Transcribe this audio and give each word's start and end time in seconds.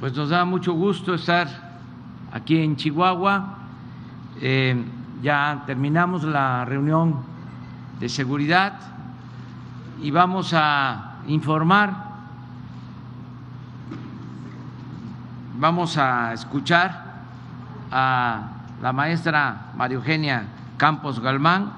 pues 0.00 0.14
nos 0.14 0.28
da 0.28 0.44
mucho 0.44 0.74
gusto 0.74 1.14
estar 1.14 1.48
aquí 2.32 2.58
en 2.58 2.76
Chihuahua. 2.76 3.58
Eh, 4.40 4.84
ya 5.22 5.64
terminamos 5.66 6.22
la 6.22 6.64
reunión 6.64 7.16
de 7.98 8.08
seguridad 8.08 8.78
y 10.00 10.12
vamos 10.12 10.52
a 10.54 11.16
informar, 11.26 11.92
vamos 15.58 15.98
a 15.98 16.32
escuchar 16.32 17.04
a 17.90 18.42
la 18.80 18.92
maestra 18.92 19.72
María 19.76 19.96
Eugenia 19.96 20.44
Campos 20.76 21.18
Galmán, 21.18 21.72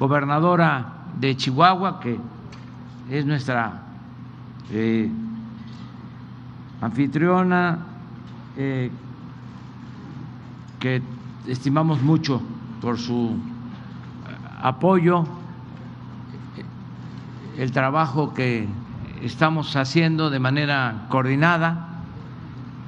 gobernadora 0.00 0.84
de 1.20 1.36
Chihuahua, 1.36 2.00
que 2.00 2.18
es 3.08 3.24
nuestra 3.24 3.82
eh, 4.72 5.08
anfitriona, 6.80 7.78
eh, 8.56 8.90
que 10.78 11.02
estimamos 11.46 12.02
mucho 12.02 12.40
por 12.80 12.98
su 12.98 13.36
apoyo, 14.62 15.26
el 17.56 17.72
trabajo 17.72 18.34
que 18.34 18.68
estamos 19.22 19.74
haciendo 19.76 20.30
de 20.30 20.38
manera 20.38 21.06
coordinada 21.08 21.88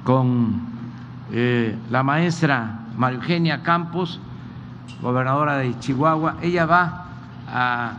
con 0.03 0.61
eh, 1.31 1.77
la 1.89 2.03
maestra 2.03 2.79
María 2.97 3.17
Eugenia 3.17 3.63
Campos, 3.63 4.19
gobernadora 5.01 5.57
de 5.57 5.77
Chihuahua. 5.79 6.37
Ella 6.41 6.65
va 6.65 7.05
a 7.47 7.93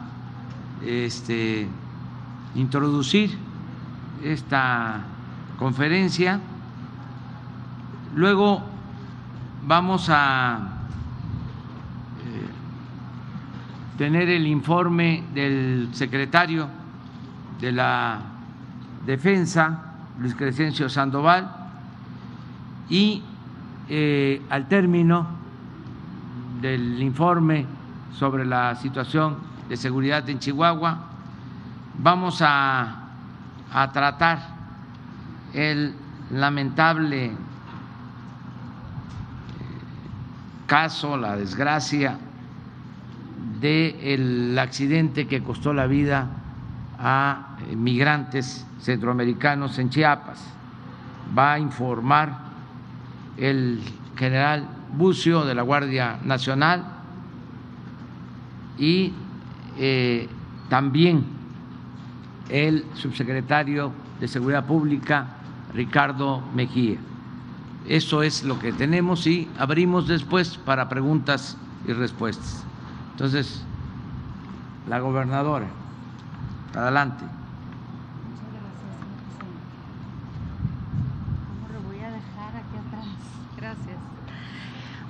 este, 0.85 1.67
introducir 2.55 3.37
esta 4.23 5.01
conferencia. 5.61 6.41
Luego 8.17 8.61
vamos 9.63 10.09
a 10.09 10.59
eh, 12.25 12.49
tener 13.97 14.29
el 14.29 14.47
informe 14.49 15.23
del 15.33 15.91
secretario 15.93 16.67
de 17.61 17.71
la 17.71 18.21
Defensa, 19.07 19.93
Luis 20.19 20.35
Crescencio 20.35 20.89
Sandoval, 20.89 21.49
y 22.89 23.23
eh, 23.89 24.43
al 24.51 24.67
término 24.67 25.27
del 26.61 27.01
informe 27.01 27.67
sobre 28.19 28.45
la 28.45 28.75
situación 28.75 29.37
de 29.69 29.77
seguridad 29.77 30.29
en 30.29 30.39
Chihuahua, 30.41 30.99
vamos 32.03 32.43
a 32.43 33.01
a 33.73 33.93
tratar 33.93 34.41
el 35.55 35.95
lamentable 36.31 37.27
eh, 37.27 37.33
caso, 40.67 41.17
la 41.17 41.37
desgracia 41.37 42.19
del 43.61 44.59
accidente 44.59 45.27
que 45.27 45.43
costó 45.43 45.73
la 45.73 45.87
vida 45.87 46.29
a 46.99 47.57
eh, 47.69 47.77
migrantes 47.77 48.67
centroamericanos 48.81 49.79
en 49.79 49.91
Chiapas. 49.91 50.43
Va 51.37 51.55
a 51.55 51.59
informar 51.59 52.39
el 53.37 53.81
general 54.17 54.69
Bucio 54.97 55.45
de 55.45 55.55
la 55.55 55.63
Guardia 55.63 56.19
Nacional 56.25 56.85
y 58.77 59.13
eh, 59.79 60.29
también 60.69 61.25
el 62.49 62.85
subsecretario 62.95 63.93
de 64.21 64.29
Seguridad 64.29 64.67
Pública, 64.67 65.27
Ricardo 65.75 66.43
Mejía. 66.55 66.99
Eso 67.87 68.23
es 68.23 68.45
lo 68.45 68.59
que 68.59 68.73
tenemos 68.73 69.27
y 69.27 69.49
abrimos 69.59 70.07
después 70.07 70.59
para 70.59 70.89
preguntas 70.89 71.57
y 71.87 71.93
respuestas. 71.93 72.63
Entonces, 73.13 73.63
la 74.89 75.01
gobernadora, 75.01 75.67
adelante. 76.75 77.25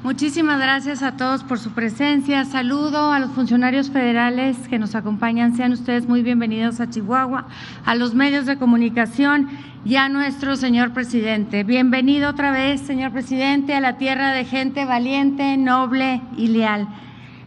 Muchísimas 0.03 0.59
gracias 0.59 1.03
a 1.03 1.19
todos 1.19 1.45
por 1.45 1.59
su 1.59 1.73
presencia. 1.73 2.47
Saludo 2.47 3.13
a 3.13 3.19
los 3.19 3.33
funcionarios 3.33 3.91
federales 3.91 4.57
que 4.71 4.79
nos 4.79 4.95
acompañan. 4.95 5.55
Sean 5.55 5.73
ustedes 5.73 6.09
muy 6.09 6.23
bienvenidos 6.23 6.81
a 6.81 6.89
Chihuahua, 6.89 7.47
a 7.85 7.95
los 7.95 8.15
medios 8.15 8.47
de 8.47 8.57
comunicación 8.57 9.51
y 9.85 9.97
a 9.97 10.09
nuestro 10.09 10.57
señor 10.57 10.95
presidente. 10.95 11.65
Bienvenido 11.65 12.31
otra 12.31 12.51
vez, 12.51 12.81
señor 12.81 13.13
presidente, 13.13 13.75
a 13.75 13.81
la 13.83 13.99
tierra 13.99 14.33
de 14.33 14.47
gente 14.47 14.87
valiente, 14.87 15.59
noble 15.59 16.23
y 16.35 16.49
leal. 16.49 16.89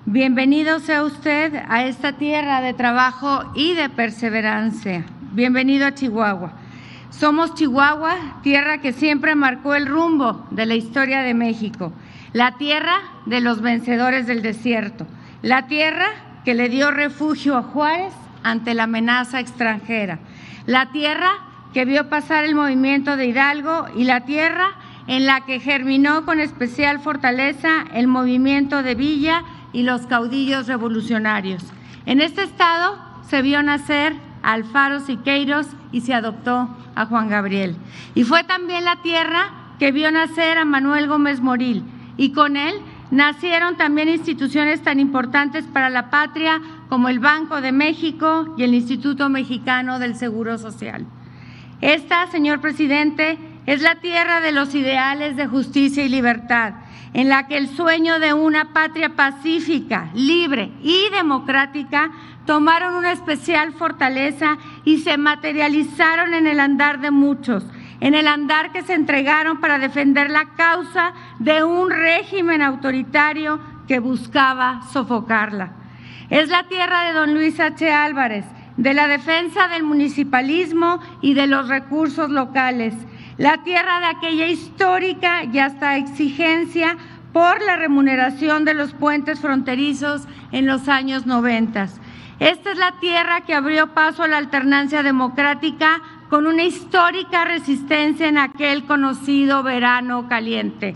Bienvenido 0.05 0.79
sea 0.79 1.03
usted 1.03 1.55
a 1.69 1.85
esta 1.85 2.17
tierra 2.17 2.61
de 2.61 2.75
trabajo 2.75 3.51
y 3.55 3.73
de 3.73 3.89
perseverancia. 3.89 5.05
Bienvenido 5.31 5.87
a 5.87 5.95
Chihuahua. 5.95 6.53
Somos 7.09 7.55
Chihuahua, 7.55 8.41
tierra 8.43 8.77
que 8.77 8.93
siempre 8.93 9.33
marcó 9.33 9.73
el 9.73 9.87
rumbo 9.87 10.45
de 10.51 10.67
la 10.67 10.75
historia 10.75 11.21
de 11.21 11.33
México 11.33 11.91
la 12.33 12.57
tierra 12.57 12.99
de 13.25 13.41
los 13.41 13.61
vencedores 13.61 14.27
del 14.27 14.41
desierto, 14.41 15.05
la 15.41 15.67
tierra 15.67 16.07
que 16.43 16.55
le 16.55 16.67
dio 16.67 16.91
refugio 16.91 17.55
a 17.55 17.63
Juárez 17.63 18.13
ante 18.43 18.73
la 18.73 18.83
amenaza 18.83 19.39
extranjera, 19.39 20.19
la 20.65 20.91
tierra 20.91 21.31
que 21.73 21.85
vio 21.85 22.09
pasar 22.09 22.43
el 22.43 22.55
movimiento 22.55 23.17
de 23.17 23.27
Hidalgo 23.27 23.85
y 23.95 24.03
la 24.03 24.21
tierra 24.21 24.71
en 25.07 25.25
la 25.25 25.41
que 25.41 25.59
germinó 25.59 26.25
con 26.25 26.39
especial 26.39 26.99
fortaleza 26.99 27.85
el 27.93 28.07
movimiento 28.07 28.83
de 28.83 28.95
Villa 28.95 29.43
y 29.71 29.83
los 29.83 30.05
caudillos 30.07 30.67
revolucionarios. 30.67 31.63
En 32.05 32.21
este 32.21 32.43
estado 32.43 32.97
se 33.27 33.41
vio 33.41 33.63
nacer 33.63 34.13
a 34.41 34.53
Alfaro 34.53 34.99
Siqueiros 34.99 35.67
y 35.91 36.01
se 36.01 36.13
adoptó 36.13 36.69
a 36.95 37.05
Juan 37.05 37.29
Gabriel. 37.29 37.75
Y 38.13 38.23
fue 38.23 38.43
también 38.43 38.85
la 38.85 39.01
tierra 39.01 39.51
que 39.79 39.91
vio 39.91 40.11
nacer 40.11 40.57
a 40.57 40.65
Manuel 40.65 41.07
Gómez 41.07 41.41
Moril, 41.41 41.83
y 42.17 42.31
con 42.31 42.57
él 42.57 42.75
nacieron 43.11 43.77
también 43.77 44.09
instituciones 44.09 44.81
tan 44.81 44.99
importantes 44.99 45.65
para 45.65 45.89
la 45.89 46.09
patria 46.09 46.61
como 46.89 47.09
el 47.09 47.19
Banco 47.19 47.61
de 47.61 47.71
México 47.71 48.55
y 48.57 48.63
el 48.63 48.73
Instituto 48.73 49.29
Mexicano 49.29 49.99
del 49.99 50.15
Seguro 50.15 50.57
Social. 50.57 51.05
Esta, 51.81 52.27
señor 52.27 52.59
presidente, 52.59 53.37
es 53.65 53.81
la 53.81 53.95
tierra 53.95 54.41
de 54.41 54.51
los 54.51 54.73
ideales 54.73 55.35
de 55.35 55.47
justicia 55.47 56.03
y 56.03 56.09
libertad, 56.09 56.73
en 57.13 57.29
la 57.29 57.47
que 57.47 57.57
el 57.57 57.67
sueño 57.67 58.19
de 58.19 58.33
una 58.33 58.73
patria 58.73 59.15
pacífica, 59.15 60.09
libre 60.13 60.71
y 60.81 61.09
democrática 61.11 62.11
tomaron 62.45 62.95
una 62.95 63.11
especial 63.11 63.73
fortaleza 63.73 64.57
y 64.83 64.99
se 64.99 65.17
materializaron 65.17 66.33
en 66.33 66.47
el 66.47 66.59
andar 66.59 66.99
de 66.99 67.11
muchos 67.11 67.63
en 68.03 68.15
el 68.15 68.27
andar 68.27 68.73
que 68.73 68.83
se 68.83 68.95
entregaron 68.95 69.61
para 69.61 69.79
defender 69.79 70.29
la 70.29 70.49
causa 70.57 71.13
de 71.39 71.63
un 71.63 71.89
régimen 71.89 72.61
autoritario 72.61 73.61
que 73.87 73.99
buscaba 73.99 74.81
sofocarla. 74.91 75.71
Es 76.29 76.49
la 76.49 76.63
tierra 76.63 77.05
de 77.05 77.13
don 77.13 77.33
Luis 77.33 77.61
H. 77.61 77.89
Álvarez, 77.89 78.43
de 78.75 78.93
la 78.93 79.07
defensa 79.07 79.69
del 79.69 79.83
municipalismo 79.83 80.99
y 81.21 81.33
de 81.33 81.47
los 81.47 81.69
recursos 81.69 82.29
locales, 82.29 82.93
la 83.37 83.63
tierra 83.63 84.01
de 84.01 84.07
aquella 84.07 84.47
histórica 84.47 85.45
y 85.45 85.59
hasta 85.59 85.95
exigencia 85.95 86.97
por 87.31 87.61
la 87.61 87.77
remuneración 87.77 88.65
de 88.65 88.73
los 88.73 88.93
puentes 88.93 89.39
fronterizos 89.39 90.27
en 90.51 90.67
los 90.67 90.89
años 90.89 91.25
noventas. 91.25 92.01
Esta 92.39 92.71
es 92.71 92.77
la 92.77 92.99
tierra 92.99 93.41
que 93.41 93.53
abrió 93.53 93.93
paso 93.93 94.23
a 94.23 94.27
la 94.27 94.37
alternancia 94.37 95.03
democrática 95.03 96.01
con 96.33 96.47
una 96.47 96.63
histórica 96.63 97.45
resistencia 97.45 98.27
en 98.27 98.39
aquel 98.39 98.85
conocido 98.85 99.61
verano 99.61 100.27
caliente. 100.27 100.95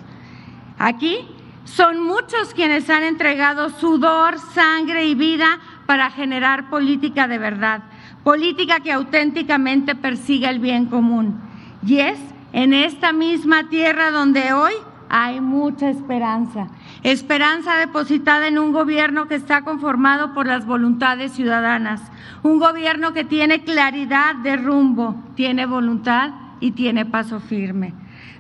Aquí 0.80 1.16
son 1.64 2.02
muchos 2.02 2.56
quienes 2.56 2.90
han 2.90 3.04
entregado 3.04 3.70
sudor, 3.70 4.40
sangre 4.40 5.06
y 5.06 5.14
vida 5.14 5.60
para 5.86 6.10
generar 6.10 6.72
política 6.72 7.28
de 7.28 7.38
verdad, 7.38 7.84
política 8.24 8.80
que 8.80 8.92
auténticamente 8.92 9.94
persiga 9.94 10.50
el 10.50 10.58
bien 10.58 10.88
común. 10.88 11.40
Y 11.86 12.00
es 12.00 12.18
en 12.52 12.74
esta 12.74 13.14
misma 13.14 13.70
tierra 13.70 14.10
donde 14.10 14.54
hoy 14.54 14.74
hay 15.08 15.40
mucha 15.40 15.92
esperanza. 15.92 16.68
Esperanza 17.04 17.76
depositada 17.76 18.48
en 18.48 18.58
un 18.58 18.72
gobierno 18.72 19.28
que 19.28 19.36
está 19.36 19.62
conformado 19.62 20.34
por 20.34 20.48
las 20.48 20.66
voluntades 20.66 21.32
ciudadanas. 21.32 22.02
Un 22.44 22.60
gobierno 22.60 23.14
que 23.14 23.24
tiene 23.24 23.64
claridad 23.64 24.36
de 24.36 24.58
rumbo, 24.58 25.16
tiene 25.36 25.66
voluntad 25.66 26.32
y 26.60 26.72
tiene 26.72 27.06
paso 27.06 27.40
firme. 27.40 27.94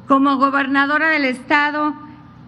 Como 0.07 0.37
gobernadora 0.37 1.09
del 1.09 1.25
Estado, 1.25 1.93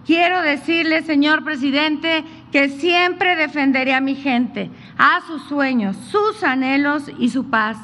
quiero 0.04 0.42
decirle, 0.42 1.02
señor 1.02 1.44
presidente, 1.44 2.24
que 2.50 2.68
siempre 2.68 3.36
defenderé 3.36 3.94
a 3.94 4.00
mi 4.00 4.16
gente, 4.16 4.70
a 4.98 5.20
sus 5.26 5.42
sueños, 5.44 5.96
sus 6.10 6.42
anhelos 6.42 7.10
y 7.18 7.28
su 7.28 7.48
paz 7.50 7.76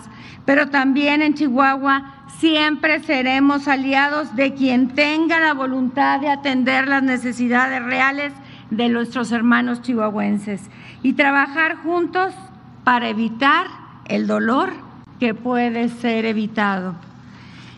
pero 0.46 0.70
también 0.70 1.20
en 1.20 1.34
Chihuahua 1.34 2.14
siempre 2.38 3.02
seremos 3.02 3.68
aliados 3.68 4.34
de 4.36 4.54
quien 4.54 4.94
tenga 4.94 5.40
la 5.40 5.52
voluntad 5.52 6.20
de 6.20 6.30
atender 6.30 6.88
las 6.88 7.02
necesidades 7.02 7.82
reales 7.82 8.32
de 8.70 8.88
nuestros 8.88 9.32
hermanos 9.32 9.82
chihuahuenses 9.82 10.62
y 11.02 11.12
trabajar 11.12 11.76
juntos 11.76 12.32
para 12.84 13.08
evitar 13.08 13.66
el 14.06 14.26
dolor 14.26 14.72
que 15.18 15.34
puede 15.34 15.88
ser 15.88 16.24
evitado. 16.24 16.94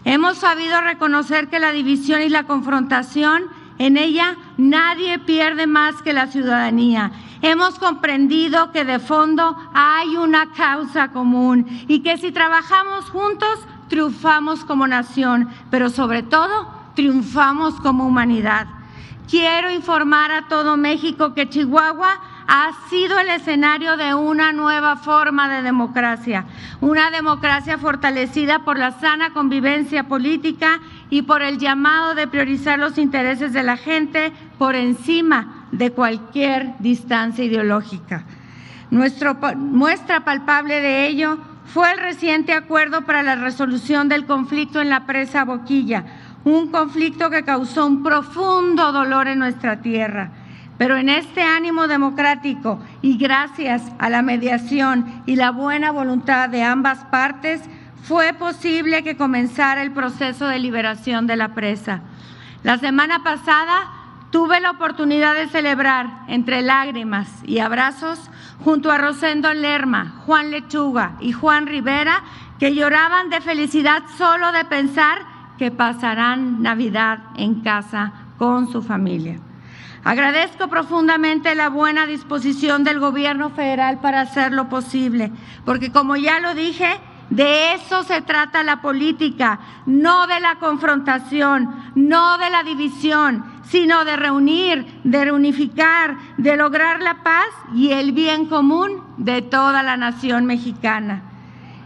Hemos 0.05 0.38
sabido 0.38 0.81
reconocer 0.81 1.49
que 1.49 1.59
la 1.59 1.73
división 1.73 2.23
y 2.23 2.29
la 2.29 2.44
confrontación, 2.44 3.43
en 3.79 3.97
ella 3.97 4.37
nadie 4.56 5.19
pierde 5.19 5.67
más 5.67 6.03
que 6.03 6.12
la 6.12 6.26
ciudadanía. 6.26 7.12
Hemos 7.43 7.79
comprendido 7.79 8.73
que 8.73 8.85
de 8.85 8.99
fondo 8.99 9.56
hay 9.73 10.17
una 10.17 10.50
causa 10.52 11.08
común 11.08 11.67
y 11.87 12.00
que 12.00 12.19
si 12.19 12.32
trabajamos 12.32 13.11
juntos, 13.11 13.61
triunfamos 13.88 14.64
como 14.64 14.87
nación, 14.87 15.49
pero 15.70 15.88
sobre 15.88 16.23
todo 16.23 16.69
triunfamos 16.94 17.75
como 17.81 18.06
humanidad. 18.06 18.67
Quiero 19.31 19.70
informar 19.70 20.32
a 20.32 20.49
todo 20.49 20.76
México 20.76 21.35
que 21.35 21.49
Chihuahua 21.49 22.19
ha 22.49 22.73
sido 22.88 23.19
el 23.19 23.29
escenario 23.29 23.99
de 23.99 24.14
una 24.14 24.52
nueva 24.52 24.96
forma 24.96 25.50
de 25.50 25.61
democracia, 25.61 26.46
una 26.81 27.11
democracia 27.11 27.76
fortalecida 27.76 28.61
por 28.61 28.79
la 28.79 28.93
sana 28.93 29.35
convivencia 29.35 30.05
política 30.05 30.81
y 31.11 31.23
por 31.23 31.43
el 31.43 31.58
llamado 31.58 32.14
de 32.14 32.26
priorizar 32.26 32.79
los 32.79 32.96
intereses 32.96 33.52
de 33.52 33.62
la 33.62 33.76
gente 33.76 34.32
por 34.56 34.75
encima 34.75 35.58
de 35.73 35.93
cualquier 35.93 36.75
distancia 36.79 37.44
ideológica. 37.44 38.25
Nuestro, 38.91 39.37
muestra 39.56 40.25
palpable 40.25 40.81
de 40.81 41.06
ello 41.06 41.38
fue 41.67 41.93
el 41.93 41.99
reciente 41.99 42.55
acuerdo 42.55 43.03
para 43.03 43.23
la 43.23 43.37
resolución 43.37 44.09
del 44.09 44.25
conflicto 44.25 44.81
en 44.81 44.88
la 44.88 45.05
presa 45.06 45.44
Boquilla, 45.44 46.05
un 46.44 46.70
conflicto 46.70 47.29
que 47.29 47.44
causó 47.44 47.87
un 47.87 48.03
profundo 48.03 48.93
dolor 48.93 49.29
en 49.29 49.38
nuestra 49.38 49.82
tierra. 49.82 50.31
Pero 50.79 50.97
en 50.97 51.09
este 51.09 51.43
ánimo 51.43 51.88
democrático 51.88 52.81
y 53.03 53.19
gracias 53.19 53.82
a 53.99 54.09
la 54.09 54.23
mediación 54.23 55.23
y 55.26 55.37
la 55.37 55.50
buena 55.50 55.91
voluntad 55.91 56.49
de 56.49 56.62
ambas 56.62 57.05
partes, 57.06 57.61
fue 58.05 58.32
posible 58.32 59.03
que 59.03 59.17
comenzara 59.17 59.82
el 59.82 59.91
proceso 59.91 60.47
de 60.47 60.59
liberación 60.59 61.26
de 61.26 61.37
la 61.37 61.49
presa. 61.49 62.00
La 62.62 62.79
semana 62.79 63.23
pasada 63.23 63.98
tuve 64.31 64.61
la 64.61 64.73
oportunidad 64.73 65.35
de 65.35 65.49
celebrar 65.49 66.25
entre 66.29 66.63
lágrimas 66.63 67.29
y 67.45 67.59
abrazos 67.61 68.31
junto 68.65 68.91
a 68.91 68.99
Rosendo 68.99 69.53
Lerma, 69.55 70.23
Juan 70.27 70.51
Lechuga 70.51 71.17
y 71.21 71.33
Juan 71.33 71.67
Rivera, 71.67 72.23
que 72.59 72.75
lloraban 72.75 73.31
de 73.31 73.41
felicidad 73.41 74.03
solo 74.17 74.53
de 74.53 74.65
pensar 74.65 75.19
que 75.59 75.71
pasarán 75.71 76.63
Navidad 76.63 77.21
en 77.37 77.63
casa 77.63 78.13
con 78.37 78.71
su 78.71 78.83
familia. 78.83 79.39
Agradezco 80.05 80.69
profundamente 80.69 81.55
la 81.55 81.69
buena 81.69 82.07
disposición 82.07 82.85
del 82.85 83.01
gobierno 83.01 83.51
federal 83.51 83.99
para 84.01 84.21
hacerlo 84.21 84.69
posible, 84.69 85.33
porque 85.65 85.91
como 85.93 86.17
ya 86.17 86.39
lo 86.41 86.55
dije, 86.55 87.01
de 87.31 87.75
eso 87.75 88.05
se 88.05 88.23
trata 88.23 88.63
la 88.63 88.81
política, 88.81 89.59
no 89.85 90.27
de 90.27 90.41
la 90.41 90.57
confrontación, 90.57 91.93
no 91.95 92.39
de 92.39 92.49
la 92.49 92.63
división, 92.63 93.45
sino 93.70 94.05
de 94.05 94.17
reunir, 94.17 94.87
de 95.05 95.25
reunificar, 95.25 96.17
de 96.37 96.56
lograr 96.56 97.00
la 97.00 97.23
paz 97.23 97.49
y 97.75 97.91
el 97.93 98.12
bien 98.12 98.47
común 98.47 99.03
de 99.19 99.43
toda 99.43 99.82
la 99.82 99.97
nación 99.97 100.47
mexicana. 100.47 101.23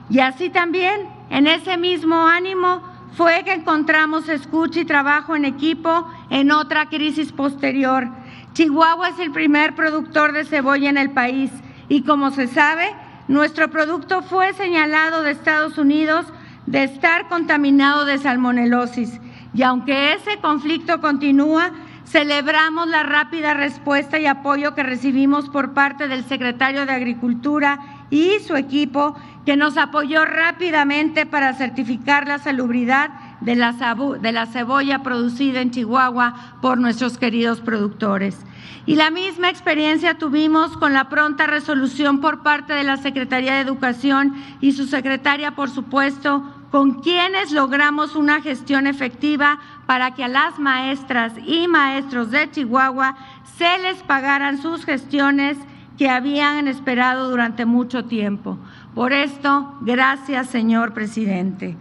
Y 0.09 0.21
así 0.21 0.51
también, 0.51 1.09
en 1.31 1.47
ese 1.47 1.77
mismo 1.77 2.27
ánimo, 2.27 2.83
fue 3.17 3.43
que 3.45 3.53
encontramos 3.53 4.29
escucha 4.29 4.81
y 4.81 4.85
trabajo 4.85 5.37
en 5.37 5.45
equipo 5.45 6.07
en 6.31 6.51
otra 6.51 6.87
crisis 6.87 7.33
posterior. 7.33 8.09
Chihuahua 8.55 9.11
es 9.11 9.19
el 9.19 9.33
primer 9.33 9.75
productor 9.75 10.33
de 10.33 10.45
cebolla 10.45 10.89
en 10.89 10.99
el 10.99 11.11
país 11.11 11.51
y 11.89 12.03
como 12.03 12.31
se 12.31 12.47
sabe, 12.47 12.95
nuestro 13.29 13.71
producto 13.71 14.23
fue 14.23 14.53
señalado 14.55 15.23
de 15.23 15.33
Estados 15.33 15.79
Unidos 15.79 16.27
de 16.67 16.85
estar 16.85 17.29
contaminado 17.29 18.05
de 18.05 18.19
salmonelosis. 18.19 19.21
Y 19.55 19.63
aunque 19.63 20.15
ese 20.15 20.39
conflicto 20.39 21.01
continúa, 21.01 21.73
celebramos 22.07 22.89
la 22.89 23.03
rápida 23.03 23.55
respuesta 23.55 24.19
y 24.19 24.27
apoyo 24.27 24.75
que 24.75 24.83
recibimos 24.83 25.49
por 25.49 25.73
parte 25.73 26.09
del 26.09 26.25
secretario 26.25 26.85
de 26.87 26.93
Agricultura 26.93 27.79
y 28.11 28.39
su 28.47 28.57
equipo 28.57 29.17
que 29.47 29.57
nos 29.57 29.77
apoyó 29.77 30.25
rápidamente 30.25 31.27
para 31.27 31.55
certificar 31.55 32.29
la 32.29 32.39
salubridad 32.39 33.11
de 33.41 33.57
la, 33.57 34.47
cebolla 34.47 35.03
producida 35.03 35.61
en 35.61 35.71
Chihuahua 35.71 36.59
por 36.61 36.79
nuestros 36.79 37.19
queridos 37.19 37.61
productores. 37.61 38.39
Y 38.85 38.97
la 38.97 39.11
misma 39.11 39.49
experiencia 39.49 40.19
tuvimos 40.19 40.77
con 40.77 40.93
la 40.93 41.09
pronta 41.09 41.47
resolución 41.47 42.21
por 42.21 42.43
parte 42.43 42.73
de 42.73 42.85
la 42.85 42.99
Secretaría 42.99 43.55
de 43.55 43.61
Educación 43.61 44.35
y 44.61 44.73
su 44.73 44.87
secretaria, 44.87 45.53
por 45.53 45.71
supuesto, 45.71 46.45
con 46.73 47.03
quienes 47.03 47.53
logramos 47.53 48.17
una 48.17 48.41
gestión 48.41 48.87
efectiva 48.87 49.59
para 49.85 50.15
que 50.15 50.25
a 50.25 50.29
las 50.29 50.59
maestras 50.59 51.35
y 51.47 51.69
maestros 51.69 52.31
de 52.31 52.51
Chihuahua 52.51 53.15
se 53.59 53.79
les 53.79 54.03
pagaran 54.03 54.57
sus 54.61 54.87
gestiones 54.87 55.59
que 55.99 56.09
habían 56.09 56.67
esperado 56.69 57.29
durante 57.29 57.67
mucho 57.67 58.07
tiempo. 58.07 58.57
Por 58.95 59.13
esto, 59.13 59.77
gracias, 59.83 60.49
señor 60.49 60.95
presidente. 60.95 61.77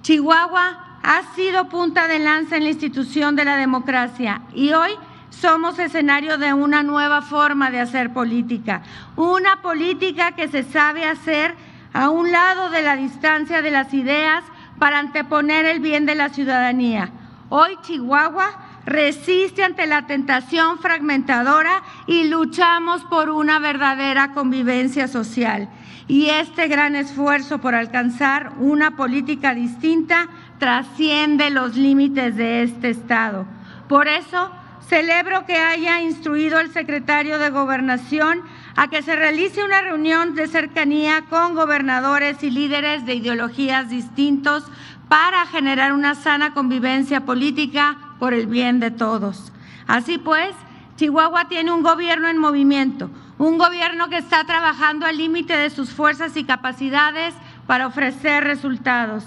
Chihuahua 0.00 0.98
ha 1.02 1.34
sido 1.34 1.68
punta 1.68 2.08
de 2.08 2.18
lanza 2.18 2.56
en 2.56 2.64
la 2.64 2.70
institución 2.70 3.36
de 3.36 3.44
la 3.44 3.56
democracia 3.58 4.40
y 4.54 4.72
hoy 4.72 4.92
somos 5.28 5.78
escenario 5.78 6.38
de 6.38 6.54
una 6.54 6.82
nueva 6.82 7.20
forma 7.20 7.70
de 7.70 7.80
hacer 7.80 8.14
política, 8.14 8.82
una 9.14 9.60
política 9.60 10.32
que 10.32 10.48
se 10.48 10.62
sabe 10.62 11.04
hacer 11.04 11.54
a 11.92 12.10
un 12.10 12.32
lado 12.32 12.70
de 12.70 12.82
la 12.82 12.96
distancia 12.96 13.62
de 13.62 13.70
las 13.70 13.92
ideas 13.94 14.44
para 14.78 14.98
anteponer 14.98 15.66
el 15.66 15.80
bien 15.80 16.06
de 16.06 16.14
la 16.14 16.30
ciudadanía. 16.30 17.10
Hoy 17.48 17.76
Chihuahua 17.82 18.50
resiste 18.86 19.62
ante 19.62 19.86
la 19.86 20.06
tentación 20.06 20.78
fragmentadora 20.78 21.82
y 22.06 22.24
luchamos 22.24 23.04
por 23.04 23.30
una 23.30 23.58
verdadera 23.58 24.32
convivencia 24.32 25.06
social. 25.06 25.68
Y 26.08 26.30
este 26.30 26.66
gran 26.66 26.96
esfuerzo 26.96 27.60
por 27.60 27.74
alcanzar 27.74 28.52
una 28.58 28.96
política 28.96 29.54
distinta 29.54 30.28
trasciende 30.58 31.50
los 31.50 31.76
límites 31.76 32.36
de 32.36 32.62
este 32.62 32.90
Estado. 32.90 33.46
Por 33.88 34.08
eso, 34.08 34.50
celebro 34.88 35.46
que 35.46 35.56
haya 35.56 36.00
instruido 36.00 36.58
el 36.58 36.72
secretario 36.72 37.38
de 37.38 37.50
Gobernación 37.50 38.42
a 38.76 38.88
que 38.88 39.02
se 39.02 39.16
realice 39.16 39.64
una 39.64 39.80
reunión 39.82 40.34
de 40.34 40.48
cercanía 40.48 41.22
con 41.28 41.54
gobernadores 41.54 42.42
y 42.42 42.50
líderes 42.50 43.04
de 43.04 43.14
ideologías 43.14 43.90
distintos 43.90 44.64
para 45.08 45.46
generar 45.46 45.92
una 45.92 46.14
sana 46.14 46.54
convivencia 46.54 47.26
política 47.26 47.98
por 48.18 48.32
el 48.32 48.46
bien 48.46 48.80
de 48.80 48.90
todos. 48.90 49.52
Así 49.86 50.18
pues, 50.18 50.54
Chihuahua 50.96 51.48
tiene 51.48 51.72
un 51.72 51.82
gobierno 51.82 52.28
en 52.28 52.38
movimiento, 52.38 53.10
un 53.38 53.58
gobierno 53.58 54.08
que 54.08 54.18
está 54.18 54.44
trabajando 54.44 55.04
al 55.04 55.18
límite 55.18 55.56
de 55.56 55.70
sus 55.70 55.90
fuerzas 55.90 56.36
y 56.36 56.44
capacidades 56.44 57.34
para 57.66 57.86
ofrecer 57.86 58.44
resultados. 58.44 59.24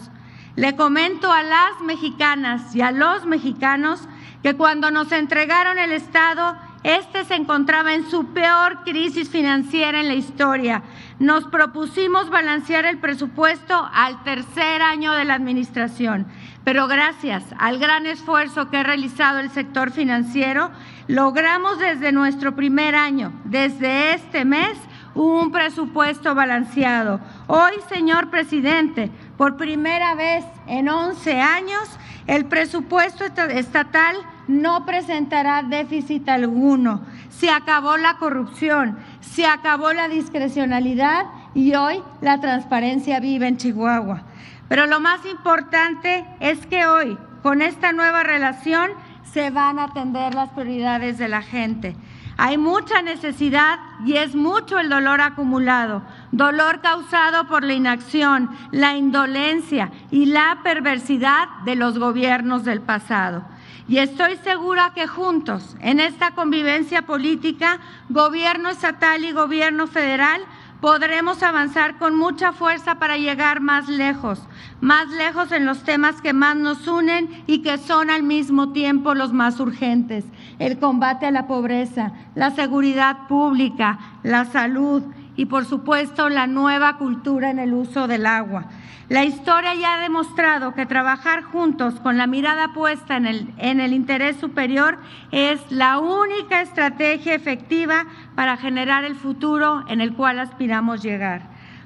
Le 0.56 0.76
comento 0.76 1.32
a 1.32 1.44
las 1.44 1.82
mexicanas 1.84 2.76
y 2.76 2.82
a 2.82 2.92
los 2.92 3.26
mexicanos 3.26 4.08
que 4.42 4.56
cuando 4.56 4.90
nos 4.90 5.12
entregaron 5.12 5.78
el 5.78 5.92
Estado, 5.92 6.56
este 6.86 7.26
se 7.26 7.34
encontraba 7.34 7.96
en 7.96 8.08
su 8.12 8.28
peor 8.28 8.84
crisis 8.84 9.28
financiera 9.28 10.00
en 10.02 10.08
la 10.08 10.14
historia. 10.14 10.84
Nos 11.18 11.46
propusimos 11.46 12.30
balancear 12.30 12.86
el 12.86 13.00
presupuesto 13.00 13.90
al 13.92 14.24
tercer 14.24 14.84
año 14.84 15.12
de 15.14 15.26
la 15.26 15.34
administración, 15.34 16.28
pero 16.64 16.88
gracias 16.88 17.44
al 17.58 17.80
gran 17.80 18.06
esfuerzo 18.06 18.70
que 18.70 18.78
ha 18.78 18.84
realizado 18.84 19.40
el 19.40 19.50
sector 19.50 19.90
financiero, 19.90 20.70
logramos 21.08 21.80
desde 21.80 22.12
nuestro 22.12 22.56
primer 22.56 22.94
año, 22.94 23.34
desde 23.46 24.14
este 24.14 24.46
mes, 24.46 24.78
un 25.16 25.52
presupuesto 25.52 26.36
balanceado. 26.36 27.20
Hoy, 27.48 27.74
señor 27.90 28.30
presidente, 28.30 29.10
por 29.38 29.58
primera 29.58 30.14
vez 30.14 30.46
en 30.68 30.90
11 30.90 31.42
años, 31.42 31.90
el 32.28 32.46
presupuesto 32.46 33.24
estatal 33.24 34.18
no 34.48 34.86
presentará 34.86 35.64
déficit 35.64 36.28
alguno. 36.30 37.02
Se 37.30 37.50
acabó 37.50 37.98
la 37.98 38.18
corrupción, 38.18 38.98
se 39.22 39.46
acabó 39.46 39.94
la 39.94 40.08
discrecionalidad 40.08 41.26
y 41.54 41.74
hoy 41.76 42.02
la 42.22 42.40
transparencia 42.40 43.20
vive 43.20 43.48
en 43.48 43.58
Chihuahua. 43.58 44.24
Pero 44.68 44.88
lo 44.88 45.00
más 45.00 45.26
importante 45.26 46.26
es 46.40 46.66
que 46.66 46.86
hoy, 46.86 47.18
con 47.44 47.62
esta 47.62 47.92
nueva 47.92 48.24
relación, 48.24 48.92
se 49.24 49.50
van 49.50 49.80
a 49.80 49.86
atender 49.86 50.34
las 50.34 50.50
prioridades 50.50 51.18
de 51.18 51.28
la 51.28 51.42
gente. 51.42 51.96
Hay 52.38 52.58
mucha 52.58 53.02
necesidad 53.02 53.80
y 54.06 54.18
es 54.18 54.36
mucho 54.36 54.78
el 54.78 54.90
dolor 54.90 55.22
acumulado, 55.22 56.04
dolor 56.32 56.82
causado 56.82 57.48
por 57.48 57.64
la 57.64 57.74
inacción, 57.74 58.50
la 58.72 58.96
indolencia 58.96 59.92
y 60.12 60.26
la 60.26 60.60
perversidad 60.64 61.48
de 61.64 61.76
los 61.76 61.98
gobiernos 61.98 62.66
del 62.66 62.82
pasado. 62.82 63.46
Y 63.88 64.00
estoy 64.00 64.38
segura 64.38 64.94
que 64.96 65.06
juntos, 65.06 65.76
en 65.80 66.00
esta 66.00 66.32
convivencia 66.32 67.04
política, 67.04 67.80
gobierno 68.10 68.70
estatal 68.70 69.24
y 69.24 69.32
gobierno 69.32 69.86
federal, 69.86 70.42
podremos 70.82 71.44
avanzar 71.44 71.98
con 71.98 72.16
mucha 72.16 72.52
fuerza 72.52 72.96
para 72.96 73.18
llegar 73.18 73.62
más 73.62 73.88
lejos, 73.88 74.42
más 74.82 75.08
lejos 75.10 75.52
en 75.52 75.66
los 75.66 75.84
temas 75.84 76.20
que 76.22 76.34
más 76.34 76.56
nos 76.56 76.88
unen 76.88 77.44
y 77.48 77.60
que 77.60 77.78
son 77.78 78.10
al 78.10 78.24
mismo 78.24 78.72
tiempo 78.72 79.14
los 79.14 79.34
más 79.34 79.60
urgentes, 79.60 80.26
el 80.58 80.80
combate 80.80 81.28
a 81.28 81.32
la 81.32 81.48
pobreza, 81.48 82.12
la 82.34 82.52
seguridad 82.52 83.28
pública, 83.28 84.00
la 84.24 84.46
salud 84.46 85.04
y 85.36 85.46
por 85.46 85.66
supuesto 85.66 86.30
la 86.30 86.48
nueva 86.48 86.98
cultura 86.98 87.52
en 87.52 87.60
el 87.60 87.74
uso 87.74 88.08
del 88.08 88.26
agua. 88.26 88.66
La 89.08 89.24
historia 89.24 89.76
ya 89.76 89.96
ha 89.96 90.00
demostrado 90.00 90.74
que 90.74 90.88
trabajar 90.88 91.44
juntos 91.44 92.00
con 92.00 92.18
la 92.18 92.26
mirada 92.26 92.74
puesta 92.74 93.18
en 93.18 93.28
el, 93.28 93.54
en 93.60 93.80
el 93.80 93.94
interés 93.94 94.38
superior 94.38 94.98
es 95.32 95.60
la 95.70 96.00
única 96.00 96.62
estrategia 96.62 97.36
efectiva 97.36 98.08
para 98.34 98.58
generar 98.58 99.04
el 99.04 99.16
futuro 99.16 99.86
en 99.90 100.02
el 100.02 100.16
cual 100.16 100.40
aspiramos 100.40 101.04
llegar. 101.04 101.44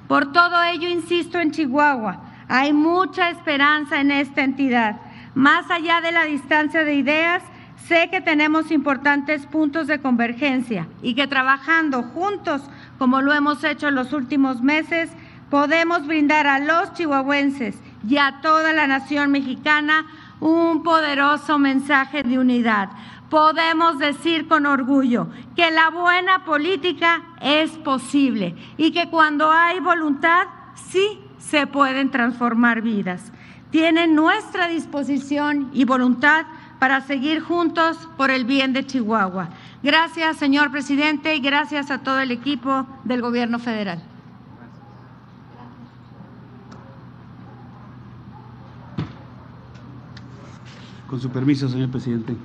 Por 0.08 0.32
todo 0.32 0.62
ello, 0.62 0.88
insisto 0.88 1.38
en 1.38 1.50
Chihuahua, 1.50 2.22
hay 2.48 2.72
mucha 2.72 3.28
esperanza 3.28 4.00
en 4.00 4.12
esta 4.12 4.42
entidad. 4.42 4.96
Más 5.34 5.70
allá 5.70 6.00
de 6.00 6.12
la 6.12 6.24
distancia 6.24 6.84
de 6.84 6.94
ideas, 6.94 7.42
sé 7.86 8.08
que 8.10 8.22
tenemos 8.22 8.70
importantes 8.70 9.44
puntos 9.44 9.86
de 9.88 10.00
convergencia 10.00 10.88
y 11.02 11.14
que 11.14 11.26
trabajando 11.26 12.02
juntos, 12.02 12.62
como 12.98 13.20
lo 13.20 13.34
hemos 13.34 13.62
hecho 13.62 13.88
en 13.88 13.94
los 13.94 14.14
últimos 14.14 14.62
meses, 14.62 15.10
podemos 15.50 16.06
brindar 16.06 16.46
a 16.46 16.58
los 16.58 16.94
chihuahuenses 16.94 17.76
y 18.08 18.16
a 18.16 18.40
toda 18.40 18.72
la 18.72 18.86
nación 18.86 19.30
mexicana 19.30 20.06
un 20.40 20.82
poderoso 20.82 21.58
mensaje 21.58 22.22
de 22.22 22.38
unidad. 22.38 22.88
Podemos 23.28 23.98
decir 23.98 24.48
con 24.48 24.66
orgullo 24.66 25.28
que 25.54 25.70
la 25.70 25.90
buena 25.90 26.44
política 26.44 27.22
es 27.40 27.70
posible 27.72 28.56
y 28.76 28.92
que 28.92 29.08
cuando 29.08 29.50
hay 29.50 29.80
voluntad, 29.80 30.46
sí 30.74 31.20
se 31.38 31.66
pueden 31.66 32.10
transformar 32.10 32.80
vidas. 32.80 33.32
Tienen 33.70 34.14
nuestra 34.16 34.66
disposición 34.66 35.70
y 35.72 35.84
voluntad 35.84 36.46
para 36.80 37.02
seguir 37.02 37.40
juntos 37.40 38.08
por 38.16 38.30
el 38.30 38.44
bien 38.44 38.72
de 38.72 38.84
Chihuahua. 38.84 39.50
Gracias, 39.82 40.38
señor 40.38 40.70
presidente, 40.70 41.36
y 41.36 41.40
gracias 41.40 41.90
a 41.90 41.98
todo 41.98 42.20
el 42.20 42.30
equipo 42.30 42.86
del 43.04 43.20
Gobierno 43.20 43.58
federal. 43.58 44.02
Con 51.10 51.20
su 51.20 51.30
permiso, 51.30 51.68
señor 51.68 51.88
presidente. 51.88 52.36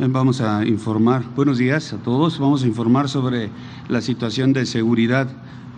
Vamos 0.00 0.40
a 0.40 0.66
informar, 0.66 1.22
buenos 1.36 1.56
días 1.56 1.92
a 1.92 1.98
todos, 1.98 2.40
vamos 2.40 2.64
a 2.64 2.66
informar 2.66 3.08
sobre 3.08 3.48
la 3.88 4.00
situación 4.00 4.52
de 4.52 4.66
seguridad 4.66 5.28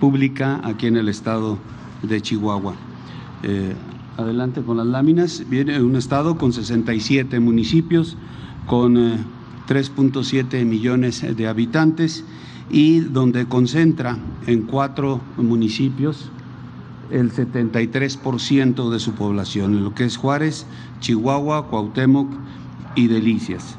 pública 0.00 0.58
aquí 0.64 0.87
en 0.87 0.96
el 0.96 1.11
estado 1.11 1.58
de 2.02 2.22
Chihuahua. 2.22 2.76
Eh, 3.42 3.75
adelante 4.16 4.62
con 4.62 4.78
las 4.78 4.87
láminas. 4.87 5.44
Viene 5.50 5.82
un 5.82 5.94
estado 5.96 6.38
con 6.38 6.54
67 6.54 7.38
municipios, 7.40 8.16
con 8.66 8.94
3.7 9.68 10.54
eh, 10.54 10.64
millones 10.64 11.37
de 11.37 11.46
habitantes 11.46 12.25
y 12.70 13.00
donde 13.00 13.44
concentra 13.44 14.16
en 14.46 14.62
cuatro 14.62 15.20
municipios 15.37 16.30
el 17.12 17.31
73% 17.31 18.90
de 18.90 18.99
su 18.99 19.12
población, 19.12 19.75
en 19.75 19.85
lo 19.85 19.95
que 19.95 20.04
es 20.04 20.16
Juárez, 20.16 20.66
Chihuahua, 21.00 21.69
Cuauhtémoc 21.69 22.28
y 22.97 23.07
Delicias. 23.07 23.76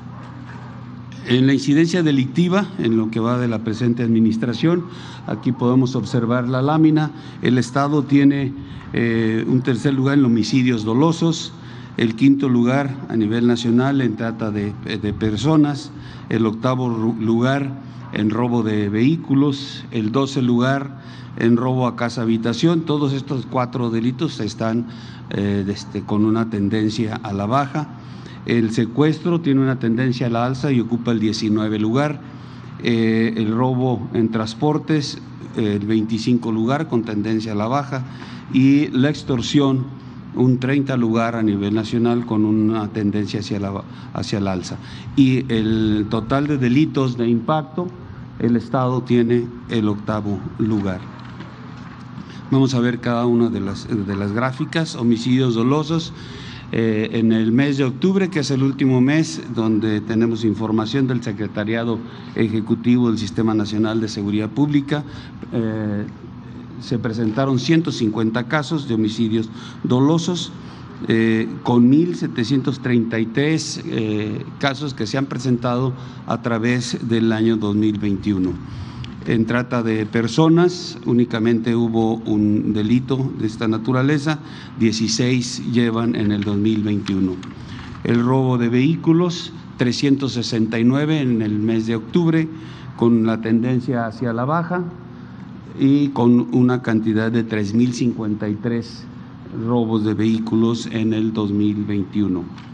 En 1.25 1.48
la 1.48 1.54
incidencia 1.54 2.04
delictiva, 2.04 2.68
en 2.80 2.98
lo 2.98 3.10
que 3.10 3.20
va 3.20 3.38
de 3.38 3.48
la 3.48 3.63
presente 3.63 4.04
administración, 4.04 4.86
aquí 5.25 5.52
podemos 5.52 5.96
observar 5.96 6.48
la 6.48 6.62
lámina, 6.62 7.12
el 7.42 7.58
Estado 7.58 8.04
tiene 8.04 8.54
eh, 8.94 9.46
un 9.48 9.62
tercer 9.62 9.94
lugar 9.94 10.18
en 10.18 10.25
homicidios 10.25 10.84
dolosos, 10.84 11.54
el 11.98 12.16
quinto 12.16 12.50
lugar 12.50 12.96
a 13.10 13.16
nivel 13.16 13.48
nacional 13.48 14.02
en 14.02 14.16
trata 14.16 14.52
de, 14.52 14.74
de 14.84 15.13
personas, 15.13 15.92
el 16.30 16.46
octavo 16.46 16.90
lugar 16.90 17.72
en 18.13 18.30
robo 18.30 18.62
de 18.63 18.90
vehículos, 18.90 19.86
el 19.92 20.12
doce 20.12 20.42
lugar 20.42 21.02
en 21.38 21.58
robo 21.58 21.88
a 21.88 21.96
casa 21.96 22.22
habitación. 22.22 22.82
Todos 22.82 23.13
estos 23.13 23.46
cuatro 23.46 23.90
delitos 23.90 24.40
están 24.40 24.88
eh, 25.30 25.66
este, 25.68 26.02
con 26.04 26.25
una 26.25 26.50
tendencia 26.50 27.20
a 27.24 27.34
la 27.34 27.46
baja. 27.46 27.88
El 28.46 28.72
secuestro 28.72 29.42
tiene 29.42 29.62
una 29.62 29.80
tendencia 29.80 30.28
a 30.28 30.30
la 30.30 30.46
alza 30.46 30.72
y 30.72 30.80
ocupa 30.80 31.12
el 31.12 31.20
19 31.20 31.80
lugar. 31.80 32.22
Eh, 32.84 33.34
el 33.38 33.54
robo 33.56 34.10
en 34.13 34.30
transportes, 34.30 35.20
el 35.56 35.86
25 35.86 36.52
lugar 36.52 36.88
con 36.88 37.04
tendencia 37.04 37.54
a 37.54 37.56
la 37.56 37.68
baja. 37.68 38.04
Y 38.54 38.88
la 38.90 39.10
extorsión, 39.10 39.86
un 40.36 40.60
30 40.60 40.98
lugar 40.98 41.36
a 41.36 41.44
nivel 41.44 41.74
nacional 41.74 42.25
con 42.25 42.46
una 42.46 42.88
tendencia 42.90 43.40
hacia 43.40 43.60
la, 43.60 43.84
hacia 44.13 44.40
la 44.40 44.52
alza. 44.52 44.78
Y 45.16 45.52
el 45.52 46.08
total 46.10 46.48
de 46.48 46.58
delitos 46.58 47.18
de 47.18 47.30
impacto, 47.30 47.88
el 48.40 48.56
Estado 48.58 49.02
tiene 49.04 49.48
el 49.70 49.88
octavo 49.88 50.40
lugar. 50.58 51.12
Vamos 52.53 52.74
a 52.75 52.79
ver 52.79 53.00
cada 53.00 53.25
una 53.25 53.50
de 53.50 53.60
las, 53.60 53.88
de 53.88 54.15
las 54.15 54.31
gráficas, 54.31 54.95
homicidios 54.95 55.55
dolosos. 55.55 56.13
Eh, 56.72 57.10
en 57.13 57.31
el 57.31 57.51
mes 57.51 57.77
de 57.77 57.83
octubre, 57.83 58.29
que 58.29 58.41
es 58.41 58.51
el 58.51 58.62
último 58.62 59.01
mes 59.01 59.41
donde 59.55 60.01
tenemos 60.01 60.45
información 60.45 61.07
del 61.07 61.24
Secretariado 61.24 61.98
Ejecutivo 62.36 63.10
del 63.10 63.17
Sistema 63.17 63.55
Nacional 63.55 64.01
de 64.01 64.07
Seguridad 64.07 64.51
Pública, 64.51 65.03
eh, 65.51 66.05
se 66.79 67.00
presentaron 67.00 67.57
150 67.57 68.43
casos 68.43 68.88
de 68.88 68.93
homicidios 68.93 69.50
dolosos. 69.83 70.51
Eh, 71.07 71.50
con 71.63 71.91
1.733 71.91 74.45
casos 74.60 74.93
que 74.93 75.07
se 75.07 75.17
han 75.17 75.25
presentado 75.25 75.91
a 76.27 76.43
través 76.43 77.10
del 77.10 77.31
año 77.33 77.57
2021. 77.57 78.51
En 79.25 79.46
trata 79.46 79.84
de 79.84 80.06
personas 80.06 80.98
únicamente 81.06 81.77
hubo 81.77 82.15
un 82.15 82.74
delito 82.74 83.32
de 83.39 83.48
esta 83.48 83.70
naturaleza, 83.70 84.39
16 84.80 85.72
llevan 85.72 86.15
en 86.15 86.34
el 86.34 86.44
2021. 86.44 87.38
El 88.03 88.22
robo 88.22 88.58
de 88.58 88.68
vehículos, 88.68 89.53
369 89.77 91.22
en 91.22 91.42
el 91.42 91.58
mes 91.58 91.88
de 91.88 91.96
octubre, 91.96 92.50
con 92.98 93.25
la 93.25 93.39
tendencia 93.39 94.08
hacia 94.08 94.34
la 94.34 94.44
baja 94.44 94.84
y 95.80 96.10
con 96.10 96.53
una 96.53 96.82
cantidad 96.82 97.32
de 97.32 97.48
3.053 97.48 98.86
robos 99.65 100.03
de 100.03 100.15
vehículos 100.15 100.89
en 100.92 101.13
el 101.13 101.32
2021 101.32 102.73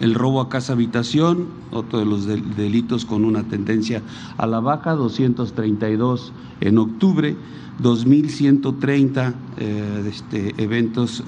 el 0.00 0.14
robo 0.14 0.40
a 0.40 0.48
casa 0.48 0.72
habitación, 0.72 1.46
otro 1.70 1.98
de 1.98 2.06
los 2.06 2.26
delitos 2.26 3.04
con 3.04 3.24
una 3.24 3.44
tendencia 3.44 4.02
a 4.36 4.46
la 4.46 4.60
baja, 4.60 4.94
232 4.94 6.32
en 6.60 6.78
octubre, 6.78 7.36
2.130 7.82 9.34
eh, 9.58 10.04
este, 10.08 10.54
eventos 10.62 11.22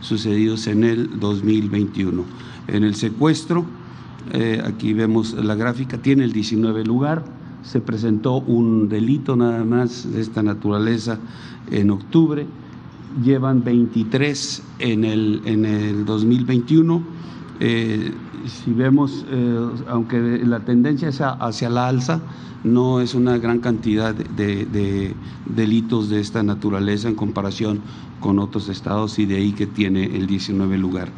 sucedidos 0.00 0.66
en 0.66 0.84
el 0.84 1.18
2021. 1.18 2.24
En 2.68 2.84
el 2.84 2.94
secuestro, 2.94 3.64
eh, 4.32 4.62
aquí 4.64 4.92
vemos 4.92 5.32
la 5.32 5.54
gráfica, 5.54 5.98
tiene 5.98 6.24
el 6.24 6.32
19 6.32 6.84
lugar, 6.84 7.24
se 7.62 7.80
presentó 7.80 8.36
un 8.36 8.88
delito 8.88 9.36
nada 9.36 9.64
más 9.64 10.10
de 10.12 10.20
esta 10.20 10.42
naturaleza 10.42 11.18
en 11.70 11.90
octubre, 11.90 12.46
llevan 13.22 13.64
23 13.64 14.62
en 14.78 15.04
el, 15.04 15.42
en 15.44 15.64
el 15.64 16.04
2021 16.04 17.02
si 17.60 18.72
vemos, 18.72 19.24
eh, 19.30 19.68
aunque 19.88 20.40
la 20.44 20.60
tendencia 20.60 21.08
es 21.08 21.20
hacia 21.20 21.68
la 21.68 21.88
alza, 21.88 22.20
no 22.64 23.00
es 23.00 23.14
una 23.14 23.38
gran 23.38 23.60
cantidad 23.60 24.14
de, 24.14 25.14
delitos 25.46 26.08
de 26.08 26.20
esta 26.20 26.42
naturaleza 26.42 27.08
en 27.08 27.14
comparación 27.14 27.80
con 28.20 28.38
otros 28.38 28.68
estados 28.68 29.18
y 29.18 29.26
de 29.26 29.36
ahí 29.36 29.52
que 29.52 29.66
tiene 29.66 30.04
el 30.16 30.26
19 30.26 30.78
lugar. 30.78 31.08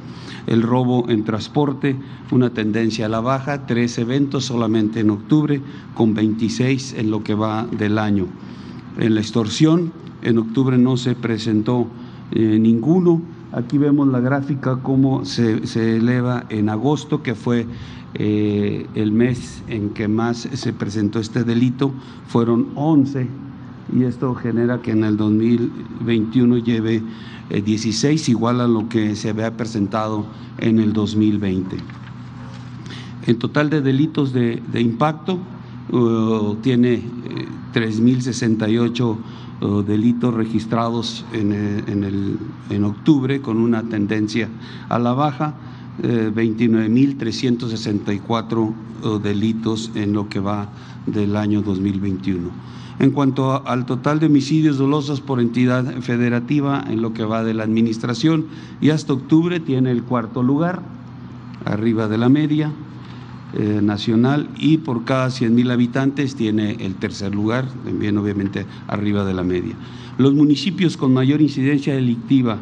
El 0.46 0.62
robo 0.62 1.08
en 1.08 1.24
transporte, 1.24 1.96
una 2.30 2.50
tendencia 2.50 3.06
a 3.06 3.08
la 3.08 3.20
baja, 3.20 3.66
tres 3.66 3.98
eventos 3.98 4.46
solamente 4.46 5.00
en 5.00 5.10
octubre, 5.10 5.60
con 5.94 6.14
26 6.14 6.94
en 6.94 7.10
lo 7.10 7.22
que 7.22 7.34
va 7.34 7.66
del 7.66 7.98
año. 7.98 8.26
En 8.98 9.14
la 9.14 9.20
extorsión, 9.20 9.92
en 10.22 10.38
octubre 10.38 10.76
no 10.76 10.96
se 10.96 11.14
presentó 11.14 11.86
eh, 12.32 12.58
ninguno, 12.60 13.22
Aquí 13.52 13.78
vemos 13.78 14.06
la 14.06 14.20
gráfica 14.20 14.78
cómo 14.82 15.24
se, 15.24 15.60
eleva 15.74 16.44
en 16.50 16.68
agosto, 16.68 17.22
que 17.22 17.34
fue 17.34 17.66
eh, 18.14 18.86
el 18.94 19.10
mes 19.10 19.62
en 19.66 19.90
que 19.90 20.06
más 20.06 20.48
se 20.52 20.72
presentó 20.72 21.18
este 21.18 21.42
delito, 21.42 21.92
fueron 22.28 22.68
11 22.76 23.28
y 23.96 24.04
esto 24.04 24.34
genera 24.36 24.80
que 24.82 24.92
en 24.92 25.02
el 25.02 25.16
2021 25.16 26.58
lleve 26.58 27.02
16, 27.50 28.28
eh, 28.28 28.30
igual 28.30 28.60
a 28.60 28.68
lo 28.68 28.88
que 28.88 29.16
se 29.16 29.30
había 29.30 29.56
presentado 29.56 30.26
en 30.58 30.78
el 30.78 30.92
2020. 30.92 31.76
En 33.26 33.38
total 33.38 33.68
de 33.68 33.80
delitos 33.80 34.32
de, 34.32 34.62
impacto, 34.74 35.38
uh, 35.90 36.54
tiene 36.62 37.02
3.068 37.74 39.00
uh, 39.00 39.18
delitos 39.86 40.32
registrados 40.32 41.24
en, 41.32 41.52
en, 41.52 42.38
en 42.70 42.84
octubre 42.84 43.40
con 43.40 43.58
una 43.58 43.82
tendencia 43.82 44.48
a 44.88 44.98
la 44.98 45.12
baja 45.12 45.54
29.364 46.02 48.74
eh, 49.02 49.18
delitos 49.22 49.92
en 49.94 50.12
lo 50.12 50.28
que 50.28 50.40
va 50.40 50.68
del 51.06 51.36
año 51.36 51.62
2021. 51.62 52.50
En 52.98 53.12
cuanto 53.12 53.66
al 53.66 53.86
total 53.86 54.20
de 54.20 54.26
homicidios 54.26 54.76
dolosos 54.76 55.22
por 55.22 55.40
entidad 55.40 56.00
federativa 56.00 56.84
en 56.86 57.00
lo 57.00 57.14
que 57.14 57.24
va 57.24 57.42
de 57.44 57.54
la 57.54 57.64
administración, 57.64 58.44
y 58.80 58.90
hasta 58.90 59.14
octubre 59.14 59.58
tiene 59.60 59.90
el 59.90 60.02
cuarto 60.02 60.42
lugar, 60.42 60.82
arriba 61.64 62.08
de 62.08 62.18
la 62.18 62.28
media 62.28 62.70
eh, 63.52 63.80
nacional, 63.82 64.48
y 64.56 64.78
por 64.78 65.04
cada 65.04 65.28
100.000 65.28 65.72
habitantes 65.72 66.36
tiene 66.36 66.76
el 66.80 66.94
tercer 66.94 67.34
lugar, 67.34 67.66
también 67.84 68.16
obviamente 68.16 68.64
arriba 68.86 69.24
de 69.24 69.34
la 69.34 69.42
media. 69.42 69.74
Los 70.18 70.34
municipios 70.34 70.96
con 70.96 71.12
mayor 71.12 71.40
incidencia 71.40 71.94
delictiva 71.94 72.58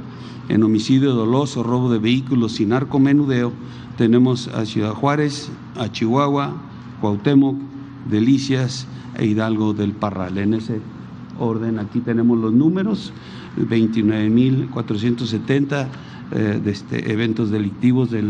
en 0.49 0.62
homicidio 0.62 1.12
doloso, 1.12 1.62
robo 1.62 1.92
de 1.92 1.99
vehículos 1.99 2.59
y 2.61 2.66
narcomenudeo, 2.66 3.52
tenemos 3.99 4.49
a 4.49 4.64
Ciudad 4.64 4.95
Juárez, 4.95 5.50
a 5.76 5.92
Chihuahua, 5.92 6.54
Cuauhtémoc, 7.00 7.57
Delicias 8.09 8.87
e 9.16 9.26
Hidalgo 9.26 9.75
del 9.75 9.92
Parral. 9.92 10.38
En 10.38 10.54
ese 10.54 10.80
orden 11.38 11.78
aquí 11.78 12.00
tenemos 12.00 12.38
los 12.38 12.52
números, 12.52 13.12
29.470 13.59 15.87
eh, 16.30 16.61
de 16.62 16.70
este, 16.70 17.11
eventos 17.11 17.50
delictivos 17.50 18.11
de 18.11 18.23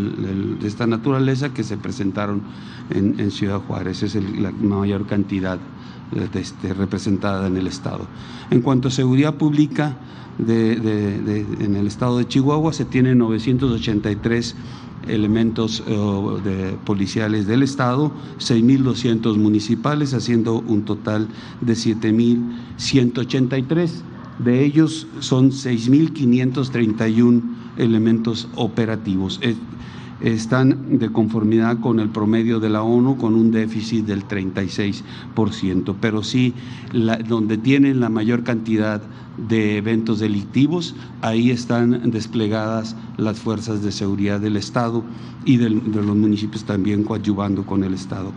esta 0.62 0.86
naturaleza 0.86 1.52
que 1.52 1.64
se 1.64 1.76
presentaron 1.76 2.42
en, 2.90 3.30
Ciudad 3.30 3.60
Juárez. 3.60 4.02
Es 4.02 4.14
la 4.14 4.50
mayor 4.52 5.06
cantidad 5.06 5.58
eh, 6.14 6.28
este, 6.34 6.72
representada 6.74 7.48
en 7.48 7.56
el 7.56 7.66
Estado. 7.66 8.06
En 8.50 8.62
cuanto 8.62 8.88
a 8.88 8.90
seguridad 8.90 9.34
pública, 9.34 9.96
en 10.38 11.74
el 11.74 11.86
estado 11.88 12.18
de 12.18 12.28
Chihuahua 12.28 12.72
se 12.72 12.84
tienen 12.84 13.18
983 13.18 14.54
elementos 15.08 15.82
eh, 15.86 16.76
policiales 16.84 17.46
del 17.46 17.62
Estado, 17.62 18.12
6.200 18.38 19.36
municipales, 19.36 20.12
haciendo 20.14 20.60
un 20.60 20.84
total 20.84 21.28
de 21.60 21.72
7.183. 21.72 23.90
De 24.38 24.64
ellos 24.64 25.06
son 25.18 25.50
6.531 25.50 27.57
elementos 27.78 28.48
operativos 28.54 29.40
están 30.20 30.98
de 30.98 31.10
conformidad 31.12 31.78
con 31.80 32.00
el 32.00 32.08
promedio 32.08 32.58
de 32.58 32.68
la 32.68 32.82
ONU 32.82 33.16
con 33.16 33.34
un 33.34 33.52
déficit 33.52 34.04
del 34.04 34.26
36%, 34.26 35.94
pero 36.00 36.22
sí 36.22 36.54
donde 37.28 37.56
tienen 37.56 38.00
la 38.00 38.08
mayor 38.08 38.42
cantidad 38.42 39.00
de 39.48 39.76
eventos 39.76 40.18
delictivos, 40.18 40.96
ahí 41.22 41.50
están 41.52 42.10
desplegadas 42.10 42.96
las 43.16 43.38
fuerzas 43.38 43.84
de 43.84 43.92
seguridad 43.92 44.40
del 44.40 44.56
Estado 44.56 45.04
y 45.44 45.58
de 45.58 45.70
los 45.70 46.16
municipios 46.16 46.64
también 46.64 47.04
coadyuvando 47.04 47.64
con 47.64 47.84
el 47.84 47.94
Estado. 47.94 48.32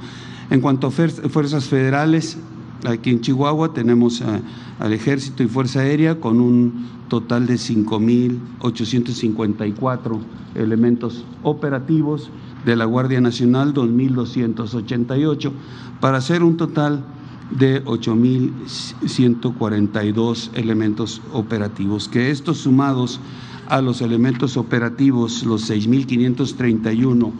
En 0.52 0.62
cuanto 0.62 0.88
a 0.88 0.92
fuerzas 0.92 1.66
federales, 1.66 2.38
aquí 2.86 3.10
en 3.12 3.22
Chihuahua 3.22 3.74
tenemos 3.74 4.22
al 4.22 4.94
Ejército 4.94 5.42
y 5.44 5.48
Fuerza 5.48 5.82
Aérea 5.82 6.20
con 6.20 6.40
un 6.40 6.88
total 7.10 7.48
de 7.48 7.56
5.854 7.56 10.20
elementos 10.56 11.26
operativos, 11.44 12.32
de 12.66 12.76
la 12.76 12.86
Guardia 12.86 13.22
Nacional 13.22 13.74
2.288, 13.74 15.52
para 16.00 16.18
hacer 16.18 16.44
un 16.44 16.58
total 16.58 17.04
de 17.50 17.84
8.142 17.86 20.52
elementos 20.54 21.24
operativos, 21.34 22.08
que 22.08 22.30
estos 22.30 22.60
sumados 22.60 23.20
a 23.68 23.82
los 23.82 24.02
elementos 24.02 24.58
operativos, 24.58 25.44
los 25.44 25.68
6.531 25.70 27.32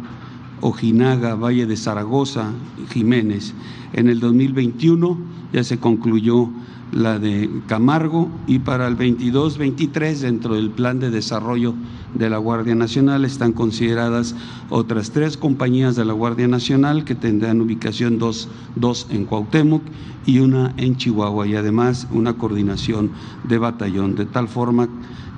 Ojinaga, 0.61 1.35
Valle 1.35 1.66
de 1.66 1.76
Zaragoza, 1.76 2.53
Jiménez. 2.92 3.55
En 3.92 4.09
el 4.09 4.20
2021 4.20 5.18
ya 5.53 5.64
se 5.64 5.79
concluyó 5.79 6.48
la 6.92 7.18
de 7.18 7.48
Camargo 7.66 8.29
y 8.46 8.59
para 8.59 8.88
el 8.88 8.96
22-23 8.96 10.18
dentro 10.18 10.55
del 10.55 10.70
plan 10.70 10.98
de 10.98 11.11
desarrollo 11.11 11.74
de 12.14 12.29
la 12.29 12.38
Guardia 12.38 12.74
Nacional 12.74 13.24
están 13.24 13.53
consideradas 13.53 14.35
otras 14.68 15.12
tres 15.12 15.37
compañías 15.37 15.94
de 15.94 16.05
la 16.05 16.12
Guardia 16.12 16.48
Nacional 16.48 17.05
que 17.05 17.14
tendrán 17.14 17.61
ubicación 17.61 18.18
dos, 18.18 18.48
dos 18.74 19.07
en 19.11 19.24
Cuauhtémoc 19.24 19.83
y 20.26 20.40
una 20.40 20.74
en 20.76 20.96
Chihuahua 20.96 21.46
y 21.46 21.55
además 21.55 22.09
una 22.11 22.35
coordinación 22.35 23.11
de 23.44 23.59
batallón 23.59 24.16
de 24.16 24.26
tal 24.26 24.48
forma 24.48 24.88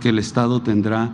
que 0.01 0.09
el 0.09 0.19
Estado 0.19 0.63
tendrá 0.63 1.13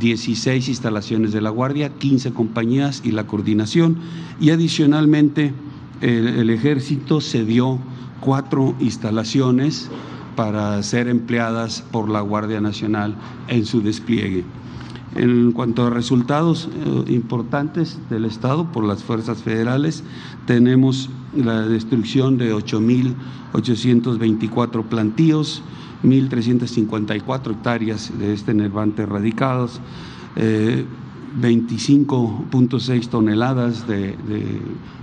16 0.00 0.68
instalaciones 0.68 1.32
de 1.32 1.40
la 1.40 1.50
Guardia, 1.50 1.90
15 1.90 2.32
compañías 2.32 3.02
y 3.04 3.12
la 3.12 3.26
coordinación 3.26 3.98
y 4.40 4.50
adicionalmente 4.50 5.52
el, 6.00 6.28
el 6.28 6.50
ejército 6.50 7.20
cedió 7.20 7.78
cuatro 8.20 8.74
instalaciones 8.80 9.88
para 10.36 10.82
ser 10.82 11.08
empleadas 11.08 11.84
por 11.90 12.08
la 12.08 12.20
Guardia 12.20 12.60
Nacional 12.60 13.16
en 13.48 13.66
su 13.66 13.82
despliegue. 13.82 14.44
En 15.16 15.50
cuanto 15.52 15.86
a 15.86 15.90
resultados 15.90 16.68
eh, 16.72 17.04
importantes 17.12 17.98
del 18.10 18.24
Estado 18.24 18.70
por 18.70 18.84
las 18.84 19.02
fuerzas 19.02 19.42
federales, 19.42 20.04
tenemos 20.46 21.10
la 21.34 21.62
destrucción 21.62 22.38
de 22.38 22.54
8.824 22.54 24.84
plantíos, 24.84 25.64
1.354 26.02 27.52
hectáreas 27.52 28.18
de 28.18 28.32
este 28.32 28.54
nervante 28.54 29.02
erradicados, 29.02 29.80
eh, 30.36 30.86
25.6 31.40 33.08
toneladas 33.08 33.86
de, 33.86 34.16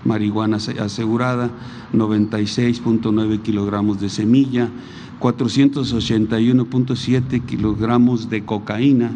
marihuana 0.04 0.58
asegurada, 0.58 1.50
96.9 1.94 3.42
kilogramos 3.42 4.02
de 4.02 4.10
semilla, 4.10 4.70
481.7 5.20 7.46
kilogramos 7.46 8.30
de 8.30 8.44
cocaína, 8.44 9.12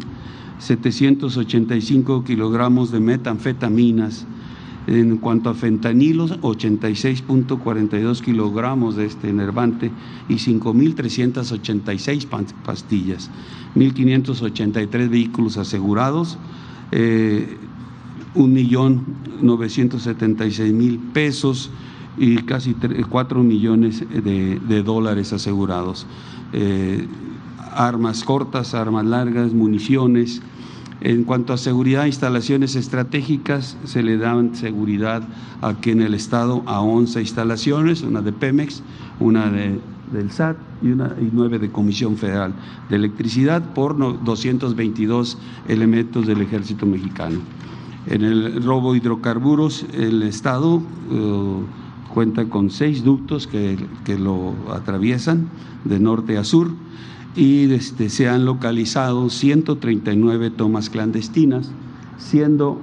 785 0.58 2.24
kilogramos 2.24 2.90
de 2.90 3.00
metanfetaminas, 3.00 4.26
En 4.90 5.16
cuanto 5.18 5.50
a 5.50 5.54
fentanilos, 5.54 6.40
86.42 6.40 8.22
kilogramos 8.22 8.96
de 8.96 9.06
este 9.06 9.28
enervante 9.28 9.92
y 10.28 10.34
5.386 10.34 12.26
pastillas, 12.64 13.30
1.583 13.76 15.08
vehículos 15.08 15.58
asegurados, 15.58 16.38
eh, 16.90 17.56
1.976.000 18.34 20.98
pesos 21.12 21.70
y 22.18 22.38
casi 22.38 22.74
4 22.74 23.44
millones 23.44 24.04
de, 24.10 24.82
dólares 24.82 25.32
asegurados. 25.32 26.08
Eh, 26.52 27.06
armas 27.76 28.24
cortas, 28.24 28.74
armas 28.74 29.06
largas, 29.06 29.52
municiones, 29.52 30.42
en 31.00 31.24
cuanto 31.24 31.54
a 31.54 31.58
seguridad, 31.58 32.04
instalaciones 32.04 32.76
estratégicas, 32.76 33.78
se 33.84 34.02
le 34.02 34.18
dan 34.18 34.54
seguridad 34.54 35.22
aquí 35.62 35.90
en 35.90 36.02
el 36.02 36.12
Estado 36.12 36.62
a 36.66 36.80
11 36.80 37.20
instalaciones, 37.20 38.02
una 38.02 38.20
de 38.20 38.32
Pemex, 38.32 38.82
una 39.18 39.50
de, 39.50 39.80
del 40.12 40.30
SAT 40.30 40.58
y, 40.82 40.90
una, 40.90 41.14
y 41.18 41.30
nueve 41.32 41.58
de 41.58 41.70
Comisión 41.70 42.18
Federal 42.18 42.52
de 42.90 42.96
Electricidad 42.96 43.62
por 43.72 43.96
222 43.96 45.38
elementos 45.68 46.26
del 46.26 46.42
Ejército 46.42 46.84
Mexicano. 46.84 47.40
En 48.06 48.22
el 48.22 48.62
robo 48.62 48.92
de 48.92 48.98
hidrocarburos, 48.98 49.86
el 49.94 50.22
Estado 50.22 50.82
eh, 51.10 51.60
cuenta 52.12 52.44
con 52.46 52.70
seis 52.70 53.04
ductos 53.04 53.46
que, 53.46 53.78
que 54.04 54.18
lo 54.18 54.54
atraviesan 54.70 55.48
de 55.84 55.98
norte 55.98 56.36
a 56.36 56.44
sur 56.44 56.70
y 57.36 57.72
este, 57.72 58.08
se 58.08 58.28
han 58.28 58.44
localizado 58.44 59.30
139 59.30 60.50
tomas 60.50 60.90
clandestinas, 60.90 61.70
siendo 62.18 62.80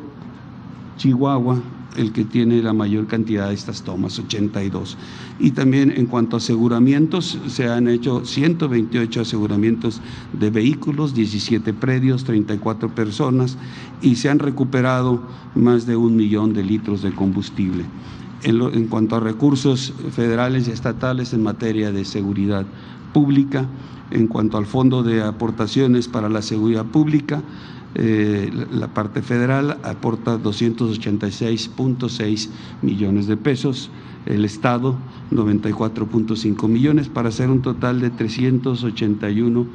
Chihuahua 0.97 1.61
el 1.97 2.11
que 2.11 2.23
tiene 2.23 2.61
la 2.61 2.73
mayor 2.73 3.07
cantidad 3.07 3.47
de 3.47 3.55
estas 3.55 3.81
tomas, 3.81 4.19
82. 4.19 4.97
Y 5.39 5.51
también 5.51 5.91
en 5.91 6.05
cuanto 6.05 6.35
a 6.35 6.39
aseguramientos, 6.39 7.39
se 7.47 7.67
han 7.67 7.87
hecho 7.87 8.23
128 8.23 9.21
aseguramientos 9.21 10.01
de 10.31 10.49
vehículos, 10.51 11.15
17 11.15 11.73
predios, 11.73 12.23
34 12.23 12.93
personas 12.93 13.57
y 14.01 14.15
se 14.15 14.29
han 14.29 14.39
recuperado 14.39 15.23
más 15.55 15.87
de 15.87 15.95
un 15.95 16.15
millón 16.15 16.53
de 16.53 16.63
litros 16.63 17.01
de 17.01 17.11
combustible. 17.11 17.83
En, 18.43 18.61
en 18.61 18.87
cuanto 18.87 19.15
a 19.15 19.19
recursos 19.19 19.93
federales 20.11 20.67
y 20.67 20.71
estatales 20.71 21.33
en 21.33 21.41
materia 21.41 21.91
de 21.91 22.05
seguridad 22.05 22.67
pública, 23.13 23.65
en 24.11 24.27
cuanto 24.27 24.57
al 24.57 24.65
Fondo 24.65 25.03
de 25.03 25.23
Aportaciones 25.23 26.07
para 26.07 26.29
la 26.29 26.41
Seguridad 26.41 26.85
Pública, 26.85 27.43
eh, 27.95 28.49
la 28.71 28.93
parte 28.93 29.21
federal 29.21 29.77
aporta 29.83 30.37
286.6 30.37 32.49
millones 32.81 33.27
de 33.27 33.37
pesos, 33.37 33.89
el 34.25 34.43
Estado 34.45 34.95
94.5 35.31 36.67
millones, 36.67 37.09
para 37.09 37.29
hacer 37.29 37.49
un 37.49 37.61
total 37.61 38.01
de 38.01 38.11
381.2 38.11 39.29
millones 39.29 39.67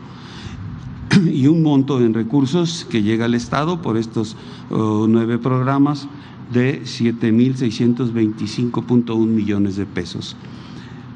y 1.32 1.46
un 1.46 1.62
monto 1.62 2.00
en 2.00 2.12
recursos 2.14 2.86
que 2.88 3.02
llega 3.02 3.26
al 3.26 3.34
Estado 3.34 3.82
por 3.82 3.96
estos 3.96 4.36
oh, 4.70 5.06
nueve 5.08 5.38
programas 5.38 6.08
de 6.52 6.82
7.625.1 6.82 9.26
millones 9.26 9.76
de 9.76 9.86
pesos. 9.86 10.36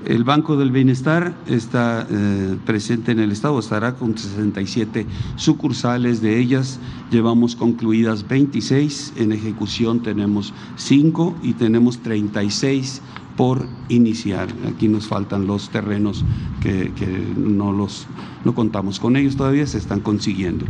El 0.08 0.24
Banco 0.24 0.56
del 0.56 0.70
Bienestar 0.70 1.34
está 1.46 2.06
eh, 2.10 2.56
presente 2.64 3.12
en 3.12 3.18
el 3.18 3.30
Estado, 3.30 3.58
estará 3.58 3.94
con 3.94 4.16
67 4.16 5.04
sucursales, 5.36 6.22
de 6.22 6.38
ellas 6.38 6.80
llevamos 7.10 7.54
concluidas 7.54 8.26
26, 8.26 9.12
en 9.18 9.32
ejecución 9.32 10.00
tenemos 10.00 10.54
5 10.76 11.36
y 11.42 11.52
tenemos 11.52 11.98
36 11.98 13.02
por 13.36 13.68
iniciar. 13.90 14.48
Aquí 14.66 14.88
nos 14.88 15.06
faltan 15.06 15.46
los 15.46 15.68
terrenos 15.68 16.24
que, 16.62 16.90
no, 17.36 17.74
los, 17.74 18.06
no 18.46 18.54
contamos 18.54 19.00
con 19.00 19.14
ellos 19.14 19.36
todavía, 19.36 19.66
se 19.66 19.76
están 19.76 20.00
consiguiendo. 20.00 20.64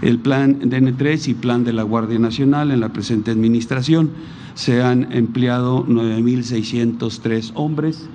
El 0.00 0.18
plan 0.18 0.62
DN3 0.62 1.28
y 1.28 1.34
plan 1.34 1.62
de 1.62 1.74
la 1.74 1.82
Guardia 1.82 2.18
Nacional 2.18 2.70
en 2.70 2.80
la 2.80 2.90
presente 2.94 3.32
administración 3.32 4.12
se 4.54 4.82
han 4.82 5.12
empleado 5.12 5.84
9.603 5.86 7.52
hombres 7.54 8.08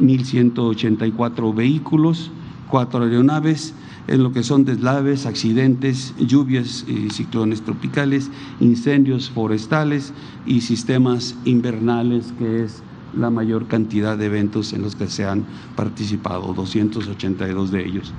1.184 0.00 1.54
vehículos, 1.54 2.30
cuatro 2.68 3.04
aeronaves, 3.04 3.74
en 4.08 4.22
lo 4.22 4.32
que 4.32 4.42
son 4.42 4.64
deslaves, 4.64 5.26
accidentes, 5.26 6.14
lluvias 6.18 6.84
y 6.88 7.10
ciclones 7.10 7.62
tropicales, 7.62 8.30
incendios 8.60 9.30
forestales 9.30 10.12
y 10.46 10.62
sistemas 10.62 11.36
invernales, 11.44 12.32
que 12.38 12.64
es 12.64 12.82
la 13.16 13.30
mayor 13.30 13.66
cantidad 13.66 14.16
de 14.16 14.26
eventos 14.26 14.72
en 14.72 14.82
los 14.82 14.96
que 14.96 15.08
se 15.08 15.26
han 15.26 15.44
participado, 15.76 16.52
282 16.54 17.70
de 17.70 17.86
ellos. 17.86 18.12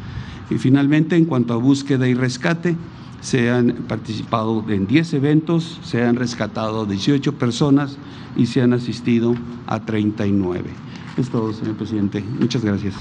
Y 0.49 0.57
finalmente, 0.57 1.15
en 1.15 1.25
cuanto 1.25 1.53
a 1.53 1.57
búsqueda 1.57 2.07
y 2.07 2.13
rescate, 2.13 2.75
se 3.21 3.51
han 3.51 3.73
participado 3.87 4.65
en 4.67 4.87
10 4.87 5.13
eventos, 5.13 5.79
se 5.83 6.03
han 6.03 6.15
rescatado 6.15 6.85
18 6.85 7.33
personas 7.35 7.97
y 8.35 8.47
se 8.47 8.61
han 8.61 8.73
asistido 8.73 9.35
a 9.67 9.85
39. 9.85 10.90
Es 11.17 11.29
todo, 11.29 11.51
señor 11.51 11.75
presidente. 11.75 12.23
Muchas 12.39 12.63
gracias. 12.63 12.95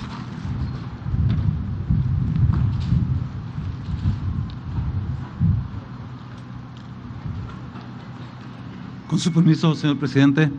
Con 9.09 9.19
su 9.19 9.33
permiso, 9.33 9.75
señor 9.75 9.99
presidente. 9.99 10.51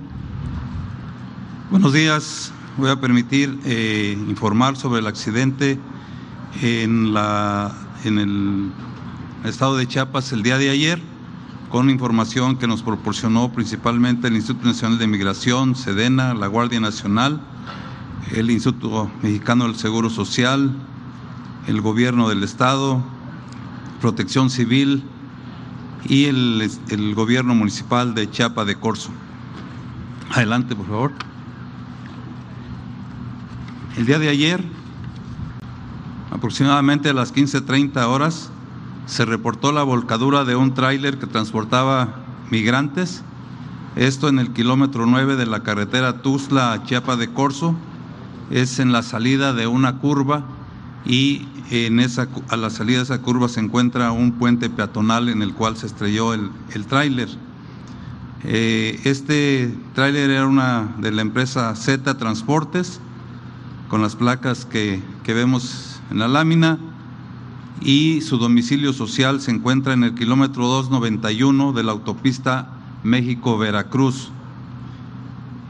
Buenos 1.70 1.94
días. 1.94 2.54
Voy 2.78 2.90
a 2.90 3.00
permitir 3.00 3.60
eh, 3.66 4.18
informar 4.28 4.78
sobre 4.78 5.02
el 5.02 5.08
accidente 5.08 5.78
en, 6.62 7.14
la, 7.14 7.76
en 8.06 8.18
el 8.18 8.72
estado 9.44 9.76
de 9.76 9.88
Chiapas 9.88 10.32
el 10.32 10.42
día 10.42 10.58
de 10.58 10.70
ayer 10.70 11.11
con 11.72 11.90
información 11.90 12.58
que 12.58 12.68
nos 12.68 12.84
proporcionó 12.84 13.54
principalmente 13.54 14.28
el 14.28 14.36
Instituto 14.36 14.68
Nacional 14.68 15.00
de 15.00 15.08
Migración, 15.08 15.76
SEDENA, 15.76 16.34
la 16.34 16.48
Guardia 16.48 16.82
Nacional, 16.82 17.40
el 18.36 18.52
Instituto 18.52 19.10
Mexicano 19.24 19.64
del 19.64 19.76
Seguro 19.76 20.10
Social, 20.10 20.74
el 21.68 21.80
Gobierno 21.80 22.28
del 22.28 22.44
Estado, 22.44 23.02
Protección 24.02 24.50
Civil 24.50 25.04
y 26.10 26.26
el, 26.26 27.14
Gobierno 27.16 27.56
Municipal 27.56 28.16
de 28.16 28.30
Chiapa 28.30 28.66
de 28.66 28.76
Corzo. 28.76 29.12
Adelante, 30.32 30.76
por 30.76 30.88
favor. 30.88 31.14
El 33.96 34.06
día 34.06 34.20
de 34.20 34.28
ayer, 34.28 34.62
aproximadamente 36.32 37.10
a 37.10 37.14
las 37.14 37.34
15.30 37.34 38.06
horas, 38.08 38.50
se 39.06 39.26
reportó 39.26 39.72
la 39.72 39.84
volcadura 39.84 40.46
de 40.46 40.56
un 40.56 40.74
tráiler 40.74 41.18
que 41.18 41.28
transportaba 41.28 42.16
migrantes, 42.50 43.24
esto 43.96 44.30
en 44.30 44.40
el 44.40 44.52
kilómetro 44.54 45.06
9 45.06 45.36
de 45.36 45.46
la 45.46 45.64
carretera 45.64 46.22
Tuzla 46.22 46.72
a 46.72 46.84
Chiapa 46.84 47.18
de 47.18 47.30
Corzo, 47.34 47.76
es 48.50 48.80
en 48.80 48.92
la 48.92 49.04
salida 49.04 49.54
de 49.54 49.68
una 49.68 49.98
curva 49.98 50.46
y 51.06 51.46
en 51.72 52.00
esa, 52.00 52.28
a 52.50 52.58
la 52.58 52.70
salida 52.70 52.98
de 52.98 53.04
esa 53.04 53.22
curva 53.22 53.50
se 53.50 53.60
encuentra 53.60 54.12
un 54.12 54.34
puente 54.34 54.70
peatonal 54.70 55.30
en 55.30 55.42
el 55.42 55.54
cual 55.54 55.78
se 55.78 55.88
estrelló 55.88 56.34
el, 56.34 56.52
tráiler. 56.88 57.30
Eh, 58.44 59.00
este 59.04 59.74
tráiler 59.94 60.30
era 60.30 60.48
una 60.48 60.96
de 61.00 61.12
la 61.12 61.22
empresa 61.22 61.76
Z 61.76 62.18
Transportes, 62.18 63.00
con 63.90 64.02
las 64.02 64.16
placas 64.16 64.66
que, 64.66 65.02
que 65.24 65.34
vemos 65.34 66.02
en 66.12 66.20
la 66.20 66.28
lámina, 66.28 66.78
y 67.82 68.22
su 68.22 68.38
domicilio 68.38 68.94
social 68.94 69.42
se 69.42 69.52
encuentra 69.52 69.94
en 69.94 70.04
el 70.04 70.14
kilómetro 70.14 70.68
291 70.68 71.74
de 71.74 71.84
la 71.84 71.92
autopista 71.92 72.70
México-Veracruz. 73.04 74.30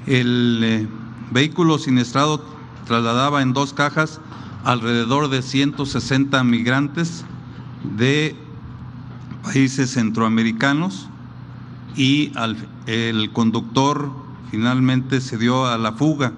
El 0.07 0.59
eh, 0.63 0.87
vehículo 1.31 1.77
siniestrado 1.77 2.43
trasladaba 2.85 3.41
en 3.41 3.53
dos 3.53 3.73
cajas 3.73 4.19
alrededor 4.65 5.29
de 5.29 5.41
160 5.41 6.43
migrantes 6.43 7.23
de 7.97 8.35
países 9.43 9.91
centroamericanos 9.91 11.07
y 11.95 12.31
el 12.85 13.31
conductor 13.31 14.11
finalmente 14.49 15.21
se 15.21 15.37
dio 15.37 15.65
a 15.65 15.77
la 15.77 15.93
fuga. 15.93 16.33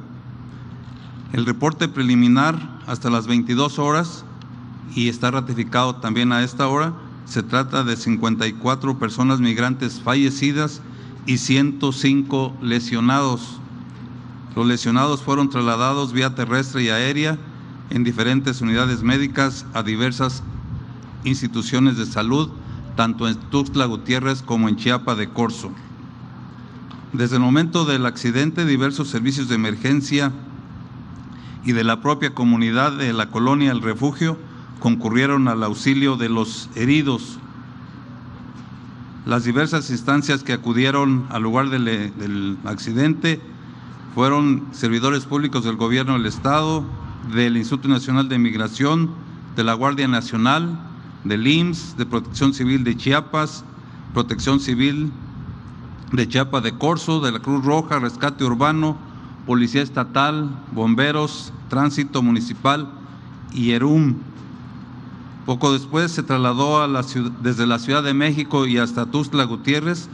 El 1.33 1.45
reporte 1.45 1.87
preliminar 1.87 2.79
hasta 2.85 3.09
las 3.09 3.27
22 3.27 3.79
horas 3.79 4.23
y 4.95 5.09
está 5.09 5.31
ratificado 5.31 5.95
también 5.95 6.31
a 6.31 6.43
esta 6.43 6.67
hora, 6.67 6.93
se 7.25 7.43
trata 7.43 7.83
de 7.83 7.95
54 7.95 8.99
personas 8.99 9.39
migrantes 9.39 10.01
fallecidas 10.01 10.81
y 11.25 11.37
105 11.37 12.57
lesionados. 12.61 13.59
Los 14.55 14.67
lesionados 14.67 15.21
fueron 15.21 15.49
trasladados 15.49 16.13
vía 16.13 16.35
terrestre 16.35 16.83
y 16.83 16.89
aérea 16.89 17.37
en 17.89 18.03
diferentes 18.03 18.61
unidades 18.61 19.03
médicas 19.03 19.65
a 19.73 19.83
diversas 19.83 20.43
instituciones 21.23 21.97
de 21.97 22.05
salud, 22.05 22.49
tanto 22.95 23.27
en 23.27 23.35
Tuxtla 23.35 23.85
Gutiérrez 23.85 24.43
como 24.43 24.69
en 24.69 24.75
Chiapa 24.75 25.15
de 25.15 25.29
Corzo. 25.29 25.71
Desde 27.13 27.35
el 27.35 27.41
momento 27.41 27.85
del 27.85 28.05
accidente, 28.05 28.65
diversos 28.65 29.07
servicios 29.07 29.47
de 29.47 29.55
emergencia 29.55 30.31
y 31.63 31.71
de 31.71 31.83
la 31.83 32.01
propia 32.01 32.33
comunidad 32.33 32.91
de 32.91 33.13
la 33.13 33.29
colonia 33.29 33.71
El 33.71 33.81
Refugio 33.81 34.37
concurrieron 34.83 35.47
al 35.47 35.63
auxilio 35.63 36.17
de 36.17 36.27
los 36.27 36.69
heridos. 36.75 37.39
Las 39.25 39.45
diversas 39.45 39.89
instancias 39.89 40.43
que 40.43 40.51
acudieron 40.51 41.25
al 41.29 41.41
lugar 41.41 41.69
del, 41.69 42.57
accidente 42.65 43.39
fueron 44.13 44.67
servidores 44.73 45.23
públicos 45.23 45.63
del 45.63 45.77
gobierno 45.77 46.13
del 46.13 46.25
Estado, 46.25 46.83
del 47.33 47.55
Instituto 47.55 47.87
Nacional 47.87 48.27
de 48.27 48.37
Migración, 48.39 49.11
de 49.55 49.63
la 49.63 49.73
Guardia 49.73 50.09
Nacional, 50.09 50.77
del 51.23 51.47
IMSS, 51.47 51.95
de 51.95 52.05
Protección 52.05 52.53
Civil 52.53 52.83
de 52.83 52.97
Chiapas, 52.97 53.63
Protección 54.13 54.59
Civil 54.59 55.13
de 56.11 56.27
Chiapas 56.27 56.61
de 56.61 56.77
Corzo, 56.77 57.21
de 57.21 57.31
la 57.31 57.39
Cruz 57.39 57.63
Roja, 57.63 57.99
Rescate 57.99 58.43
Urbano, 58.43 58.97
Policía 59.45 59.81
Estatal, 59.81 60.49
Bomberos, 60.73 61.53
Tránsito 61.69 62.21
Municipal 62.21 62.91
y 63.53 63.71
ERUM. 63.71 64.32
Poco 65.45 65.73
después 65.73 66.11
se 66.11 66.23
trasladó 66.23 66.87
desde 67.41 67.67
la 67.67 67.79
Ciudad 67.79 68.01
de 68.01 68.13
México 68.13 68.65
y 68.65 68.77
hasta 68.77 69.05
Tuzla 69.05 69.43
Gutiérrez 69.43 70.07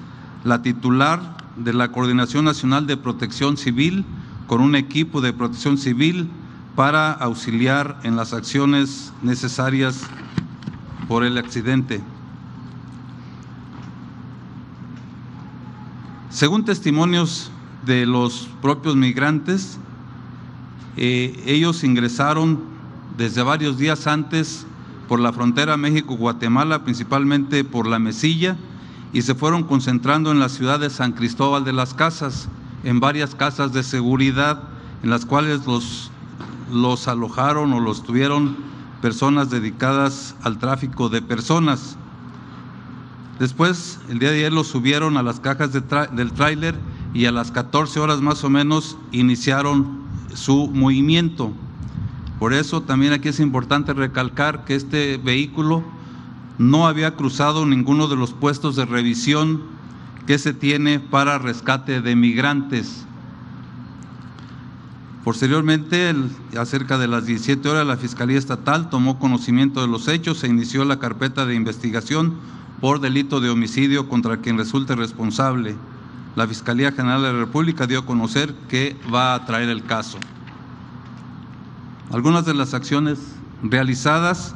la 0.44 0.63
titular 0.63 1.38
de 1.56 1.74
la 1.74 1.92
Coordinación 1.92 2.46
Nacional 2.46 2.88
de 2.88 2.98
Protección 2.98 3.56
Civil 3.56 4.06
con 4.48 4.62
un 4.62 4.76
equipo 4.76 5.22
de 5.22 5.32
protección 5.32 5.78
civil 5.78 6.28
para 6.76 7.12
auxiliar 7.12 8.00
en 8.04 8.15
las 8.15 8.34
acciones 8.34 9.13
necesarias 9.22 10.02
por 11.08 11.24
el 11.24 11.38
accidente. 11.38 12.02
Según 16.32 16.65
testimonios 16.65 17.52
de 17.86 18.08
los 18.08 18.50
propios 18.63 18.96
migrantes, 18.96 19.78
eh, 20.98 21.44
ellos 21.46 21.84
ingresaron 21.84 22.60
desde 23.18 23.44
varios 23.44 23.78
días 23.78 24.08
antes 24.08 24.65
por 25.10 25.19
la 25.19 25.34
frontera 25.34 25.76
México-Guatemala, 25.76 26.84
principalmente 26.84 27.63
por 27.63 27.88
la 27.88 27.98
Mesilla, 27.98 28.56
y 29.12 29.24
se 29.24 29.34
fueron 29.34 29.63
concentrando 29.63 30.32
en 30.32 30.39
la 30.39 30.50
ciudad 30.50 30.80
de 30.80 30.91
San 30.91 31.13
Cristóbal 31.13 31.65
de 31.65 31.74
las 31.74 31.95
Casas, 31.95 32.48
en 32.84 33.00
varias 33.00 33.34
casas 33.34 33.74
de 33.74 33.82
seguridad, 33.82 34.62
en 35.02 35.10
las 35.10 35.26
cuales 35.26 35.62
los, 35.65 37.08
alojaron 37.08 37.74
o 37.74 37.80
los 37.80 38.04
tuvieron 38.04 38.56
personas 39.02 39.50
dedicadas 39.50 40.36
al 40.43 40.60
tráfico 40.60 41.10
de 41.10 41.24
personas. 41.24 41.98
Después, 43.39 44.00
el 44.10 44.19
día 44.19 44.30
de 44.30 44.38
ayer 44.38 44.54
los 44.54 44.67
subieron 44.67 45.17
a 45.17 45.24
las 45.24 45.39
cajas 45.39 45.72
del 45.74 46.34
tráiler 46.34 46.76
y 47.15 47.26
a 47.26 47.32
las 47.32 47.52
14 47.52 48.00
horas 48.00 48.22
más 48.22 48.43
o 48.43 48.50
menos 48.52 48.95
iniciaron 49.12 50.04
su 50.36 50.67
movimiento. 50.67 51.52
Por 52.39 52.54
eso 52.54 52.82
también 52.82 53.12
aquí 53.12 53.28
es 53.28 53.41
importante 53.41 53.93
recalcar 53.93 54.63
que 54.63 54.75
este 54.75 55.17
vehículo 55.17 55.84
no 56.58 56.88
había 56.88 57.15
cruzado 57.15 57.65
ninguno 57.65 58.08
de 58.08 58.15
los 58.15 58.32
puestos 58.32 58.78
de 58.78 58.86
revisión 58.86 59.62
que 60.25 60.38
se 60.38 60.54
tiene 60.54 60.99
para 60.99 61.38
rescate 61.38 62.02
de 62.02 62.15
migrantes. 62.15 63.06
Posteriormente, 65.25 66.15
acerca 66.58 66.97
de 66.97 67.08
las 67.08 67.25
17 67.25 67.67
horas, 67.67 67.86
la 67.86 67.97
Fiscalía 67.97 68.38
Estatal 68.38 68.89
tomó 68.89 69.19
conocimiento 69.19 69.82
de 69.82 69.88
los 69.88 70.08
hechos 70.08 70.43
e 70.43 70.47
inició 70.47 70.86
la 70.86 70.99
carpeta 70.99 71.45
de 71.45 71.56
investigación 71.56 72.36
por 72.80 73.02
delito 73.02 73.41
de 73.41 73.49
homicidio 73.49 74.08
contra 74.08 74.38
quien 74.38 74.58
resulte 74.58 74.95
responsable. 74.95 75.75
La 76.38 76.47
Fiscalía 76.47 76.93
General 76.93 77.21
de 77.21 77.34
la 77.34 77.39
República 77.39 77.86
dio 77.86 77.99
a 77.99 78.06
conocer 78.06 78.54
que 78.69 78.95
va 79.13 79.36
a 79.36 79.45
traer 79.45 79.67
el 79.67 79.84
caso. 79.84 80.17
Algunas 82.12 82.45
de 82.45 82.54
las 82.54 82.74
acciones 82.74 83.19
realizadas 83.62 84.56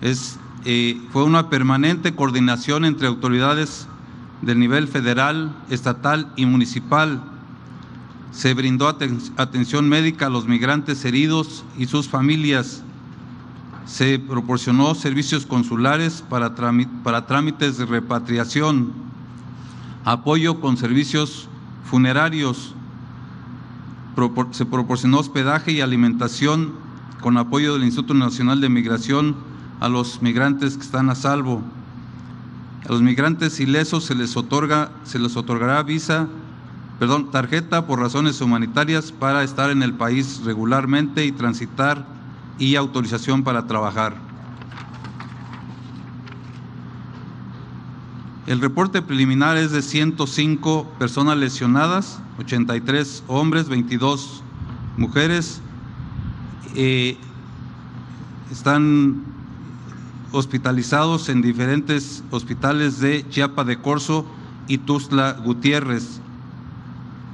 es 0.00 0.38
eh, 0.66 0.98
fue 1.12 1.24
una 1.24 1.50
permanente 1.50 2.14
coordinación 2.14 2.86
entre 2.86 3.06
autoridades 3.06 3.86
del 4.40 4.58
nivel 4.58 4.88
federal, 4.88 5.54
estatal 5.68 6.32
y 6.36 6.46
municipal. 6.46 7.22
Se 8.30 8.54
brindó 8.54 8.88
atención 8.88 9.88
médica 9.90 10.26
a 10.26 10.30
los 10.30 10.46
migrantes 10.46 11.04
heridos 11.04 11.64
y 11.76 11.86
sus 11.86 12.08
familias. 12.08 12.82
Se 13.84 14.18
proporcionó 14.18 14.94
servicios 14.94 15.44
consulares 15.44 16.24
para, 16.30 16.54
para 17.02 17.26
trámites 17.26 17.76
de 17.76 17.84
repatriación, 17.84 18.92
apoyo 20.04 20.60
con 20.60 20.78
servicios 20.78 21.46
funerarios. 21.84 22.74
Se 24.52 24.66
proporcionó 24.66 25.18
hospedaje 25.18 25.72
y 25.72 25.80
alimentación 25.80 26.72
con 27.20 27.36
apoyo 27.38 27.74
del 27.74 27.84
Instituto 27.84 28.14
Nacional 28.14 28.60
de 28.60 28.68
Migración 28.68 29.34
a 29.80 29.88
los 29.88 30.22
migrantes 30.22 30.76
que 30.76 30.82
están 30.82 31.10
a 31.10 31.14
salvo. 31.14 31.62
A 32.86 32.92
los 32.92 33.02
migrantes 33.02 33.60
ilesos 33.60 34.04
se 34.04 34.14
les 34.14 34.36
otorga, 34.36 34.90
se 35.04 35.18
les 35.18 35.36
otorgará 35.36 35.82
visa, 35.82 36.28
perdón, 36.98 37.30
tarjeta 37.30 37.86
por 37.86 37.98
razones 37.98 38.40
humanitarias 38.40 39.10
para 39.10 39.42
estar 39.42 39.70
en 39.70 39.82
el 39.82 39.94
país 39.94 40.42
regularmente 40.44 41.24
y 41.24 41.32
transitar 41.32 42.06
y 42.58 42.76
autorización 42.76 43.42
para 43.42 43.66
trabajar. 43.66 44.23
El 48.46 48.60
reporte 48.60 49.00
preliminar 49.00 49.56
es 49.56 49.70
de 49.70 49.80
105 49.80 50.86
personas 50.98 51.38
lesionadas, 51.38 52.20
83 52.38 53.24
hombres, 53.26 53.70
22 53.70 54.42
mujeres. 54.98 55.62
Eh, 56.74 57.16
están 58.52 59.22
hospitalizados 60.30 61.30
en 61.30 61.40
diferentes 61.40 62.22
hospitales 62.30 63.00
de 63.00 63.26
Chiapa 63.30 63.64
de 63.64 63.78
Corzo 63.78 64.26
y 64.68 64.76
Tuzla 64.76 65.32
Gutiérrez. 65.42 66.20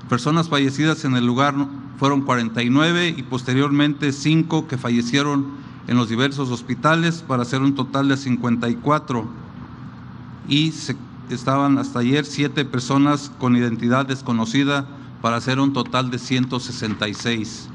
Personas 0.08 0.48
fallecidas 0.48 1.04
en 1.04 1.16
el 1.16 1.26
lugar 1.26 1.56
fueron 1.98 2.20
49 2.20 3.14
y 3.16 3.22
posteriormente 3.24 4.12
5 4.12 4.68
que 4.68 4.78
fallecieron 4.78 5.46
en 5.88 5.96
los 5.96 6.08
diversos 6.08 6.50
hospitales 6.50 7.24
para 7.26 7.42
hacer 7.42 7.62
un 7.62 7.74
total 7.74 8.08
de 8.08 8.16
54. 8.16 9.49
Y 10.50 10.74
estaban 11.30 11.78
hasta 11.78 12.00
ayer 12.00 12.26
7 12.26 12.64
personas 12.66 13.30
con 13.38 13.56
identidad 13.56 14.04
desconocida 14.04 14.84
para 15.22 15.36
hacer 15.36 15.60
un 15.60 15.72
total 15.72 16.10
de 16.10 16.18
166. 16.18 17.68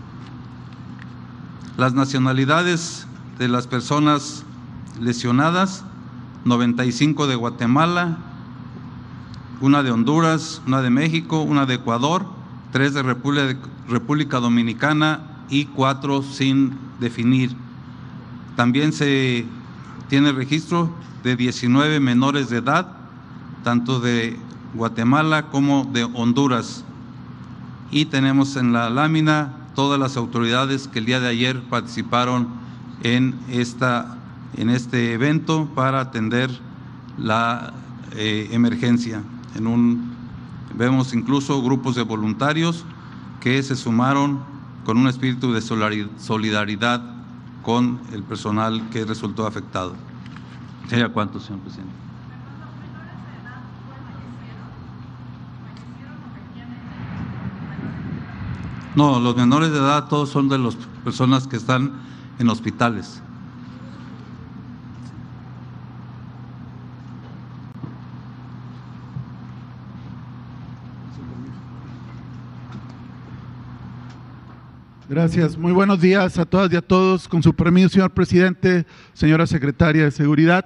Las 1.78 1.94
nacionalidades 1.94 3.08
de 3.40 3.48
las 3.48 3.66
personas 3.66 4.44
lesionadas, 5.00 5.86
95 6.44 7.28
de 7.28 7.36
Guatemala, 7.36 8.18
una 9.62 9.82
de 9.82 9.92
Honduras, 9.92 10.62
una 10.68 10.82
de 10.82 10.90
México, 10.90 11.42
una 11.42 11.66
de 11.66 11.76
Ecuador, 11.76 12.26
tres 12.72 12.94
de 12.94 13.04
República, 13.04 14.40
Dominicana 14.40 15.22
y 15.50 15.66
cuatro 15.66 16.24
sin 16.24 16.78
definir. 17.00 17.56
También 18.58 18.92
se 18.92 19.46
tiene 20.10 20.32
registro 20.32 20.90
de 21.24 21.36
19 21.36 22.00
menores 22.00 22.50
de 22.50 22.58
edad, 22.58 22.88
tanto 23.64 24.00
de 24.00 24.38
Guatemala 24.74 25.48
como 25.50 25.86
de 25.86 26.04
Honduras. 26.04 26.84
Y 27.92 28.06
tenemos 28.06 28.56
en 28.56 28.74
la 28.74 28.90
lámina 28.90 29.54
todas 29.74 30.00
las 30.00 30.18
autoridades 30.18 30.88
que 30.88 31.00
el 31.00 31.06
día 31.06 31.20
de 31.20 31.28
ayer 31.28 31.62
participaron 31.64 32.48
en, 33.04 33.36
esta, 33.50 34.18
en 34.56 34.70
este 34.70 35.14
evento 35.14 35.70
para 35.74 36.02
atender 36.02 36.50
la 37.18 37.74
eh, 38.16 38.50
emergencia. 38.52 39.24
En 39.56 39.68
un, 39.68 40.14
vemos 40.76 41.14
incluso 41.14 41.62
grupos 41.62 41.96
de 41.96 42.04
voluntarios 42.04 42.86
que 43.40 43.62
se 43.64 43.76
sumaron 43.76 44.40
con 44.86 44.98
un 44.98 45.08
espíritu 45.08 45.54
de 45.54 45.62
solidaridad 45.62 47.15
con 47.66 48.00
el 48.14 48.22
personal 48.22 48.90
que 48.92 49.06
resultó 49.06 49.48
afectado. 49.48 49.96
¿Sería 50.88 51.10
cuánto, 51.10 51.40
señor 51.40 51.62
presidente? 51.62 51.92
No, 58.96 59.20
los 59.20 59.36
menores 59.36 59.72
de 59.72 59.80
edad 59.80 60.08
todos 60.08 60.30
son 60.30 60.48
de 60.48 60.60
las 60.60 60.76
personas 61.04 61.48
que 61.48 61.58
están 61.58 61.94
en 62.38 62.50
hospitales. 62.50 63.24
Gracias. 75.16 75.58
Muy 75.58 75.72
buenos 75.72 76.02
días 76.02 76.38
a 76.38 76.44
todas 76.44 76.70
y 76.74 76.76
a 76.76 76.82
todos. 76.82 77.30
Con 77.30 77.42
su 77.42 77.54
permiso, 77.54 77.88
señor 77.88 78.12
presidente, 78.12 78.86
señora 79.14 79.48
secretaria 79.48 80.04
de 80.04 80.12
Seguridad. 80.12 80.66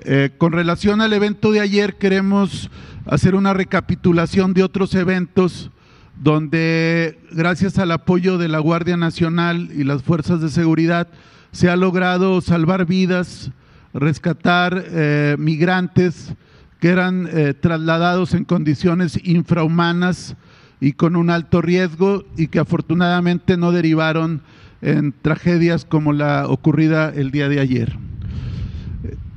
Eh, 0.00 0.30
con 0.38 0.50
relación 0.50 1.00
al 1.00 1.12
evento 1.12 1.52
de 1.52 1.60
ayer, 1.60 1.96
queremos 1.96 2.68
hacer 3.06 3.36
una 3.36 3.54
recapitulación 3.54 4.54
de 4.54 4.64
otros 4.64 4.92
eventos 4.96 5.70
donde, 6.16 7.20
gracias 7.30 7.78
al 7.78 7.92
apoyo 7.92 8.38
de 8.38 8.48
la 8.48 8.58
Guardia 8.58 8.96
Nacional 8.96 9.70
y 9.72 9.84
las 9.84 10.02
fuerzas 10.02 10.40
de 10.40 10.48
seguridad, 10.48 11.06
se 11.52 11.70
ha 11.70 11.76
logrado 11.76 12.40
salvar 12.40 12.86
vidas, 12.86 13.52
rescatar 13.94 14.84
eh, 14.84 15.36
migrantes 15.38 16.34
que 16.80 16.88
eran 16.88 17.28
eh, 17.30 17.54
trasladados 17.54 18.34
en 18.34 18.44
condiciones 18.44 19.16
infrahumanas 19.22 20.34
y 20.80 20.92
con 20.92 21.16
un 21.16 21.30
alto 21.30 21.60
riesgo 21.60 22.24
y 22.36 22.48
que 22.48 22.58
afortunadamente 22.58 23.56
no 23.56 23.72
derivaron 23.72 24.42
en 24.82 25.12
tragedias 25.12 25.84
como 25.84 26.12
la 26.12 26.46
ocurrida 26.48 27.10
el 27.10 27.30
día 27.30 27.48
de 27.48 27.60
ayer. 27.60 27.96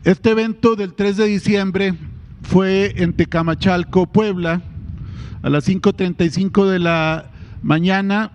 Este 0.03 0.31
evento 0.31 0.75
del 0.75 0.93
3 0.93 1.17
de 1.17 1.25
diciembre 1.25 1.93
fue 2.41 2.93
en 2.97 3.13
Tecamachalco, 3.13 4.07
Puebla, 4.07 4.61
a 5.41 5.49
las 5.49 5.67
5.35 5.67 6.65
de 6.69 6.79
la 6.79 7.29
mañana 7.61 8.31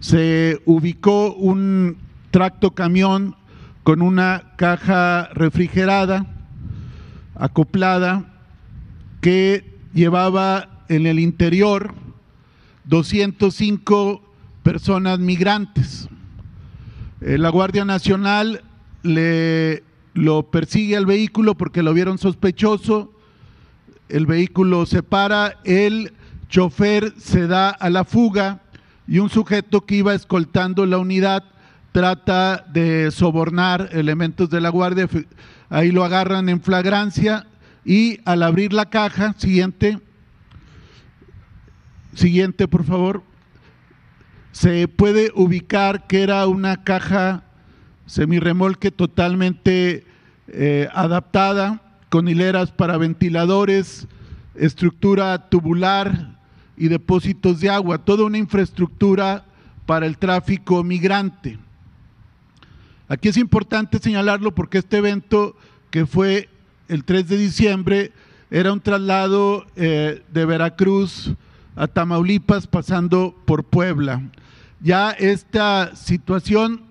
se 0.00 0.60
ubicó 0.64 1.32
un 1.34 1.96
tracto 2.30 2.72
camión 2.72 3.36
con 3.82 4.02
una 4.02 4.54
caja 4.56 5.28
refrigerada 5.34 6.26
acoplada 7.34 8.24
que 9.20 9.78
llevaba 9.94 10.84
en 10.88 11.06
el 11.06 11.18
interior 11.18 11.94
205 12.84 14.22
personas 14.62 15.18
migrantes. 15.18 16.08
Eh, 17.20 17.38
la 17.38 17.50
Guardia 17.50 17.84
Nacional 17.84 18.62
le 19.02 19.82
lo 20.14 20.50
persigue 20.50 20.96
al 20.96 21.06
vehículo 21.06 21.54
porque 21.54 21.82
lo 21.82 21.94
vieron 21.94 22.18
sospechoso. 22.18 23.12
El 24.08 24.26
vehículo 24.26 24.84
se 24.86 25.02
para, 25.02 25.58
el 25.64 26.12
chofer 26.48 27.14
se 27.16 27.46
da 27.46 27.70
a 27.70 27.88
la 27.88 28.04
fuga 28.04 28.60
y 29.08 29.18
un 29.18 29.30
sujeto 29.30 29.82
que 29.86 29.96
iba 29.96 30.14
escoltando 30.14 30.84
la 30.86 30.98
unidad 30.98 31.44
trata 31.92 32.64
de 32.72 33.10
sobornar 33.10 33.90
elementos 33.92 34.50
de 34.50 34.60
la 34.60 34.68
guardia. 34.68 35.08
Ahí 35.70 35.90
lo 35.90 36.04
agarran 36.04 36.48
en 36.48 36.60
flagrancia 36.60 37.46
y 37.84 38.20
al 38.24 38.42
abrir 38.42 38.72
la 38.72 38.90
caja, 38.90 39.34
siguiente, 39.38 39.98
Siguiente, 42.14 42.68
por 42.68 42.84
favor. 42.84 43.22
Se 44.52 44.86
puede 44.86 45.32
ubicar 45.34 46.06
que 46.06 46.22
era 46.22 46.46
una 46.46 46.84
caja 46.84 47.44
semirremolque 48.06 48.90
totalmente 48.90 50.04
eh, 50.48 50.88
adaptada, 50.92 51.80
con 52.10 52.28
hileras 52.28 52.70
para 52.70 52.98
ventiladores, 52.98 54.06
estructura 54.54 55.48
tubular 55.48 56.38
y 56.76 56.88
depósitos 56.88 57.60
de 57.60 57.70
agua, 57.70 58.04
toda 58.04 58.24
una 58.26 58.36
infraestructura 58.36 59.46
para 59.86 60.04
el 60.04 60.18
tráfico 60.18 60.84
migrante. 60.84 61.58
Aquí 63.08 63.28
es 63.28 63.38
importante 63.38 63.98
señalarlo 63.98 64.54
porque 64.54 64.78
este 64.78 64.98
evento 64.98 65.56
que 65.90 66.04
fue 66.04 66.50
el 66.88 67.04
3 67.04 67.28
de 67.28 67.36
diciembre 67.38 68.12
era 68.50 68.72
un 68.72 68.80
traslado 68.80 69.64
eh, 69.76 70.22
de 70.30 70.44
Veracruz 70.44 71.32
a 71.76 71.86
Tamaulipas 71.86 72.66
pasando 72.66 73.34
por 73.44 73.64
Puebla. 73.64 74.22
Ya 74.80 75.10
esta 75.10 75.94
situación 75.94 76.82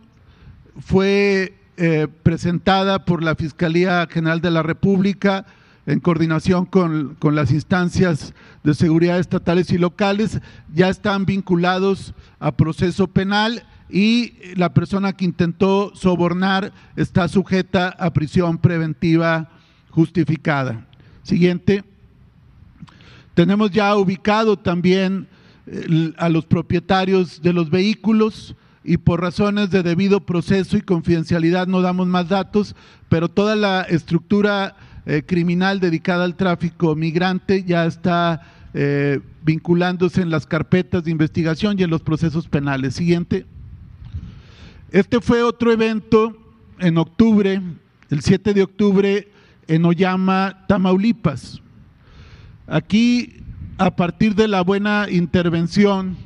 fue 0.79 1.55
eh, 1.77 2.07
presentada 2.23 3.05
por 3.05 3.23
la 3.23 3.35
Fiscalía 3.35 4.07
General 4.09 4.41
de 4.41 4.51
la 4.51 4.63
República 4.63 5.45
en 5.85 5.99
coordinación 5.99 6.65
con, 6.65 7.15
con, 7.15 7.35
las 7.35 7.51
instancias 7.51 8.33
de 8.63 8.75
seguridad 8.75 9.19
estatales 9.19 9.71
y 9.71 9.79
locales, 9.79 10.39
ya 10.73 10.89
están 10.89 11.25
vinculados 11.25 12.13
a 12.39 12.51
proceso 12.51 13.07
penal 13.07 13.63
y 13.89 14.33
la 14.55 14.73
persona 14.73 15.13
que 15.13 15.25
intentó 15.25 15.91
sobornar 15.95 16.71
está 16.95 17.27
sujeta 17.27 17.89
a 17.89 18.13
prisión 18.13 18.57
preventiva 18.59 19.49
justificada. 19.89 20.85
Siguiente. 21.23 21.83
Tenemos 23.33 23.71
ya 23.71 23.95
ubicado 23.95 24.57
también 24.57 25.27
a 26.17 26.29
los 26.29 26.45
propietarios 26.45 27.41
de 27.41 27.53
los 27.53 27.69
vehículos 27.69 28.55
y 28.83 28.97
por 28.97 29.21
razones 29.21 29.69
de 29.69 29.83
debido 29.83 30.21
proceso 30.21 30.75
y 30.75 30.81
confidencialidad 30.81 31.67
no 31.67 31.81
damos 31.81 32.07
más 32.07 32.29
datos, 32.29 32.75
pero 33.09 33.29
toda 33.29 33.55
la 33.55 33.83
estructura 33.83 34.75
eh, 35.05 35.23
criminal 35.25 35.79
dedicada 35.79 36.23
al 36.23 36.35
tráfico 36.35 36.95
migrante 36.95 37.63
ya 37.63 37.85
está 37.85 38.41
eh, 38.73 39.19
vinculándose 39.43 40.21
en 40.21 40.29
las 40.29 40.45
carpetas 40.45 41.03
de 41.03 41.11
investigación 41.11 41.77
y 41.77 41.83
en 41.83 41.89
los 41.89 42.01
procesos 42.01 42.47
penales. 42.47 42.95
Siguiente. 42.95 43.45
Este 44.91 45.21
fue 45.21 45.43
otro 45.43 45.71
evento 45.71 46.37
en 46.79 46.97
octubre, 46.97 47.61
el 48.09 48.21
7 48.21 48.53
de 48.53 48.63
octubre, 48.63 49.31
en 49.67 49.85
Oyama, 49.85 50.65
Tamaulipas. 50.67 51.61
Aquí, 52.67 53.43
a 53.77 53.95
partir 53.95 54.35
de 54.35 54.47
la 54.47 54.61
buena 54.61 55.07
intervención 55.09 56.17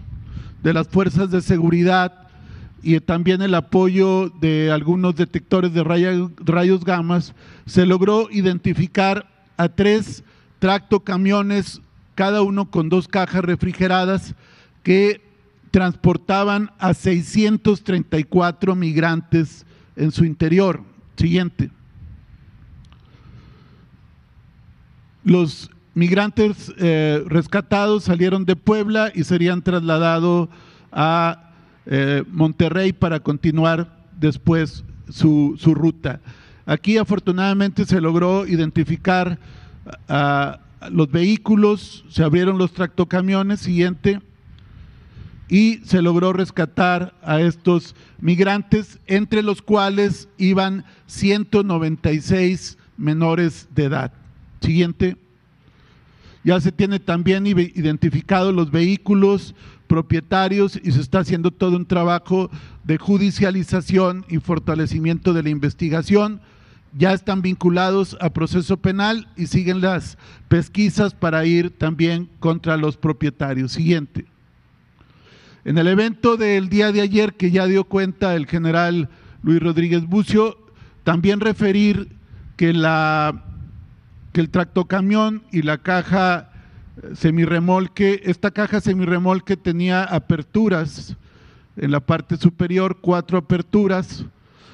de 0.64 0.74
las 0.74 0.88
fuerzas 0.88 1.32
de 1.32 1.42
seguridad 1.42 2.26
y 2.82 3.00
también 3.00 3.42
el 3.42 3.56
apoyo 3.56 4.30
de 4.30 4.72
algunos 4.72 5.16
detectores 5.16 5.74
de 5.74 5.84
rayos, 5.84 6.86
gamas, 6.86 7.34
se 7.66 7.86
logró 7.86 8.28
identificar 8.30 9.28
a 9.58 9.70
tres 9.70 10.24
tractocamiones, 10.60 11.82
cada 12.14 12.42
uno 12.42 12.70
con 12.70 12.90
dos 12.90 13.08
cajas 13.08 13.44
refrigeradas, 13.44 14.36
que 14.84 15.22
transportaban 15.72 16.72
a 16.78 16.94
634 16.94 18.76
migrantes 18.76 19.66
en 19.96 20.12
su 20.12 20.24
interior. 20.24 20.84
Siguiente. 21.18 21.72
Los 25.24 25.72
migrantes 25.96 26.72
eh, 26.78 27.24
rescatados 27.26 28.04
salieron 28.04 28.46
de 28.46 28.56
Puebla 28.56 29.12
y 29.16 29.24
serían 29.24 29.64
trasladados 29.64 30.50
a 30.92 31.52
eh, 31.88 32.24
Monterrey 32.30 32.94
para 32.94 33.22
continuar 33.22 33.98
después 34.20 34.84
su, 35.10 35.58
ruta. 35.74 36.20
Aquí 36.66 36.98
afortunadamente 36.98 37.86
se 37.86 38.02
logró 38.02 38.46
identificar 38.46 39.40
a, 40.08 40.60
los 40.92 41.10
vehículos, 41.10 42.06
se 42.10 42.24
abrieron 42.24 42.58
los 42.58 42.74
tractocamiones, 42.74 43.62
siguiente, 43.62 44.22
y 45.48 45.78
se 45.86 46.02
logró 46.02 46.34
rescatar 46.34 47.14
a 47.24 47.40
estos 47.40 47.96
migrantes, 48.20 49.00
entre 49.08 49.42
los 49.42 49.62
cuales 49.62 50.28
iban 50.38 50.86
196 51.08 52.78
menores 52.98 53.68
de 53.74 53.86
edad. 53.86 54.12
Siguiente. 54.60 55.18
Ya 56.46 56.62
se 56.62 56.72
tiene 56.72 57.00
también 57.00 57.48
identificados 57.48 58.54
los 58.54 58.70
vehículos 58.70 59.56
propietarios 59.88 60.80
y 60.84 60.92
se 60.92 61.02
está 61.02 61.20
haciendo 61.20 61.50
todo 61.50 61.76
un 61.76 61.88
trabajo 61.88 62.52
de 62.84 63.00
judicialización 63.00 64.26
y 64.30 64.38
fortalecimiento 64.38 65.34
de 65.34 65.42
la 65.42 65.50
investigación. 65.50 66.42
Ya 66.96 67.14
están 67.14 67.42
vinculados 67.42 68.16
a 68.22 68.30
proceso 68.30 68.78
penal 68.78 69.28
y 69.36 69.48
siguen 69.48 69.82
las 69.82 70.20
pesquisas 70.48 71.16
para 71.16 71.46
ir 71.46 71.72
también 71.72 72.30
contra 72.40 72.78
los 72.78 72.96
propietarios. 72.96 73.72
Siguiente. 73.72 74.28
En 75.64 75.80
el 75.80 75.88
evento 75.88 76.38
del 76.38 76.70
día 76.70 76.92
de 76.92 77.02
ayer 77.02 77.34
que 77.34 77.50
ya 77.50 77.66
dio 77.66 77.86
cuenta 77.86 78.36
el 78.36 78.46
general 78.46 79.10
Luis 79.42 79.60
Rodríguez 79.60 80.06
Bucio, 80.06 80.60
también 81.04 81.40
referir 81.40 82.10
que, 82.56 82.72
la, 82.72 83.46
que 84.36 84.42
el 84.42 84.50
tractocamión 84.50 85.44
y 85.54 85.62
la 85.62 85.78
caja 85.78 86.50
semirremolque, 87.14 88.20
esta 88.26 88.52
caja 88.52 88.82
semirremolque 88.82 89.56
tenía 89.56 90.04
aperturas 90.04 91.16
en 91.78 91.92
la 91.92 92.02
parte 92.02 92.36
superior, 92.36 92.98
cuatro 93.00 93.38
aperturas. 93.38 94.26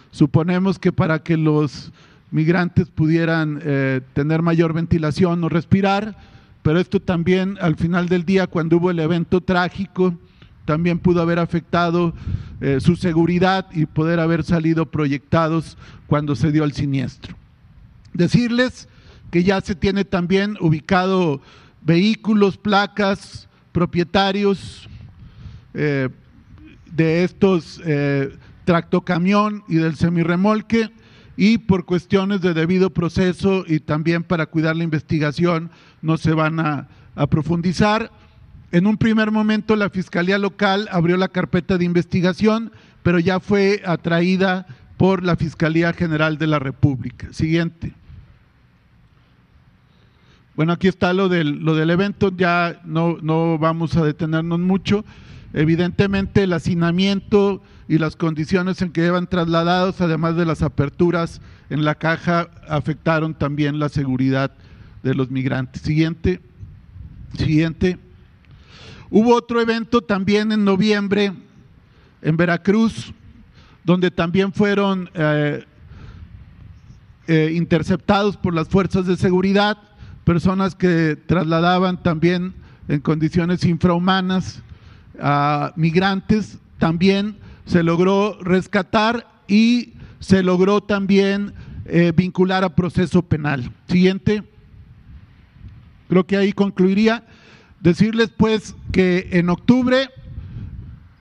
Suponemos 0.09 0.79
que 0.79 0.91
para 0.91 1.21
que 1.21 1.37
los 1.37 1.91
migrantes 2.31 2.89
pudieran 2.89 3.61
eh, 3.63 4.01
tener 4.13 4.41
mayor 4.41 4.73
ventilación 4.73 5.43
o 5.43 5.49
respirar, 5.49 6.17
pero 6.63 6.79
esto 6.79 6.99
también 6.99 7.59
al 7.61 7.75
final 7.75 8.09
del 8.09 8.25
día, 8.25 8.47
cuando 8.47 8.77
hubo 8.77 8.89
el 8.89 8.97
evento 8.97 9.41
trágico, 9.41 10.15
también 10.65 10.97
pudo 10.97 11.21
haber 11.21 11.37
afectado 11.37 12.15
eh, 12.61 12.79
su 12.79 12.95
seguridad 12.95 13.67
y 13.73 13.85
poder 13.85 14.21
haber 14.21 14.43
salido 14.43 14.87
proyectados 14.87 15.77
cuando 16.07 16.35
se 16.35 16.51
dio 16.51 16.63
el 16.63 16.71
siniestro. 16.71 17.35
Decirles 18.11 18.87
que 19.31 19.43
ya 19.43 19.61
se 19.61 19.75
tiene 19.75 20.05
también 20.05 20.57
ubicado 20.59 21.41
vehículos, 21.81 22.57
placas, 22.57 23.47
propietarios 23.71 24.87
eh, 25.73 26.09
de 26.91 27.23
estos 27.23 27.81
eh, 27.85 28.37
tractocamión 28.65 29.63
y 29.67 29.75
del 29.75 29.95
semirremolque 29.95 30.91
y 31.37 31.57
por 31.57 31.85
cuestiones 31.85 32.41
de 32.41 32.53
debido 32.53 32.91
proceso 32.91 33.63
y 33.65 33.79
también 33.79 34.23
para 34.23 34.45
cuidar 34.45 34.75
la 34.75 34.83
investigación 34.83 35.71
no 36.01 36.17
se 36.17 36.33
van 36.33 36.59
a, 36.59 36.89
a 37.15 37.27
profundizar. 37.27 38.11
En 38.73 38.85
un 38.85 38.97
primer 38.97 39.31
momento 39.31 39.77
la 39.77 39.89
Fiscalía 39.89 40.37
Local 40.37 40.89
abrió 40.91 41.15
la 41.15 41.29
carpeta 41.29 41.77
de 41.77 41.85
investigación, 41.85 42.71
pero 43.01 43.17
ya 43.17 43.39
fue 43.39 43.81
atraída 43.85 44.67
por 44.97 45.23
la 45.23 45.37
Fiscalía 45.37 45.93
General 45.93 46.37
de 46.37 46.47
la 46.47 46.59
República. 46.59 47.31
Siguiente. 47.31 47.93
Bueno, 50.55 50.73
aquí 50.73 50.87
está 50.87 51.13
lo 51.13 51.29
del, 51.29 51.59
lo 51.59 51.75
del 51.75 51.89
evento, 51.89 52.31
ya 52.35 52.81
no, 52.83 53.17
no 53.21 53.57
vamos 53.57 53.95
a 53.95 54.03
detenernos 54.03 54.59
mucho. 54.59 55.05
Evidentemente 55.53 56.43
el 56.43 56.53
hacinamiento 56.53 57.61
y 57.87 57.97
las 57.97 58.15
condiciones 58.15 58.81
en 58.81 58.91
que 58.91 59.01
llevan 59.01 59.27
trasladados, 59.27 60.01
además 60.01 60.35
de 60.35 60.45
las 60.45 60.61
aperturas 60.61 61.41
en 61.69 61.85
la 61.85 61.95
caja, 61.95 62.49
afectaron 62.67 63.33
también 63.33 63.79
la 63.79 63.89
seguridad 63.89 64.51
de 65.03 65.13
los 65.13 65.31
migrantes. 65.31 65.81
Siguiente. 65.81 66.41
Siguiente. 67.37 67.97
Hubo 69.09 69.35
otro 69.35 69.59
evento 69.61 70.01
también 70.01 70.51
en 70.51 70.63
noviembre 70.63 71.33
en 72.21 72.37
Veracruz, 72.37 73.13
donde 73.83 74.11
también 74.11 74.53
fueron 74.53 75.09
eh, 75.13 75.65
eh, 77.27 77.51
interceptados 77.55 78.37
por 78.37 78.53
las 78.53 78.67
fuerzas 78.69 79.05
de 79.05 79.17
seguridad 79.17 79.77
personas 80.23 80.75
que 80.75 81.17
trasladaban 81.25 82.01
también 82.01 82.53
en 82.87 83.01
condiciones 83.01 83.63
infrahumanas 83.65 84.61
a 85.19 85.73
migrantes, 85.75 86.59
también 86.77 87.37
se 87.65 87.83
logró 87.83 88.37
rescatar 88.41 89.27
y 89.47 89.93
se 90.19 90.43
logró 90.43 90.81
también 90.81 91.53
eh, 91.85 92.13
vincular 92.15 92.63
a 92.63 92.75
proceso 92.75 93.21
penal. 93.21 93.71
Siguiente. 93.87 94.43
Creo 96.09 96.25
que 96.25 96.37
ahí 96.37 96.53
concluiría. 96.53 97.25
Decirles 97.79 98.29
pues 98.35 98.75
que 98.91 99.29
en 99.31 99.49
octubre 99.49 100.09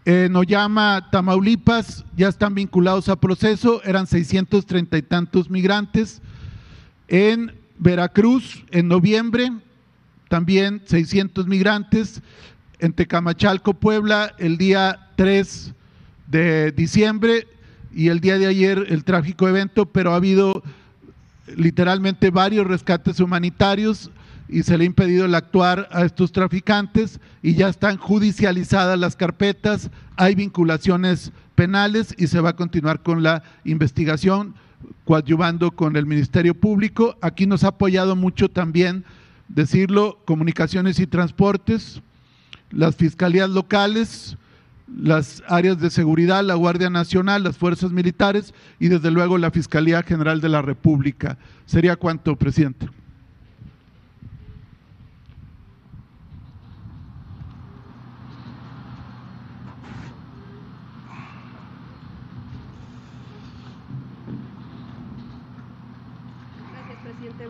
en 0.05 0.35
Oyama, 0.35 1.09
Tamaulipas, 1.13 2.05
ya 2.17 2.29
están 2.29 2.55
vinculados 2.55 3.09
a 3.09 3.17
proceso, 3.17 3.83
eran 3.85 4.07
630 4.07 4.99
y 4.99 5.03
tantos 5.03 5.51
migrantes. 5.51 6.23
En 7.07 7.60
Veracruz, 7.81 8.63
en 8.71 8.89
noviembre, 8.89 9.51
también 10.29 10.83
600 10.85 11.47
migrantes. 11.47 12.21
En 12.79 12.93
Tecamachalco, 12.93 13.75
Puebla, 13.75 14.35
el 14.39 14.59
día 14.59 15.09
3 15.17 15.73
de 16.29 16.73
diciembre 16.73 17.49
y 17.93 18.09
el 18.09 18.21
día 18.21 18.39
de 18.39 18.47
ayer 18.47 18.87
el 18.91 19.05
trágico 19.05 19.49
evento, 19.49 19.87
pero 19.87 20.13
ha 20.13 20.17
habido 20.17 20.63
literalmente 21.57 22.31
varios 22.31 22.67
rescates 22.67 23.19
humanitarios 23.19 24.11
y 24.47 24.63
se 24.63 24.77
le 24.77 24.85
ha 24.85 24.87
impedido 24.87 25.25
el 25.25 25.35
actuar 25.35 25.89
a 25.91 26.05
estos 26.05 26.33
traficantes 26.33 27.19
y 27.43 27.55
ya 27.55 27.69
están 27.69 27.97
judicializadas 27.97 28.99
las 28.99 29.17
carpetas, 29.17 29.91
hay 30.17 30.35
vinculaciones 30.35 31.33
penales 31.55 32.15
y 32.19 32.27
se 32.27 32.41
va 32.41 32.51
a 32.51 32.57
continuar 32.57 33.03
con 33.03 33.23
la 33.23 33.43
investigación 33.65 34.55
coadyuvando 35.05 35.71
con 35.71 35.97
el 35.97 36.07
Ministerio 36.07 36.55
Público. 36.55 37.17
Aquí 37.21 37.47
nos 37.47 37.65
ha 37.65 37.69
apoyado 37.69 38.17
mucho 38.17 38.49
también, 38.49 39.05
decirlo, 39.49 40.19
comunicaciones 40.25 40.99
y 40.99 41.07
transportes, 41.07 42.03
las 42.71 42.97
fiscalías 42.97 43.51
locales, 43.51 44.37
las 44.87 45.43
áreas 45.49 45.81
de 45.81 45.91
seguridad, 45.91 46.45
la 46.45 46.55
Guardia 46.55 46.91
Nacional, 46.91 47.45
las 47.45 47.57
fuerzas 47.57 47.93
militares 47.93 48.55
y 48.79 48.89
desde 48.89 49.11
luego 49.11 49.39
la 49.39 49.51
Fiscalía 49.51 50.03
General 50.03 50.41
de 50.41 50.49
la 50.49 50.63
República. 50.63 51.39
¿Sería 51.67 51.97
cuánto, 51.97 52.37
presidente? 52.37 52.89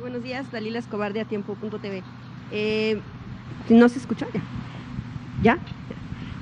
buenos 0.01 0.20
días. 0.31 0.53
Dalila 0.53 0.79
Escobar 0.79 1.13
de 1.13 1.23
Atiempo.tv. 1.23 2.05
Eh, 2.53 3.01
¿No 3.69 3.89
se 3.89 3.99
escucha? 3.99 4.29
¿Ya? 4.33 4.41
¿Ya? 5.43 5.59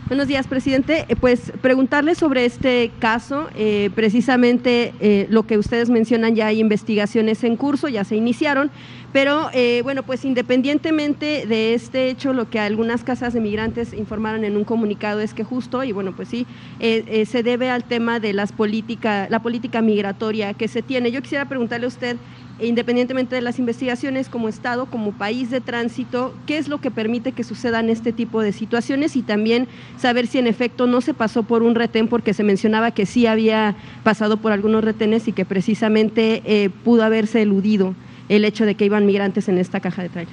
Buenos 0.08 0.28
días, 0.28 0.46
presidente. 0.46 1.06
Eh, 1.08 1.16
pues 1.16 1.52
preguntarle 1.62 2.14
sobre 2.14 2.44
este 2.44 2.90
caso, 2.98 3.48
eh, 3.54 3.88
precisamente 3.94 4.92
lo 5.30 5.46
que 5.46 5.56
ustedes 5.56 5.88
mencionan, 5.88 6.34
ya 6.34 6.48
hay 6.48 6.60
investigaciones 6.60 7.42
en 7.44 7.56
curso, 7.56 7.88
ya 7.88 8.04
se 8.04 8.14
iniciaron, 8.14 8.70
pero 9.14 9.48
bueno, 9.84 10.02
pues 10.02 10.26
independientemente 10.26 11.46
de 11.46 11.72
este 11.72 12.10
hecho, 12.10 12.34
lo 12.34 12.50
que 12.50 12.60
algunas 12.60 13.04
casas 13.04 13.32
de 13.32 13.40
migrantes 13.40 13.94
informaron 13.94 14.44
en 14.44 14.58
un 14.58 14.64
comunicado 14.64 15.20
es 15.20 15.32
que 15.32 15.44
justo, 15.44 15.82
y 15.82 15.92
bueno, 15.92 16.14
pues 16.14 16.28
sí, 16.28 16.46
se 16.78 17.42
debe 17.42 17.70
al 17.70 17.84
tema 17.84 18.20
de 18.20 18.34
las 18.34 18.52
política, 18.52 19.28
la 19.30 19.40
política 19.40 19.80
migratoria 19.80 20.52
que 20.52 20.68
se 20.68 20.82
tiene. 20.82 21.10
Yo 21.10 21.22
quisiera 21.22 21.46
preguntarle 21.46 21.86
a 21.86 21.88
usted 21.88 22.16
independientemente 22.60 23.36
de 23.36 23.42
las 23.42 23.58
investigaciones, 23.58 24.28
como 24.28 24.48
Estado, 24.48 24.86
como 24.86 25.12
país 25.12 25.50
de 25.50 25.60
tránsito, 25.60 26.34
qué 26.46 26.58
es 26.58 26.68
lo 26.68 26.78
que 26.78 26.90
permite 26.90 27.32
que 27.32 27.44
sucedan 27.44 27.88
este 27.88 28.12
tipo 28.12 28.40
de 28.40 28.52
situaciones 28.52 29.16
y 29.16 29.22
también 29.22 29.68
saber 29.96 30.26
si 30.26 30.38
en 30.38 30.46
efecto 30.46 30.86
no 30.86 31.00
se 31.00 31.14
pasó 31.14 31.44
por 31.44 31.62
un 31.62 31.74
retén, 31.74 32.08
porque 32.08 32.34
se 32.34 32.42
mencionaba 32.42 32.90
que 32.90 33.06
sí 33.06 33.26
había 33.26 33.76
pasado 34.02 34.38
por 34.38 34.52
algunos 34.52 34.82
retenes 34.82 35.28
y 35.28 35.32
que 35.32 35.44
precisamente 35.44 36.42
eh, 36.44 36.70
pudo 36.70 37.04
haberse 37.04 37.42
eludido 37.42 37.94
el 38.28 38.44
hecho 38.44 38.66
de 38.66 38.74
que 38.74 38.84
iban 38.84 39.06
migrantes 39.06 39.48
en 39.48 39.58
esta 39.58 39.80
caja 39.80 40.02
de 40.02 40.08
tralla. 40.08 40.30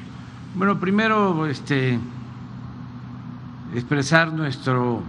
Bueno, 0.56 0.80
primero 0.80 1.46
este, 1.48 2.00
expresar 3.74 4.34
nuestro 4.34 5.02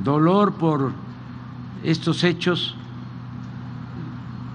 dolor 0.00 0.54
por 0.54 0.92
estos 1.82 2.24
hechos 2.24 2.76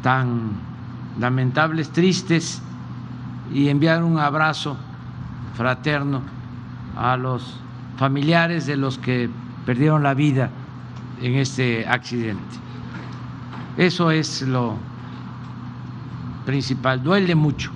tan 0.02 0.73
lamentables, 1.20 1.89
tristes, 1.91 2.61
y 3.53 3.70
enviar 3.70 4.03
un 4.03 4.18
abrazo 4.18 4.78
fraterno 5.55 6.22
a 6.97 7.18
los 7.18 7.59
familiares 7.97 8.66
de 8.66 8.78
los 8.78 8.97
que 8.97 9.30
perdieron 9.66 10.03
la 10.03 10.14
vida 10.14 10.49
en 11.22 11.36
este 11.36 11.88
accidente. 11.88 12.57
Eso 13.78 14.11
es 14.11 14.41
lo 14.41 14.76
principal. 16.45 17.03
Duele 17.03 17.36
mucho 17.36 17.72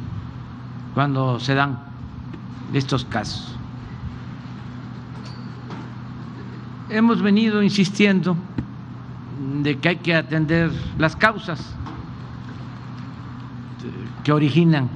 cuando 0.94 1.40
se 1.40 1.54
dan 1.54 1.80
estos 2.74 3.06
casos. 3.06 3.56
Hemos 6.90 7.22
venido 7.22 7.62
insistiendo 7.62 8.36
de 9.62 9.78
que 9.78 9.90
hay 9.90 9.96
que 9.98 10.16
atender 10.16 10.72
las 10.98 11.16
causas 11.16 11.76
que 14.24 14.32
originan 14.32 14.90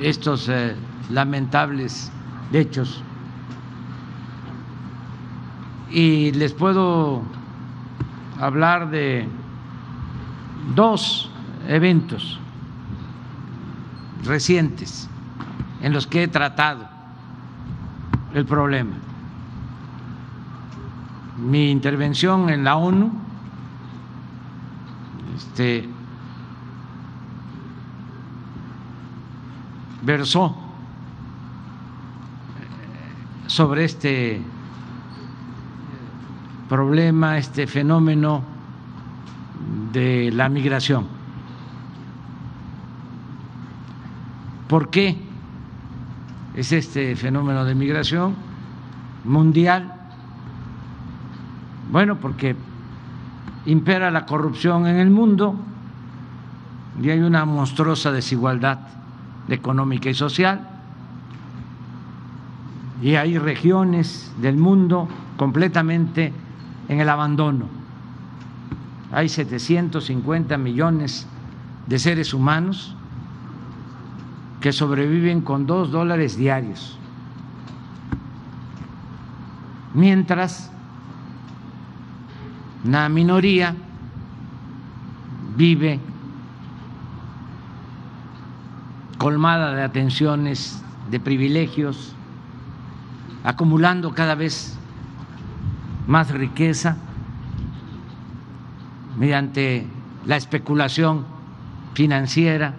estos 0.00 0.48
eh, 0.48 0.74
lamentables 1.10 2.10
hechos. 2.52 3.02
Y 5.90 6.32
les 6.32 6.52
puedo 6.52 7.22
hablar 8.40 8.90
de 8.90 9.28
dos 10.74 11.30
eventos 11.68 12.40
recientes 14.24 15.08
en 15.82 15.92
los 15.92 16.06
que 16.06 16.24
he 16.24 16.28
tratado 16.28 16.88
el 18.34 18.46
problema. 18.46 18.94
Mi 21.38 21.70
intervención 21.70 22.48
en 22.50 22.64
la 22.64 22.76
ONU 22.76 23.12
este, 25.36 25.88
versó 30.02 30.54
sobre 33.46 33.84
este 33.84 34.40
problema, 36.68 37.38
este 37.38 37.66
fenómeno 37.66 38.42
de 39.92 40.30
la 40.32 40.48
migración. 40.48 41.06
¿Por 44.68 44.88
qué 44.88 45.18
es 46.54 46.72
este 46.72 47.14
fenómeno 47.14 47.64
de 47.64 47.74
migración 47.74 48.34
mundial? 49.24 49.92
Bueno, 51.90 52.16
porque 52.16 52.56
impera 53.66 54.10
la 54.10 54.24
corrupción 54.24 54.86
en 54.86 54.96
el 54.96 55.10
mundo 55.10 55.54
y 57.00 57.10
hay 57.10 57.20
una 57.20 57.44
monstruosa 57.44 58.10
desigualdad 58.12 59.01
económica 59.48 60.08
y 60.08 60.14
social 60.14 60.68
y 63.02 63.16
hay 63.16 63.36
regiones 63.36 64.32
del 64.40 64.56
mundo 64.56 65.08
completamente 65.36 66.32
en 66.88 67.00
el 67.00 67.08
abandono. 67.08 67.66
Hay 69.10 69.28
750 69.28 70.56
millones 70.56 71.26
de 71.86 71.98
seres 71.98 72.32
humanos 72.32 72.94
que 74.60 74.72
sobreviven 74.72 75.40
con 75.40 75.66
dos 75.66 75.90
dólares 75.90 76.36
diarios, 76.36 76.96
mientras 79.92 80.70
una 82.84 83.08
minoría 83.08 83.74
vive 85.56 85.98
colmada 89.22 89.72
de 89.72 89.84
atenciones, 89.84 90.82
de 91.08 91.20
privilegios, 91.20 92.12
acumulando 93.44 94.12
cada 94.14 94.34
vez 94.34 94.76
más 96.08 96.32
riqueza 96.32 96.96
mediante 99.16 99.86
la 100.26 100.34
especulación 100.34 101.24
financiera 101.94 102.74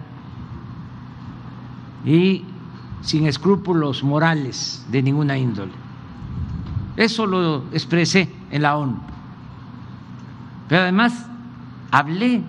y 2.04 2.44
sin 3.00 3.26
escrúpulos 3.26 4.04
morales 4.04 4.84
de 4.90 5.02
ninguna 5.02 5.38
índole. 5.38 5.72
Eso 6.98 7.24
lo 7.24 7.64
expresé 7.72 8.30
en 8.50 8.60
la 8.60 8.76
ONU. 8.76 8.98
Pero 10.68 10.82
además 10.82 11.26
hablé 11.90 12.42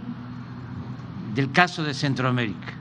del 1.34 1.50
caso 1.54 1.82
de 1.82 1.93
Centroamérica, 1.93 2.74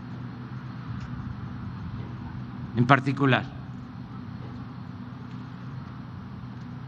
en 2.77 2.87
particular. 2.87 3.45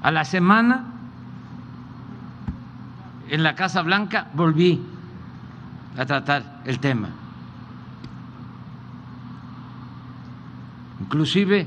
A 0.02 0.10
la 0.10 0.24
semana, 0.24 0.84
en 3.28 3.42
la 3.42 3.54
Casa 3.54 3.82
Blanca, 3.82 4.28
volví 4.34 4.80
a 5.96 6.06
tratar 6.06 6.62
el 6.64 6.78
tema. 6.78 7.08
Inclusive 11.00 11.66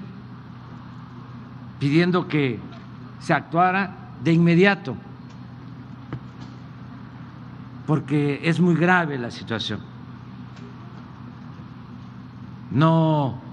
pidiendo 1.80 2.28
que 2.28 2.59
se 3.20 3.34
actuara 3.34 3.91
de 4.24 4.34
inmediato 4.34 4.95
porque 7.89 8.41
es 8.43 8.59
muy 8.59 8.76
grave 8.76 9.17
la 9.17 9.32
situación. 9.32 9.80
No 12.70 13.49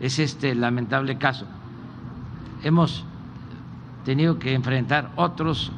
es 0.00 0.18
este 0.18 0.54
lamentable 0.54 1.18
caso. 1.18 1.46
Hemos 2.62 3.04
tenido 4.04 4.38
que 4.38 4.54
enfrentar 4.54 5.10
otros 5.16 5.72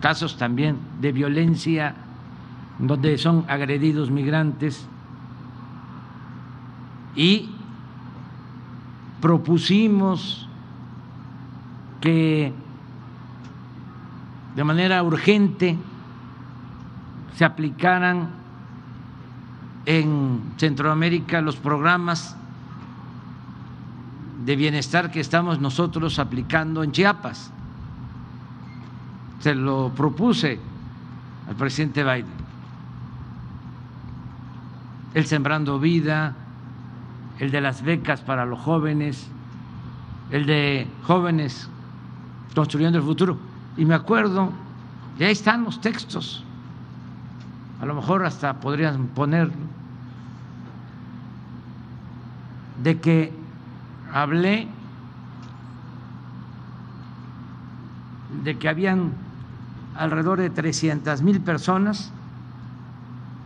casos 0.00 0.36
también 0.36 0.78
de 1.00 1.12
violencia 1.12 1.94
donde 2.78 3.16
son 3.18 3.44
agredidos 3.48 4.10
migrantes 4.10 4.86
y 7.14 7.50
propusimos 9.20 10.48
que 12.00 12.52
de 14.56 14.64
manera 14.64 15.02
urgente 15.02 15.78
se 17.36 17.44
aplicaran 17.44 18.30
en 19.86 20.40
Centroamérica 20.56 21.40
los 21.40 21.56
programas 21.56 22.36
de 24.44 24.56
bienestar 24.56 25.10
que 25.10 25.20
estamos 25.20 25.60
nosotros 25.60 26.18
aplicando 26.18 26.82
en 26.82 26.92
Chiapas. 26.92 27.50
Se 29.40 29.54
lo 29.54 29.90
propuse 29.94 30.58
al 31.48 31.54
presidente 31.56 32.02
Biden. 32.02 32.42
El 35.14 35.26
Sembrando 35.26 35.78
Vida, 35.78 36.34
el 37.38 37.50
de 37.50 37.60
las 37.60 37.82
becas 37.82 38.20
para 38.20 38.46
los 38.46 38.58
jóvenes, 38.60 39.28
el 40.30 40.46
de 40.46 40.86
jóvenes 41.04 41.68
construyendo 42.54 42.98
el 42.98 43.04
futuro. 43.04 43.36
Y 43.76 43.84
me 43.84 43.94
acuerdo, 43.94 44.52
y 45.18 45.24
ahí 45.24 45.32
están 45.32 45.64
los 45.64 45.80
textos 45.80 46.44
a 47.82 47.84
lo 47.84 47.96
mejor 47.96 48.24
hasta 48.24 48.60
podrían 48.60 49.08
poner 49.08 49.50
de 52.80 53.00
que 53.00 53.32
hablé 54.12 54.68
de 58.44 58.58
que 58.58 58.68
habían 58.68 59.12
alrededor 59.96 60.40
de 60.40 60.50
300 60.50 61.22
mil 61.22 61.40
personas 61.40 62.12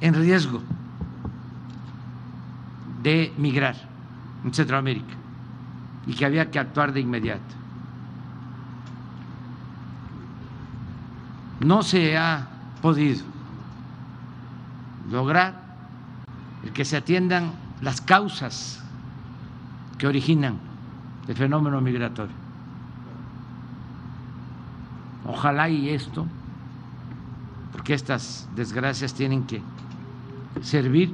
en 0.00 0.14
riesgo 0.14 0.62
de 3.02 3.32
migrar 3.36 3.76
en 4.44 4.52
Centroamérica 4.52 5.14
y 6.06 6.14
que 6.14 6.24
había 6.24 6.50
que 6.50 6.58
actuar 6.58 6.92
de 6.92 7.00
inmediato. 7.00 7.54
No 11.60 11.82
se 11.82 12.16
ha 12.16 12.48
podido 12.82 13.24
lograr 15.10 15.62
el 16.64 16.72
que 16.72 16.84
se 16.84 16.96
atiendan 16.96 17.52
las 17.80 18.00
causas 18.00 18.85
que 19.98 20.06
originan 20.06 20.58
el 21.28 21.34
fenómeno 21.34 21.80
migratorio. 21.80 22.34
Ojalá 25.26 25.68
y 25.68 25.90
esto, 25.90 26.26
porque 27.72 27.94
estas 27.94 28.48
desgracias 28.54 29.12
tienen 29.14 29.44
que 29.44 29.60
servir 30.62 31.12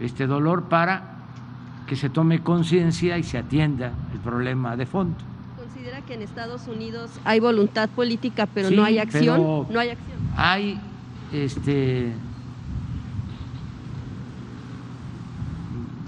este 0.00 0.26
dolor 0.26 0.64
para 0.64 1.12
que 1.86 1.94
se 1.96 2.10
tome 2.10 2.42
conciencia 2.42 3.18
y 3.18 3.22
se 3.22 3.38
atienda 3.38 3.92
el 4.12 4.18
problema 4.18 4.76
de 4.76 4.86
fondo. 4.86 5.16
¿Considera 5.56 6.00
que 6.02 6.14
en 6.14 6.22
Estados 6.22 6.66
Unidos 6.66 7.10
hay 7.24 7.38
voluntad 7.38 7.88
política 7.90 8.46
pero 8.52 8.70
no 8.70 8.84
hay 8.84 8.98
acción? 8.98 9.66
no 9.70 9.78
hay 9.78 9.90
acción. 9.90 10.18
Hay 10.36 10.80
este, 11.32 12.12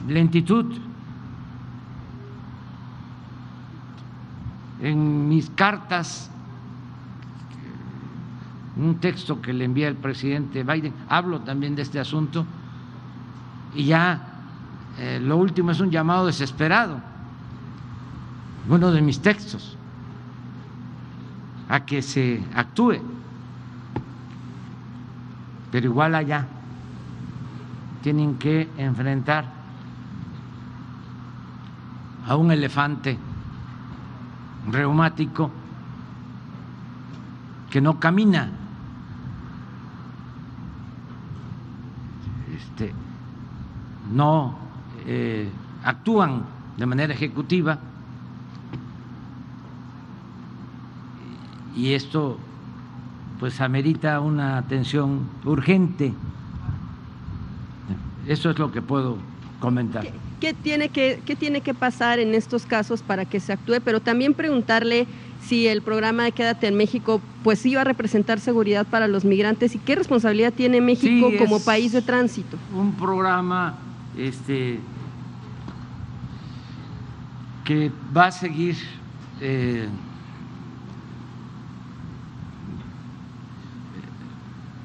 lentitud 0.07 0.67
en 4.81 5.29
mis 5.29 5.49
cartas, 5.51 6.31
un 8.77 8.97
texto 8.97 9.41
que 9.41 9.53
le 9.53 9.65
envía 9.65 9.89
el 9.89 9.97
presidente 9.97 10.63
Biden, 10.63 10.93
hablo 11.09 11.41
también 11.41 11.75
de 11.75 11.83
este 11.83 11.99
asunto. 11.99 12.45
Y 13.75 13.87
ya 13.87 14.21
eh, 14.99 15.21
lo 15.23 15.37
último 15.37 15.71
es 15.71 15.81
un 15.81 15.91
llamado 15.91 16.27
desesperado, 16.27 17.01
uno 18.69 18.91
de 18.93 19.01
mis 19.01 19.21
textos, 19.21 19.77
a 21.69 21.81
que 21.81 22.03
se 22.03 22.43
actúe. 22.55 22.99
Pero 25.71 25.87
igual 25.87 26.15
allá 26.15 26.47
tienen 28.03 28.37
que 28.37 28.69
enfrentar 28.77 29.54
a 32.27 32.37
un 32.37 32.51
elefante 32.51 33.19
reumático 34.71 35.51
que 37.71 37.81
no 37.81 37.99
camina. 37.99 38.51
Este, 42.57 42.93
no 44.13 44.57
eh, 45.07 45.51
actúan 45.85 46.45
de 46.77 46.87
manera 46.87 47.13
ejecutiva 47.13 47.79
y 51.77 51.93
esto 51.93 52.39
pues 53.39 53.61
amerita 53.61 54.21
una 54.21 54.59
atención 54.59 55.29
urgente. 55.45 56.15
Eso 58.27 58.51
es 58.51 58.59
lo 58.59 58.73
que 58.73 58.81
puedo 58.81 59.19
comentar. 59.61 60.07
¿Qué, 60.45 60.53
tiene 60.53 60.91
que, 60.91 61.23
¿Qué 61.25 61.37
tiene 61.37 61.63
que 61.63 61.73
pasar 61.73 62.19
en 62.19 62.35
estos 62.35 62.67
casos 62.67 63.01
para 63.01 63.25
que 63.25 63.41
se 63.41 63.55
actúe? 63.55 63.81
Pero 63.83 64.01
también 64.01 64.35
preguntarle 64.35 65.07
si 65.41 65.67
el 65.67 65.81
programa 65.81 66.25
de 66.25 66.33
Quédate 66.33 66.67
en 66.67 66.75
México 66.75 67.23
pues 67.43 67.65
iba 67.65 67.81
a 67.81 67.85
representar 67.85 68.41
seguridad 68.41 68.87
para 68.87 69.09
los 69.09 69.25
migrantes 69.25 69.75
y 69.75 69.79
qué 69.79 69.95
responsabilidad 69.95 70.53
tiene 70.53 70.83
México 70.83 71.33
como 71.39 71.61
país 71.61 71.93
de 71.93 72.03
tránsito. 72.03 72.59
Un 72.75 72.93
programa 72.93 73.79
este, 74.19 74.81
que 77.65 77.91
va 78.15 78.27
a 78.27 78.33
seguir 78.33 78.77
eh, 79.41 79.89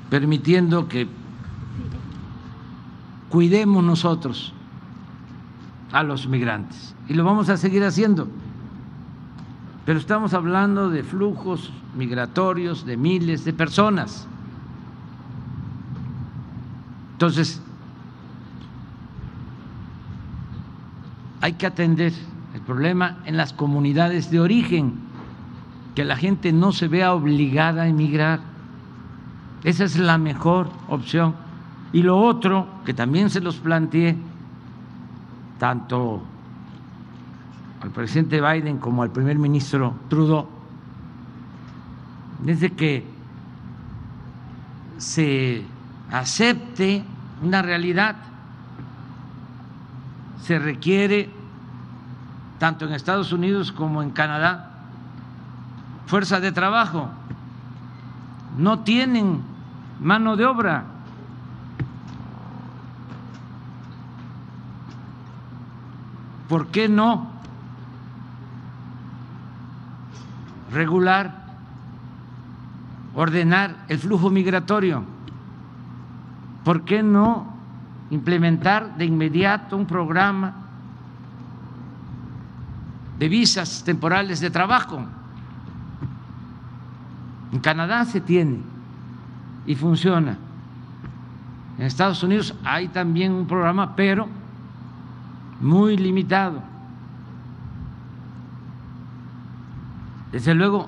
permitiendo 0.09 0.87
que 0.87 1.05
cuidemos 3.27 3.83
nosotros 3.83 4.53
a 5.91 6.03
los 6.03 6.27
migrantes. 6.27 6.95
Y 7.07 7.13
lo 7.13 7.23
vamos 7.23 7.49
a 7.49 7.57
seguir 7.57 7.83
haciendo. 7.83 8.27
Pero 9.85 9.99
estamos 9.99 10.33
hablando 10.33 10.89
de 10.89 11.03
flujos 11.03 11.71
migratorios 11.95 12.85
de 12.85 12.97
miles 12.97 13.43
de 13.45 13.53
personas. 13.53 14.27
Entonces, 17.13 17.61
hay 21.41 21.53
que 21.53 21.65
atender 21.65 22.13
el 22.53 22.61
problema 22.61 23.17
en 23.25 23.37
las 23.37 23.53
comunidades 23.53 24.29
de 24.29 24.39
origen, 24.39 24.93
que 25.95 26.03
la 26.03 26.15
gente 26.15 26.53
no 26.53 26.71
se 26.71 26.87
vea 26.87 27.13
obligada 27.13 27.83
a 27.83 27.87
emigrar. 27.87 28.41
Esa 29.63 29.85
es 29.85 29.97
la 29.97 30.17
mejor 30.17 30.69
opción. 30.87 31.35
Y 31.91 32.03
lo 32.03 32.19
otro, 32.19 32.67
que 32.85 32.93
también 32.93 33.29
se 33.29 33.41
los 33.41 33.57
planteé, 33.57 34.15
tanto 35.59 36.23
al 37.81 37.91
presidente 37.91 38.41
Biden 38.41 38.79
como 38.79 39.03
al 39.03 39.11
primer 39.11 39.37
ministro 39.37 39.93
Trudeau, 40.09 40.47
desde 42.39 42.71
que 42.71 43.05
se 44.97 45.63
acepte 46.11 47.03
una 47.43 47.61
realidad, 47.61 48.15
se 50.41 50.57
requiere, 50.57 51.29
tanto 52.57 52.85
en 52.85 52.93
Estados 52.93 53.31
Unidos 53.31 53.71
como 53.71 54.01
en 54.01 54.09
Canadá, 54.09 54.71
fuerza 56.07 56.39
de 56.39 56.51
trabajo. 56.51 57.09
No 58.57 58.79
tienen 58.79 59.41
mano 60.01 60.35
de 60.35 60.45
obra. 60.45 60.83
¿Por 66.49 66.69
qué 66.69 66.89
no 66.89 67.27
regular, 70.71 71.45
ordenar 73.13 73.85
el 73.87 73.99
flujo 73.99 74.31
migratorio? 74.31 75.03
¿Por 76.63 76.85
qué 76.85 77.03
no 77.03 77.53
implementar 78.09 78.97
de 78.97 79.05
inmediato 79.05 79.77
un 79.77 79.85
programa 79.85 80.55
de 83.19 83.29
visas 83.29 83.83
temporales 83.83 84.39
de 84.39 84.49
trabajo? 84.49 85.05
En 87.51 87.59
Canadá 87.59 88.05
se 88.05 88.21
tiene 88.21 88.57
y 89.67 89.75
funciona. 89.75 90.35
En 91.77 91.85
Estados 91.85 92.23
Unidos 92.23 92.55
hay 92.63 92.87
también 92.87 93.33
un 93.33 93.45
programa, 93.45 93.95
pero 93.95 94.38
muy 95.59 95.97
limitado. 95.97 96.61
Desde 100.31 100.53
luego, 100.53 100.87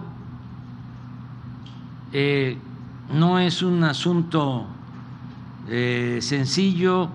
eh, 2.14 2.58
no 3.14 3.40
es 3.40 3.62
un 3.62 3.84
asunto 3.84 4.68
eh, 5.68 6.20
sencillo 6.22 7.10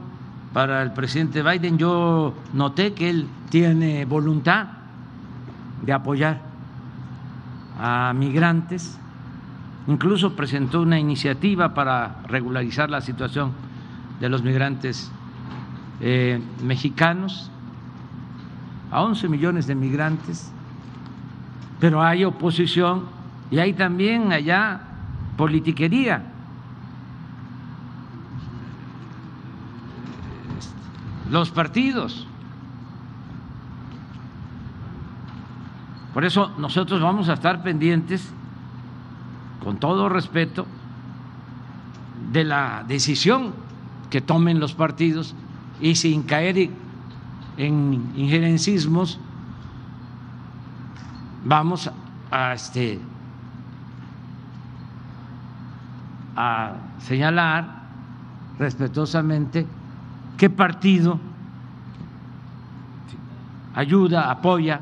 para 0.53 0.83
el 0.83 0.93
presidente 0.93 1.43
Biden. 1.43 1.79
Yo 1.79 2.35
noté 2.53 2.93
que 2.93 3.11
él 3.11 3.29
tiene 3.51 4.05
voluntad 4.05 4.67
de 5.83 5.93
apoyar 5.93 6.41
a 7.79 8.13
migrantes 8.15 8.99
Incluso 9.87 10.35
presentó 10.35 10.83
una 10.83 10.99
iniciativa 10.99 11.73
para 11.73 12.17
regularizar 12.27 12.91
la 12.91 13.01
situación 13.01 13.53
de 14.21 14.29
los 14.29 14.43
migrantes 14.43 15.13
eh, 16.01 16.41
mexicanos, 16.63 17.51
a 18.91 19.03
11 19.03 19.29
millones 19.29 19.67
de 19.67 19.75
migrantes, 19.75 20.53
pero 21.81 22.03
hay 22.03 22.25
oposición 22.25 23.05
y 23.51 23.59
hay 23.59 23.73
también 23.73 24.33
allá 24.33 24.81
politiquería. 25.37 26.25
Los 31.31 31.51
partidos. 31.51 32.27
Por 36.15 36.25
eso 36.25 36.53
nosotros 36.57 37.01
vamos 37.01 37.29
a 37.29 37.35
estar 37.35 37.63
pendientes 37.63 38.33
con 39.63 39.79
todo 39.79 40.09
respeto, 40.09 40.67
de 42.33 42.45
la 42.45 42.85
decisión 42.87 43.53
que 44.11 44.21
tomen 44.21 44.61
los 44.61 44.75
partidos 44.75 45.35
y 45.81 45.95
sin 45.95 46.23
caer 46.23 46.71
en 47.57 48.13
injerencismos, 48.17 49.19
vamos 51.45 51.91
a, 52.31 52.53
este, 52.53 52.99
a 56.35 56.73
señalar 56.99 57.83
respetuosamente 58.59 59.67
qué 60.37 60.51
partido 60.51 61.21
ayuda, 63.75 64.31
apoya 64.31 64.81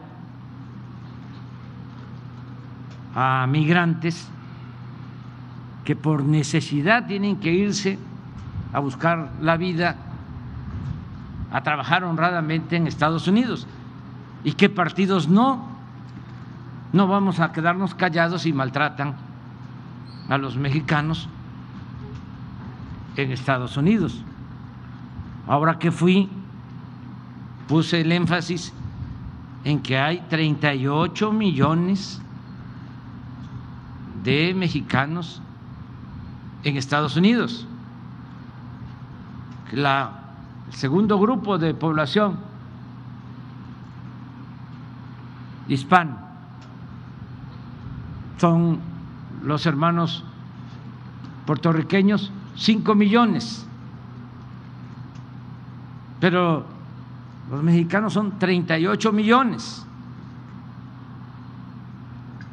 a 3.14 3.46
migrantes 3.48 4.28
que 5.84 5.94
por 5.94 6.24
necesidad 6.24 7.06
tienen 7.06 7.36
que 7.36 7.52
irse 7.52 7.98
a 8.72 8.80
buscar 8.80 9.30
la 9.40 9.56
vida, 9.56 9.96
a 11.54 11.62
trabajar 11.62 12.02
honradamente 12.02 12.74
en 12.74 12.88
Estados 12.88 13.28
Unidos 13.28 13.68
y 14.42 14.52
qué 14.54 14.68
partidos 14.68 15.28
no. 15.28 15.68
No 16.92 17.06
vamos 17.06 17.38
a 17.38 17.52
quedarnos 17.52 17.94
callados 17.94 18.44
y 18.44 18.52
maltratan 18.52 19.14
a 20.28 20.36
los 20.36 20.56
mexicanos 20.56 21.28
en 23.14 23.30
Estados 23.30 23.76
Unidos. 23.76 24.20
Ahora 25.46 25.78
que 25.78 25.92
fui, 25.92 26.28
puse 27.68 28.00
el 28.00 28.10
énfasis 28.10 28.72
en 29.62 29.80
que 29.80 29.96
hay 29.96 30.24
38 30.28 31.32
millones 31.32 32.20
de 34.24 34.54
mexicanos 34.54 35.40
en 36.64 36.76
Estados 36.76 37.16
Unidos. 37.16 37.68
La, 39.70 40.23
el 40.68 40.74
segundo 40.74 41.18
grupo 41.18 41.58
de 41.58 41.74
población 41.74 42.38
hispano 45.68 46.18
son 48.38 48.78
los 49.42 49.66
hermanos 49.66 50.24
puertorriqueños, 51.46 52.32
5 52.56 52.94
millones, 52.94 53.66
pero 56.20 56.64
los 57.50 57.62
mexicanos 57.62 58.12
son 58.12 58.38
38 58.38 59.12
millones. 59.12 59.86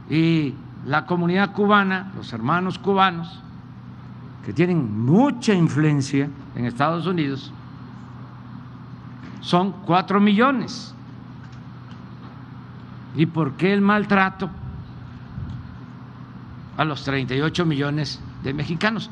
Y 0.10 0.54
la 0.86 1.06
comunidad 1.06 1.54
cubana, 1.54 2.12
los 2.16 2.34
hermanos 2.34 2.78
cubanos, 2.78 3.40
que 4.46 4.52
tienen 4.52 5.06
mucha 5.06 5.54
influencia 5.54 6.30
en 6.56 6.66
Estados 6.66 7.06
Unidos 7.06 7.54
son 9.42 9.72
cuatro 9.72 10.20
millones. 10.20 10.94
¿Y 13.16 13.26
por 13.26 13.54
qué 13.54 13.74
el 13.74 13.82
maltrato 13.82 14.50
a 16.78 16.86
los 16.86 17.04
38 17.04 17.66
millones 17.66 18.22
de 18.44 18.54
mexicanos? 18.54 19.10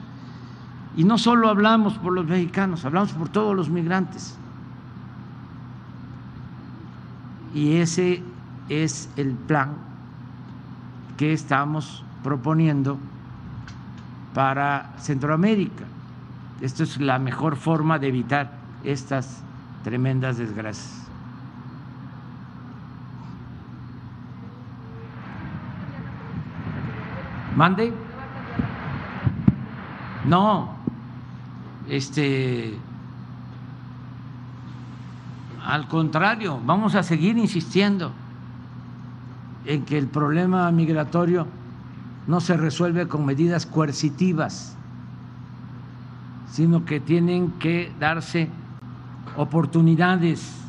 Y 0.95 1.03
no 1.03 1.17
solo 1.17 1.49
hablamos 1.49 1.97
por 1.97 2.13
los 2.13 2.25
mexicanos, 2.25 2.85
hablamos 2.85 3.11
por 3.11 3.29
todos 3.29 3.55
los 3.55 3.69
migrantes. 3.69 4.37
Y 7.53 7.77
ese 7.77 8.23
es 8.69 9.09
el 9.17 9.33
plan 9.33 9.73
que 11.17 11.33
estamos 11.33 12.03
proponiendo 12.23 12.97
para 14.33 14.93
Centroamérica. 14.99 15.85
Esto 16.61 16.83
es 16.83 16.99
la 16.99 17.19
mejor 17.19 17.55
forma 17.55 17.99
de 17.99 18.07
evitar 18.07 18.51
estas 18.83 19.43
tremendas 19.89 20.37
desgracias. 20.37 21.07
¿Mande? 27.55 27.91
No, 30.25 30.75
este, 31.89 32.77
al 35.65 35.87
contrario, 35.87 36.59
vamos 36.63 36.93
a 36.93 37.01
seguir 37.01 37.39
insistiendo 37.39 38.11
en 39.65 39.85
que 39.85 39.97
el 39.97 40.05
problema 40.05 40.71
migratorio 40.71 41.47
no 42.27 42.41
se 42.41 42.55
resuelve 42.57 43.07
con 43.07 43.25
medidas 43.25 43.65
coercitivas, 43.65 44.75
sino 46.51 46.85
que 46.85 46.99
tienen 46.99 47.53
que 47.53 47.91
darse 47.99 48.49
oportunidades 49.35 50.59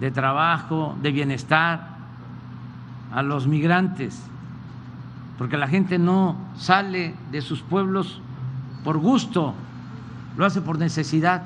de 0.00 0.10
trabajo, 0.10 0.96
de 1.02 1.12
bienestar 1.12 1.96
a 3.12 3.22
los 3.22 3.46
migrantes, 3.46 4.22
porque 5.38 5.56
la 5.56 5.68
gente 5.68 5.98
no 5.98 6.36
sale 6.56 7.14
de 7.30 7.40
sus 7.40 7.62
pueblos 7.62 8.20
por 8.84 8.98
gusto, 8.98 9.54
lo 10.36 10.44
hace 10.44 10.60
por 10.60 10.78
necesidad. 10.78 11.42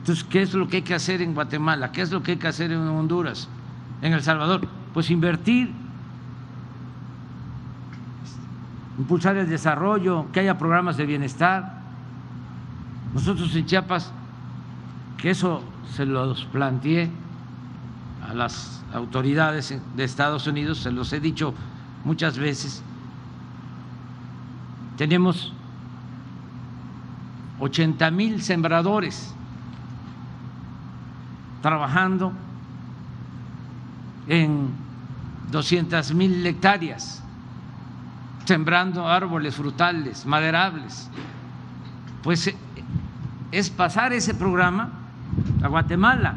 Entonces, 0.00 0.24
¿qué 0.24 0.42
es 0.42 0.54
lo 0.54 0.68
que 0.68 0.76
hay 0.76 0.82
que 0.82 0.94
hacer 0.94 1.22
en 1.22 1.34
Guatemala? 1.34 1.92
¿Qué 1.92 2.02
es 2.02 2.12
lo 2.12 2.22
que 2.22 2.32
hay 2.32 2.36
que 2.38 2.48
hacer 2.48 2.70
en 2.72 2.80
Honduras? 2.80 3.48
¿En 4.02 4.12
El 4.12 4.22
Salvador? 4.22 4.68
Pues 4.94 5.10
invertir, 5.10 5.72
impulsar 8.98 9.36
el 9.36 9.48
desarrollo, 9.48 10.26
que 10.32 10.40
haya 10.40 10.56
programas 10.58 10.96
de 10.96 11.06
bienestar. 11.06 11.80
Nosotros 13.14 13.54
en 13.54 13.66
Chiapas, 13.66 14.12
que 15.16 15.30
eso 15.30 15.62
se 15.94 16.06
los 16.06 16.44
planteé 16.46 17.10
a 18.28 18.34
las 18.34 18.82
autoridades 18.92 19.74
de 19.96 20.04
Estados 20.04 20.46
Unidos, 20.46 20.78
se 20.78 20.90
los 20.90 21.12
he 21.12 21.20
dicho 21.20 21.54
muchas 22.04 22.38
veces, 22.38 22.82
tenemos 24.96 25.52
80 27.60 28.10
mil 28.10 28.42
sembradores 28.42 29.34
trabajando 31.62 32.32
en 34.28 34.70
200 35.50 36.14
mil 36.14 36.46
hectáreas, 36.46 37.22
sembrando 38.44 39.08
árboles 39.08 39.54
frutales, 39.54 40.26
maderables. 40.26 41.08
Pues 42.22 42.48
eh, 42.48 42.56
es 43.52 43.70
pasar 43.70 44.12
ese 44.12 44.34
programa 44.34 45.05
a 45.62 45.68
Guatemala, 45.68 46.34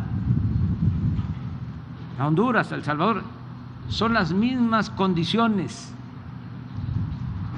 a 2.18 2.28
Honduras, 2.28 2.72
a 2.72 2.76
El 2.76 2.84
Salvador. 2.84 3.24
Son 3.90 4.14
las 4.14 4.32
mismas 4.32 4.90
condiciones 4.90 5.92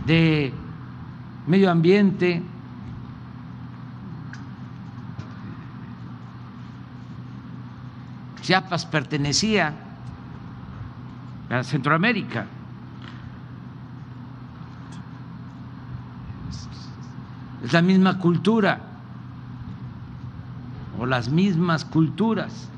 de 0.05 0.53
medio 1.47 1.72
ambiente, 1.72 2.41
Chiapas 8.41 8.86
pertenecía 8.86 9.74
a 11.49 11.64
Centroamérica. 11.64 12.45
Es 17.64 17.72
la 17.72 17.82
misma 17.82 18.18
cultura 18.18 18.91
o 21.02 21.08
las 21.08 21.30
mismas 21.30 21.84
culturas, 21.84 22.70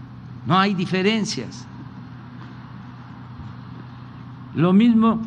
no 0.45 0.57
hay 0.57 0.73
diferencias. 0.73 1.67
Lo 4.55 4.71
mismo 4.71 5.19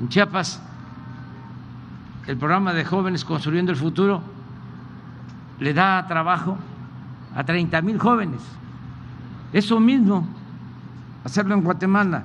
en 0.00 0.08
Chiapas, 0.08 0.62
el 2.28 2.36
programa 2.36 2.72
de 2.74 2.84
jóvenes 2.84 3.24
construyendo 3.24 3.72
el 3.72 3.76
futuro 3.76 4.22
le 5.58 5.74
da 5.74 6.06
trabajo 6.06 6.56
a 7.34 7.42
30 7.42 7.82
mil 7.82 7.98
jóvenes. 7.98 8.40
Eso 9.52 9.80
mismo, 9.80 10.28
hacerlo 11.24 11.54
en 11.54 11.62
Guatemala, 11.62 12.22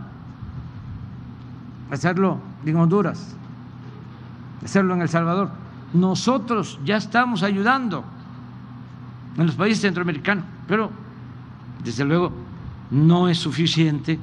hacerlo 1.90 2.38
en 2.64 2.76
Honduras, 2.76 3.36
hacerlo 4.64 4.94
en 4.94 5.02
El 5.02 5.10
Salvador. 5.10 5.50
Nosotros 5.92 6.80
ya 6.86 6.98
estamos 6.98 7.42
ayudando 7.42 8.04
en 9.38 9.46
los 9.46 9.56
países 9.56 9.82
centroamericanos, 9.82 10.44
pero 10.68 10.92
desde 11.84 12.06
luego 12.06 12.32
no 12.92 13.30
es 13.30 13.38
suficiente. 13.38 14.20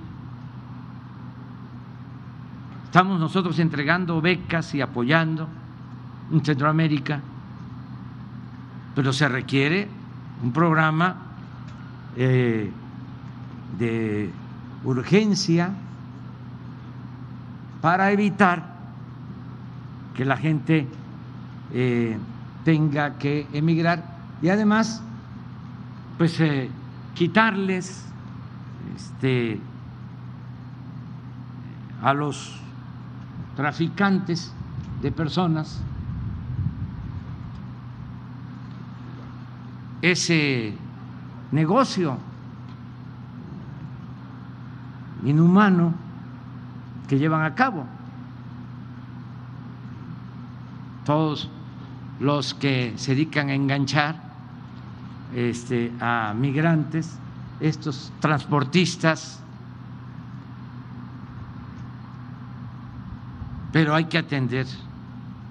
Estamos 2.84 3.20
nosotros 3.20 3.58
entregando 3.58 4.20
becas 4.20 4.74
y 4.74 4.80
apoyando 4.80 5.48
en 6.32 6.44
Centroamérica, 6.44 7.20
pero 8.94 9.12
se 9.12 9.28
requiere 9.28 9.88
un 10.42 10.52
programa 10.52 11.16
eh, 12.16 12.70
de 13.78 14.30
urgencia 14.84 15.70
para 17.80 18.10
evitar 18.10 18.76
que 20.14 20.24
la 20.24 20.36
gente 20.36 20.86
eh, 21.72 22.16
tenga 22.64 23.18
que 23.18 23.46
emigrar 23.52 24.15
y 24.42 24.48
además 24.48 25.02
pues 26.18 26.38
eh, 26.40 26.70
quitarles 27.14 28.04
este, 28.94 29.60
a 32.02 32.14
los 32.14 32.60
traficantes 33.54 34.52
de 35.02 35.12
personas 35.12 35.82
ese 40.02 40.74
negocio 41.52 42.18
inhumano 45.24 45.94
que 47.08 47.18
llevan 47.18 47.42
a 47.42 47.54
cabo. 47.54 47.84
Todos 51.04 51.48
los 52.20 52.54
que 52.54 52.94
se 52.96 53.12
dedican 53.12 53.48
a 53.48 53.54
enganchar 53.54 54.25
este, 55.36 55.92
a 56.00 56.34
migrantes, 56.34 57.10
estos 57.60 58.10
transportistas, 58.20 59.38
pero 63.70 63.94
hay 63.94 64.06
que 64.06 64.16
atender 64.16 64.66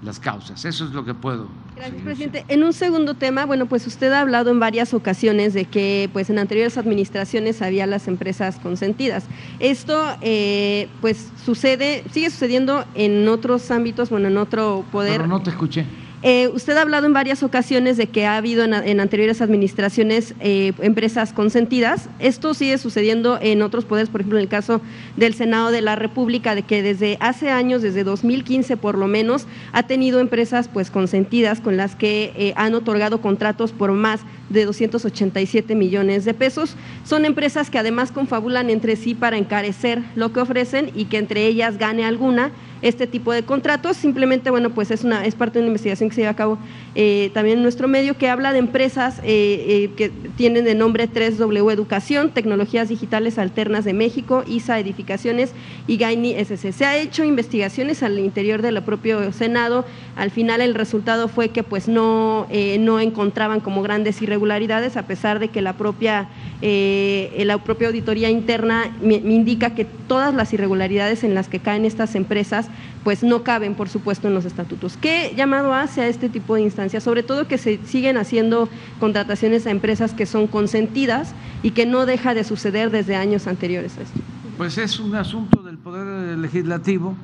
las 0.02 0.18
causas. 0.18 0.64
Eso 0.64 0.84
es 0.84 0.90
lo 0.90 1.04
que 1.04 1.14
puedo 1.14 1.48
Gracias, 1.76 2.02
presidente. 2.02 2.44
En 2.48 2.64
un 2.64 2.72
segundo 2.72 3.14
tema, 3.14 3.44
bueno, 3.44 3.66
pues 3.66 3.86
usted 3.86 4.10
ha 4.12 4.22
hablado 4.22 4.50
en 4.50 4.58
varias 4.58 4.94
ocasiones 4.94 5.52
de 5.52 5.66
que 5.66 6.08
pues 6.12 6.30
en 6.30 6.38
anteriores 6.38 6.78
administraciones 6.78 7.60
había 7.60 7.86
las 7.86 8.08
empresas 8.08 8.56
consentidas. 8.56 9.26
Esto 9.60 10.16
eh, 10.22 10.88
pues 11.02 11.30
sucede, 11.44 12.02
sigue 12.10 12.30
sucediendo 12.30 12.86
en 12.94 13.28
otros 13.28 13.70
ámbitos, 13.70 14.08
bueno, 14.08 14.28
en 14.28 14.38
otro 14.38 14.84
poder. 14.90 15.12
Pero 15.18 15.26
no 15.26 15.42
te 15.42 15.50
escuché. 15.50 15.84
Eh, 16.28 16.48
usted 16.52 16.76
ha 16.76 16.82
hablado 16.82 17.06
en 17.06 17.12
varias 17.12 17.44
ocasiones 17.44 17.96
de 17.96 18.08
que 18.08 18.26
ha 18.26 18.36
habido 18.36 18.64
en, 18.64 18.98
anteriores 18.98 19.40
administraciones 19.40 20.34
eh, 20.40 20.72
empresas 20.80 21.32
consentidas. 21.32 22.08
Esto 22.18 22.52
sigue 22.52 22.78
sucediendo 22.78 23.38
en 23.40 23.62
otros 23.62 23.84
poderes, 23.84 24.10
por 24.10 24.22
ejemplo, 24.22 24.36
en 24.36 24.42
el 24.42 24.48
caso 24.48 24.80
del 25.16 25.34
Senado 25.34 25.70
de 25.70 25.82
la 25.82 25.94
República, 25.94 26.56
de 26.56 26.64
que 26.64 26.82
desde 26.82 27.16
hace 27.20 27.50
años, 27.50 27.80
desde 27.80 28.02
2015 28.02 28.76
por 28.76 28.98
lo 28.98 29.06
menos, 29.06 29.46
ha 29.70 29.84
tenido 29.84 30.18
empresas 30.18 30.66
pues 30.66 30.90
consentidas 30.90 31.60
con 31.60 31.76
las 31.76 31.94
que 31.94 32.32
eh, 32.34 32.52
han 32.56 32.74
otorgado 32.74 33.20
contratos 33.20 33.70
por 33.70 33.92
más 33.92 34.22
de 34.50 34.64
287 34.64 35.76
millones 35.76 36.24
de 36.24 36.34
pesos. 36.34 36.74
Son 37.04 37.24
empresas 37.24 37.70
que 37.70 37.78
además 37.78 38.10
confabulan 38.10 38.68
entre 38.68 38.96
sí 38.96 39.14
para 39.14 39.38
encarecer 39.38 40.02
lo 40.16 40.32
que 40.32 40.40
ofrecen 40.40 40.90
y 40.92 41.04
que 41.04 41.18
entre 41.18 41.46
ellas 41.46 41.78
gane 41.78 42.04
alguna 42.04 42.50
este 42.88 43.06
tipo 43.06 43.32
de 43.32 43.42
contratos. 43.42 43.96
Simplemente, 43.96 44.50
bueno, 44.50 44.70
pues 44.70 44.90
es, 44.90 45.04
una, 45.04 45.24
es 45.24 45.34
parte 45.34 45.58
de 45.58 45.64
una 45.64 45.68
investigación 45.68 46.08
que 46.08 46.14
se 46.14 46.20
lleva 46.20 46.32
a 46.32 46.36
cabo 46.36 46.58
eh, 46.94 47.30
también 47.34 47.58
en 47.58 47.62
nuestro 47.62 47.88
medio 47.88 48.16
que 48.16 48.28
habla 48.28 48.52
de 48.52 48.58
empresas 48.58 49.20
eh, 49.24 49.90
que 49.96 50.10
tienen 50.36 50.64
de 50.64 50.74
nombre 50.74 51.08
3W 51.08 51.72
Educación, 51.72 52.30
Tecnologías 52.30 52.88
Digitales 52.88 53.38
Alternas 53.38 53.84
de 53.84 53.92
México, 53.92 54.44
ISA 54.46 54.78
Edificaciones 54.78 55.52
y 55.86 55.96
Gaini 55.96 56.34
SC. 56.34 56.72
Se 56.72 56.84
ha 56.84 56.96
hecho 56.96 57.24
investigaciones 57.24 58.02
al 58.02 58.18
interior 58.18 58.62
del 58.62 58.80
propio 58.82 59.32
Senado. 59.32 59.84
Al 60.14 60.30
final 60.30 60.60
el 60.60 60.74
resultado 60.74 61.28
fue 61.28 61.48
que 61.48 61.62
pues 61.62 61.88
no, 61.88 62.46
no 62.78 63.00
encontraban 63.00 63.60
como 63.60 63.82
grandes 63.82 64.20
irregularidades, 64.22 64.96
a 64.96 65.06
pesar 65.06 65.38
de 65.38 65.48
que 65.48 65.62
la 65.62 65.74
propia, 65.74 66.28
la 66.60 67.58
propia 67.58 67.88
auditoría 67.88 68.30
interna 68.30 68.96
me 69.02 69.16
indica 69.16 69.74
que 69.74 69.84
todas 69.84 70.34
las 70.34 70.52
irregularidades 70.52 71.24
en 71.24 71.34
las 71.34 71.48
que 71.48 71.58
caen 71.58 71.84
estas 71.84 72.14
empresas 72.14 72.68
pues 73.04 73.22
no 73.22 73.42
caben, 73.42 73.74
por 73.74 73.88
supuesto, 73.88 74.28
en 74.28 74.34
los 74.34 74.44
estatutos. 74.44 74.96
¿Qué 74.96 75.32
llamado 75.36 75.72
hace 75.74 76.02
a 76.02 76.08
este 76.08 76.28
tipo 76.28 76.54
de 76.56 76.62
instancias? 76.62 77.02
Sobre 77.02 77.22
todo 77.22 77.46
que 77.46 77.58
se 77.58 77.78
siguen 77.84 78.16
haciendo 78.16 78.68
contrataciones 78.98 79.66
a 79.66 79.70
empresas 79.70 80.12
que 80.12 80.26
son 80.26 80.46
consentidas 80.46 81.34
y 81.62 81.70
que 81.70 81.86
no 81.86 82.06
deja 82.06 82.34
de 82.34 82.44
suceder 82.44 82.90
desde 82.90 83.16
años 83.16 83.46
anteriores 83.46 83.96
a 83.98 84.02
esto. 84.02 84.20
Pues 84.56 84.78
es 84.78 84.98
un 84.98 85.14
asunto 85.14 85.62
del 85.62 85.78
Poder 85.78 86.38
Legislativo, 86.38 87.14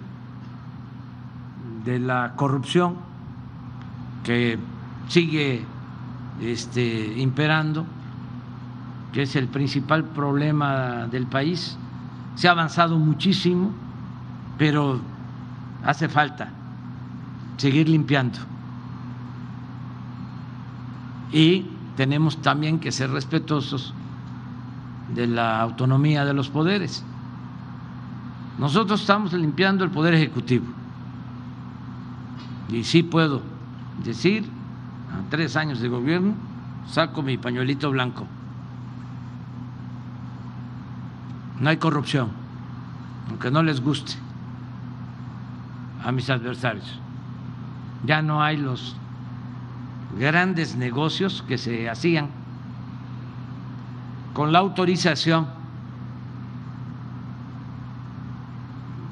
de 1.84 1.98
la 1.98 2.34
corrupción 2.36 2.96
que 4.22 4.58
sigue 5.08 5.64
este, 6.40 7.14
imperando, 7.16 7.84
que 9.12 9.22
es 9.22 9.34
el 9.34 9.48
principal 9.48 10.04
problema 10.04 11.08
del 11.10 11.26
país 11.26 11.76
se 12.34 12.48
ha 12.48 12.52
avanzado 12.52 12.98
muchísimo, 12.98 13.72
pero 14.58 15.00
hace 15.84 16.08
falta 16.08 16.48
seguir 17.56 17.88
limpiando. 17.88 18.38
Y 21.32 21.66
tenemos 21.96 22.40
también 22.42 22.78
que 22.78 22.92
ser 22.92 23.10
respetuosos 23.10 23.94
de 25.14 25.26
la 25.26 25.60
autonomía 25.60 26.24
de 26.24 26.34
los 26.34 26.48
poderes. 26.48 27.04
Nosotros 28.58 29.00
estamos 29.00 29.32
limpiando 29.32 29.84
el 29.84 29.90
poder 29.90 30.14
ejecutivo. 30.14 30.66
Y 32.68 32.84
sí 32.84 33.02
puedo 33.02 33.42
decir, 34.04 34.44
a 35.10 35.30
tres 35.30 35.56
años 35.56 35.80
de 35.80 35.88
gobierno, 35.88 36.34
saco 36.88 37.22
mi 37.22 37.38
pañuelito 37.38 37.90
blanco. 37.90 38.26
no 41.62 41.70
hay 41.70 41.76
corrupción, 41.76 42.28
aunque 43.28 43.52
no 43.52 43.62
les 43.62 43.80
guste 43.80 44.14
a 46.04 46.12
mis 46.12 46.28
adversarios. 46.30 46.98
Ya 48.04 48.22
no 48.22 48.42
hay 48.42 48.56
los 48.56 48.96
grandes 50.18 50.76
negocios 50.76 51.44
que 51.46 51.58
se 51.58 51.88
hacían 51.88 52.28
con 54.34 54.52
la 54.52 54.58
autorización 54.58 55.46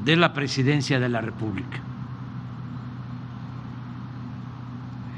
de 0.04 0.16
la 0.16 0.32
presidencia 0.32 0.98
de 0.98 1.08
la 1.08 1.20
República. 1.20 1.78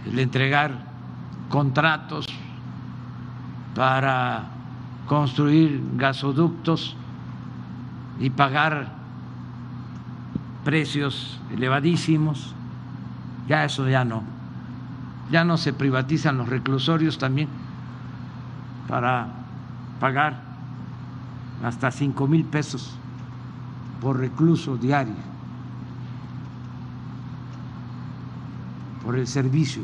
El 0.07 0.19
entregar 0.19 0.73
contratos 1.49 2.27
para 3.75 4.45
construir 5.07 5.81
gasoductos 5.95 6.97
y 8.21 8.31
pagar 8.31 9.02
precios 10.65 11.41
elevadísimos, 11.53 12.55
ya 13.49 13.65
eso 13.65 13.89
ya 13.89 14.05
no. 14.05 14.23
Ya 15.31 15.45
no 15.45 15.57
se 15.57 15.73
privatizan 15.73 16.39
los 16.39 16.49
reclusorios 16.49 17.19
también 17.19 17.49
para 18.89 19.29
pagar 20.01 20.41
hasta 21.65 21.91
cinco 21.91 22.27
mil 22.27 22.45
pesos 22.45 22.95
por 24.01 24.19
recluso 24.19 24.77
diario, 24.77 25.15
por 29.05 29.17
el 29.17 29.27
servicio 29.27 29.83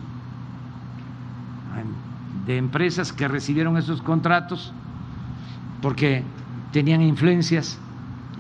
de 2.47 2.57
empresas 2.57 3.13
que 3.13 3.29
recibieron 3.29 3.77
esos 3.77 4.01
contratos 4.01 4.73
porque 5.83 6.25
tenían 6.73 7.03
influencias 7.03 7.79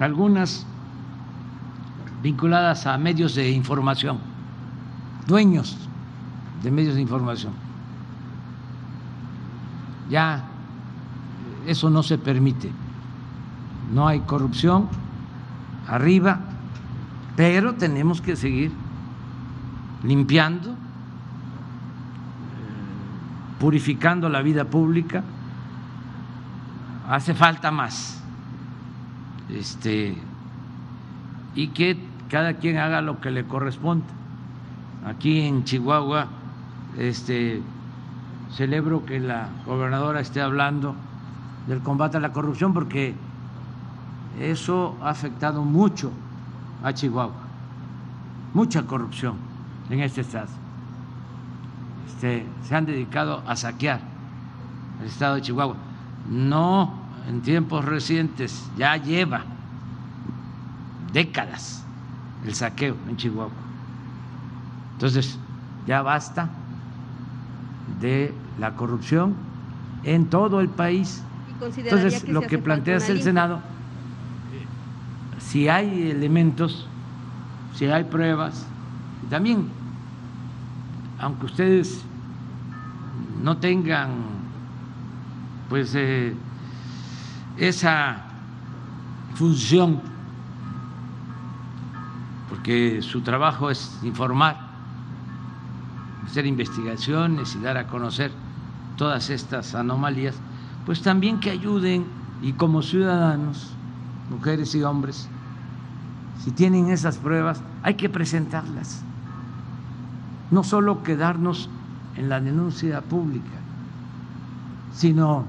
algunas 0.00 0.66
vinculadas 2.22 2.86
a 2.86 2.98
medios 2.98 3.34
de 3.34 3.50
información, 3.50 4.18
dueños 5.26 5.76
de 6.62 6.70
medios 6.70 6.94
de 6.94 7.00
información. 7.00 7.52
Ya 10.10 10.44
eso 11.66 11.90
no 11.90 12.02
se 12.02 12.18
permite. 12.18 12.70
No 13.92 14.08
hay 14.08 14.20
corrupción 14.20 14.88
arriba, 15.86 16.40
pero 17.36 17.74
tenemos 17.74 18.20
que 18.20 18.36
seguir 18.36 18.72
limpiando, 20.02 20.74
purificando 23.60 24.28
la 24.28 24.42
vida 24.42 24.64
pública. 24.64 25.22
Hace 27.08 27.34
falta 27.34 27.70
más 27.70 28.22
este, 29.48 30.16
y 31.54 31.68
que 31.68 32.07
cada 32.28 32.54
quien 32.54 32.78
haga 32.78 33.00
lo 33.00 33.20
que 33.20 33.30
le 33.30 33.44
corresponde. 33.44 34.04
Aquí 35.06 35.40
en 35.40 35.64
Chihuahua 35.64 36.26
este, 36.98 37.62
celebro 38.52 39.04
que 39.04 39.20
la 39.20 39.48
gobernadora 39.66 40.20
esté 40.20 40.40
hablando 40.40 40.94
del 41.66 41.80
combate 41.80 42.16
a 42.16 42.20
la 42.20 42.32
corrupción 42.32 42.74
porque 42.74 43.14
eso 44.40 44.96
ha 45.02 45.10
afectado 45.10 45.62
mucho 45.62 46.10
a 46.82 46.92
Chihuahua, 46.92 47.34
mucha 48.54 48.82
corrupción 48.82 49.34
en 49.90 50.00
este 50.00 50.20
estado. 50.20 50.48
Este, 52.06 52.46
se 52.64 52.74
han 52.74 52.86
dedicado 52.86 53.42
a 53.46 53.56
saquear 53.56 54.00
el 55.00 55.06
estado 55.06 55.36
de 55.36 55.42
Chihuahua. 55.42 55.76
No 56.28 56.92
en 57.28 57.40
tiempos 57.42 57.84
recientes, 57.84 58.70
ya 58.76 58.96
lleva 58.96 59.42
décadas 61.12 61.87
el 62.44 62.54
saqueo 62.54 62.96
en 63.08 63.16
Chihuahua. 63.16 63.52
Entonces, 64.94 65.38
ya 65.86 66.02
basta 66.02 66.48
de 68.00 68.34
la 68.58 68.74
corrupción 68.74 69.34
en 70.04 70.26
todo 70.26 70.60
el 70.60 70.68
país. 70.68 71.22
Entonces, 71.60 72.28
lo 72.28 72.42
que 72.42 72.58
plantea 72.58 72.96
el 72.96 73.22
Senado, 73.22 73.60
si 75.38 75.68
hay 75.68 76.10
elementos, 76.10 76.86
si 77.74 77.86
hay 77.86 78.04
pruebas, 78.04 78.66
también, 79.30 79.68
aunque 81.18 81.46
ustedes 81.46 82.04
no 83.42 83.56
tengan, 83.58 84.10
pues, 85.68 85.94
eh, 85.94 86.34
esa 87.56 88.22
función, 89.34 90.00
porque 92.48 93.02
su 93.02 93.20
trabajo 93.20 93.70
es 93.70 93.98
informar, 94.02 94.56
hacer 96.26 96.46
investigaciones 96.46 97.54
y 97.54 97.60
dar 97.60 97.76
a 97.76 97.86
conocer 97.86 98.32
todas 98.96 99.30
estas 99.30 99.74
anomalías, 99.74 100.34
pues 100.86 101.02
también 101.02 101.40
que 101.40 101.50
ayuden 101.50 102.06
y 102.42 102.52
como 102.52 102.82
ciudadanos, 102.82 103.72
mujeres 104.30 104.74
y 104.74 104.82
hombres, 104.82 105.28
si 106.44 106.50
tienen 106.50 106.88
esas 106.88 107.18
pruebas, 107.18 107.60
hay 107.82 107.94
que 107.94 108.08
presentarlas. 108.08 109.02
No 110.50 110.64
solo 110.64 111.02
quedarnos 111.02 111.68
en 112.16 112.28
la 112.28 112.40
denuncia 112.40 113.00
pública, 113.02 113.58
sino 114.94 115.44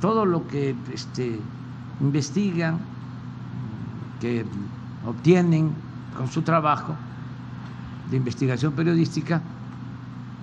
todo 0.00 0.26
lo 0.26 0.48
que 0.48 0.74
este, 0.92 1.38
investigan, 2.00 2.78
que 4.20 4.44
obtienen 5.06 5.72
con 6.16 6.28
su 6.28 6.42
trabajo 6.42 6.94
de 8.10 8.16
investigación 8.16 8.72
periodística 8.72 9.40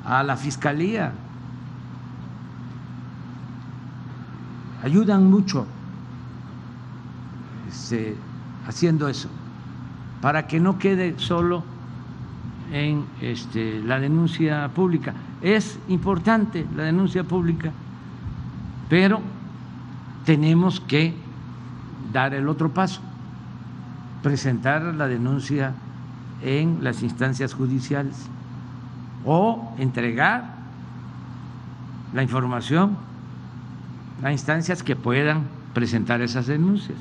a 0.06 0.24
la 0.24 0.36
fiscalía. 0.36 1.12
Ayudan 4.84 5.30
mucho 5.30 5.66
este, 7.68 8.16
haciendo 8.68 9.08
eso, 9.08 9.30
para 10.22 10.48
que 10.48 10.60
no 10.60 10.80
quede 10.80 11.16
solo 11.18 11.64
en 12.72 13.06
este, 13.22 13.82
la 13.84 14.00
denuncia 14.00 14.70
pública. 14.70 15.14
Es 15.42 15.80
importante 15.88 16.66
la 16.76 16.84
denuncia 16.84 17.24
pública, 17.24 17.72
pero 18.90 19.22
tenemos 20.26 20.80
que 20.80 21.14
dar 22.12 22.34
el 22.34 22.48
otro 22.48 22.70
paso, 22.70 23.02
presentar 24.22 24.82
la 24.82 25.08
denuncia 25.08 25.74
en 26.44 26.84
las 26.84 27.04
instancias 27.04 27.54
judiciales 27.54 28.16
o 29.26 29.74
entregar 29.78 30.56
la 32.14 32.24
información 32.24 32.98
a 34.24 34.32
instancias 34.32 34.84
que 34.84 34.96
puedan 34.96 35.44
presentar 35.74 36.22
esas 36.22 36.48
denuncias. 36.48 36.98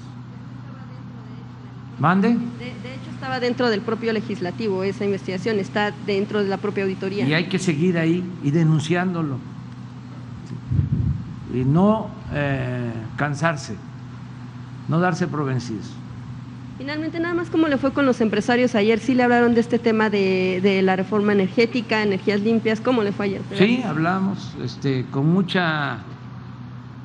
Mande. 1.99 2.29
De, 2.29 2.69
hecho, 2.69 3.11
estaba 3.13 3.41
dentro 3.41 3.71
del 3.71 3.81
propio 3.81 4.13
legislativo 4.13 4.85
esa 4.85 5.05
investigación, 5.05 5.59
está 5.59 5.93
dentro 6.07 6.43
de 6.43 6.49
la 6.49 6.59
propia 6.59 6.85
auditoría. 6.85 7.27
Y 7.27 7.35
hay 7.35 7.49
que 7.49 7.59
seguir 7.59 7.99
ahí 7.99 8.25
y 8.45 8.51
denunciándolo. 8.53 9.39
Y 11.53 11.65
no 11.65 12.09
eh, 12.33 12.93
cansarse, 13.17 13.75
no 14.87 15.01
darse 15.01 15.27
por 15.27 15.45
vencidos. 15.45 15.93
Finalmente, 16.79 17.19
nada 17.19 17.35
más 17.35 17.51
cómo 17.51 17.67
le 17.67 17.77
fue 17.77 17.93
con 17.93 18.07
los 18.07 18.21
empresarios 18.21 18.77
ayer, 18.77 19.01
sí 19.01 19.13
le 19.13 19.25
hablaron 19.25 19.53
de 19.53 19.61
este 19.61 19.81
tema 19.81 20.11
de, 20.11 20.81
la 20.85 20.95
reforma 20.95 21.33
energética, 21.33 22.05
energías 22.05 22.41
limpias, 22.41 22.81
¿cómo 22.81 23.03
le 23.03 23.11
fue 23.11 23.27
ayer? 23.27 23.43
Sí, 23.57 23.83
hablamos 23.85 24.57
este, 24.63 25.05
con 25.11 25.29
mucha 25.29 25.99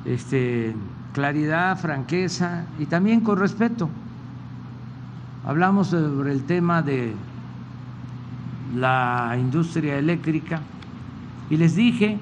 este, 0.04 0.76
claridad, 1.12 1.76
franqueza 1.76 2.66
y 2.78 2.86
también 2.86 3.20
con 3.20 3.36
respeto. 3.36 3.90
Hablamos 5.44 5.88
sobre 5.88 6.30
el 6.30 6.44
tema 6.44 6.80
de 6.80 7.12
la 8.76 9.36
industria 9.40 9.98
eléctrica 9.98 10.60
y 11.50 11.56
les 11.56 11.74
dije 11.74 12.16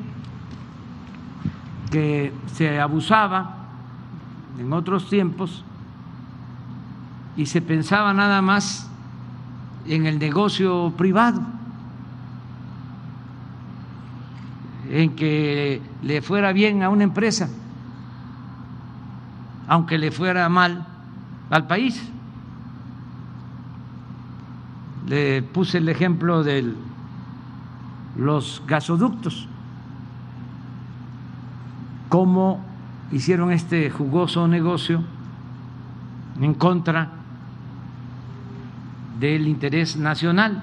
que 1.91 2.33
se 2.47 2.81
abusaba 2.81 3.57
en 4.59 4.73
otros 4.73 5.11
tiempos 5.11 5.67
y 7.37 7.47
se 7.47 7.63
pensaba 7.63 8.13
nada 8.13 8.43
más 8.43 8.89
en 9.87 10.07
el 10.07 10.19
negocio 10.19 10.93
privado, 10.97 11.41
en 14.91 15.17
que 15.17 15.81
le 16.03 16.23
fuera 16.23 16.53
bien 16.53 16.83
a 16.83 16.91
una 16.91 17.05
empresa, 17.05 17.49
aunque 19.67 19.97
le 19.99 20.11
fuera 20.11 20.49
mal 20.49 20.87
al 21.51 21.67
país. 21.67 22.03
Le 25.07 25.43
puse 25.43 25.79
el 25.79 25.89
ejemplo 25.89 26.45
de 26.45 26.75
los 28.17 28.63
gasoductos, 28.67 29.49
cómo 32.09 32.63
hicieron 33.11 33.51
este 33.53 33.91
jugoso 33.91 34.47
negocio 34.47 35.03
en 36.41 36.55
contra 36.55 37.22
del 39.23 39.47
interés 39.47 39.97
nacional. 39.97 40.61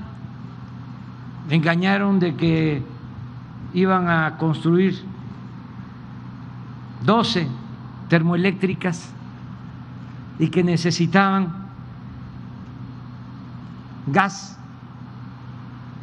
Engañaron 1.50 2.20
de 2.20 2.36
que 2.36 2.84
iban 3.74 4.10
a 4.10 4.38
construir 4.38 5.02
12 7.06 7.48
termoeléctricas 8.10 9.12
y 10.40 10.50
que 10.50 10.62
necesitaban 10.64 11.54
gas 14.08 14.58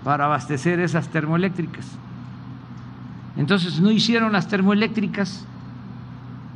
para 0.02 0.24
abastecer 0.24 0.80
esas 0.80 1.08
termoeléctricas. 1.08 1.86
Entonces 3.36 3.80
no 3.80 3.90
hicieron 3.90 4.32
las 4.32 4.48
termoeléctricas, 4.48 5.44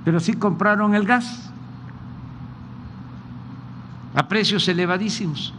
pero 0.07 0.19
sí 0.19 0.33
compraron 0.33 0.95
el 0.95 1.05
gas 1.05 1.53
a 4.15 4.27
precios 4.29 4.67
elevadísimos 4.67 5.53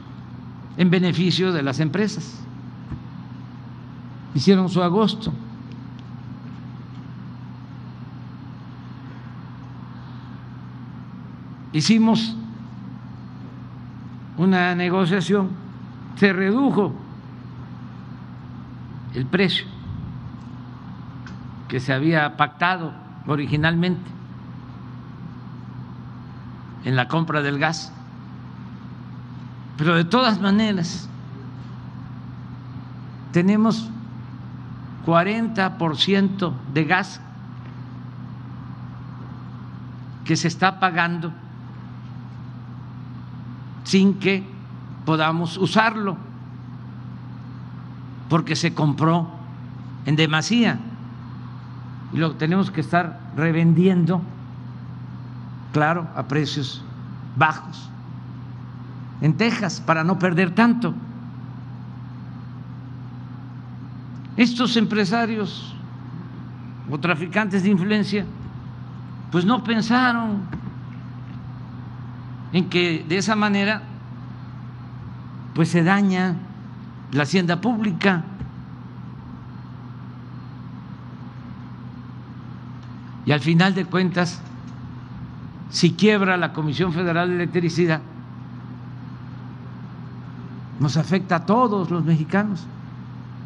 en 0.77 0.89
beneficio 0.89 1.51
de 1.51 1.63
las 1.63 1.79
empresas. 1.79 2.39
Hicieron 4.33 4.69
su 4.69 4.81
agosto. 4.81 5.33
Hicimos 11.73 12.35
una 14.37 14.75
negociación, 14.75 15.49
se 16.15 16.33
redujo 16.33 16.93
el 19.13 19.25
precio 19.25 19.65
que 21.67 21.79
se 21.79 21.93
había 21.93 22.35
pactado 22.35 22.93
originalmente 23.27 24.09
en 26.83 26.95
la 26.95 27.07
compra 27.07 27.41
del 27.41 27.59
gas 27.59 27.93
pero 29.81 29.95
de 29.95 30.03
todas 30.03 30.39
maneras, 30.39 31.09
tenemos 33.31 33.89
40% 35.07 36.53
de 36.71 36.83
gas 36.85 37.19
que 40.23 40.35
se 40.35 40.49
está 40.49 40.79
pagando 40.79 41.33
sin 43.83 44.19
que 44.19 44.47
podamos 45.03 45.57
usarlo, 45.57 46.15
porque 48.29 48.55
se 48.55 48.75
compró 48.75 49.31
en 50.05 50.15
demasía. 50.15 50.77
Y 52.13 52.17
lo 52.17 52.35
tenemos 52.35 52.69
que 52.69 52.81
estar 52.81 53.19
revendiendo, 53.35 54.21
claro, 55.73 56.07
a 56.15 56.27
precios 56.27 56.83
bajos 57.35 57.90
en 59.21 59.37
Texas 59.37 59.81
para 59.85 60.03
no 60.03 60.17
perder 60.17 60.53
tanto. 60.53 60.93
Estos 64.35 64.75
empresarios 64.75 65.75
o 66.89 66.99
traficantes 66.99 67.63
de 67.63 67.69
influencia, 67.69 68.25
pues 69.31 69.45
no 69.45 69.63
pensaron 69.63 70.41
en 72.51 72.69
que 72.69 73.05
de 73.07 73.17
esa 73.17 73.35
manera 73.35 73.83
pues 75.53 75.69
se 75.69 75.83
daña 75.83 76.35
la 77.11 77.23
hacienda 77.23 77.61
pública. 77.61 78.23
Y 83.25 83.31
al 83.31 83.41
final 83.41 83.75
de 83.75 83.85
cuentas, 83.85 84.41
si 85.69 85.93
quiebra 85.93 86.37
la 86.37 86.53
Comisión 86.53 86.91
Federal 86.91 87.29
de 87.29 87.35
Electricidad, 87.35 88.01
nos 90.81 90.97
afecta 90.97 91.35
a 91.35 91.45
todos 91.45 91.91
los 91.91 92.03
mexicanos, 92.03 92.65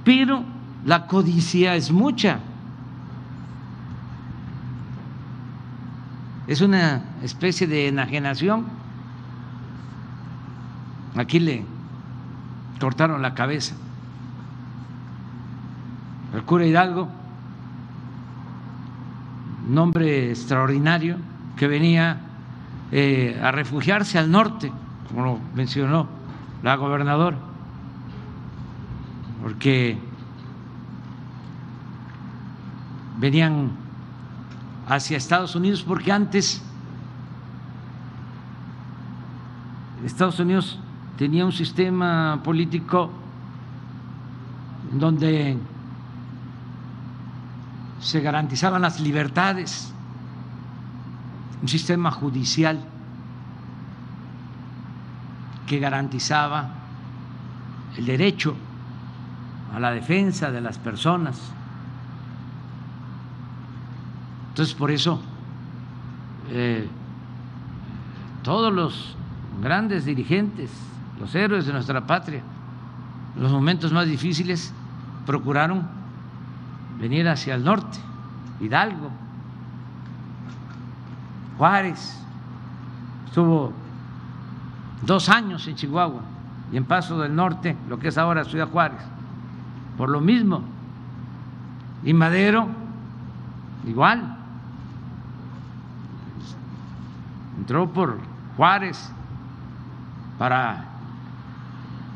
pero 0.06 0.42
la 0.86 1.06
codicia 1.06 1.76
es 1.76 1.92
mucha. 1.92 2.40
Es 6.48 6.62
una 6.62 7.02
especie 7.22 7.68
de 7.68 7.90
enajenación. 7.90 8.66
Aquí 11.18 11.40
le 11.42 11.66
cortaron 12.80 13.22
la 13.22 13.34
cabeza 13.34 13.76
el 16.34 16.44
cura 16.44 16.66
Hidalgo, 16.66 17.08
nombre 19.70 20.30
extraordinario, 20.30 21.18
que 21.58 21.68
venía 21.68 22.18
eh, 22.92 23.40
a 23.42 23.52
refugiarse 23.52 24.20
al 24.20 24.30
norte, 24.32 24.72
como 25.10 25.24
lo 25.24 25.40
mencionó 25.54 26.15
la 26.66 27.38
porque 29.40 30.00
venían 33.20 33.70
hacia 34.88 35.18
Estados 35.18 35.56
Unidos, 35.56 35.84
porque 35.84 36.12
antes 36.12 36.64
Estados 40.04 40.40
Unidos 40.40 40.80
tenía 41.20 41.46
un 41.46 41.52
sistema 41.52 42.42
político 42.44 43.12
donde 44.92 45.58
se 48.00 48.22
garantizaban 48.22 48.82
las 48.82 49.00
libertades, 49.00 49.94
un 51.62 51.68
sistema 51.68 52.10
judicial 52.10 52.95
que 55.68 55.80
garantizaba 55.80 56.70
el 57.98 58.06
derecho 58.06 58.56
a 59.74 59.80
la 59.80 59.92
defensa 59.92 60.52
de 60.52 60.62
las 60.62 60.78
personas. 60.78 61.52
Entonces, 64.50 64.76
por 64.76 64.92
eso, 64.92 65.22
eh, 66.50 66.88
todos 68.44 68.72
los 68.74 69.16
grandes 69.62 70.06
dirigentes, 70.06 70.72
los 71.20 71.34
héroes 71.36 71.66
de 71.66 71.74
nuestra 71.74 72.06
patria, 72.06 72.42
en 73.36 73.44
los 73.44 73.52
momentos 73.52 73.92
más 73.92 74.08
difíciles, 74.08 74.74
procuraron 75.26 75.88
venir 77.00 77.28
hacia 77.28 77.56
el 77.56 77.64
norte, 77.64 77.98
Hidalgo, 78.62 79.10
Juárez, 81.58 82.18
estuvo 83.26 83.74
dos 85.06 85.30
años 85.30 85.68
en 85.68 85.76
Chihuahua 85.76 86.22
y 86.72 86.78
en 86.78 86.86
Paso 86.86 87.20
del 87.20 87.36
Norte, 87.36 87.76
lo 87.90 88.00
que 88.00 88.10
es 88.10 88.18
ahora 88.18 88.44
Ciudad 88.44 88.70
Juárez, 88.70 89.02
por 89.98 90.10
lo 90.10 90.22
mismo. 90.22 90.62
Y 92.04 92.14
Madero, 92.14 92.68
igual. 93.88 94.38
Entró 97.58 97.90
por 97.90 98.18
Juárez 98.58 99.12
para 100.38 100.86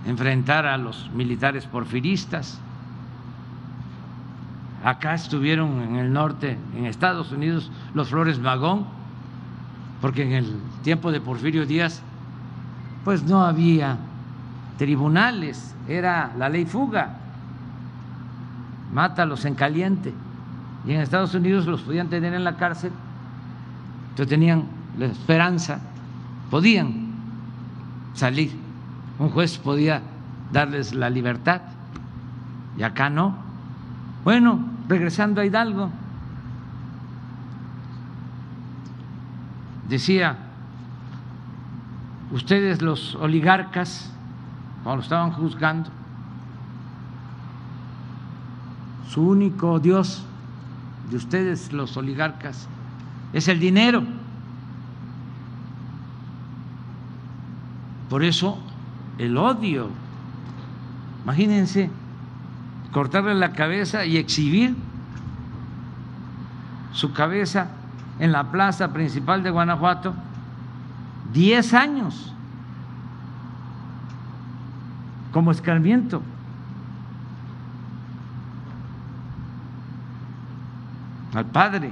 enfrentar 0.06 0.66
a 0.66 0.78
los 0.78 1.10
militares 1.14 1.66
porfiristas. 1.66 2.60
Acá 4.84 5.14
estuvieron 5.14 5.82
en 5.82 5.96
el 5.98 6.14
norte, 6.14 6.58
en 6.76 6.86
Estados 6.86 7.32
Unidos, 7.32 7.72
los 7.94 8.10
Flores 8.10 8.40
Magón, 8.40 8.86
porque 10.02 10.24
en 10.24 10.34
el 10.34 10.56
tiempo 10.84 11.12
de 11.12 11.20
Porfirio 11.20 11.66
Díaz, 11.66 12.02
pues 13.04 13.24
no 13.24 13.44
había 13.44 13.98
tribunales, 14.78 15.76
era 15.88 16.32
la 16.38 16.50
ley 16.50 16.66
fuga, 16.66 17.18
mátalos 18.94 19.46
en 19.46 19.56
caliente. 19.56 20.14
Y 20.86 20.94
en 20.94 21.02
Estados 21.02 21.34
Unidos 21.36 21.66
los 21.66 21.82
podían 21.82 22.08
tener 22.08 22.34
en 22.34 22.44
la 22.44 22.56
cárcel, 22.56 22.92
entonces 24.12 24.30
tenían 24.30 24.64
la 24.98 25.08
esperanza, 25.08 25.80
podían 26.50 27.10
salir. 28.14 28.58
Un 29.18 29.30
juez 29.30 29.58
podía 29.58 30.02
darles 30.52 30.94
la 30.94 31.10
libertad 31.10 31.62
y 32.78 32.84
acá 32.84 33.10
no. 33.10 33.36
Bueno, 34.24 34.60
regresando 34.88 35.42
a 35.42 35.46
Hidalgo, 35.46 35.90
decía, 39.90 40.38
ustedes 42.32 42.82
los 42.82 43.16
oligarcas, 43.16 44.12
cuando 44.84 45.04
estaban 45.04 45.32
juzgando, 45.32 45.90
su 49.10 49.28
único 49.28 49.80
Dios 49.80 50.24
de 51.10 51.18
ustedes 51.18 51.74
los 51.74 51.98
oligarcas 51.98 52.68
es 53.34 53.48
el 53.48 53.60
dinero. 53.60 54.04
Por 58.10 58.24
eso 58.24 58.60
el 59.18 59.38
odio. 59.38 59.90
Imagínense 61.24 61.90
cortarle 62.92 63.36
la 63.36 63.52
cabeza 63.54 64.06
y 64.06 64.18
exhibir 64.18 64.76
su 66.92 67.14
cabeza 67.14 67.70
en 68.20 68.32
la 68.32 68.52
plaza 68.52 68.92
principal 68.94 69.44
de 69.44 69.52
Guanajuato 69.52 70.14
diez 71.34 71.74
años 71.74 72.34
como 75.32 75.52
escarmiento. 75.52 76.22
al 81.34 81.46
padre 81.46 81.92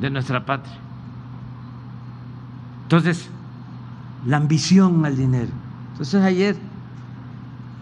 de 0.00 0.10
nuestra 0.10 0.44
patria. 0.44 0.76
Entonces, 2.82 3.28
la 4.26 4.36
ambición 4.38 5.04
al 5.04 5.16
dinero. 5.16 5.50
Entonces 5.92 6.22
ayer 6.22 6.56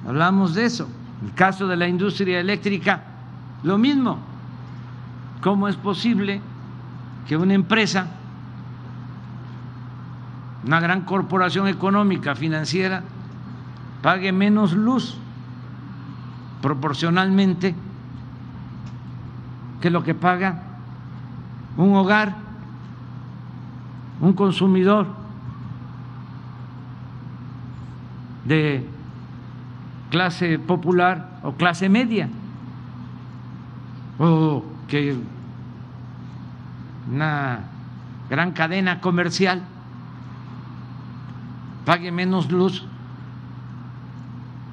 hablamos 0.06 0.54
de 0.54 0.66
eso. 0.66 0.88
El 1.24 1.32
caso 1.34 1.66
de 1.68 1.76
la 1.76 1.88
industria 1.88 2.40
eléctrica, 2.40 3.02
lo 3.62 3.78
mismo. 3.78 4.18
¿Cómo 5.40 5.68
es 5.68 5.76
posible 5.76 6.40
que 7.26 7.36
una 7.36 7.54
empresa, 7.54 8.06
una 10.64 10.80
gran 10.80 11.02
corporación 11.02 11.66
económica, 11.66 12.34
financiera, 12.34 13.02
pague 14.00 14.32
menos 14.32 14.72
luz 14.72 15.18
proporcionalmente 16.60 17.74
que 19.80 19.90
lo 19.90 20.04
que 20.04 20.14
paga 20.14 20.62
un 21.76 21.94
hogar, 21.94 22.36
un 24.20 24.32
consumidor 24.34 25.06
de 28.44 28.86
clase 30.10 30.58
popular 30.58 31.40
o 31.42 31.52
clase 31.52 31.88
media, 31.88 32.28
o 34.18 34.62
que 34.86 35.16
una 37.10 37.60
gran 38.30 38.52
cadena 38.52 39.00
comercial 39.00 39.62
pague 41.84 42.12
menos 42.12 42.50
luz 42.50 42.84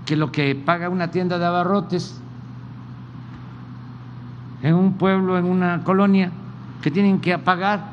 que 0.05 0.15
lo 0.15 0.31
que 0.31 0.55
paga 0.55 0.89
una 0.89 1.11
tienda 1.11 1.37
de 1.37 1.45
abarrotes 1.45 2.19
en 4.61 4.75
un 4.75 4.93
pueblo, 4.93 5.37
en 5.37 5.45
una 5.45 5.83
colonia, 5.83 6.31
que 6.81 6.91
tienen 6.91 7.19
que 7.19 7.33
apagar 7.33 7.83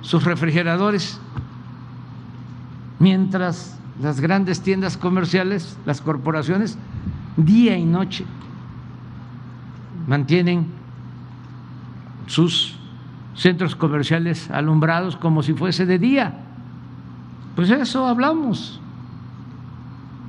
sus 0.00 0.24
refrigeradores 0.24 1.20
mientras 2.98 3.78
las 4.00 4.20
grandes 4.20 4.60
tiendas 4.60 4.96
comerciales, 4.96 5.78
las 5.86 6.00
corporaciones, 6.00 6.76
día 7.36 7.76
y 7.76 7.84
noche 7.84 8.24
mantienen 10.06 10.66
sus 12.26 12.76
centros 13.34 13.74
comerciales 13.74 14.50
alumbrados 14.50 15.16
como 15.16 15.42
si 15.42 15.54
fuese 15.54 15.86
de 15.86 15.98
día. 15.98 16.43
Pues 17.54 17.70
eso 17.70 18.06
hablamos. 18.06 18.80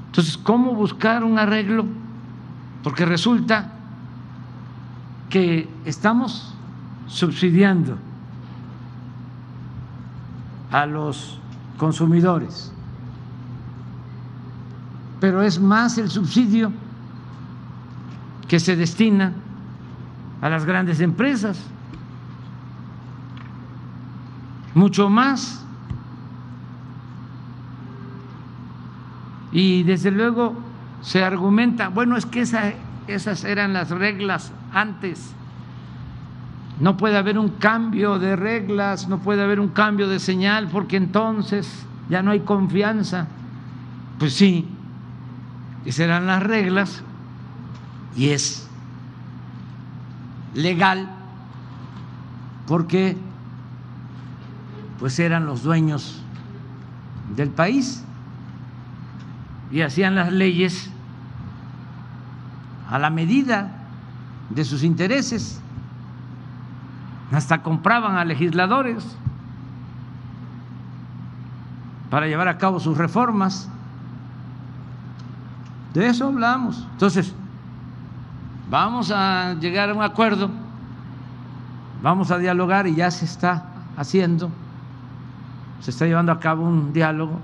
Entonces, 0.07 0.37
¿cómo 0.37 0.73
buscar 0.73 1.23
un 1.23 1.39
arreglo? 1.39 1.85
Porque 2.83 3.05
resulta 3.05 3.71
que 5.29 5.67
estamos 5.85 6.53
subsidiando 7.07 7.97
a 10.71 10.85
los 10.85 11.39
consumidores 11.77 12.71
pero 15.25 15.41
es 15.41 15.59
más 15.59 15.97
el 15.97 16.11
subsidio 16.11 16.71
que 18.47 18.59
se 18.59 18.75
destina 18.75 19.33
a 20.39 20.49
las 20.49 20.65
grandes 20.65 20.99
empresas, 20.99 21.59
mucho 24.75 25.09
más. 25.09 25.64
Y 29.55 29.83
desde 29.83 30.11
luego 30.11 30.53
se 31.01 31.23
argumenta, 31.23 31.87
bueno, 31.87 32.17
es 32.17 32.25
que 32.25 32.41
esas 32.41 33.43
eran 33.45 33.71
las 33.71 33.89
reglas 33.89 34.51
antes. 34.73 35.31
No 36.81 36.97
puede 36.97 37.15
haber 37.17 37.39
un 37.39 37.47
cambio 37.47 38.19
de 38.19 38.35
reglas, 38.35 39.07
no 39.07 39.19
puede 39.19 39.41
haber 39.41 39.61
un 39.61 39.69
cambio 39.69 40.09
de 40.09 40.19
señal, 40.19 40.67
porque 40.67 40.97
entonces 40.97 41.85
ya 42.09 42.21
no 42.21 42.31
hay 42.31 42.41
confianza. 42.41 43.27
Pues 44.19 44.33
sí, 44.33 44.67
y 45.85 45.93
serán 45.93 46.27
las 46.27 46.43
reglas 46.43 47.01
y 48.17 48.31
es 48.31 48.67
legal 50.53 51.09
porque 52.67 53.15
pues 54.99 55.17
eran 55.17 55.45
los 55.45 55.63
dueños 55.63 56.21
del 57.37 57.51
país 57.51 58.03
y 59.75 59.81
hacían 59.81 60.15
las 60.15 60.31
leyes 60.31 60.89
a 62.89 62.97
la 62.97 63.09
medida 63.09 63.71
de 64.49 64.63
sus 64.63 64.83
intereses, 64.83 65.61
hasta 67.33 67.61
compraban 67.61 68.15
a 68.15 68.23
legisladores 68.23 69.05
para 72.09 72.25
llevar 72.27 72.47
a 72.47 72.57
cabo 72.57 72.79
sus 72.79 72.97
reformas. 72.97 73.69
De 75.93 76.07
eso 76.07 76.27
hablamos. 76.27 76.87
Entonces, 76.93 77.35
vamos 78.69 79.11
a 79.11 79.55
llegar 79.55 79.89
a 79.89 79.93
un 79.93 80.03
acuerdo, 80.03 80.49
vamos 82.01 82.31
a 82.31 82.37
dialogar 82.37 82.87
y 82.87 82.95
ya 82.95 83.11
se 83.11 83.25
está 83.25 83.65
haciendo, 83.97 84.49
se 85.81 85.91
está 85.91 86.05
llevando 86.05 86.31
a 86.31 86.39
cabo 86.39 86.63
un 86.63 86.93
diálogo, 86.93 87.41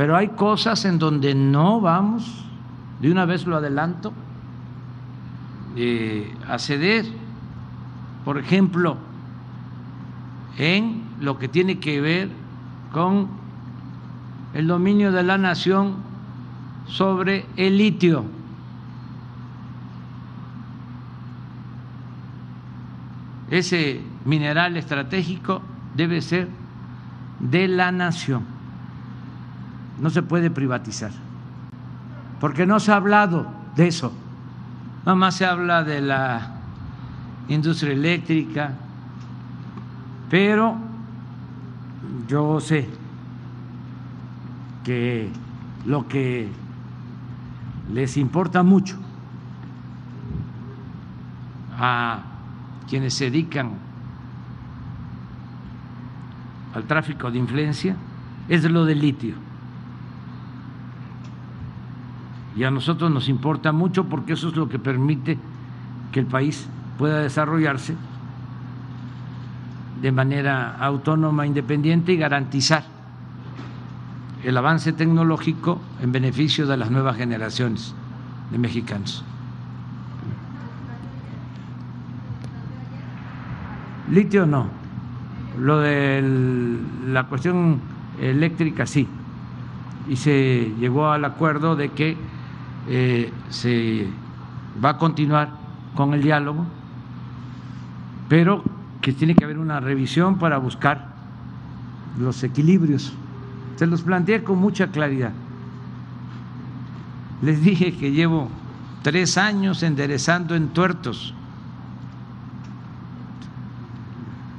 pero 0.00 0.16
hay 0.16 0.28
cosas 0.28 0.86
en 0.86 0.98
donde 0.98 1.34
no 1.34 1.78
vamos, 1.82 2.24
de 3.02 3.12
una 3.12 3.26
vez 3.26 3.46
lo 3.46 3.58
adelanto, 3.58 4.14
a 6.48 6.58
ceder. 6.58 7.04
Por 8.24 8.38
ejemplo, 8.38 8.96
en 10.56 11.02
lo 11.20 11.38
que 11.38 11.48
tiene 11.48 11.80
que 11.80 12.00
ver 12.00 12.30
con 12.92 13.28
el 14.54 14.66
dominio 14.68 15.12
de 15.12 15.22
la 15.22 15.36
nación 15.36 15.96
sobre 16.86 17.44
el 17.58 17.76
litio. 17.76 18.24
Ese 23.50 24.00
mineral 24.24 24.78
estratégico 24.78 25.60
debe 25.94 26.22
ser 26.22 26.48
de 27.38 27.68
la 27.68 27.92
nación. 27.92 28.59
No 29.98 30.10
se 30.10 30.22
puede 30.22 30.50
privatizar, 30.50 31.10
porque 32.40 32.66
no 32.66 32.80
se 32.80 32.92
ha 32.92 32.96
hablado 32.96 33.46
de 33.76 33.88
eso, 33.88 34.12
nada 35.04 35.16
más 35.16 35.34
se 35.36 35.44
habla 35.44 35.82
de 35.84 36.00
la 36.00 36.54
industria 37.48 37.92
eléctrica, 37.92 38.72
pero 40.28 40.76
yo 42.28 42.60
sé 42.60 42.88
que 44.84 45.30
lo 45.84 46.06
que 46.06 46.48
les 47.92 48.16
importa 48.16 48.62
mucho 48.62 48.96
a 51.78 52.20
quienes 52.88 53.14
se 53.14 53.24
dedican 53.24 53.72
al 56.74 56.84
tráfico 56.84 57.30
de 57.30 57.38
influencia 57.38 57.96
es 58.48 58.64
lo 58.64 58.84
del 58.84 59.00
litio. 59.00 59.49
Y 62.60 62.64
a 62.64 62.70
nosotros 62.70 63.10
nos 63.10 63.30
importa 63.30 63.72
mucho 63.72 64.04
porque 64.04 64.34
eso 64.34 64.48
es 64.48 64.56
lo 64.56 64.68
que 64.68 64.78
permite 64.78 65.38
que 66.12 66.20
el 66.20 66.26
país 66.26 66.68
pueda 66.98 67.20
desarrollarse 67.20 67.96
de 70.02 70.12
manera 70.12 70.76
autónoma, 70.78 71.46
independiente 71.46 72.12
y 72.12 72.18
garantizar 72.18 72.84
el 74.44 74.54
avance 74.58 74.92
tecnológico 74.92 75.80
en 76.02 76.12
beneficio 76.12 76.66
de 76.66 76.76
las 76.76 76.90
nuevas 76.90 77.16
generaciones 77.16 77.94
de 78.50 78.58
mexicanos. 78.58 79.24
Litio 84.10 84.44
no, 84.44 84.66
lo 85.58 85.78
de 85.78 86.78
la 87.06 87.24
cuestión 87.24 87.80
eléctrica 88.20 88.84
sí, 88.84 89.08
y 90.10 90.16
se 90.16 90.74
llegó 90.78 91.10
al 91.10 91.24
acuerdo 91.24 91.74
de 91.74 91.88
que 91.88 92.18
eh, 92.92 93.32
se 93.50 94.08
va 94.84 94.90
a 94.90 94.98
continuar 94.98 95.50
con 95.94 96.12
el 96.12 96.22
diálogo, 96.22 96.66
pero 98.28 98.64
que 99.00 99.12
tiene 99.12 99.36
que 99.36 99.44
haber 99.44 99.58
una 99.58 99.78
revisión 99.78 100.38
para 100.40 100.58
buscar 100.58 101.14
los 102.18 102.42
equilibrios. 102.42 103.12
Se 103.76 103.86
los 103.86 104.02
planteé 104.02 104.42
con 104.42 104.58
mucha 104.58 104.88
claridad. 104.88 105.30
Les 107.42 107.62
dije 107.62 107.96
que 107.96 108.10
llevo 108.10 108.48
tres 109.02 109.38
años 109.38 109.84
enderezando 109.84 110.56
en 110.56 110.70
tuertos 110.70 111.32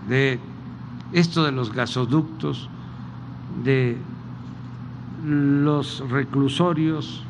de 0.08 0.40
esto 1.12 1.44
de 1.44 1.52
los 1.52 1.74
gasoductos, 1.74 2.70
de 3.66 3.98
los 5.26 6.02
reclusorios, 6.10 7.26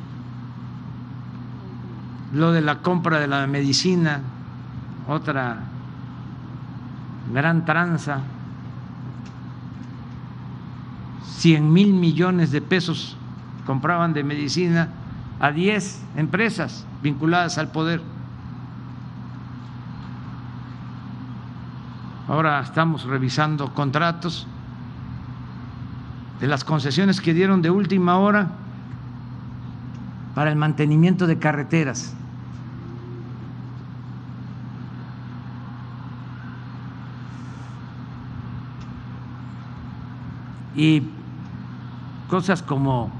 lo 2.34 2.52
de 2.52 2.62
la 2.62 2.80
compra 2.80 3.20
de 3.20 3.28
la 3.28 3.45
medicina, 3.48 4.22
otra 5.08 5.60
gran 7.34 7.66
tranza, 7.66 8.22
100 11.24 11.74
mil 11.74 11.94
millones 11.94 12.52
de 12.52 12.62
pesos 12.62 13.18
compraban 13.66 14.14
de 14.14 14.24
medicina 14.24 14.90
a 15.40 15.52
10 15.52 16.03
empresas 16.16 16.86
vinculadas 17.02 17.58
al 17.58 17.70
poder. 17.70 18.02
Ahora 22.28 22.62
estamos 22.62 23.06
revisando 23.06 23.74
contratos 23.74 24.48
de 26.40 26.48
las 26.48 26.64
concesiones 26.64 27.20
que 27.22 27.34
dieron 27.34 27.62
de 27.62 27.72
última 27.72 28.18
hora 28.18 28.52
para 30.36 30.49
el 30.49 30.56
mantenimiento 30.56 31.28
de 31.28 31.40
carreteras. 31.40 32.16
Y 40.76 41.03
cosas 42.30 42.64
como, 42.64 43.11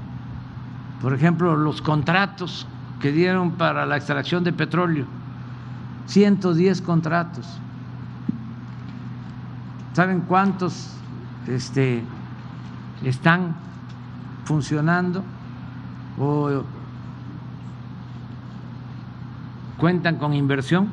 por 1.00 1.14
ejemplo, 1.14 1.56
los 1.56 1.82
contratos 1.82 2.66
que 3.00 3.12
dieron 3.12 3.52
para 3.52 3.84
la 3.84 3.96
extracción 3.96 4.44
de 4.44 4.52
petróleo, 4.52 5.06
110 6.06 6.80
contratos. 6.82 7.46
¿Saben 9.92 10.20
cuántos 10.20 10.94
este, 11.46 12.02
están 13.02 13.54
funcionando 14.44 15.22
o 16.18 16.62
cuentan 19.76 20.16
con 20.16 20.32
inversión? 20.32 20.88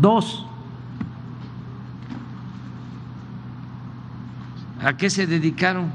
Dos. 0.00 0.46
¿A 4.82 4.96
qué 4.96 5.10
se 5.10 5.26
dedicaron? 5.26 5.90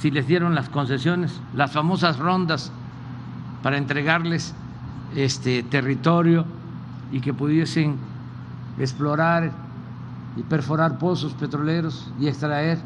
Si 0.00 0.10
les 0.10 0.26
dieron 0.26 0.54
las 0.54 0.68
concesiones, 0.68 1.40
las 1.54 1.72
famosas 1.72 2.18
rondas 2.18 2.72
para 3.62 3.78
entregarles 3.78 4.54
este 5.14 5.62
territorio 5.62 6.44
y 7.10 7.20
que 7.20 7.32
pudiesen 7.32 7.96
explorar 8.78 9.50
y 10.36 10.42
perforar 10.42 10.98
pozos 10.98 11.32
petroleros 11.34 12.12
y 12.20 12.28
extraer 12.28 12.78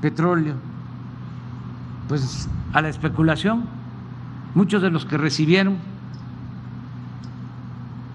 petróleo, 0.00 0.54
pues 2.08 2.48
a 2.72 2.80
la 2.80 2.88
especulación. 2.88 3.64
Muchos 4.54 4.82
de 4.82 4.90
los 4.90 5.04
que 5.04 5.16
recibieron 5.16 5.78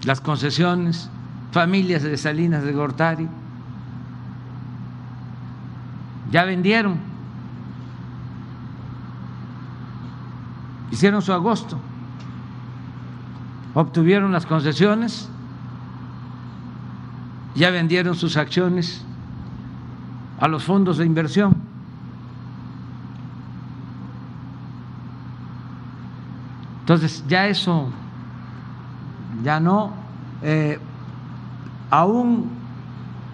las 0.04 0.20
concesiones, 0.20 1.08
familias 1.52 2.02
de 2.02 2.16
Salinas 2.18 2.62
de 2.62 2.72
Gortari, 2.72 3.28
ya 6.36 6.44
vendieron, 6.44 6.98
hicieron 10.90 11.22
su 11.22 11.32
agosto, 11.32 11.78
obtuvieron 13.72 14.32
las 14.32 14.44
concesiones. 14.44 15.30
Ya 17.54 17.70
vendieron 17.70 18.14
sus 18.14 18.36
acciones 18.36 19.02
a 20.38 20.46
los 20.46 20.62
fondos 20.62 20.98
de 20.98 21.06
inversión. 21.06 21.56
Entonces, 26.80 27.24
ya 27.26 27.46
eso, 27.46 27.88
ya 29.42 29.58
no, 29.58 29.94
eh, 30.42 30.78
aún 31.88 32.50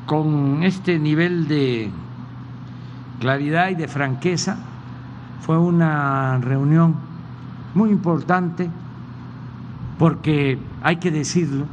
con 0.06 0.62
este 0.62 1.00
nivel 1.00 1.48
de 1.48 1.90
claridad 3.22 3.70
y 3.70 3.76
de 3.76 3.86
franqueza, 3.86 4.56
fue 5.42 5.56
una 5.56 6.38
reunión 6.38 6.96
muy 7.72 7.90
importante 7.90 8.68
porque 9.96 10.58
hay 10.82 10.96
que 10.96 11.12
decirlo, 11.12 11.66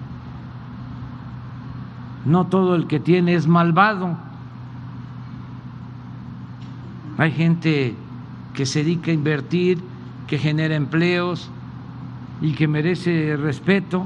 no 2.24 2.46
todo 2.46 2.76
el 2.76 2.86
que 2.86 3.00
tiene 3.00 3.34
es 3.34 3.48
malvado. 3.48 4.16
Hay 7.18 7.32
gente 7.32 7.96
que 8.54 8.68
se 8.68 8.84
dedica 8.84 9.10
a 9.10 9.16
invertir, 9.16 9.84
que 10.28 10.38
genera 10.38 10.76
empleos 10.76 11.50
y 12.42 12.54
que 12.54 12.68
merece 12.68 13.36
respeto 13.38 14.06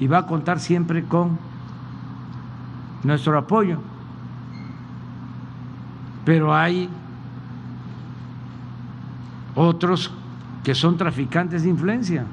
y 0.00 0.08
va 0.08 0.18
a 0.18 0.26
contar 0.26 0.58
siempre 0.58 1.04
con 1.04 1.38
nuestro 3.04 3.38
apoyo. 3.38 3.78
Pero 6.24 6.54
hay 6.54 6.88
otros 9.54 10.10
que 10.62 10.74
son 10.74 10.96
traficantes 10.96 11.62
de 11.62 11.70
influencia. 11.70 12.24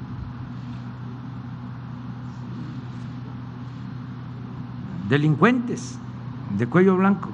delincuentes 5.08 5.98
de 6.56 6.66
cuello 6.66 6.96
blanco, 6.96 7.30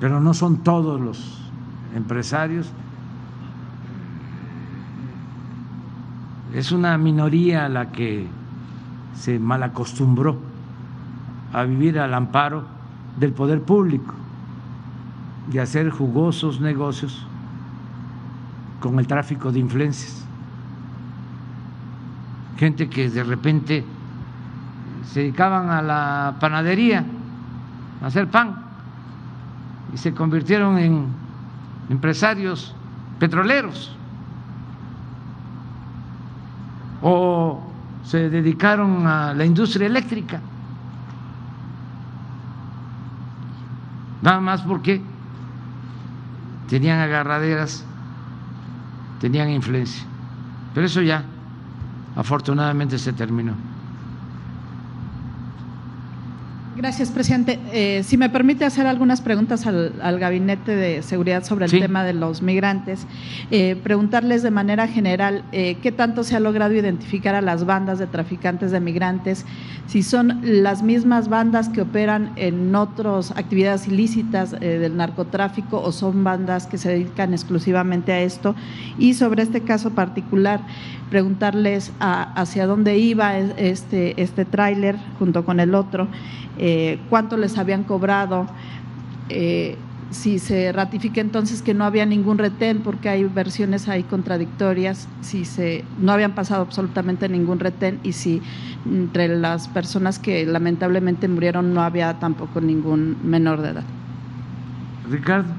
pero 0.00 0.20
no 0.20 0.34
son 0.34 0.58
todos 0.58 1.00
los 1.00 1.40
empresarios. 1.94 2.70
Es 6.52 6.70
una 6.70 6.96
minoría 6.98 7.68
la 7.68 7.90
que 7.90 8.26
se 9.16 9.38
malacostumbró 9.38 10.36
a 11.52 11.62
vivir 11.64 11.98
al 11.98 12.14
amparo 12.14 12.64
del 13.18 13.32
poder 13.32 13.62
público 13.62 14.14
a 15.56 15.62
hacer 15.62 15.90
jugosos 15.90 16.60
negocios 16.60 17.26
con 18.80 18.98
el 18.98 19.06
tráfico 19.06 19.52
de 19.52 19.60
influencias. 19.60 20.24
Gente 22.56 22.88
que 22.88 23.08
de 23.08 23.22
repente 23.22 23.84
se 25.06 25.20
dedicaban 25.20 25.70
a 25.70 25.82
la 25.82 26.36
panadería, 26.40 27.04
a 28.02 28.06
hacer 28.06 28.28
pan, 28.28 28.62
y 29.92 29.96
se 29.96 30.12
convirtieron 30.12 30.78
en 30.78 31.06
empresarios 31.88 32.74
petroleros 33.18 33.96
o 37.02 37.60
se 38.02 38.28
dedicaron 38.30 39.06
a 39.06 39.34
la 39.34 39.44
industria 39.44 39.86
eléctrica. 39.86 40.40
Nada 44.22 44.40
más 44.40 44.62
porque 44.62 45.02
tenían 46.68 47.00
agarraderas, 47.00 47.84
tenían 49.20 49.50
influencia. 49.50 50.04
Pero 50.74 50.86
eso 50.86 51.02
ya, 51.02 51.24
afortunadamente, 52.16 52.98
se 52.98 53.12
terminó. 53.12 53.54
Gracias, 56.84 57.10
presidente. 57.12 57.58
Eh, 57.72 58.02
si 58.04 58.18
me 58.18 58.28
permite 58.28 58.66
hacer 58.66 58.86
algunas 58.86 59.22
preguntas 59.22 59.66
al, 59.66 60.18
Gabinete 60.18 60.76
de 60.76 61.00
Seguridad 61.00 61.42
sobre 61.42 61.64
el 61.64 61.70
tema 61.70 62.04
de 62.04 62.12
los 62.12 62.42
migrantes, 62.42 63.06
eh, 63.50 63.74
preguntarles 63.82 64.42
de 64.42 64.50
manera 64.50 64.86
general 64.86 65.46
eh, 65.52 65.78
qué 65.80 65.92
tanto 65.92 66.24
se 66.24 66.36
ha 66.36 66.40
logrado 66.40 66.74
identificar 66.74 67.34
a 67.34 67.40
las 67.40 67.64
bandas 67.64 67.98
de 67.98 68.06
traficantes 68.06 68.70
de 68.70 68.80
migrantes, 68.80 69.46
si 69.86 70.02
son 70.02 70.40
las 70.42 70.82
mismas 70.82 71.30
bandas 71.30 71.70
que 71.70 71.80
operan 71.80 72.32
en 72.36 72.74
otras 72.74 73.30
actividades 73.30 73.88
ilícitas 73.88 74.50
del 74.50 74.94
narcotráfico 74.94 75.80
o 75.80 75.90
son 75.90 76.22
bandas 76.22 76.66
que 76.66 76.76
se 76.76 76.90
dedican 76.90 77.32
exclusivamente 77.32 78.12
a 78.12 78.20
esto, 78.20 78.54
y 78.98 79.14
sobre 79.14 79.42
este 79.42 79.62
caso 79.62 79.90
particular, 79.92 80.60
preguntarles 81.08 81.92
hacia 82.00 82.66
dónde 82.66 82.98
iba 82.98 83.38
este, 83.38 84.20
este 84.20 84.44
tráiler 84.44 84.96
junto 85.18 85.44
con 85.44 85.60
el 85.60 85.74
otro. 85.74 86.08
Eh, 86.58 86.98
cuánto 87.10 87.36
les 87.36 87.58
habían 87.58 87.84
cobrado, 87.84 88.46
eh, 89.28 89.76
si 90.10 90.38
se 90.38 90.72
ratifica 90.72 91.20
entonces 91.20 91.60
que 91.60 91.74
no 91.74 91.84
había 91.84 92.06
ningún 92.06 92.38
retén, 92.38 92.80
porque 92.80 93.08
hay 93.08 93.24
versiones 93.24 93.88
ahí 93.88 94.04
contradictorias, 94.04 95.08
si 95.22 95.44
se 95.44 95.84
no 96.00 96.12
habían 96.12 96.34
pasado 96.34 96.62
absolutamente 96.62 97.28
ningún 97.28 97.58
retén 97.58 97.98
y 98.04 98.12
si 98.12 98.40
entre 98.90 99.28
las 99.28 99.68
personas 99.68 100.18
que 100.18 100.46
lamentablemente 100.46 101.26
murieron 101.28 101.74
no 101.74 101.82
había 101.82 102.14
tampoco 102.14 102.60
ningún 102.60 103.16
menor 103.24 103.60
de 103.60 103.70
edad. 103.70 103.84
Ricardo. 105.10 105.52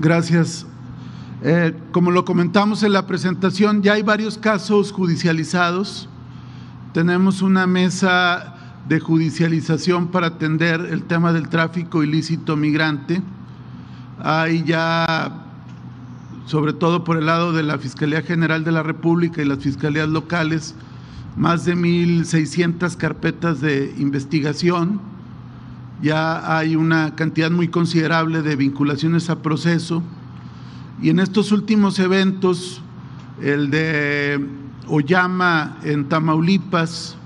Gracias, 0.00 0.66
eh, 1.46 1.74
como 1.92 2.10
lo 2.10 2.24
comentamos 2.24 2.82
en 2.84 2.94
la 2.94 3.06
presentación, 3.06 3.82
ya 3.82 3.92
hay 3.92 4.02
varios 4.02 4.38
casos 4.38 4.92
judicializados. 4.92 6.08
Tenemos 6.94 7.42
una 7.42 7.66
mesa 7.66 8.54
de 8.88 8.98
judicialización 8.98 10.08
para 10.08 10.28
atender 10.28 10.80
el 10.90 11.02
tema 11.02 11.34
del 11.34 11.50
tráfico 11.50 12.02
ilícito 12.02 12.56
migrante. 12.56 13.20
Hay 14.22 14.64
ya, 14.64 15.44
sobre 16.46 16.72
todo 16.72 17.04
por 17.04 17.18
el 17.18 17.26
lado 17.26 17.52
de 17.52 17.62
la 17.62 17.76
Fiscalía 17.76 18.22
General 18.22 18.64
de 18.64 18.72
la 18.72 18.82
República 18.82 19.42
y 19.42 19.44
las 19.44 19.58
fiscalías 19.58 20.08
locales, 20.08 20.74
más 21.36 21.66
de 21.66 21.76
1.600 21.76 22.96
carpetas 22.96 23.60
de 23.60 23.94
investigación. 23.98 24.98
Ya 26.00 26.56
hay 26.56 26.74
una 26.74 27.14
cantidad 27.16 27.50
muy 27.50 27.68
considerable 27.68 28.40
de 28.40 28.56
vinculaciones 28.56 29.28
a 29.28 29.42
proceso 29.42 30.02
y 31.02 31.10
en 31.10 31.18
estos 31.18 31.52
últimos 31.52 31.98
eventos, 31.98 32.80
el 33.42 33.70
de 33.70 34.46
Oyama 34.86 35.78
en 35.82 36.08
Tamaulipas, 36.08 37.16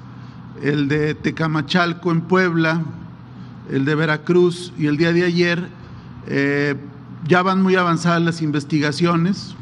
el 0.63 0.89
de 0.89 1.15
Tecamachalco 1.15 2.11
en 2.11 2.23
Puebla, 2.23 2.83
el 3.71 3.85
de 3.85 3.95
Veracruz 3.95 4.73
y 4.79 4.87
el 4.87 4.97
día 4.97 5.13
de 5.13 5.25
ayer, 5.25 5.69
eh, 6.27 6.75
ya 7.27 7.43
van 7.43 7.63
muy 7.63 7.77
avanzadas 7.77 8.23
las 8.23 8.43
investigaciones, 8.43 9.55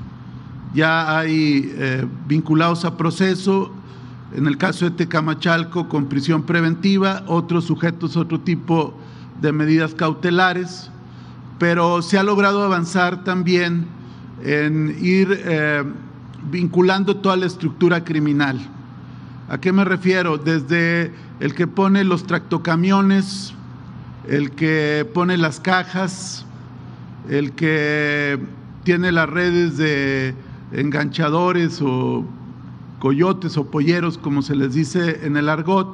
ya 0.74 1.18
hay 1.18 1.72
eh, 1.74 2.06
vinculados 2.28 2.84
a 2.84 2.96
proceso, 2.96 3.72
en 4.34 4.46
el 4.46 4.58
caso 4.58 4.84
de 4.84 4.90
Tecamachalco 4.92 5.88
con 5.88 6.06
prisión 6.06 6.42
preventiva, 6.44 7.24
otros 7.26 7.64
sujetos 7.64 8.16
otro 8.16 8.40
tipo 8.40 8.94
de 9.40 9.52
medidas 9.52 9.94
cautelares, 9.94 10.90
pero 11.58 12.02
se 12.02 12.18
ha 12.18 12.22
logrado 12.22 12.62
avanzar 12.62 13.24
también 13.24 13.95
en 14.44 14.96
ir 15.00 15.40
eh, 15.44 15.84
vinculando 16.50 17.16
toda 17.16 17.36
la 17.36 17.46
estructura 17.46 18.04
criminal. 18.04 18.60
¿A 19.48 19.58
qué 19.58 19.72
me 19.72 19.84
refiero? 19.84 20.38
Desde 20.38 21.12
el 21.40 21.54
que 21.54 21.66
pone 21.66 22.04
los 22.04 22.26
tractocamiones, 22.26 23.54
el 24.28 24.50
que 24.52 25.08
pone 25.14 25.36
las 25.36 25.60
cajas, 25.60 26.44
el 27.28 27.52
que 27.52 28.38
tiene 28.84 29.12
las 29.12 29.28
redes 29.28 29.76
de 29.76 30.34
enganchadores 30.72 31.80
o 31.82 32.24
coyotes 32.98 33.56
o 33.56 33.70
polleros, 33.70 34.18
como 34.18 34.42
se 34.42 34.56
les 34.56 34.74
dice 34.74 35.20
en 35.24 35.36
el 35.36 35.48
argot, 35.48 35.88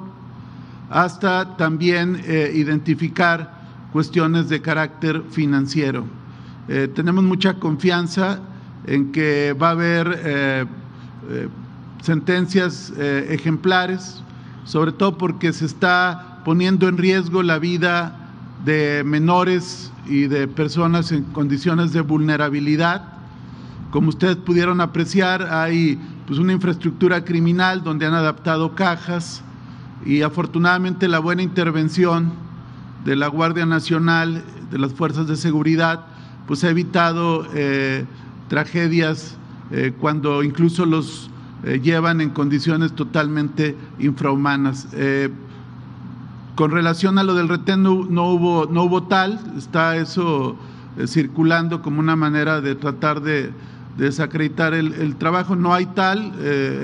hasta 0.91 1.57
también 1.57 2.23
eh, 2.25 2.53
identificar 2.55 3.63
cuestiones 3.93 4.49
de 4.49 4.61
carácter 4.63 5.23
financiero. 5.31 6.05
Eh, 6.69 6.89
tenemos 6.95 7.25
mucha 7.25 7.55
confianza 7.55 8.41
en 8.87 9.11
que 9.11 9.53
va 9.53 9.69
a 9.69 9.73
haber 9.73 10.21
eh, 10.25 10.65
eh, 11.31 11.49
sentencias 12.03 12.93
ejemplares, 12.99 14.23
sobre 14.65 14.93
todo 14.93 15.17
porque 15.19 15.53
se 15.53 15.67
está 15.67 16.41
poniendo 16.45 16.89
en 16.89 16.99
riesgo 16.99 17.43
la 17.43 17.59
vida 17.59 18.31
de 18.65 19.03
menores 19.05 19.93
y 20.07 20.27
de 20.27 20.49
personas 20.49 21.13
en 21.13 21.23
condiciones 21.25 21.93
de 21.93 22.01
vulnerabilidad. 22.01 23.05
Como 23.93 24.09
ustedes 24.09 24.37
pudieron 24.37 24.81
apreciar, 24.81 25.43
hay 25.53 26.01
pues, 26.27 26.39
una 26.41 26.53
infraestructura 26.53 27.25
criminal 27.25 27.85
donde 27.85 28.07
han 28.07 28.15
adaptado 28.15 28.75
cajas 28.75 29.43
y 30.05 30.23
afortunadamente 30.23 31.07
la 31.07 31.21
buena 31.21 31.43
intervención 31.43 32.33
de 33.05 33.15
la 33.17 33.29
Guardia 33.29 33.67
Nacional, 33.67 34.45
de 34.71 34.79
las 34.79 34.93
fuerzas 34.93 35.29
de 35.29 35.37
seguridad, 35.37 36.07
pues 36.47 36.65
ha 36.65 36.71
evitado 36.71 37.47
eh, 37.55 38.05
tragedias 38.49 39.37
eh, 39.71 39.93
cuando 39.99 40.43
incluso 40.43 40.87
los 40.87 41.31
eh, 41.65 41.81
llevan 41.83 42.21
en 42.21 42.31
condiciones 42.31 42.93
totalmente 42.93 43.77
infrahumanas. 43.99 44.89
con 46.55 46.71
relación 46.71 47.19
a 47.19 47.23
lo 47.23 47.35
del 47.35 47.49
retén 47.49 47.83
no, 47.83 47.93
hubo, 47.93 48.67
no 48.71 48.83
hubo 48.85 49.05
tal, 49.05 49.41
está 49.57 49.97
eso 49.97 50.57
circulando 51.07 51.81
como 51.81 52.01
una 52.01 52.17
manera 52.17 52.61
de 52.61 52.75
tratar 52.75 53.23
de, 53.23 53.51
desacreditar 53.97 54.75
el, 54.75 55.17
trabajo, 55.17 55.57
no 55.57 55.73
hay 55.73 55.87
tal, 55.87 56.33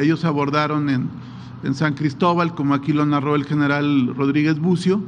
ellos 0.01 0.25
abordaron 0.25 0.89
en, 0.89 1.09
en 1.65 1.75
San 1.75 1.95
Cristóbal, 1.95 2.55
como 2.55 2.75
aquí 2.75 2.93
lo 2.93 3.05
narró 3.05 3.35
el 3.35 3.45
general 3.45 4.15
Rodríguez 4.15 4.59
Bucio, 4.59 5.03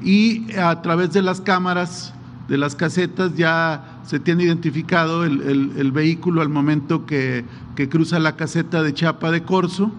y 0.00 0.54
a 0.56 0.80
través 0.80 1.12
de 1.12 1.22
las 1.22 1.40
cámaras 1.40 2.14
de 2.48 2.56
las 2.56 2.74
casetas 2.74 3.36
ya 3.36 4.00
se 4.04 4.18
tiene 4.18 4.44
identificado 4.44 5.24
el, 5.24 5.92
vehículo 5.92 6.40
al 6.40 6.48
momento 6.48 7.04
que, 7.04 7.44
cruza 7.90 8.18
la 8.18 8.36
caseta 8.36 8.82
de 8.82 8.94
Chapa 8.94 9.30
de 9.30 9.42
Corso 9.42 9.92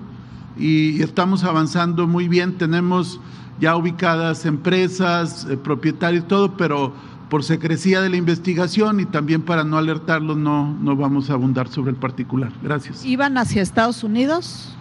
y, 0.57 1.01
estamos 1.01 1.43
avanzando 1.43 2.07
muy 2.07 2.27
bien. 2.27 2.57
Tenemos 2.57 3.21
ya 3.61 3.75
ubicadas 3.75 4.45
empresas, 4.45 5.47
eh, 5.49 5.57
propietarios, 5.57 6.27
todo, 6.27 6.57
pero 6.57 6.93
por 7.29 7.43
secrecía 7.43 8.01
de 8.01 8.09
la 8.09 8.17
investigación 8.17 8.99
y 8.99 9.05
también 9.05 9.41
para 9.43 9.63
no 9.63 9.77
alertarlos 9.77 10.37
no, 10.37 10.75
no 10.81 10.95
vamos 10.95 11.29
a 11.29 11.33
abundar 11.33 11.67
sobre 11.67 11.91
el 11.91 11.97
particular. 11.97 12.51
Gracias. 12.63 13.05
¿Iban 13.05 13.37
hacia 13.37 13.61
Estados 13.61 14.03
Unidos? 14.03 14.75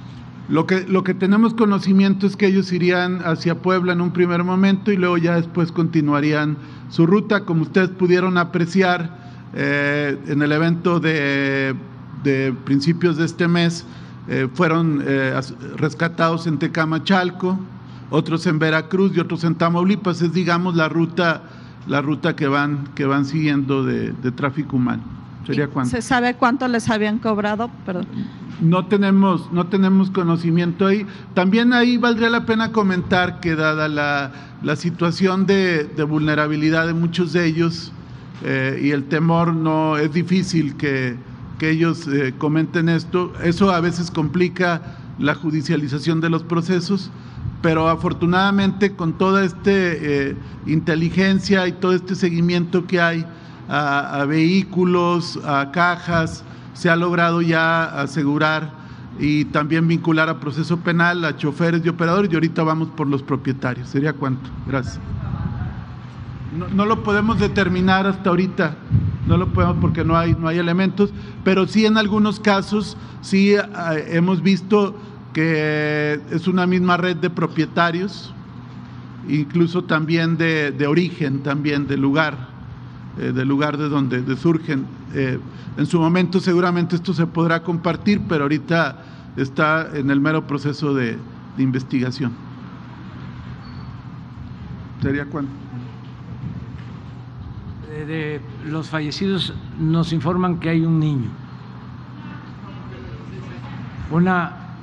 Lo 0.49 0.67
que, 0.67 0.87
lo 0.89 1.05
que 1.05 1.13
tenemos 1.13 1.53
conocimiento 1.53 2.27
es 2.27 2.35
que 2.35 2.47
ellos 2.47 2.73
irían 2.73 3.21
hacia 3.23 3.61
Puebla 3.61 3.93
en 3.93 4.01
un 4.01 4.13
primer 4.13 4.45
momento 4.45 4.91
y 4.91 4.97
luego 4.97 5.19
ya 5.19 5.37
después 5.37 5.73
continuarían 5.73 6.57
su 6.91 7.07
ruta. 7.07 7.45
Como 7.45 7.63
ustedes 7.63 7.91
pudieron 7.91 8.39
apreciar 8.39 9.11
eh, 9.55 10.19
en 10.27 10.43
el 10.43 10.53
evento 10.53 11.01
de, 11.01 11.75
principios 12.65 13.17
de 13.17 13.25
este 13.25 13.49
mes, 13.49 13.87
eh, 14.29 14.49
fueron 14.53 15.03
eh, 15.07 15.41
rescatados 15.77 16.47
en 16.47 16.59
Tecamachalco, 16.59 17.59
otros 18.11 18.47
en 18.47 18.59
Veracruz 18.59 19.13
y 19.15 19.21
otros 19.21 19.45
en 19.45 19.55
Tamaulipas. 19.55 20.21
Es, 20.23 20.33
digamos, 20.33 20.75
la 20.75 20.89
ruta, 20.89 21.43
la 21.87 22.03
ruta 22.03 22.37
que, 22.37 22.49
van, 22.49 22.89
que 22.95 23.07
van 23.07 23.25
siguiendo 23.25 23.85
de, 23.85 24.13
de 24.13 24.33
tráfico 24.33 24.77
humano. 24.77 25.03
¿Sería 25.49 25.69
cuánto? 25.69 25.91
¿Se 25.91 26.03
sabe 26.03 26.35
cuánto 26.35 26.69
les 26.69 26.89
habían 26.89 27.19
cobrado? 27.19 27.69
Perdón 27.85 28.07
no 28.61 28.87
tenemos, 28.87 29.53
no 29.53 29.67
tenemos 29.67 30.11
conocimiento 30.11 30.87
ahí. 30.87 31.07
También 31.35 31.73
ahí 31.73 31.97
valdría 31.97 32.31
la 32.31 32.47
pena 32.47 32.73
comentar 32.73 33.41
que 33.41 33.55
dada 33.55 33.89
la, 33.89 34.77
situación 34.77 35.47
de, 35.47 35.85
vulnerabilidad 36.09 36.87
de 36.87 36.95
muchos 36.95 37.33
de 37.33 37.47
ellos 37.47 37.93
eh, 38.45 38.81
y 38.83 38.91
el 38.91 39.05
temor, 39.05 39.55
no 39.55 39.97
es 39.97 40.13
difícil 40.13 40.77
que, 40.77 41.17
que 41.59 41.71
ellos 41.71 42.07
eh, 42.09 42.35
comenten 42.39 42.89
esto. 42.89 43.33
Eso 43.43 43.71
a 43.71 43.81
veces 43.81 44.11
complica 44.11 44.97
la 45.19 45.35
judicialización 45.35 46.21
de 46.21 46.31
los 46.31 46.43
procesos, 46.43 47.11
pero 47.63 47.89
afortunadamente 47.89 48.95
con 48.95 49.15
toda 49.15 49.45
esta 49.45 49.71
eh, 49.71 50.37
inteligencia 50.67 51.67
y 51.67 51.73
todo 51.73 51.93
este 51.93 52.15
seguimiento 52.15 52.87
que 52.87 53.01
hay 53.01 53.27
a, 53.69 54.25
vehículos, 54.27 55.39
a 55.45 55.71
cajas, 55.73 56.45
se 56.73 56.89
ha 56.91 56.97
logrado 56.97 57.43
ya 57.43 57.85
asegurar 58.01 58.73
y 59.19 59.47
también 59.47 59.89
vincular 59.89 60.29
a 60.29 60.41
proceso 60.41 60.79
penal 60.79 61.25
a 61.25 61.37
choferes 61.37 61.85
y 61.85 61.89
operadores 61.89 62.31
y 62.33 62.35
ahorita 62.35 62.63
vamos 62.63 62.89
por 62.89 63.07
los 63.07 63.23
propietarios. 63.23 63.89
¿Sería 63.89 64.13
cuánto? 64.13 64.49
Gracias. 64.67 65.01
No, 66.75 66.87
lo 66.87 67.03
podemos 67.03 67.39
determinar 67.39 68.07
hasta 68.07 68.31
ahorita, 68.31 68.75
no 69.27 69.37
lo 69.37 69.53
podemos 69.53 69.77
porque 69.81 70.03
no 70.03 70.17
hay, 70.17 70.35
no 70.35 70.49
hay 70.49 70.59
elementos, 70.59 71.13
pero 71.45 71.67
sí 71.67 71.85
en 71.85 71.99
algunos 71.99 72.41
casos 72.41 72.97
sí 73.21 73.55
eh, 73.55 73.61
hemos 74.09 74.43
visto 74.43 74.97
que 75.33 76.21
es 76.31 76.49
una 76.49 76.67
misma 76.67 76.97
red 76.97 77.17
de 77.17 77.31
propietarios, 77.31 78.33
incluso 79.29 79.85
también 79.85 80.37
de, 80.39 80.87
origen, 80.87 81.43
también 81.43 81.87
de 81.87 81.97
lugar, 81.97 82.49
eh, 83.19 83.33
del 83.33 83.49
lugar 83.49 83.77
de 83.77 83.89
donde 83.89 84.37
surgen. 84.37 84.87
Eh, 85.15 85.39
en 85.77 85.87
su 85.87 85.99
momento 86.01 86.41
seguramente 86.41 86.97
esto 86.97 87.13
se 87.13 87.27
podrá 87.27 87.63
compartir, 87.63 88.21
pero 88.29 88.45
ahorita 88.45 89.03
está 89.37 89.89
en 89.95 90.11
el 90.11 90.21
mero 90.21 90.47
proceso 90.47 90.95
de, 90.95 91.19
de 91.57 91.63
investigación. 91.63 92.33
¿Sería 95.03 95.27
cuánto? 95.27 95.53
De 97.89 98.41
los 98.65 98.89
fallecidos 98.89 99.53
nos 99.79 100.13
informan 100.13 100.61
que 100.61 100.71
hay 100.71 100.85
un 100.85 101.01
niño. 101.01 101.29
Una 104.11 104.77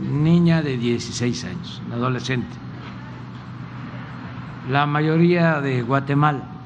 niña 0.00 0.62
de 0.62 0.78
16 0.78 1.44
años, 1.44 1.82
adolescente. 1.92 2.56
La 4.70 4.86
mayoría 4.86 5.60
de 5.60 5.82
Guatemala. 5.82 6.59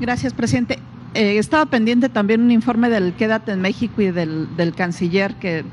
Gracias, 0.00 0.32
presidente. 0.32 0.78
Eh, 1.14 1.38
estaba 1.38 1.66
pendiente 1.66 2.08
también 2.08 2.42
un 2.42 2.50
informe 2.50 2.88
del 2.90 3.14
Quédate 3.14 3.52
en 3.52 3.60
México 3.60 4.00
y 4.02 4.10
del, 4.10 4.74
canciller 4.76 5.34
que 5.34 5.64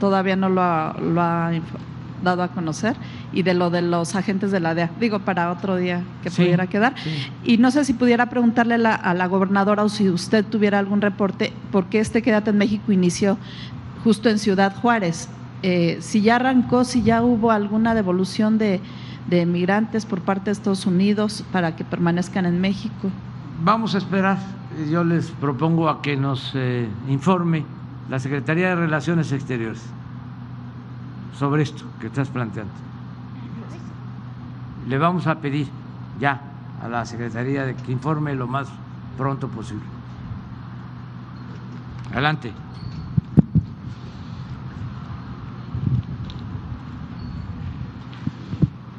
todavía 0.00 0.34
no 0.34 0.48
lo 0.48 0.62
ha, 0.62 1.52
dado 2.22 2.42
a 2.42 2.48
conocer 2.48 2.96
y 3.32 3.44
de 3.44 3.54
lo 3.54 3.70
de 3.70 3.80
los 3.80 4.16
agentes 4.16 4.50
de 4.50 4.58
la 4.58 4.74
DEA. 4.74 4.90
Digo, 4.98 5.20
para 5.20 5.52
otro 5.52 5.76
día 5.76 6.02
que 6.24 6.30
pudiera 6.30 6.66
quedar. 6.66 6.94
Y 7.44 7.58
no 7.58 7.70
sé 7.70 7.84
si 7.84 7.92
pudiera 7.92 8.28
preguntarle 8.28 8.74
a 8.74 9.14
la 9.14 9.26
gobernadora 9.26 9.84
o 9.84 9.88
si 9.88 10.08
usted 10.08 10.44
tuviera 10.44 10.80
algún 10.80 11.00
reporte, 11.00 11.52
porque 11.70 12.00
este 12.00 12.22
Quédate 12.22 12.50
en 12.50 12.58
México 12.58 12.90
inició 12.90 13.38
justo 14.02 14.28
en 14.28 14.38
Ciudad 14.38 14.74
Juárez. 14.74 15.28
Eh, 15.62 15.98
si 16.00 16.20
ya 16.22 16.36
arrancó, 16.36 16.84
si 16.84 17.02
ya 17.02 17.22
hubo 17.22 17.52
alguna 17.52 17.94
devolución 17.94 18.58
de, 18.58 18.80
de 19.28 19.46
migrantes 19.46 20.06
por 20.06 20.20
parte 20.20 20.46
de 20.46 20.52
Estados 20.52 20.86
Unidos 20.86 21.44
para 21.52 21.76
que 21.76 21.84
permanezcan 21.84 22.46
en 22.46 22.60
México. 22.60 23.10
Vamos 23.64 23.94
a 23.94 23.98
esperar. 23.98 24.38
Yo 24.90 25.02
les 25.02 25.30
propongo 25.30 25.88
a 25.88 26.00
que 26.00 26.16
nos 26.16 26.52
eh, 26.54 26.88
informe 27.08 27.64
la 28.08 28.18
Secretaría 28.20 28.68
de 28.68 28.76
Relaciones 28.76 29.32
Exteriores 29.32 29.82
sobre 31.36 31.62
esto 31.62 31.84
que 32.00 32.06
estás 32.06 32.28
planteando. 32.28 32.72
Le 34.86 34.98
vamos 34.98 35.26
a 35.26 35.40
pedir 35.40 35.66
ya 36.20 36.40
a 36.82 36.88
la 36.88 37.04
Secretaría 37.04 37.64
de 37.64 37.74
que 37.74 37.90
informe 37.90 38.34
lo 38.34 38.46
más 38.46 38.68
pronto 39.16 39.48
posible. 39.48 39.84
Adelante. 42.12 42.52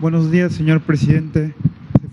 Buenos 0.01 0.29
días, 0.29 0.53
señor 0.53 0.81
presidente. 0.81 1.55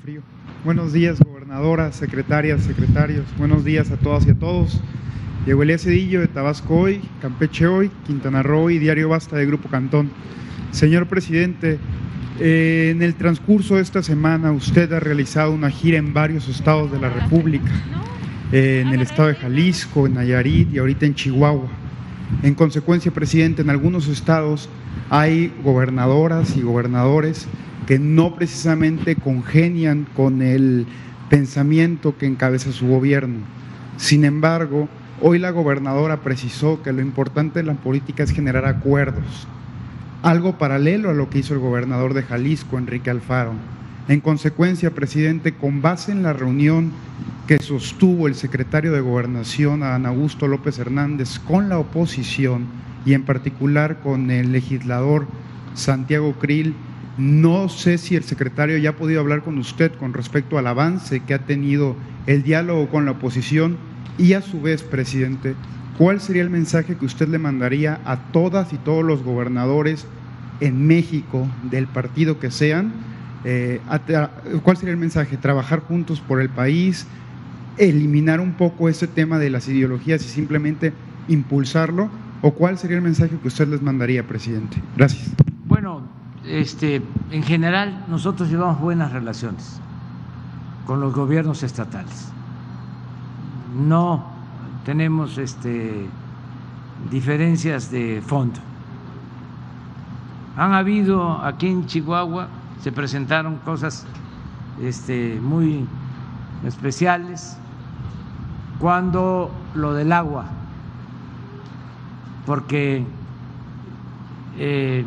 frío. 0.02 0.20
Buenos 0.64 0.93
días, 0.93 1.18
gobernadoras, 1.57 1.97
secretarias, 1.97 2.62
secretarios. 2.65 3.24
Buenos 3.39 3.65
días 3.65 3.91
a 3.91 3.97
todas 3.97 4.27
y 4.27 4.31
a 4.31 4.35
todos. 4.35 4.78
Diego 5.47 5.62
Elías 5.62 5.83
Cedillo 5.85 6.20
de 6.20 6.28
Tabasco 6.28 6.81
hoy, 6.81 7.01
Campeche 7.23 7.66
hoy, 7.66 7.91
Quintana 8.07 8.43
Roo 8.43 8.69
y 8.69 8.78
Diario 8.78 9.09
Basta 9.09 9.37
de 9.37 9.47
Grupo 9.47 9.70
Cantón. 9.70 10.11
Señor 10.70 11.07
presidente, 11.07 11.78
eh, 12.41 12.91
en 12.95 13.01
el 13.01 13.15
transcurso 13.15 13.77
de 13.77 13.83
esta 13.83 14.03
semana 14.03 14.53
usted 14.53 14.93
ha 14.93 15.01
realizado 15.01 15.53
una 15.53 15.70
gira 15.70 15.97
en 15.97 16.12
varios 16.12 16.47
estados 16.47 16.93
de 16.93 17.01
la 17.01 17.09
República, 17.09 17.73
en 18.53 18.89
el 18.89 19.01
estado 19.01 19.28
de 19.28 19.37
Jalisco, 19.37 20.07
en 20.07 20.15
Nayarit 20.15 20.74
y 20.74 20.78
ahorita 20.78 21.07
en 21.07 21.15
Chihuahua. 21.15 21.69
En 22.43 22.55
consecuencia, 22.55 23.12
presidente, 23.12 23.62
en 23.62 23.70
algunos 23.70 24.09
estados 24.09 24.69
hay 25.09 25.55
gobernadoras 25.65 26.55
y 26.55 26.61
gobernadores 26.61 27.49
que 27.87 27.99
no 27.99 28.35
precisamente 28.35 29.16
congenian 29.16 30.07
con 30.15 30.43
el 30.43 30.87
pensamiento 31.28 32.16
que 32.16 32.27
encabeza 32.27 32.73
su 32.73 32.86
gobierno. 32.86 33.40
Sin 33.97 34.24
embargo, 34.24 34.89
hoy 35.20 35.39
la 35.39 35.51
gobernadora 35.51 36.19
precisó 36.19 36.82
que 36.82 36.93
lo 36.93 37.01
importante 37.01 37.61
en 37.61 37.66
la 37.66 37.74
política 37.74 38.23
es 38.23 38.32
generar 38.32 38.66
acuerdos, 38.66 39.47
algo 40.23 40.59
paralelo 40.59 41.11
a 41.11 41.15
lo 41.15 41.31
que 41.31 41.39
hizo 41.39 41.55
el 41.55 41.61
gobernador 41.61 42.15
de 42.15 42.23
Jalisco, 42.23 42.78
Enrique 42.78 43.11
Alfaro. 43.11 43.53
En 44.09 44.20
consecuencia, 44.20 44.93
presidente, 44.93 45.55
con 45.55 45.82
base 45.82 46.12
en 46.12 46.23
la 46.23 46.32
reunión 46.32 46.93
que 47.47 47.59
sostuvo 47.59 48.28
el 48.28 48.35
secretario 48.35 48.93
de 48.93 49.01
Gobernación, 49.01 49.82
Adán 49.82 50.07
Augusto 50.07 50.47
López 50.47 50.78
Hernández, 50.78 51.39
con 51.40 51.69
la 51.69 51.78
oposición 51.78 52.66
y 53.05 53.15
en 53.15 53.24
particular 53.24 54.01
con 54.01 54.31
el 54.31 54.53
legislador 54.53 55.27
Santiago 55.74 56.35
Krill, 56.35 56.74
no 57.18 57.68
sé 57.68 57.98
si 57.98 58.14
el 58.14 58.24
secretario 58.24 58.76
ya 58.78 58.90
ha 58.90 58.97
podido 58.97 59.20
hablar 59.20 59.43
con 59.43 59.59
usted 59.59 59.93
con 59.93 60.12
respecto 60.12 60.59
al 60.59 60.66
avance 60.66 61.20
que 61.20 61.34
ha 61.34 61.38
tenido 61.38 61.97
el 62.26 62.43
diálogo 62.43 62.88
con 62.88 63.06
la 63.06 63.12
oposición 63.12 63.78
y 64.18 64.34
a 64.34 64.43
su 64.43 64.60
vez, 64.60 64.82
presidente, 64.82 65.55
¿cuál 65.98 66.20
sería 66.20 66.43
el 66.43 66.51
mensaje 66.51 66.97
que 66.97 67.06
usted 67.06 67.28
le 67.28 67.38
mandaría 67.38 68.01
a 68.05 68.32
todas 68.32 68.72
y 68.72 68.76
todos 68.76 69.05
los 69.05 69.22
gobernadores 69.22 70.06
en 70.60 70.86
México, 70.86 71.47
del 71.70 71.86
partido 71.86 72.38
que 72.38 72.51
sean? 72.51 72.93
Eh, 73.44 73.80
¿Cuál 74.62 74.76
sería 74.76 74.93
el 74.93 75.01
mensaje? 75.01 75.36
¿Trabajar 75.36 75.80
juntos 75.80 76.20
por 76.20 76.40
el 76.40 76.48
país? 76.48 77.06
¿Eliminar 77.78 78.40
un 78.40 78.55
poco 78.55 78.88
ese 78.88 79.06
tema 79.06 79.38
de 79.38 79.51
las 79.51 79.68
ideologías 79.68 80.24
y 80.24 80.28
simplemente 80.28 80.93
impulsarlo? 81.28 82.10
¿O 82.43 82.52
cuál 82.52 82.78
sería 82.78 82.97
el 82.97 83.02
mensaje 83.02 83.36
que 83.40 83.48
usted 83.48 83.68
les 83.68 83.82
mandaría, 83.82 84.26
presidente? 84.26 84.78
Gracias. 84.97 85.30
Bueno, 85.66 86.02
este, 86.47 87.02
en 87.31 87.43
general 87.43 88.05
nosotros 88.09 88.48
llevamos 88.48 88.81
buenas 88.81 89.12
relaciones 89.12 89.81
con 90.86 91.01
los 91.01 91.14
gobiernos 91.14 91.62
estatales. 91.62 92.31
No 93.77 94.24
tenemos 94.85 95.36
este, 95.39 96.09
diferencias 97.10 97.90
de 97.90 98.23
fondo. 98.24 98.60
Han 100.56 100.73
habido 100.73 101.44
aquí 101.44 101.66
en 101.66 101.86
Chihuahua, 101.86 102.48
se 102.81 102.93
presentaron 102.93 103.56
cosas 103.56 104.06
este, 104.81 105.39
muy 105.43 105.86
especiales 106.64 107.59
cuando 108.78 109.51
lo 109.74 109.93
del 109.93 110.12
agua, 110.12 110.47
porque 112.47 113.05
eh, 114.59 115.05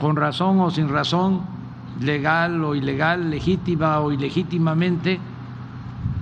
con 0.00 0.16
razón 0.16 0.60
o 0.60 0.70
sin 0.70 0.88
razón, 0.88 1.42
legal 2.00 2.64
o 2.64 2.74
ilegal, 2.74 3.30
legítima 3.30 4.00
o 4.00 4.10
ilegítimamente, 4.12 5.20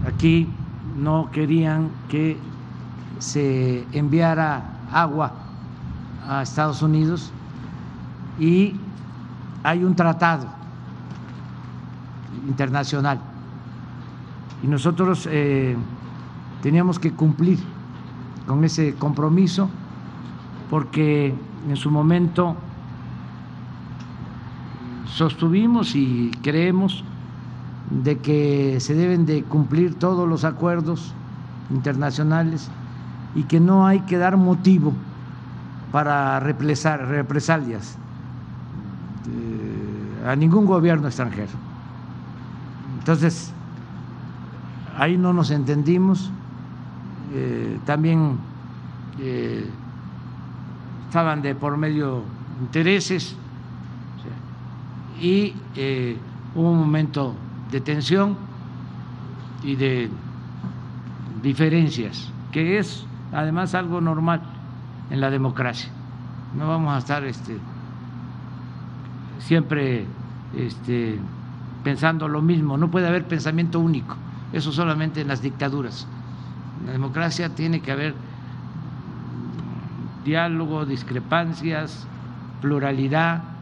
aquí 0.07 0.49
no 0.97 1.31
querían 1.31 1.91
que 2.09 2.37
se 3.21 3.87
enviara 3.93 4.63
agua 4.93 5.33
a 6.29 6.43
Estados 6.43 6.83
Unidos 6.83 7.31
y 8.39 8.75
hay 9.63 9.85
un 9.85 9.95
tratado 9.95 10.47
internacional. 12.49 13.21
Y 14.63 14.67
nosotros 14.67 15.29
eh, 15.31 15.77
teníamos 16.63 16.99
que 16.99 17.13
cumplir 17.13 17.61
con 18.47 18.65
ese 18.65 18.95
compromiso 18.95 19.69
porque 20.69 21.33
en 21.69 21.77
su 21.77 21.91
momento 21.91 22.57
sostuvimos 25.09 25.95
y 25.95 26.31
creemos 26.43 27.05
de 27.91 28.19
que 28.19 28.79
se 28.81 28.95
deben 28.95 29.27
de 29.27 29.43
cumplir 29.45 29.95
todos 29.95 30.29
los 30.29 30.45
acuerdos 30.45 31.15
internacionales 31.71 32.71
y 33.35 33.45
que 33.45 33.61
no 33.61 33.87
hay 33.87 34.01
que 34.01 34.19
dar 34.19 34.37
motivo 34.37 34.93
para 35.93 36.39
represalias 36.41 37.97
eh, 39.27 40.29
a 40.29 40.37
ningún 40.37 40.67
gobierno 40.67 41.09
extranjero. 41.09 41.53
Entonces, 42.99 43.53
ahí 44.99 45.17
no 45.17 45.33
nos 45.33 45.51
entendimos 45.51 46.31
eh, 47.33 47.79
también 47.85 48.39
eh, 49.19 49.69
estaban 51.07 51.43
de 51.43 51.55
por 51.55 51.77
medio 51.77 52.23
intereses 52.61 53.37
y 55.21 55.55
eh, 55.77 56.17
un 56.55 56.79
momento 56.79 57.35
de 57.71 57.81
tensión 57.81 58.37
y 59.63 59.77
de 59.77 60.11
diferencias, 61.43 62.31
que 62.53 62.79
es 62.79 63.05
además 63.33 63.75
algo 63.75 64.01
normal 64.01 64.41
en 65.11 65.21
la 65.21 65.31
democracia. 65.31 65.91
No 66.57 66.69
vamos 66.69 66.95
a 66.95 66.99
estar 66.99 67.25
este, 67.25 67.59
siempre 69.41 70.07
este, 70.57 71.19
pensando 71.85 72.29
lo 72.29 72.41
mismo, 72.41 72.77
no 72.77 72.91
puede 72.91 73.09
haber 73.09 73.27
pensamiento 73.27 73.81
único, 73.81 74.17
eso 74.53 74.73
solamente 74.73 75.21
en 75.21 75.29
las 75.29 75.43
dictaduras. 75.43 76.07
En 76.81 76.87
la 76.87 76.93
democracia 76.93 77.55
tiene 77.55 77.81
que 77.81 77.93
haber 77.93 78.15
diálogo, 80.25 80.87
discrepancias, 80.87 82.07
pluralidad 82.61 83.58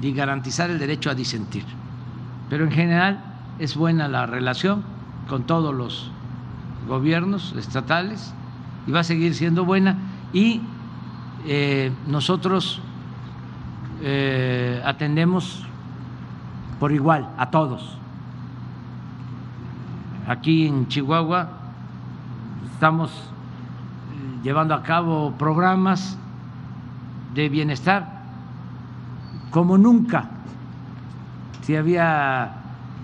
y 0.00 0.12
garantizar 0.12 0.70
el 0.70 0.78
derecho 0.78 1.10
a 1.10 1.14
disentir. 1.14 1.64
Pero 2.48 2.64
en 2.64 2.70
general 2.70 3.22
es 3.58 3.76
buena 3.76 4.08
la 4.08 4.26
relación 4.26 4.82
con 5.28 5.44
todos 5.44 5.74
los 5.74 6.10
gobiernos 6.88 7.54
estatales 7.56 8.34
y 8.86 8.92
va 8.92 9.00
a 9.00 9.04
seguir 9.04 9.34
siendo 9.34 9.64
buena 9.64 9.96
y 10.32 10.60
eh, 11.46 11.92
nosotros 12.06 12.80
eh, 14.02 14.82
atendemos 14.84 15.64
por 16.80 16.92
igual 16.92 17.28
a 17.38 17.50
todos. 17.50 17.96
Aquí 20.26 20.66
en 20.66 20.88
Chihuahua 20.88 21.48
estamos 22.74 23.10
eh, 23.10 24.40
llevando 24.42 24.74
a 24.74 24.82
cabo 24.82 25.32
programas 25.38 26.18
de 27.34 27.48
bienestar 27.48 28.11
como 29.52 29.76
nunca 29.76 30.24
se 31.60 31.78
había 31.78 32.50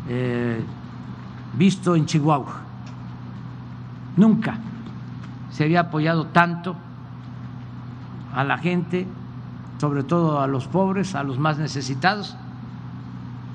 eh, 0.09 0.65
visto 1.55 1.95
en 1.95 2.07
Chihuahua. 2.07 2.63
Nunca 4.17 4.57
se 5.51 5.65
había 5.65 5.81
apoyado 5.81 6.27
tanto 6.29 6.75
a 8.35 8.43
la 8.45 8.59
gente, 8.59 9.07
sobre 9.79 10.03
todo 10.03 10.41
a 10.41 10.47
los 10.47 10.67
pobres, 10.67 11.15
a 11.15 11.23
los 11.23 11.39
más 11.39 11.59
necesitados, 11.59 12.35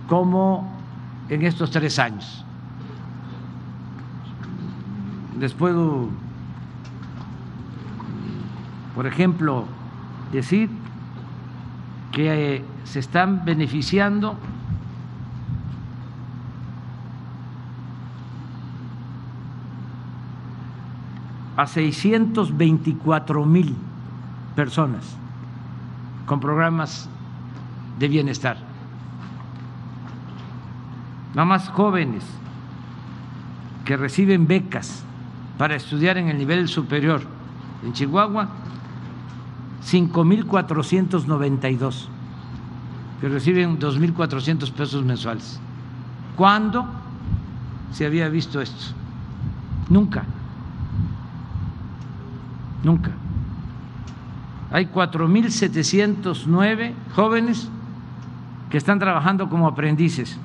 como 0.07 0.71
en 1.29 1.41
estos 1.41 1.71
tres 1.71 1.97
años. 1.97 2.45
Les 5.39 5.53
puedo, 5.53 6.09
por 8.93 9.07
ejemplo, 9.07 9.65
decir 10.31 10.69
que 12.13 12.63
se 12.85 12.99
están 12.99 13.43
beneficiando 13.43 14.37
a 21.57 21.67
624 21.67 23.45
mil 23.45 23.75
personas 24.55 25.17
con 26.25 26.39
programas 26.39 27.09
de 27.97 28.07
bienestar. 28.07 28.57
Nada 31.33 31.45
más 31.45 31.67
jóvenes 31.69 32.23
que 33.85 33.97
reciben 33.97 34.47
becas 34.47 35.03
para 35.57 35.75
estudiar 35.75 36.17
en 36.17 36.29
el 36.29 36.37
nivel 36.37 36.67
superior 36.67 37.21
en 37.83 37.93
Chihuahua, 37.93 38.49
5.492, 39.89 42.05
que 43.21 43.29
reciben 43.29 43.79
2.400 43.79 44.71
pesos 44.71 45.03
mensuales. 45.03 45.59
¿Cuándo 46.35 46.85
se 47.91 48.05
había 48.05 48.29
visto 48.29 48.61
esto? 48.61 48.93
Nunca. 49.89 50.25
Nunca. 52.83 53.09
Hay 54.71 54.85
4.709 54.87 56.93
jóvenes 57.15 57.69
que 58.69 58.77
están 58.77 58.99
trabajando 58.99 59.49
como 59.49 59.67
aprendices 59.67 60.37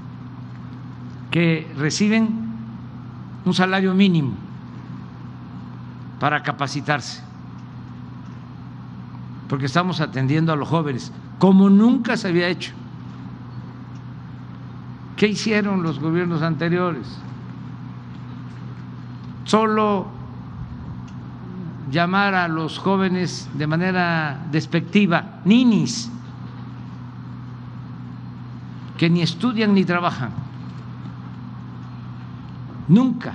que 1.31 1.71
reciben 1.77 2.49
un 3.45 3.55
salario 3.55 3.95
mínimo 3.95 4.33
para 6.21 6.43
capacitarse, 6.43 7.23
porque 9.49 9.67
estamos 9.67 10.01
atendiendo 10.01 10.53
a 10.53 10.57
los 10.57 10.69
jóvenes 10.69 11.13
como 11.39 11.71
nunca 11.71 12.17
se 12.17 12.29
había 12.29 12.49
hecho. 12.49 12.73
¿Qué 15.17 15.27
hicieron 15.29 15.83
los 15.83 15.99
gobiernos 15.99 16.43
anteriores? 16.43 17.07
Solo 19.45 20.07
llamar 21.91 22.35
a 22.35 22.49
los 22.49 22.79
jóvenes 22.79 23.49
de 23.55 23.67
manera 23.67 24.47
despectiva, 24.51 25.41
ninis, 25.45 26.11
que 28.97 29.09
ni 29.09 29.23
estudian 29.23 29.75
ni 29.75 29.85
trabajan. 29.85 30.31
Nunca 32.89 33.35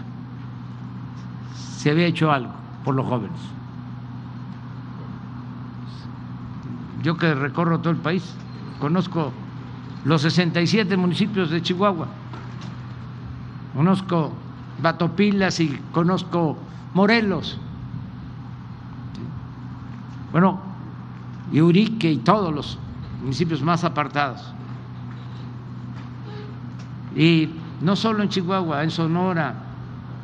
se 1.77 1.91
había 1.91 2.05
hecho 2.05 2.31
algo 2.31 2.53
por 2.83 2.95
los 2.95 3.05
jóvenes. 3.05 3.39
Yo 7.03 7.17
que 7.17 7.35
recorro 7.35 7.79
todo 7.79 7.91
el 7.91 7.99
país, 7.99 8.23
conozco 8.79 9.33
los 10.05 10.21
67 10.21 10.95
municipios 10.95 11.49
de 11.49 11.61
Chihuahua, 11.61 12.07
conozco 13.75 14.31
Batopilas 14.81 15.59
y 15.59 15.79
conozco 15.91 16.57
Morelos, 16.93 17.59
bueno, 20.31 20.61
y 21.51 21.59
Urique 21.59 22.09
y 22.09 22.17
todos 22.17 22.53
los 22.53 22.79
municipios 23.21 23.61
más 23.61 23.83
apartados. 23.83 24.53
Y 27.15 27.49
no 27.81 27.95
solo 27.97 28.23
en 28.23 28.29
Chihuahua, 28.29 28.81
en 28.83 28.89
Sonora, 28.89 29.55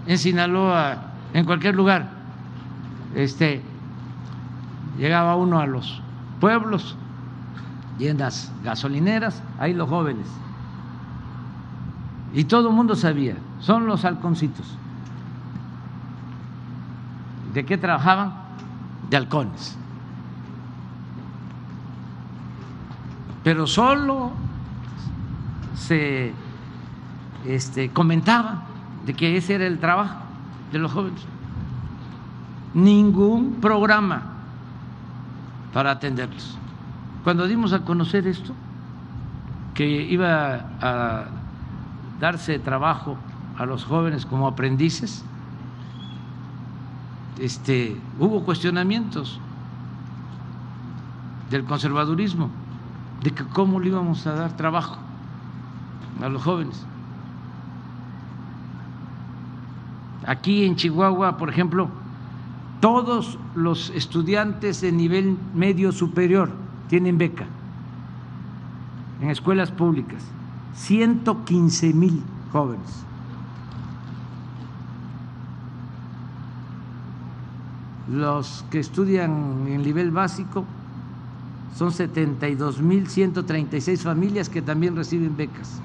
en 0.07 0.17
Sinaloa, 0.17 1.11
en 1.33 1.45
cualquier 1.45 1.75
lugar. 1.75 2.09
Este, 3.13 3.61
llegaba 4.97 5.35
uno 5.35 5.59
a 5.59 5.67
los 5.67 6.01
pueblos 6.39 6.95
y 7.99 8.07
en 8.07 8.17
las 8.17 8.51
gasolineras, 8.63 9.41
ahí 9.59 9.73
los 9.73 9.89
jóvenes. 9.89 10.27
Y 12.33 12.45
todo 12.45 12.69
el 12.69 12.75
mundo 12.75 12.95
sabía, 12.95 13.35
son 13.59 13.87
los 13.87 14.05
halconcitos. 14.05 14.77
¿De 17.53 17.65
qué 17.65 17.77
trabajaban? 17.77 18.33
De 19.09 19.17
halcones. 19.17 19.75
Pero 23.43 23.67
solo 23.67 24.31
se 25.75 26.31
este, 27.45 27.89
comentaba 27.89 28.63
de 29.05 29.13
que 29.13 29.37
ese 29.37 29.55
era 29.55 29.65
el 29.65 29.79
trabajo 29.79 30.19
de 30.71 30.79
los 30.79 30.91
jóvenes. 30.91 31.21
Ningún 32.73 33.55
programa 33.55 34.38
para 35.73 35.91
atenderlos. 35.91 36.57
Cuando 37.23 37.47
dimos 37.47 37.73
a 37.73 37.81
conocer 37.81 38.27
esto, 38.27 38.53
que 39.73 39.85
iba 39.85 40.65
a 40.81 41.25
darse 42.19 42.59
trabajo 42.59 43.17
a 43.57 43.65
los 43.65 43.85
jóvenes 43.85 44.25
como 44.25 44.47
aprendices, 44.47 45.23
este, 47.39 47.95
hubo 48.19 48.43
cuestionamientos 48.43 49.39
del 51.49 51.63
conservadurismo, 51.65 52.49
de 53.23 53.31
que 53.31 53.43
cómo 53.45 53.79
le 53.79 53.87
íbamos 53.87 54.25
a 54.27 54.33
dar 54.33 54.55
trabajo 54.55 54.97
a 56.21 56.29
los 56.29 56.43
jóvenes. 56.43 56.85
Aquí 60.25 60.65
en 60.65 60.75
Chihuahua, 60.75 61.37
por 61.37 61.49
ejemplo, 61.49 61.89
todos 62.79 63.37
los 63.55 63.89
estudiantes 63.91 64.81
de 64.81 64.91
nivel 64.91 65.37
medio 65.53 65.91
superior 65.91 66.49
tienen 66.87 67.17
beca 67.17 67.45
en 69.21 69.29
escuelas 69.29 69.69
públicas, 69.71 70.23
115 70.75 71.93
mil 71.93 72.23
jóvenes. 72.51 73.03
Los 78.09 78.65
que 78.71 78.79
estudian 78.79 79.67
en 79.67 79.83
nivel 79.83 80.09
básico 80.11 80.65
son 81.75 81.91
72 81.91 82.81
mil 82.81 83.07
136 83.07 84.01
familias 84.01 84.49
que 84.49 84.61
también 84.61 84.95
reciben 84.95 85.35
becas. 85.35 85.79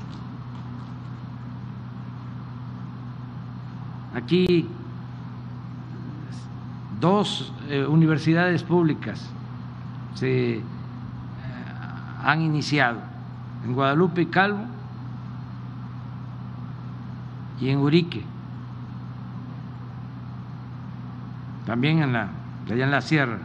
Aquí 4.14 4.68
dos 7.04 7.52
eh, 7.68 7.84
universidades 7.84 8.62
públicas 8.62 9.30
se 10.14 10.54
eh, 10.54 10.62
han 12.24 12.40
iniciado, 12.40 12.98
en 13.62 13.74
Guadalupe 13.74 14.22
y 14.22 14.26
Calvo 14.26 14.64
y 17.60 17.68
en 17.68 17.78
Urique, 17.80 18.24
también 21.66 21.98
en 22.02 22.14
la, 22.14 22.28
allá 22.72 22.84
en 22.84 22.90
la 22.90 23.02
sierra. 23.02 23.38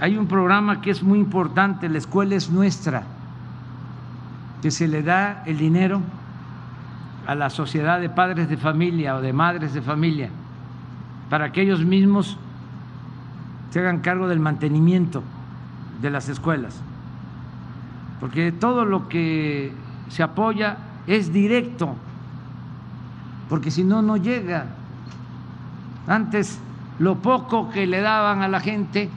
Hay 0.00 0.16
un 0.16 0.26
programa 0.26 0.80
que 0.80 0.90
es 0.90 1.02
muy 1.02 1.18
importante, 1.18 1.90
la 1.90 1.98
escuela 1.98 2.34
es 2.34 2.48
nuestra, 2.48 3.02
que 4.62 4.70
se 4.70 4.88
le 4.88 5.02
da 5.02 5.42
el 5.44 5.58
dinero 5.58 6.00
a 7.26 7.34
la 7.34 7.50
sociedad 7.50 8.00
de 8.00 8.08
padres 8.08 8.48
de 8.48 8.56
familia 8.56 9.16
o 9.16 9.20
de 9.20 9.34
madres 9.34 9.74
de 9.74 9.82
familia 9.82 10.30
para 11.30 11.52
que 11.52 11.62
ellos 11.62 11.84
mismos 11.84 12.36
se 13.70 13.80
hagan 13.80 14.00
cargo 14.00 14.28
del 14.28 14.40
mantenimiento 14.40 15.22
de 16.00 16.10
las 16.10 16.28
escuelas. 16.28 16.80
Porque 18.20 18.52
todo 18.52 18.84
lo 18.84 19.08
que 19.08 19.72
se 20.08 20.22
apoya 20.22 20.78
es 21.06 21.32
directo, 21.32 21.94
porque 23.48 23.70
si 23.70 23.84
no, 23.84 24.02
no 24.02 24.16
llega. 24.16 24.66
Antes 26.06 26.58
lo 26.98 27.16
poco 27.16 27.70
que 27.70 27.86
le 27.86 28.00
daban 28.00 28.42
a 28.42 28.48
la 28.48 28.60
gente 28.60 29.10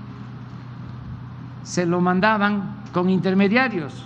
se 1.63 1.85
lo 1.85 2.01
mandaban 2.01 2.75
con 2.91 3.09
intermediarios 3.09 4.05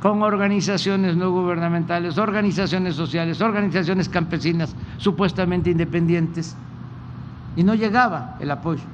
con 0.00 0.22
organizaciones 0.22 1.16
no 1.16 1.30
gubernamentales, 1.30 2.18
organizaciones 2.18 2.94
sociales, 2.94 3.40
organizaciones 3.40 4.08
campesinas 4.08 4.74
supuestamente 4.98 5.70
independientes, 5.70 6.56
y 7.56 7.64
no 7.64 7.74
llegaba 7.74 8.36
el 8.38 8.50
apoyo. 8.52 8.84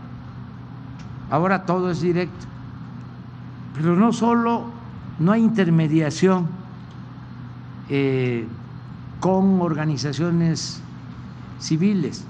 Ahora 1.31 1.67
todo 1.67 1.91
es 1.91 2.01
directo. 2.01 2.47
Pero 3.75 3.97
no 3.97 4.13
solo 4.13 4.71
no 5.19 5.33
hay 5.33 5.43
intermediación 5.43 6.49
eh, 7.91 8.47
con 9.21 9.61
organizaciones 9.61 10.81
civiles, 11.59 12.25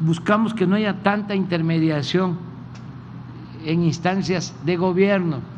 buscamos 0.00 0.54
que 0.54 0.66
no 0.66 0.76
haya 0.76 1.02
tanta 1.02 1.34
intermediación 1.34 2.38
en 3.64 3.82
instancias 3.82 4.54
de 4.64 4.76
gobierno 4.76 5.51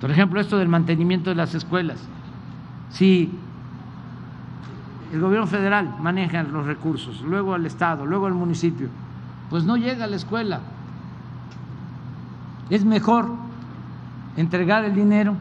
por 0.00 0.10
ejemplo, 0.10 0.40
esto 0.40 0.58
del 0.58 0.68
mantenimiento 0.68 1.30
de 1.30 1.36
las 1.36 1.54
escuelas. 1.54 1.98
Si 2.90 3.30
el 5.12 5.20
gobierno 5.20 5.46
federal 5.46 5.96
maneja 6.00 6.42
los 6.44 6.66
recursos, 6.66 7.22
luego 7.22 7.56
el 7.56 7.66
Estado, 7.66 8.06
luego 8.06 8.28
el 8.28 8.34
municipio, 8.34 8.88
pues 9.50 9.64
no 9.64 9.76
llega 9.76 10.04
a 10.04 10.06
la 10.06 10.16
escuela. 10.16 10.60
Es 12.70 12.84
mejor 12.84 13.28
entregar 14.36 14.84
el 14.84 14.94
dinero 14.94 15.34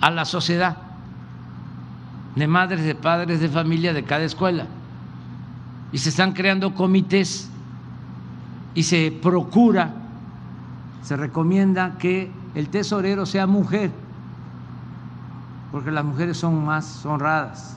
a 0.00 0.10
la 0.10 0.24
sociedad 0.24 0.76
de 2.36 2.46
madres, 2.46 2.84
de 2.84 2.94
padres 2.94 3.40
de 3.40 3.48
familia 3.48 3.92
de 3.92 4.04
cada 4.04 4.24
escuela. 4.24 4.66
Y 5.92 5.98
se 5.98 6.08
están 6.08 6.32
creando 6.32 6.74
comités 6.74 7.50
y 8.74 8.84
se 8.84 9.12
procura 9.22 9.99
se 11.02 11.16
recomienda 11.16 11.98
que 11.98 12.30
el 12.54 12.68
tesorero 12.68 13.26
sea 13.26 13.46
mujer, 13.46 13.90
porque 15.72 15.90
las 15.90 16.04
mujeres 16.04 16.36
son 16.36 16.64
más 16.64 17.04
honradas. 17.06 17.76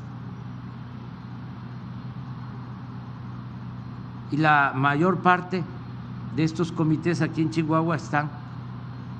Y 4.31 4.37
la 4.37 4.73
mayor 4.75 5.19
parte 5.19 5.63
de 6.35 6.43
estos 6.43 6.71
comités 6.71 7.21
aquí 7.21 7.41
en 7.41 7.51
Chihuahua 7.51 7.95
están 7.95 8.29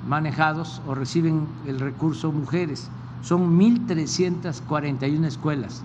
manejados 0.07 0.81
o 0.87 0.95
reciben 0.95 1.47
el 1.67 1.79
recurso 1.79 2.31
mujeres. 2.31 2.89
Son 3.21 3.57
1.341 3.57 5.25
escuelas 5.25 5.83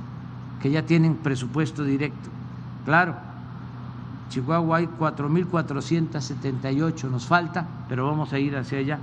que 0.61 0.71
ya 0.71 0.85
tienen 0.85 1.15
presupuesto 1.17 1.85
directo. 1.85 2.31
Claro, 2.85 3.15
Chihuahua 4.29 4.79
hay 4.79 4.87
4.478, 4.87 7.11
nos 7.11 7.27
falta, 7.27 7.67
pero 7.89 8.07
vamos 8.07 8.33
a 8.33 8.39
ir 8.39 8.57
hacia 8.57 8.79
allá. 8.79 8.99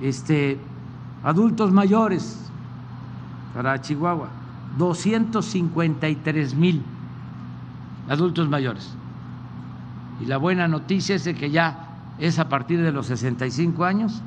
Este, 0.00 0.58
adultos 1.24 1.70
mayores 1.72 2.38
para 3.54 3.80
Chihuahua, 3.80 4.28
253 4.76 6.54
mil 6.54 6.82
adultos 8.08 8.48
mayores. 8.48 8.92
Y 10.20 10.26
la 10.26 10.38
buena 10.38 10.68
noticia 10.68 11.16
es 11.16 11.24
de 11.24 11.34
que 11.34 11.50
ya 11.50 11.88
es 12.18 12.38
a 12.38 12.48
partir 12.48 12.80
de 12.82 12.92
los 12.92 13.06
65 13.06 13.84
años 13.84 14.22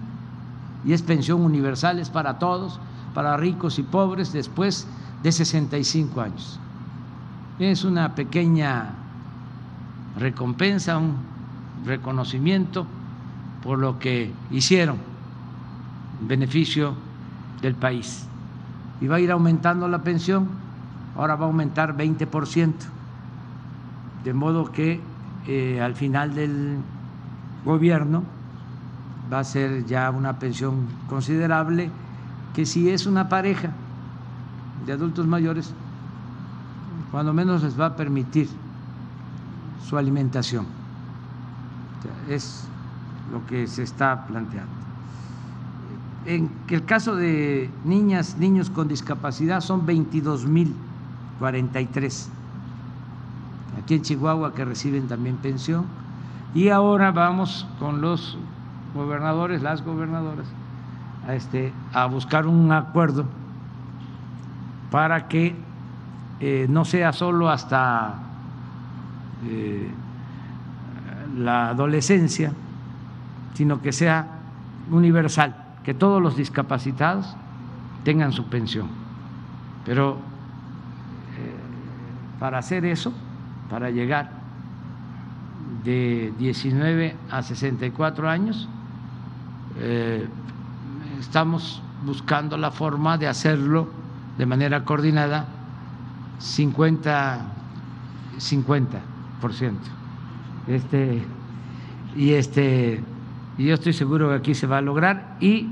y 0.85 0.91
es 0.93 1.01
pensión 1.01 1.41
universal, 1.41 1.99
es 1.99 2.09
para 2.09 2.39
todos, 2.39 2.80
para 3.13 3.38
ricos 3.38 3.77
y 3.80 3.84
pobres, 3.84 4.34
después 4.34 4.88
de 5.23 5.31
65 5.31 6.22
años 6.22 6.59
es 7.61 7.83
una 7.83 8.15
pequeña 8.15 8.89
recompensa, 10.17 10.97
un 10.97 11.15
reconocimiento 11.85 12.88
por 13.63 13.77
lo 13.77 13.99
que 13.99 14.31
hicieron 14.49 14.97
en 16.21 16.27
beneficio 16.27 16.95
del 17.61 17.75
país. 17.75 18.25
Y 18.99 19.07
va 19.07 19.17
a 19.17 19.19
ir 19.19 19.31
aumentando 19.31 19.88
la 19.88 20.03
pensión, 20.03 20.47
ahora 21.15 21.35
va 21.35 21.45
a 21.45 21.47
aumentar 21.47 21.95
20%, 21.95 22.73
de 24.23 24.33
modo 24.33 24.71
que 24.71 24.99
eh, 25.47 25.81
al 25.81 25.95
final 25.95 26.35
del 26.35 26.77
gobierno 27.65 28.23
va 29.31 29.39
a 29.39 29.43
ser 29.43 29.85
ya 29.85 30.09
una 30.09 30.39
pensión 30.39 30.88
considerable 31.07 31.89
que 32.53 32.65
si 32.65 32.89
es 32.89 33.05
una 33.05 33.29
pareja 33.29 33.71
de 34.85 34.93
adultos 34.93 35.25
mayores 35.25 35.73
cuando 37.11 37.33
menos 37.33 37.63
les 37.63 37.79
va 37.79 37.85
a 37.88 37.95
permitir 37.95 38.47
su 39.88 39.97
alimentación. 39.97 40.65
Es 42.29 42.67
lo 43.31 43.43
que 43.45 43.67
se 43.67 43.83
está 43.83 44.25
planteando. 44.25 44.71
En 46.25 46.49
el 46.69 46.85
caso 46.85 47.15
de 47.15 47.69
niñas, 47.83 48.38
niños 48.38 48.69
con 48.69 48.88
discapacidad 48.88 49.59
son 49.61 49.88
22.043 49.88 52.29
aquí 53.77 53.95
en 53.95 54.01
Chihuahua 54.01 54.53
que 54.53 54.65
reciben 54.65 55.07
también 55.07 55.38
pensión. 55.38 55.85
Y 56.53 56.69
ahora 56.69 57.11
vamos 57.11 57.65
con 57.79 58.01
los 58.01 58.38
gobernadores, 58.93 59.61
las 59.61 59.83
gobernadoras, 59.83 60.47
a, 61.27 61.33
este, 61.33 61.71
a 61.93 62.05
buscar 62.05 62.45
un 62.45 62.71
acuerdo 62.71 63.25
para 64.91 65.27
que 65.27 65.55
eh, 66.43 66.65
no 66.68 66.85
sea 66.85 67.13
solo 67.13 67.51
hasta 67.51 68.15
eh, 69.45 69.88
la 71.38 71.69
adolescencia, 71.69 72.51
sino 73.53 73.80
que 73.80 73.91
sea 73.91 74.26
universal, 74.89 75.55
que 75.84 75.93
todos 75.93 76.19
los 76.19 76.35
discapacitados 76.35 77.35
tengan 78.03 78.31
su 78.31 78.45
pensión. 78.45 78.88
Pero 79.85 80.13
eh, 80.13 80.18
para 82.39 82.57
hacer 82.57 82.85
eso, 82.85 83.13
para 83.69 83.91
llegar 83.91 84.31
de 85.84 86.34
19 86.39 87.18
a 87.30 87.43
64 87.43 88.27
años, 88.27 88.68
estamos 91.19 91.81
buscando 92.03 92.57
la 92.57 92.72
forma 92.72 93.18
de 93.18 93.27
hacerlo 93.27 93.88
de 94.38 94.45
manera 94.45 94.84
coordinada 94.84 95.45
50, 96.41 97.41
50 98.38 98.99
Este, 100.68 101.23
y 102.15 102.31
este, 102.31 103.03
y 103.57 103.65
yo 103.65 103.76
estoy 103.76 103.93
seguro 103.93 104.30
que 104.30 104.35
aquí 104.35 104.55
se 104.55 104.65
va 104.65 104.80
a 104.80 104.81
lograr 104.81 105.38
y 105.39 105.69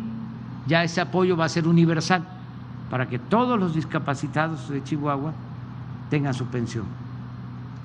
ya 0.67 0.83
ese 0.83 1.01
apoyo 1.01 1.35
va 1.35 1.45
a 1.45 1.49
ser 1.49 1.67
universal 1.67 2.23
para 2.89 3.07
que 3.07 3.17
todos 3.17 3.59
los 3.59 3.73
discapacitados 3.73 4.69
de 4.69 4.83
Chihuahua 4.83 5.33
tengan 6.09 6.33
su 6.33 6.45
pensión. 6.45 6.85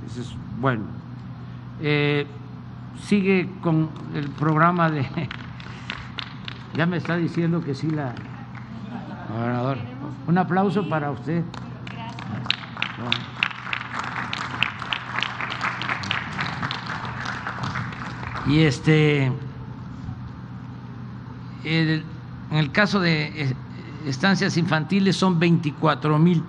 Eso 0.07 0.21
es 0.21 0.35
bueno. 0.61 0.85
Eh, 1.81 2.27
sigue 3.03 3.49
con 3.61 3.89
el 4.15 4.29
programa 4.31 4.91
de. 4.91 5.07
Ya 6.77 6.87
me 6.87 6.97
está 6.97 7.15
diciendo 7.15 7.61
que 7.61 7.73
sí 7.73 7.89
la 7.89 8.17
gobernador. 9.33 9.79
Un 10.27 10.39
aplauso 10.39 10.89
para 10.89 11.13
usted. 11.13 11.45
Y 18.47 18.61
este, 18.61 19.33
en 21.65 22.05
el 22.51 22.73
caso 22.73 23.01
de 23.01 23.55
estancias 24.07 24.57
infantiles 24.57 25.17
son 25.17 25.39
24 25.39 26.19
mil 26.19 26.43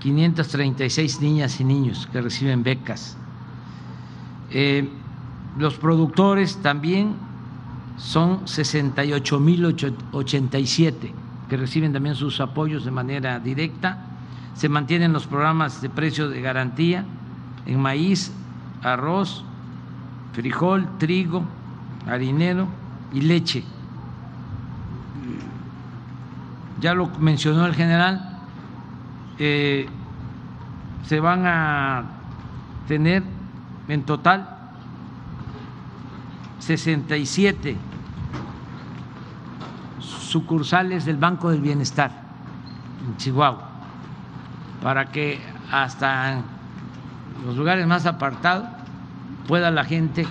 536 0.00 1.20
niñas 1.20 1.60
y 1.60 1.64
niños 1.64 2.08
que 2.10 2.20
reciben 2.20 2.62
becas. 2.62 3.16
Eh, 4.50 4.88
los 5.56 5.74
productores 5.74 6.56
también 6.60 7.14
son 7.96 8.46
68 8.46 9.40
mil 9.40 9.64
87 9.64 11.14
que 11.48 11.56
reciben 11.56 11.92
también 11.92 12.16
sus 12.16 12.40
apoyos 12.40 12.84
de 12.84 12.90
manera 12.90 13.38
directa. 13.38 14.11
Se 14.54 14.68
mantienen 14.68 15.12
los 15.12 15.26
programas 15.26 15.80
de 15.82 15.88
precio 15.88 16.28
de 16.28 16.40
garantía 16.40 17.04
en 17.66 17.80
maíz, 17.80 18.32
arroz, 18.82 19.44
frijol, 20.32 20.88
trigo, 20.98 21.44
harinero 22.06 22.68
y 23.12 23.22
leche. 23.22 23.64
Ya 26.80 26.94
lo 26.94 27.06
mencionó 27.18 27.66
el 27.66 27.74
general, 27.74 28.38
eh, 29.38 29.88
se 31.06 31.20
van 31.20 31.46
a 31.46 32.04
tener 32.88 33.22
en 33.88 34.02
total 34.02 34.48
67 36.58 37.76
sucursales 40.00 41.04
del 41.04 41.16
Banco 41.16 41.50
del 41.50 41.60
Bienestar 41.60 42.10
en 43.06 43.16
Chihuahua, 43.16 43.71
para 44.82 45.06
que 45.06 45.38
hasta 45.70 46.40
los 47.46 47.56
lugares 47.56 47.86
más 47.86 48.04
apartados 48.06 48.68
pueda 49.46 49.70
la 49.70 49.84
gente 49.84 50.26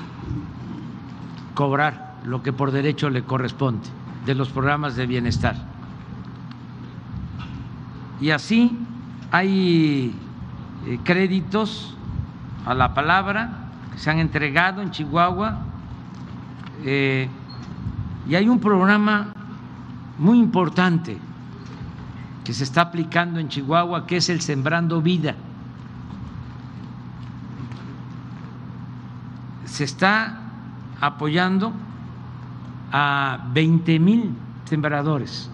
cobrar 1.55 2.15
lo 2.25 2.43
que 2.43 2.53
por 2.53 2.71
derecho 2.71 3.09
le 3.09 3.23
corresponde 3.23 3.87
de 4.25 4.35
los 4.35 4.49
programas 4.49 4.95
de 4.95 5.07
bienestar. 5.07 5.55
Y 8.19 8.29
así 8.29 8.77
hay 9.31 10.13
eh, 10.85 10.99
créditos 11.03 11.95
a 12.65 12.73
la 12.73 12.93
palabra 12.93 13.49
que 13.91 13.97
se 13.97 14.11
han 14.11 14.19
entregado 14.19 14.81
en 14.81 14.91
Chihuahua 14.91 15.59
eh, 16.83 17.27
y 18.27 18.35
hay 18.35 18.47
un 18.47 18.59
programa 18.59 19.33
muy 20.19 20.37
importante 20.37 21.17
que 22.43 22.53
se 22.53 22.63
está 22.63 22.81
aplicando 22.81 23.39
en 23.39 23.49
Chihuahua 23.49 24.05
que 24.07 24.17
es 24.17 24.29
el 24.29 24.41
Sembrando 24.41 25.01
Vida. 25.01 25.35
Se 29.65 29.83
está 29.83 30.39
apoyando 30.99 31.71
a 32.91 33.47
20 33.53 33.99
mil 33.99 34.35
sembradores 34.65 35.49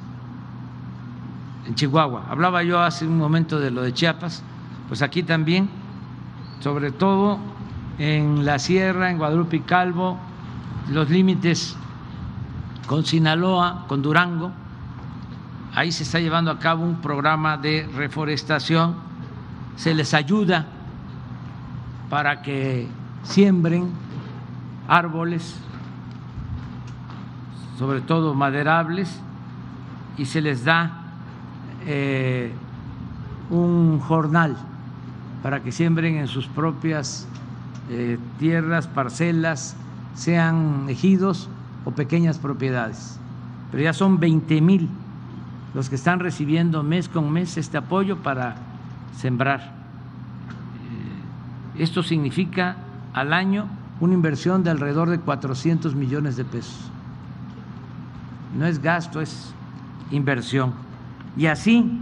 en 1.68 1.76
Chihuahua. 1.76 2.26
Hablaba 2.30 2.64
yo 2.64 2.80
hace 2.80 3.05
un 3.05 3.18
momento 3.18 3.59
de 3.59 3.72
lo 3.72 3.81
de 3.81 3.93
Chiapas, 3.93 4.43
pues 4.88 5.01
aquí 5.01 5.23
también, 5.23 5.69
sobre 6.59 6.91
todo 6.91 7.38
en 7.99 8.45
la 8.45 8.59
sierra, 8.59 9.11
en 9.11 9.18
Guadalupe 9.18 9.57
y 9.57 9.61
Calvo, 9.61 10.18
los 10.89 11.09
límites 11.09 11.76
con 12.88 13.05
Sinaloa, 13.05 13.85
con 13.88 14.01
Durango, 14.01 14.51
ahí 15.77 15.91
se 15.91 16.01
está 16.01 16.19
llevando 16.19 16.49
a 16.49 16.57
cabo 16.57 16.83
un 16.83 17.01
programa 17.01 17.55
de 17.55 17.87
reforestación, 17.95 18.95
se 19.75 19.93
les 19.93 20.15
ayuda 20.15 20.65
para 22.09 22.41
que 22.41 22.87
siembren 23.21 23.91
árboles, 24.87 25.55
sobre 27.77 28.01
todo 28.01 28.33
maderables, 28.33 29.21
y 30.17 30.25
se 30.25 30.41
les 30.41 30.65
da 30.65 30.93
eh, 31.85 32.51
un 33.51 33.99
jornal 33.99 34.57
para 35.43 35.61
que 35.61 35.71
siembren 35.71 36.15
en 36.15 36.27
sus 36.27 36.47
propias 36.47 37.27
eh, 37.91 38.17
tierras, 38.39 38.87
parcelas, 38.87 39.75
sean 40.15 40.87
ejidos 40.89 41.49
o 41.85 41.91
pequeñas 41.91 42.39
propiedades. 42.39 43.19
Pero 43.69 43.83
ya 43.83 43.93
son 43.93 44.19
20 44.19 44.59
mil 44.61 44.89
los 45.77 45.89
que 45.89 45.95
están 45.95 46.19
recibiendo 46.19 46.81
mes 46.81 47.07
con 47.07 47.31
mes 47.31 47.55
este 47.55 47.77
apoyo 47.77 48.17
para 48.23 48.55
sembrar. 49.15 49.75
Eh, 51.75 51.83
esto 51.83 52.01
significa 52.01 52.77
al 53.13 53.31
año 53.31 53.67
una 53.99 54.15
inversión 54.15 54.63
de 54.63 54.71
alrededor 54.71 55.07
de 55.07 55.19
400 55.19 55.93
millones 55.93 56.35
de 56.35 56.45
pesos. 56.45 56.89
No 58.57 58.65
es 58.65 58.81
gasto, 58.81 59.21
es 59.21 59.53
inversión. 60.09 60.73
Y 61.37 61.45
así, 61.45 62.01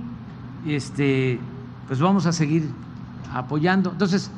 este, 0.66 1.38
pues 1.90 2.00
vamos 2.00 2.26
a 2.28 2.32
seguir 2.32 2.72
apoyando. 3.34 3.92
Entonces, 3.92 4.32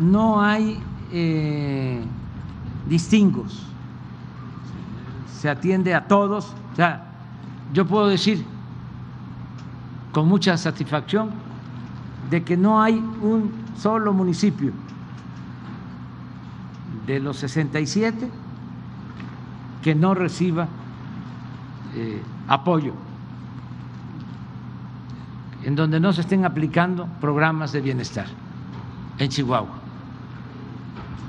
no 0.00 0.40
hay 0.40 0.82
eh, 1.12 2.02
distingos, 2.88 3.66
se 5.38 5.50
atiende 5.50 5.94
a 5.94 6.08
todos. 6.08 6.54
O 6.72 6.76
sea, 6.76 7.04
yo 7.74 7.86
puedo 7.86 8.08
decir 8.08 8.50
con 10.12 10.28
mucha 10.28 10.56
satisfacción 10.56 11.30
de 12.30 12.44
que 12.44 12.56
no 12.56 12.80
hay 12.80 12.94
un 12.94 13.50
solo 13.76 14.12
municipio 14.12 14.72
de 17.06 17.18
los 17.18 17.38
67 17.38 18.30
que 19.82 19.94
no 19.94 20.14
reciba 20.14 20.68
eh, 21.94 22.22
apoyo 22.46 22.94
en 25.64 25.76
donde 25.76 26.00
no 26.00 26.12
se 26.12 26.22
estén 26.22 26.44
aplicando 26.44 27.06
programas 27.20 27.72
de 27.72 27.80
bienestar 27.80 28.26
en 29.18 29.28
Chihuahua. 29.28 29.76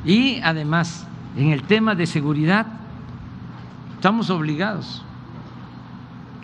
Y 0.06 0.40
además, 0.42 1.08
en 1.38 1.50
el 1.50 1.64
tema 1.64 1.96
de 1.96 2.08
seguridad, 2.08 2.66
estamos 3.96 4.30
obligados 4.30 5.04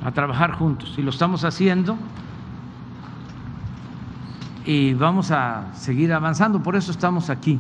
a 0.04 0.12
trabajar 0.12 0.52
juntos 0.52 0.94
y 0.98 1.02
lo 1.02 1.10
estamos 1.10 1.44
haciendo 1.44 1.98
y 4.66 4.94
vamos 4.94 5.32
a 5.32 5.74
seguir 5.76 6.14
avanzando, 6.14 6.62
por 6.62 6.76
eso 6.76 6.92
estamos 6.92 7.30
aquí. 7.30 7.60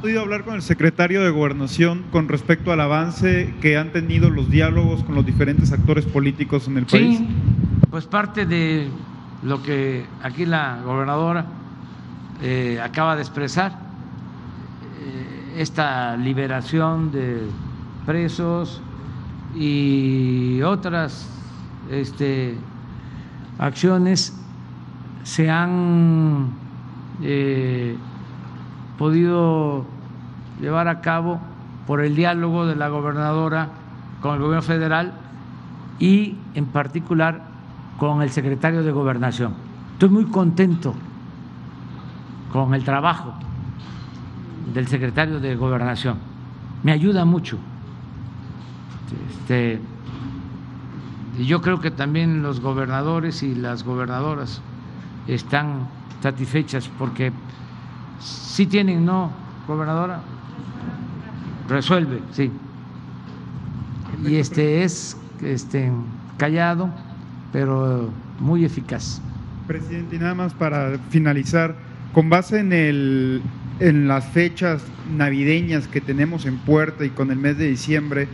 podido 0.00 0.22
hablar 0.22 0.44
con 0.44 0.54
el 0.54 0.62
secretario 0.62 1.22
de 1.22 1.30
Gobernación 1.30 2.04
con 2.10 2.26
respecto 2.26 2.72
al 2.72 2.80
avance 2.80 3.54
que 3.60 3.76
han 3.76 3.92
tenido 3.92 4.30
los 4.30 4.50
diálogos 4.50 5.04
con 5.04 5.14
los 5.14 5.26
diferentes 5.26 5.72
actores 5.72 6.06
políticos 6.06 6.66
en 6.68 6.78
el 6.78 6.86
país? 6.86 7.18
Sí, 7.18 7.28
pues 7.90 8.06
parte 8.06 8.46
de 8.46 8.88
lo 9.42 9.62
que 9.62 10.06
aquí 10.22 10.46
la 10.46 10.80
gobernadora 10.82 11.44
eh, 12.42 12.80
acaba 12.82 13.14
de 13.14 13.20
expresar, 13.20 13.72
eh, 15.02 15.56
esta 15.58 16.16
liberación 16.16 17.12
de 17.12 17.42
presos 18.06 18.80
y 19.54 20.62
otras 20.62 21.28
este, 21.90 22.56
acciones 23.58 24.36
se 25.24 25.50
han 25.50 26.50
eh, 27.22 27.96
podido 28.96 29.84
llevar 30.60 30.88
a 30.88 31.00
cabo 31.00 31.40
por 31.86 32.02
el 32.02 32.14
diálogo 32.14 32.66
de 32.66 32.76
la 32.76 32.88
gobernadora 32.88 33.68
con 34.20 34.34
el 34.34 34.40
gobierno 34.40 34.62
federal 34.62 35.12
y 35.98 36.36
en 36.54 36.66
particular 36.66 37.42
con 37.98 38.22
el 38.22 38.30
secretario 38.30 38.82
de 38.82 38.92
gobernación. 38.92 39.54
Estoy 39.92 40.08
muy 40.08 40.24
contento 40.26 40.94
con 42.52 42.74
el 42.74 42.84
trabajo 42.84 43.34
del 44.72 44.86
secretario 44.86 45.40
de 45.40 45.56
gobernación. 45.56 46.16
Me 46.82 46.92
ayuda 46.92 47.24
mucho. 47.24 47.58
Este, 49.30 49.80
y 51.40 51.46
yo 51.46 51.62
creo 51.62 51.80
que 51.80 51.90
también 51.90 52.42
los 52.42 52.60
gobernadores 52.60 53.42
y 53.42 53.54
las 53.54 53.82
gobernadoras 53.82 54.60
están 55.26 55.88
satisfechas 56.22 56.90
porque 56.98 57.32
Sí 58.20 58.66
tienen, 58.66 59.04
¿no, 59.06 59.32
gobernadora? 59.66 60.20
Resuelve, 61.68 62.20
sí. 62.32 62.50
Y 64.26 64.36
este 64.36 64.84
es 64.84 65.16
este, 65.42 65.90
callado, 66.36 66.90
pero 67.52 68.10
muy 68.38 68.64
eficaz. 68.64 69.22
Presidente, 69.66 70.16
y 70.16 70.18
nada 70.18 70.34
más 70.34 70.52
para 70.52 70.98
finalizar, 71.08 71.74
con 72.12 72.28
base 72.28 72.58
en, 72.58 72.72
el, 72.72 73.40
en 73.78 74.08
las 74.08 74.26
fechas 74.26 74.82
navideñas 75.16 75.88
que 75.88 76.02
tenemos 76.02 76.44
en 76.44 76.58
puerta 76.58 77.04
y 77.04 77.10
con 77.10 77.30
el 77.30 77.38
mes 77.38 77.56
de 77.56 77.68
diciembre, 77.68 78.28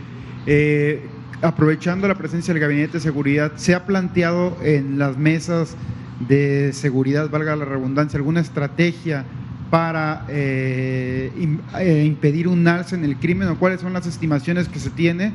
eh, 0.45 1.07
aprovechando 1.41 2.07
la 2.07 2.15
presencia 2.15 2.53
del 2.53 2.61
Gabinete 2.61 2.93
de 2.93 2.99
Seguridad, 2.99 3.51
¿se 3.55 3.75
ha 3.75 3.85
planteado 3.85 4.57
en 4.61 4.97
las 4.97 5.17
mesas 5.17 5.75
de 6.19 6.73
seguridad, 6.73 7.29
valga 7.29 7.55
la 7.55 7.65
redundancia, 7.65 8.17
alguna 8.17 8.39
estrategia 8.39 9.25
para 9.69 10.25
eh, 10.29 11.31
eh, 11.79 12.03
impedir 12.05 12.47
un 12.47 12.67
alza 12.67 12.95
en 12.95 13.03
el 13.03 13.17
crimen 13.17 13.47
o 13.49 13.57
cuáles 13.57 13.81
son 13.81 13.93
las 13.93 14.07
estimaciones 14.07 14.69
que 14.69 14.79
se 14.79 14.89
tiene 14.89 15.33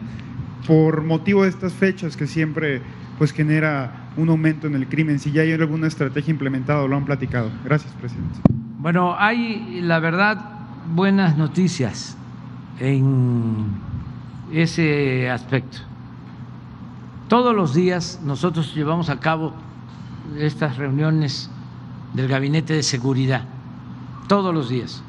por 0.66 1.02
motivo 1.02 1.42
de 1.42 1.50
estas 1.50 1.72
fechas 1.72 2.16
que 2.16 2.26
siempre 2.26 2.80
pues 3.18 3.32
genera 3.32 4.08
un 4.16 4.28
aumento 4.28 4.66
en 4.66 4.74
el 4.74 4.88
crimen, 4.88 5.18
si 5.18 5.32
ya 5.32 5.42
hay 5.42 5.52
alguna 5.52 5.86
estrategia 5.86 6.30
implementada 6.30 6.82
o 6.82 6.88
lo 6.88 6.96
han 6.96 7.04
platicado. 7.04 7.50
Gracias, 7.64 7.92
presidente. 7.94 8.40
Bueno, 8.78 9.14
hay 9.16 9.80
la 9.82 10.00
verdad 10.00 10.38
buenas 10.92 11.36
noticias 11.36 12.16
en 12.80 13.66
ese 14.52 15.30
aspecto. 15.30 15.91
Todos 17.32 17.56
los 17.56 17.72
días 17.72 18.20
nosotros 18.22 18.74
llevamos 18.74 19.08
a 19.08 19.18
cabo 19.18 19.54
estas 20.36 20.76
reuniones 20.76 21.48
del 22.12 22.28
Gabinete 22.28 22.74
de 22.74 22.82
Seguridad, 22.82 23.44
todos 24.28 24.52
los 24.52 24.68
días. 24.68 25.02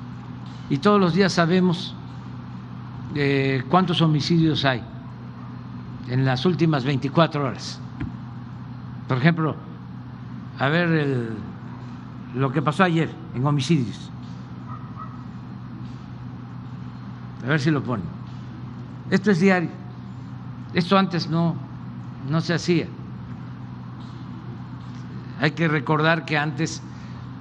Y 0.69 0.77
todos 0.77 1.01
los 1.01 1.13
días 1.15 1.33
sabemos 1.33 1.93
eh, 3.13 3.65
cuántos 3.67 4.01
homicidios 4.01 4.63
hay 4.63 4.81
en 6.07 6.23
las 6.23 6.45
últimas 6.45 6.85
24 6.85 7.43
horas. 7.43 7.81
Por 9.09 9.17
ejemplo, 9.17 9.57
a 10.59 10.69
ver 10.69 11.27
lo 12.35 12.53
que 12.53 12.61
pasó 12.61 12.85
ayer 12.85 13.09
en 13.35 13.45
homicidios. 13.45 14.09
A 17.43 17.47
ver 17.47 17.59
si 17.59 17.69
lo 17.69 17.83
ponen. 17.83 18.05
Esto 19.09 19.29
es 19.29 19.41
diario. 19.41 19.71
Esto 20.73 20.97
antes 20.97 21.29
no, 21.29 21.72
no 22.29 22.41
se 22.41 22.53
hacía. 22.53 22.87
Hay 25.41 25.51
que 25.51 25.67
recordar 25.67 26.25
que 26.25 26.37
antes 26.37 26.81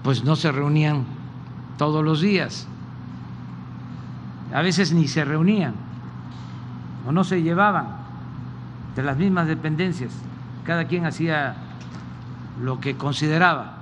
pues 0.03 0.25
no 0.25 0.37
se 0.37 0.51
reunían 0.51 1.05
todos 1.79 2.05
los 2.05 2.21
días. 2.21 2.67
A 4.53 4.61
veces 4.63 4.93
ni 4.93 5.09
se 5.09 5.25
reunían 5.25 5.75
o 7.07 7.13
no 7.13 7.25
se 7.25 7.43
llevaban 7.43 7.87
de 8.97 9.03
las 9.03 9.17
mismas 9.17 9.47
dependencias. 9.47 10.13
Cada 10.65 10.87
quien 10.87 11.07
hacía 11.07 11.57
lo 12.61 12.81
que 12.81 12.97
consideraba. 12.97 13.75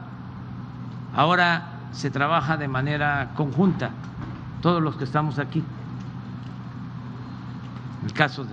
Ahora 1.14 1.70
se 1.92 2.10
trabaja 2.10 2.56
de 2.56 2.68
manera 2.68 3.30
conjunta, 3.34 3.90
todos 4.62 4.82
los 4.82 4.96
que 4.96 5.04
estamos 5.04 5.38
aquí. 5.38 5.64
El 8.04 8.12
caso 8.12 8.44
de, 8.44 8.52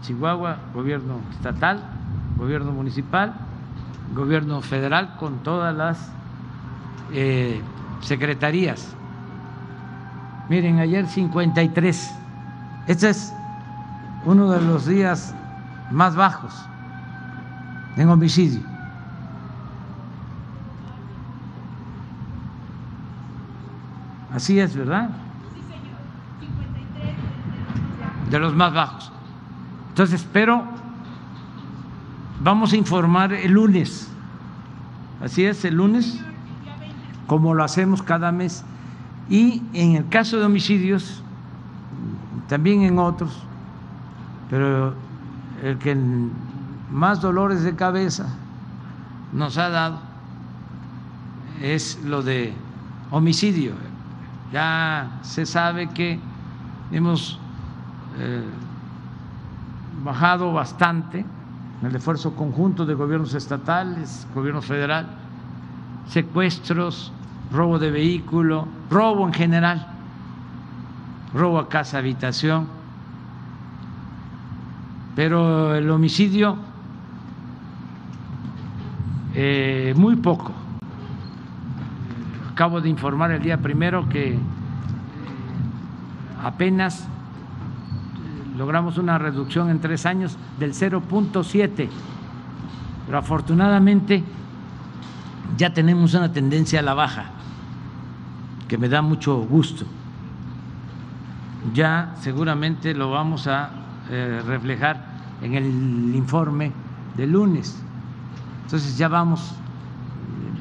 Chihuahua, 0.00 0.58
gobierno 0.74 1.20
estatal, 1.32 1.80
gobierno 2.36 2.72
municipal, 2.72 3.34
gobierno 4.14 4.60
federal, 4.60 5.16
con 5.18 5.38
todas 5.42 5.74
las 5.74 6.10
eh, 7.12 7.60
secretarías. 8.00 8.94
Miren, 10.48 10.78
ayer 10.78 11.06
53. 11.06 12.14
Este 12.86 13.08
es 13.08 13.34
uno 14.24 14.50
de 14.50 14.60
los 14.60 14.86
días 14.86 15.34
más 15.90 16.16
bajos 16.16 16.54
en 17.96 18.08
homicidio. 18.08 18.60
Así 24.34 24.58
es, 24.58 24.76
¿verdad? 24.76 25.10
De 28.30 28.38
los 28.38 28.54
más 28.54 28.74
bajos. 28.74 29.13
Entonces, 29.94 30.26
pero 30.32 30.64
vamos 32.42 32.72
a 32.72 32.76
informar 32.76 33.32
el 33.32 33.52
lunes. 33.52 34.08
Así 35.22 35.44
es, 35.44 35.64
el 35.64 35.76
lunes, 35.76 36.20
como 37.28 37.54
lo 37.54 37.62
hacemos 37.62 38.02
cada 38.02 38.32
mes. 38.32 38.64
Y 39.30 39.62
en 39.72 39.94
el 39.94 40.08
caso 40.08 40.36
de 40.40 40.46
homicidios, 40.46 41.22
también 42.48 42.82
en 42.82 42.98
otros, 42.98 43.40
pero 44.50 44.94
el 45.62 45.78
que 45.78 45.96
más 46.90 47.20
dolores 47.20 47.62
de 47.62 47.76
cabeza 47.76 48.26
nos 49.32 49.56
ha 49.58 49.68
dado 49.68 50.00
es 51.62 52.00
lo 52.04 52.20
de 52.24 52.52
homicidio. 53.12 53.74
Ya 54.52 55.20
se 55.22 55.46
sabe 55.46 55.88
que 55.90 56.18
hemos 56.90 57.38
eh, 58.18 58.42
bajado 60.02 60.52
bastante 60.52 61.24
el 61.82 61.94
esfuerzo 61.94 62.34
conjunto 62.34 62.86
de 62.86 62.94
gobiernos 62.94 63.34
estatales, 63.34 64.26
gobierno 64.34 64.62
federal, 64.62 65.06
secuestros, 66.08 67.12
robo 67.52 67.78
de 67.78 67.90
vehículo, 67.90 68.66
robo 68.90 69.26
en 69.26 69.34
general, 69.34 69.86
robo 71.34 71.58
a 71.58 71.68
casa, 71.68 71.98
habitación, 71.98 72.68
pero 75.14 75.74
el 75.74 75.90
homicidio 75.90 76.56
eh, 79.34 79.92
muy 79.96 80.16
poco. 80.16 80.52
Acabo 82.52 82.80
de 82.80 82.88
informar 82.88 83.32
el 83.32 83.42
día 83.42 83.58
primero 83.58 84.08
que 84.08 84.34
eh, 84.34 84.38
apenas 86.42 87.08
logramos 88.56 88.98
una 88.98 89.18
reducción 89.18 89.70
en 89.70 89.80
tres 89.80 90.06
años 90.06 90.36
del 90.58 90.72
0.7, 90.72 91.88
pero 93.06 93.18
afortunadamente 93.18 94.22
ya 95.56 95.72
tenemos 95.72 96.14
una 96.14 96.32
tendencia 96.32 96.80
a 96.80 96.82
la 96.82 96.94
baja, 96.94 97.26
que 98.68 98.78
me 98.78 98.88
da 98.88 99.02
mucho 99.02 99.36
gusto. 99.36 99.84
Ya 101.72 102.14
seguramente 102.20 102.94
lo 102.94 103.10
vamos 103.10 103.46
a 103.46 103.70
reflejar 104.46 105.14
en 105.42 105.54
el 105.54 106.14
informe 106.14 106.72
del 107.16 107.32
lunes 107.32 107.84
entonces 108.64 108.96
ya 108.96 109.08
vamos 109.08 109.52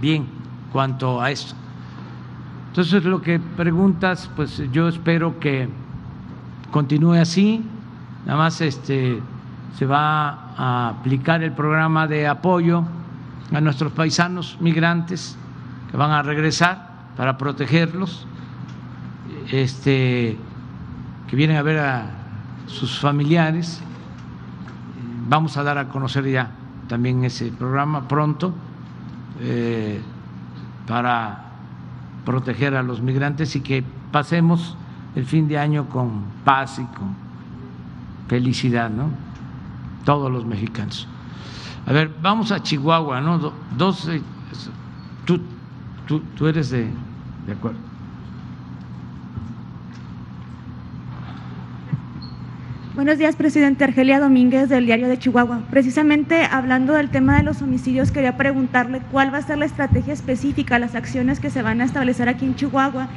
bien 0.02 0.28
cuanto 0.72 1.22
a 1.22 1.32
esto. 1.32 1.56
Entonces 2.68 3.04
lo 3.06 3.22
que 3.22 3.40
preguntas, 3.40 4.30
pues 4.36 4.62
yo 4.72 4.88
espero 4.88 5.40
que 5.40 5.70
continúe 6.72 7.14
así. 7.14 7.64
Nada 8.26 8.38
más 8.38 8.62
este 8.62 9.22
se 9.78 9.86
va 9.86 10.54
a 10.56 10.90
aplicar 10.90 11.44
el 11.44 11.52
programa 11.52 12.08
de 12.08 12.28
apoyo 12.28 12.84
a 13.52 13.60
nuestros 13.60 13.92
paisanos 13.92 14.58
migrantes 14.60 15.38
que 15.90 15.98
van 15.98 16.12
a 16.12 16.22
regresar 16.22 16.92
para 17.18 17.38
protegerlos, 17.38 18.26
este, 19.52 20.38
que 21.28 21.36
vienen 21.36 21.58
a 21.58 21.62
ver 21.62 21.80
a 21.80 22.06
sus 22.68 23.00
familiares. 23.00 23.82
Vamos 25.28 25.58
a 25.58 25.64
dar 25.64 25.78
a 25.78 25.88
conocer 25.90 26.26
ya 26.26 26.52
también 26.88 27.24
ese 27.24 27.52
programa 27.52 28.08
pronto 28.08 28.54
eh, 29.40 30.02
para 30.88 31.46
proteger 32.26 32.76
a 32.76 32.84
los 32.84 33.02
migrantes 33.02 33.56
y 33.56 33.62
que 33.62 33.84
pasemos 34.12 34.78
el 35.16 35.26
fin 35.26 35.48
de 35.48 35.58
año 35.58 35.90
con 35.90 36.24
paz 36.44 36.80
y 36.80 36.86
con 36.86 37.23
felicidad, 38.28 38.90
¿no? 38.90 39.10
Todos 40.06 40.32
los 40.32 40.46
mexicanos. 40.46 41.08
A 41.86 41.92
ver, 41.92 42.12
vamos 42.22 42.52
a 42.52 42.62
Chihuahua, 42.62 43.22
¿no? 43.22 43.54
Dos, 43.78 44.10
tú, 45.26 45.40
tú, 46.08 46.20
tú 46.36 46.48
eres 46.48 46.70
de, 46.70 46.88
de 47.46 47.54
acuerdo. 47.54 47.80
Buenos 52.96 53.18
días, 53.18 53.36
presidente 53.36 53.84
Argelia 53.84 54.20
Domínguez 54.20 54.70
del 54.70 54.86
Diario 54.86 55.08
de 55.08 55.18
Chihuahua. 55.18 55.64
Precisamente 55.72 56.46
hablando 56.46 56.94
del 56.94 57.10
tema 57.10 57.38
de 57.38 57.44
los 57.44 57.64
homicidios, 57.64 58.12
quería 58.12 58.38
preguntarle 58.38 59.02
cuál 59.12 59.34
va 59.34 59.40
a 59.40 59.42
ser 59.42 59.58
la 59.58 59.66
estrategia 59.66 60.14
específica, 60.14 60.78
las 60.78 60.94
acciones 60.94 61.40
que 61.40 61.50
se 61.50 61.64
van 61.64 61.82
a 61.82 61.86
establecer 61.86 62.30
aquí 62.30 62.46
en 62.46 62.56
Chihuahua. 62.56 63.08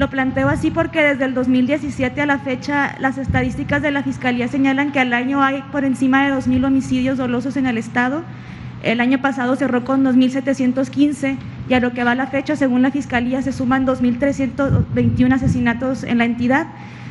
Lo 0.00 0.08
planteo 0.08 0.48
así 0.48 0.70
porque 0.70 1.02
desde 1.02 1.26
el 1.26 1.34
2017 1.34 2.22
a 2.22 2.24
la 2.24 2.38
fecha 2.38 2.96
las 3.00 3.18
estadísticas 3.18 3.82
de 3.82 3.90
la 3.90 4.02
Fiscalía 4.02 4.48
señalan 4.48 4.92
que 4.92 5.00
al 5.00 5.12
año 5.12 5.42
hay 5.42 5.62
por 5.70 5.84
encima 5.84 6.24
de 6.24 6.32
2.000 6.32 6.64
homicidios 6.64 7.18
dolosos 7.18 7.58
en 7.58 7.66
el 7.66 7.76
Estado. 7.76 8.22
El 8.82 9.02
año 9.02 9.20
pasado 9.20 9.56
cerró 9.56 9.84
con 9.84 10.02
2.715 10.02 11.36
y 11.68 11.74
a 11.74 11.80
lo 11.80 11.92
que 11.92 12.02
va 12.02 12.14
la 12.14 12.28
fecha, 12.28 12.56
según 12.56 12.80
la 12.80 12.90
Fiscalía, 12.90 13.42
se 13.42 13.52
suman 13.52 13.86
2.321 13.86 15.34
asesinatos 15.34 16.02
en 16.02 16.16
la 16.16 16.24
entidad. 16.24 16.68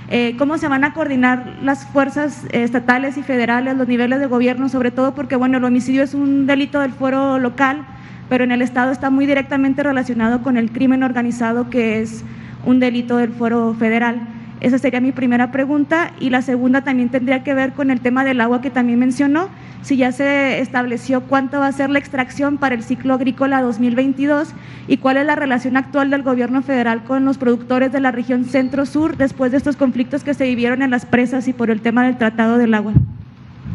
Eh, 0.09 0.33
cómo 0.39 0.57
se 0.57 0.67
van 0.67 0.83
a 0.83 0.95
coordinar 0.95 1.59
las 1.61 1.85
fuerzas 1.85 2.47
estatales 2.53 3.17
y 3.17 3.21
federales, 3.21 3.77
los 3.77 3.87
niveles 3.87 4.19
de 4.19 4.25
gobierno, 4.25 4.67
sobre 4.67 4.89
todo 4.89 5.13
porque 5.13 5.35
bueno, 5.35 5.59
el 5.59 5.63
homicidio 5.63 6.01
es 6.01 6.15
un 6.15 6.47
delito 6.47 6.79
del 6.79 6.93
fuero 6.93 7.37
local, 7.37 7.85
pero 8.29 8.43
en 8.45 8.51
el 8.51 8.63
Estado 8.63 8.91
está 8.91 9.11
muy 9.11 9.27
directamente 9.27 9.83
relacionado 9.83 10.41
con 10.41 10.57
el 10.57 10.71
crimen 10.71 11.03
organizado, 11.03 11.69
que 11.69 12.01
es 12.01 12.23
un 12.69 12.79
delito 12.79 13.17
del 13.17 13.31
fuero 13.31 13.75
federal. 13.77 14.21
Esa 14.61 14.77
sería 14.77 14.99
mi 14.99 15.11
primera 15.11 15.51
pregunta. 15.51 16.11
Y 16.19 16.29
la 16.29 16.41
segunda 16.41 16.83
también 16.83 17.09
tendría 17.09 17.43
que 17.43 17.53
ver 17.53 17.73
con 17.73 17.91
el 17.91 18.01
tema 18.01 18.23
del 18.23 18.41
agua 18.41 18.61
que 18.61 18.69
también 18.69 18.99
mencionó. 18.99 19.49
Si 19.81 19.95
ya 19.95 20.11
se 20.11 20.59
estableció 20.59 21.21
cuánto 21.21 21.59
va 21.59 21.67
a 21.67 21.71
ser 21.71 21.89
la 21.89 21.99
extracción 21.99 22.57
para 22.57 22.75
el 22.75 22.83
ciclo 22.83 23.13
agrícola 23.13 23.61
2022 23.61 24.53
y 24.87 24.97
cuál 24.97 25.17
es 25.17 25.25
la 25.25 25.35
relación 25.35 25.77
actual 25.77 26.09
del 26.09 26.23
gobierno 26.23 26.61
federal 26.61 27.03
con 27.05 27.23
los 27.23 27.37
productores 27.37 27.91
de 27.91 28.01
la 28.01 28.11
región 28.11 28.43
centro-sur 28.43 29.15
después 29.15 29.51
de 29.51 29.57
estos 29.57 29.77
conflictos 29.77 30.25
que 30.25 30.33
se 30.33 30.43
vivieron 30.43 30.81
en 30.81 30.91
las 30.91 31.05
presas 31.05 31.47
y 31.47 31.53
por 31.53 31.69
el 31.69 31.79
tema 31.79 32.03
del 32.03 32.17
tratado 32.17 32.57
del 32.57 32.73
agua. 32.73 32.91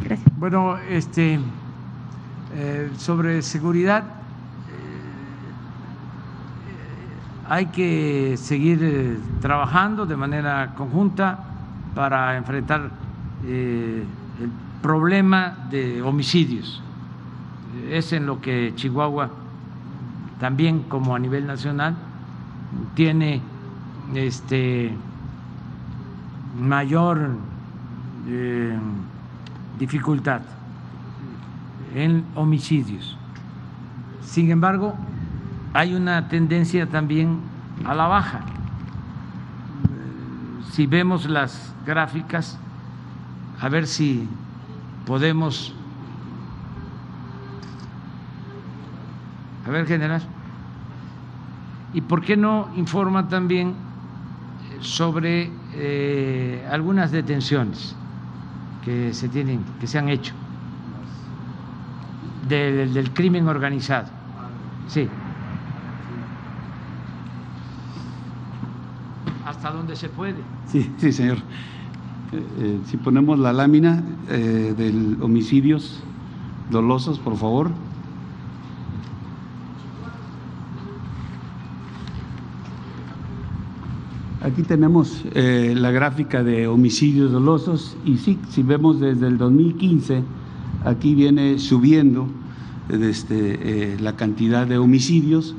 Gracias. 0.04 0.28
Bueno, 0.36 0.76
este, 0.90 1.38
eh, 2.56 2.90
sobre 2.98 3.40
seguridad, 3.40 4.02
eh, 4.02 4.14
hay 7.48 7.66
que 7.66 8.36
seguir 8.36 8.78
eh, 8.82 9.18
trabajando 9.40 10.06
de 10.06 10.16
manera 10.16 10.74
conjunta 10.76 11.38
para 11.94 12.36
enfrentar 12.36 12.90
el 13.46 14.06
problema 14.82 15.66
de 15.70 16.02
homicidios. 16.02 16.82
Es 17.90 18.12
en 18.12 18.26
lo 18.26 18.40
que 18.40 18.72
Chihuahua, 18.74 19.30
también 20.40 20.84
como 20.84 21.14
a 21.14 21.18
nivel 21.18 21.46
nacional, 21.46 21.94
tiene 22.94 23.40
este 24.14 24.92
mayor 26.58 27.30
dificultad 29.78 30.40
en 31.94 32.24
homicidios. 32.34 33.16
Sin 34.22 34.50
embargo, 34.50 34.94
hay 35.74 35.94
una 35.94 36.28
tendencia 36.28 36.88
también 36.88 37.40
a 37.84 37.94
la 37.94 38.06
baja. 38.06 38.40
Si 40.70 40.86
vemos 40.86 41.28
las 41.28 41.74
gráficas, 41.84 42.58
a 43.60 43.68
ver 43.68 43.86
si 43.86 44.26
podemos... 45.06 45.74
A 49.66 49.70
ver, 49.70 49.86
general. 49.86 50.22
¿Y 51.92 52.00
por 52.00 52.22
qué 52.22 52.36
no 52.36 52.70
informa 52.76 53.28
también 53.28 53.74
sobre 54.80 55.50
eh, 55.74 56.66
algunas 56.70 57.10
detenciones 57.10 57.94
que 58.84 59.12
se 59.12 59.28
tienen, 59.28 59.62
que 59.80 59.86
se 59.86 59.98
han 59.98 60.08
hecho? 60.08 60.34
del, 62.48 62.92
del 62.92 63.10
crimen 63.12 63.48
organizado. 63.48 64.08
Sí. 64.88 65.08
Hasta 69.64 69.78
donde 69.78 69.96
se 69.96 70.10
puede. 70.10 70.34
Sí, 70.66 70.90
sí, 70.98 71.10
señor. 71.10 71.38
Eh, 71.38 72.42
eh, 72.58 72.78
si 72.84 72.98
ponemos 72.98 73.38
la 73.38 73.54
lámina 73.54 74.04
eh, 74.28 74.74
del 74.76 75.16
homicidios 75.22 76.02
dolosos, 76.70 77.18
por 77.18 77.38
favor. 77.38 77.70
Aquí 84.42 84.62
tenemos 84.64 85.24
la 85.34 85.90
gráfica 85.90 86.42
de 86.44 86.66
homicidios 86.66 87.32
dolosos 87.32 87.96
y 88.04 88.18
sí, 88.18 88.38
si 88.50 88.62
vemos 88.62 89.00
desde 89.00 89.28
el 89.28 89.38
2015 89.38 90.22
aquí 90.84 91.14
viene 91.14 91.58
subiendo 91.58 92.26
este, 92.90 93.94
eh, 93.94 93.96
la 93.98 94.16
cantidad 94.16 94.66
de 94.66 94.76
homicidios. 94.76 95.54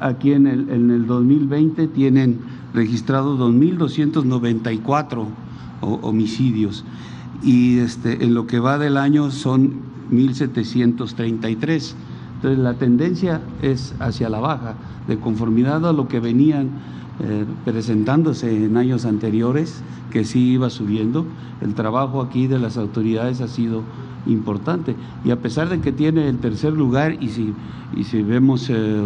Aquí 0.00 0.32
en 0.32 0.46
el, 0.46 0.70
en 0.70 0.90
el 0.90 1.06
2020 1.06 1.88
tienen 1.88 2.38
registrados 2.74 3.38
2.294 3.38 5.26
homicidios 5.80 6.84
y 7.42 7.78
este, 7.78 8.24
en 8.24 8.34
lo 8.34 8.46
que 8.46 8.60
va 8.60 8.78
del 8.78 8.96
año 8.96 9.30
son 9.30 9.80
1.733. 10.10 11.94
Entonces 12.36 12.58
la 12.58 12.74
tendencia 12.74 13.40
es 13.62 13.94
hacia 13.98 14.28
la 14.28 14.40
baja, 14.40 14.74
de 15.06 15.18
conformidad 15.18 15.86
a 15.86 15.92
lo 15.92 16.08
que 16.08 16.20
venían 16.20 16.70
eh, 17.22 17.44
presentándose 17.66 18.64
en 18.64 18.78
años 18.78 19.04
anteriores, 19.04 19.82
que 20.10 20.24
sí 20.24 20.52
iba 20.52 20.70
subiendo. 20.70 21.26
El 21.60 21.74
trabajo 21.74 22.22
aquí 22.22 22.46
de 22.46 22.58
las 22.58 22.78
autoridades 22.78 23.42
ha 23.42 23.48
sido 23.48 23.82
importante. 24.24 24.96
Y 25.22 25.30
a 25.30 25.36
pesar 25.36 25.68
de 25.68 25.80
que 25.80 25.92
tiene 25.92 26.30
el 26.30 26.38
tercer 26.38 26.72
lugar, 26.72 27.22
y 27.22 27.28
si, 27.28 27.52
y 27.94 28.04
si 28.04 28.22
vemos 28.22 28.70
eh, 28.70 29.02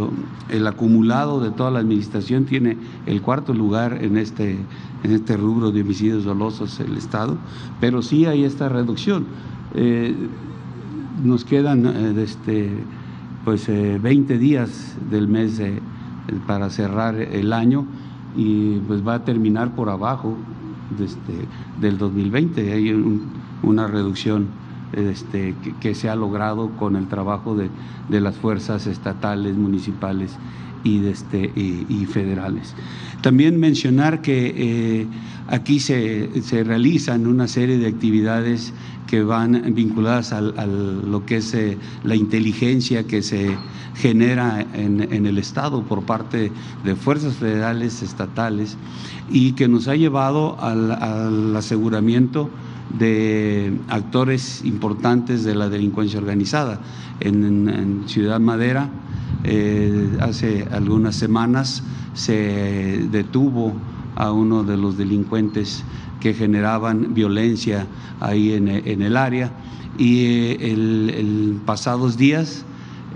el 0.49 0.66
acumulado 0.69 1.41
de 1.41 1.51
toda 1.51 1.73
la 1.73 1.81
administración, 1.81 2.45
tiene 2.45 2.77
el 3.07 3.20
cuarto 3.20 3.53
lugar 3.53 3.99
en 4.01 4.16
este, 4.16 4.59
en 5.03 5.11
este 5.11 5.36
rubro 5.36 5.73
de 5.73 5.81
homicidios 5.81 6.23
dolosos 6.23 6.78
el 6.78 6.97
Estado, 6.97 7.36
pero 7.81 8.01
sí 8.01 8.27
hay 8.27 8.45
esta 8.45 8.69
reducción. 8.69 9.27
Eh, 9.74 10.15
nos 11.24 11.45
quedan 11.45 11.85
este, 12.16 12.70
pues, 13.45 13.66
20 13.66 14.39
días 14.39 14.95
del 15.11 15.27
mes 15.27 15.61
para 16.47 16.70
cerrar 16.70 17.16
el 17.16 17.53
año 17.53 17.86
y 18.36 18.78
pues 18.81 19.06
va 19.06 19.15
a 19.15 19.24
terminar 19.24 19.74
por 19.74 19.89
abajo 19.89 20.36
este, 20.98 21.47
del 21.81 21.98
2020. 21.98 22.73
Hay 22.73 22.90
una 23.62 23.86
reducción 23.86 24.48
este, 24.94 25.54
que, 25.80 25.94
se 25.94 26.08
ha 26.08 26.16
logrado 26.16 26.70
con 26.76 26.96
el 26.96 27.08
trabajo 27.08 27.56
de, 27.56 27.70
las 28.20 28.36
fuerzas 28.36 28.86
estatales, 28.86 29.56
municipales 29.56 30.32
y, 30.82 31.04
este, 31.06 31.52
y, 31.54 32.06
federales. 32.06 32.74
También 33.22 33.58
mencionar 33.58 34.20
que 34.20 34.54
eh, 34.56 35.06
aquí 35.48 35.80
se, 35.80 36.28
realizan 36.64 37.26
una 37.26 37.48
serie 37.48 37.78
de 37.78 37.86
actividades 37.86 38.72
que 39.06 39.22
van 39.22 39.74
vinculadas 39.74 40.32
a, 40.32 40.40
lo 40.40 41.24
que 41.26 41.36
es 41.36 41.54
eh, 41.54 41.78
la 42.04 42.14
inteligencia 42.14 43.04
que 43.04 43.22
se 43.22 43.56
genera 43.94 44.66
en, 44.74 45.26
el 45.26 45.38
Estado 45.38 45.82
por 45.82 46.02
parte 46.02 46.50
de 46.84 46.96
fuerzas 46.96 47.34
federales, 47.34 48.02
estatales, 48.02 48.76
y 49.30 49.52
que 49.52 49.68
nos 49.68 49.88
ha 49.88 49.94
llevado 49.94 50.60
al 50.60 51.54
aseguramiento 51.56 52.50
de 52.90 53.73
actores 53.89 54.62
importantes 54.65 55.44
de 55.44 55.55
la 55.55 55.69
delincuencia 55.69 56.19
organizada. 56.19 56.81
En, 57.20 58.05
Ciudad 58.06 58.40
Madera, 58.40 58.90
eh, 59.44 60.09
hace 60.20 60.66
algunas 60.70 61.16
semanas 61.16 61.82
se 62.15 63.06
detuvo 63.11 63.73
a 64.15 64.31
uno 64.31 64.62
de 64.62 64.77
los 64.77 64.97
delincuentes 64.97 65.85
que 66.20 66.35
generaban 66.35 67.15
violencia 67.15 67.86
ahí 68.20 68.52
en, 68.52 68.69
el 68.69 69.16
área 69.16 69.52
y 69.98 70.27
eh, 70.27 70.73
el, 70.73 71.61
pasados 71.66 72.16
días 72.16 72.65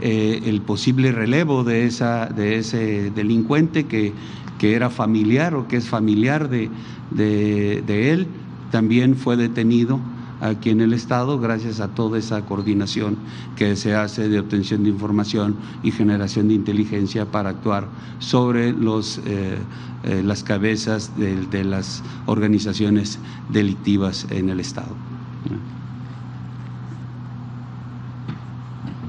eh, 0.00 0.42
el 0.46 0.60
posible 0.60 1.12
relevo 1.12 1.64
de, 1.64 1.86
esa, 1.86 2.26
de 2.26 2.58
ese 2.58 3.10
delincuente 3.10 3.84
que, 3.84 4.12
que, 4.58 4.74
era 4.74 4.90
familiar 4.90 5.54
o 5.54 5.68
que 5.68 5.76
es 5.76 5.88
familiar 5.88 6.48
de, 6.48 6.70
de 7.10 8.10
él, 8.12 8.28
también 8.70 9.16
fue 9.16 9.36
detenido 9.36 10.00
aquí 10.40 10.70
en 10.70 10.80
el 10.80 10.92
Estado 10.92 11.38
gracias 11.38 11.80
a 11.80 11.88
toda 11.88 12.18
esa 12.18 12.42
coordinación 12.42 13.16
que 13.56 13.76
se 13.76 13.94
hace 13.94 14.28
de 14.28 14.38
obtención 14.38 14.84
de 14.84 14.90
información 14.90 15.56
y 15.82 15.90
generación 15.90 16.48
de 16.48 16.54
inteligencia 16.54 17.26
para 17.26 17.50
actuar 17.50 17.88
sobre 18.18 18.72
los, 18.72 19.18
eh, 19.26 19.58
eh, 20.04 20.22
las 20.24 20.44
cabezas 20.44 21.16
de, 21.16 21.64
las 21.64 22.02
organizaciones 22.26 23.18
delictivas 23.48 24.26
en 24.30 24.50
el 24.50 24.60
Estado. 24.60 24.94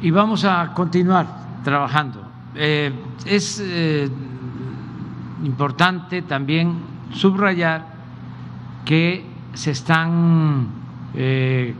Y 0.01 0.11
vamos 0.11 0.45
a 0.45 0.73
continuar 0.73 1.61
trabajando. 1.63 2.23
Eh, 2.55 2.91
es 3.25 3.61
importante 5.43 6.21
también 6.21 6.73
subrayar 7.13 7.85
que 8.85 9.28
se 9.53 9.71
están 9.71 10.67
eh, 11.13 11.73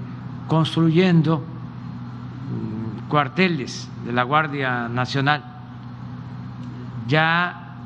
construyendo 0.48 1.38
mm, 1.38 3.08
cuarteles 3.10 3.90
de 4.06 4.12
la 4.12 4.24
Guardia 4.24 4.88
Nacional. 4.90 5.44
Ya 7.08 7.78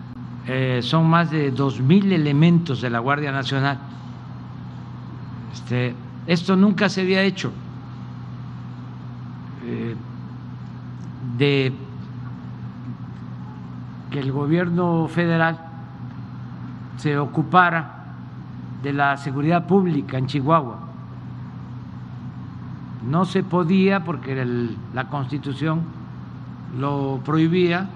eh, 0.47 0.79
son 0.81 1.09
más 1.09 1.31
de 1.31 1.51
dos 1.51 1.79
mil 1.79 2.11
elementos 2.11 2.81
de 2.81 2.89
la 2.89 2.99
Guardia 2.99 3.31
Nacional. 3.31 3.77
Este, 5.53 5.95
esto 6.27 6.55
nunca 6.55 6.89
se 6.89 7.01
había 7.01 7.21
hecho. 7.21 7.51
Eh, 9.65 9.95
de 11.37 11.73
que 14.11 14.19
el 14.19 14.31
gobierno 14.31 15.07
federal 15.07 15.57
se 16.97 17.17
ocupara 17.17 18.02
de 18.83 18.93
la 18.93 19.15
seguridad 19.17 19.65
pública 19.65 20.17
en 20.17 20.27
Chihuahua. 20.27 20.77
No 23.09 23.25
se 23.25 23.43
podía 23.43 24.03
porque 24.03 24.45
la 24.93 25.09
constitución 25.09 25.81
lo 26.77 27.21
prohibía, 27.23 27.89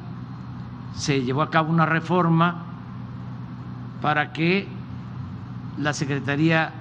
se 0.96 1.24
llevó 1.24 1.42
a 1.42 1.50
cabo 1.50 1.72
una 1.72 1.86
reforma 1.86 2.64
para 4.02 4.32
que 4.32 4.68
la 5.78 5.94
Secretaría 5.94 6.72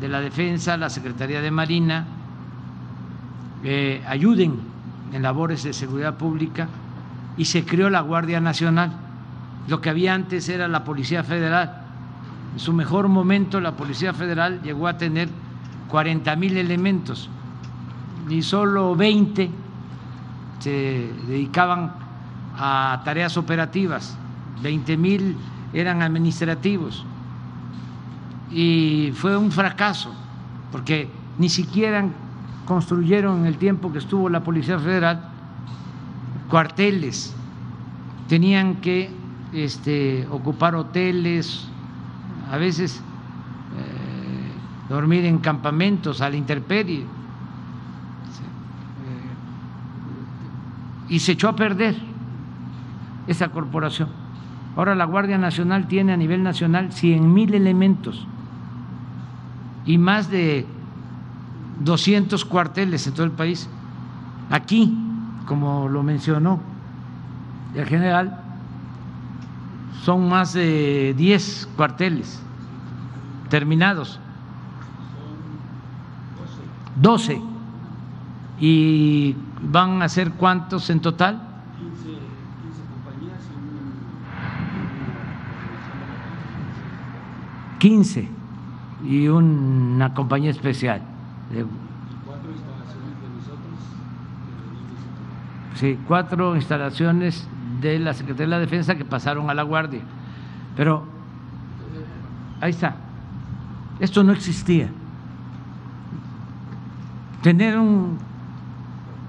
de 0.00 0.08
la 0.08 0.20
Defensa, 0.20 0.76
la 0.76 0.90
Secretaría 0.90 1.40
de 1.40 1.50
Marina, 1.50 2.06
eh, 3.62 4.02
ayuden 4.08 4.58
en 5.12 5.22
labores 5.22 5.62
de 5.62 5.72
seguridad 5.72 6.14
pública 6.16 6.68
y 7.36 7.44
se 7.44 7.64
creó 7.64 7.90
la 7.90 8.00
Guardia 8.00 8.40
Nacional. 8.40 8.92
Lo 9.68 9.80
que 9.80 9.90
había 9.90 10.14
antes 10.14 10.48
era 10.48 10.68
la 10.68 10.84
Policía 10.84 11.24
Federal. 11.24 11.83
En 12.54 12.60
su 12.60 12.72
mejor 12.72 13.08
momento 13.08 13.60
la 13.60 13.76
Policía 13.76 14.14
Federal 14.14 14.62
llegó 14.62 14.86
a 14.86 14.96
tener 14.96 15.28
40 15.88 16.36
mil 16.36 16.56
elementos. 16.56 17.28
Y 18.28 18.42
solo 18.42 18.94
20 18.94 19.50
se 20.60 21.10
dedicaban 21.26 21.92
a 22.56 23.02
tareas 23.04 23.36
operativas, 23.36 24.16
20 24.62 24.96
mil 24.96 25.36
eran 25.72 26.00
administrativos. 26.00 27.04
Y 28.50 29.12
fue 29.14 29.36
un 29.36 29.50
fracaso 29.50 30.14
porque 30.70 31.08
ni 31.38 31.48
siquiera 31.48 32.04
construyeron 32.64 33.40
en 33.40 33.46
el 33.46 33.58
tiempo 33.58 33.92
que 33.92 33.98
estuvo 33.98 34.28
la 34.28 34.44
Policía 34.44 34.78
Federal 34.78 35.28
cuarteles, 36.48 37.34
tenían 38.28 38.76
que 38.76 39.10
este, 39.52 40.26
ocupar 40.30 40.74
hoteles, 40.74 41.68
a 42.50 42.56
veces 42.56 42.96
eh, 43.76 44.88
dormir 44.88 45.24
en 45.24 45.38
campamentos 45.38 46.20
a 46.20 46.28
la 46.28 46.36
intemperie. 46.36 47.04
Y 51.08 51.18
se 51.18 51.32
echó 51.32 51.48
a 51.48 51.56
perder 51.56 51.96
esa 53.26 53.48
corporación. 53.48 54.08
Ahora 54.76 54.94
la 54.94 55.04
Guardia 55.04 55.38
Nacional 55.38 55.86
tiene 55.86 56.12
a 56.12 56.16
nivel 56.16 56.42
nacional 56.42 56.92
100 56.92 57.32
mil 57.32 57.54
elementos 57.54 58.26
y 59.86 59.98
más 59.98 60.30
de 60.30 60.66
200 61.80 62.44
cuarteles 62.44 63.06
en 63.06 63.14
todo 63.14 63.24
el 63.24 63.32
país. 63.32 63.68
Aquí, 64.50 64.96
como 65.46 65.88
lo 65.88 66.02
mencionó 66.02 66.60
el 67.74 67.86
general, 67.86 68.43
son 70.02 70.28
más 70.28 70.52
de 70.52 71.14
10 71.16 71.68
cuarteles 71.76 72.40
terminados. 73.48 74.18
12. 76.96 77.40
¿Y 78.60 79.34
van 79.62 80.02
a 80.02 80.08
ser 80.08 80.32
cuántos 80.32 80.90
en 80.90 81.00
total? 81.00 81.40
15 87.84 88.28
y 89.04 89.28
una 89.28 90.14
compañía 90.14 90.50
especial. 90.50 91.02
Cuatro 92.24 92.50
instalaciones 92.50 93.20
de 93.20 93.28
nosotros. 93.36 93.74
Sí, 95.74 95.98
cuatro 96.08 96.56
instalaciones 96.56 97.46
de 97.92 97.98
la 97.98 98.14
Secretaría 98.14 98.46
de 98.46 98.50
la 98.50 98.58
Defensa 98.58 98.94
que 98.94 99.04
pasaron 99.04 99.50
a 99.50 99.54
la 99.54 99.62
Guardia. 99.62 100.02
Pero 100.76 101.04
ahí 102.60 102.70
está. 102.70 102.96
Esto 104.00 104.24
no 104.24 104.32
existía. 104.32 104.88
Tener 107.42 107.78
un 107.78 108.18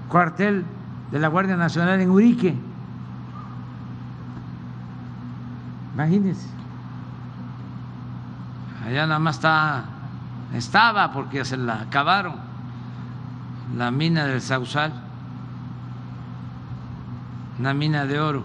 cuartel 0.08 0.64
de 1.10 1.18
la 1.18 1.28
Guardia 1.28 1.56
Nacional 1.56 2.00
en 2.00 2.10
Urique. 2.10 2.54
Imagínense. 5.94 6.48
Allá 8.86 9.06
nada 9.06 9.18
más 9.18 9.36
está, 9.36 9.84
estaba 10.54 11.12
porque 11.12 11.44
se 11.44 11.56
la 11.56 11.80
acabaron, 11.80 12.36
la 13.76 13.90
mina 13.90 14.26
del 14.26 14.40
Sausal, 14.40 14.92
una 17.58 17.74
mina 17.74 18.06
de 18.06 18.20
oro. 18.20 18.42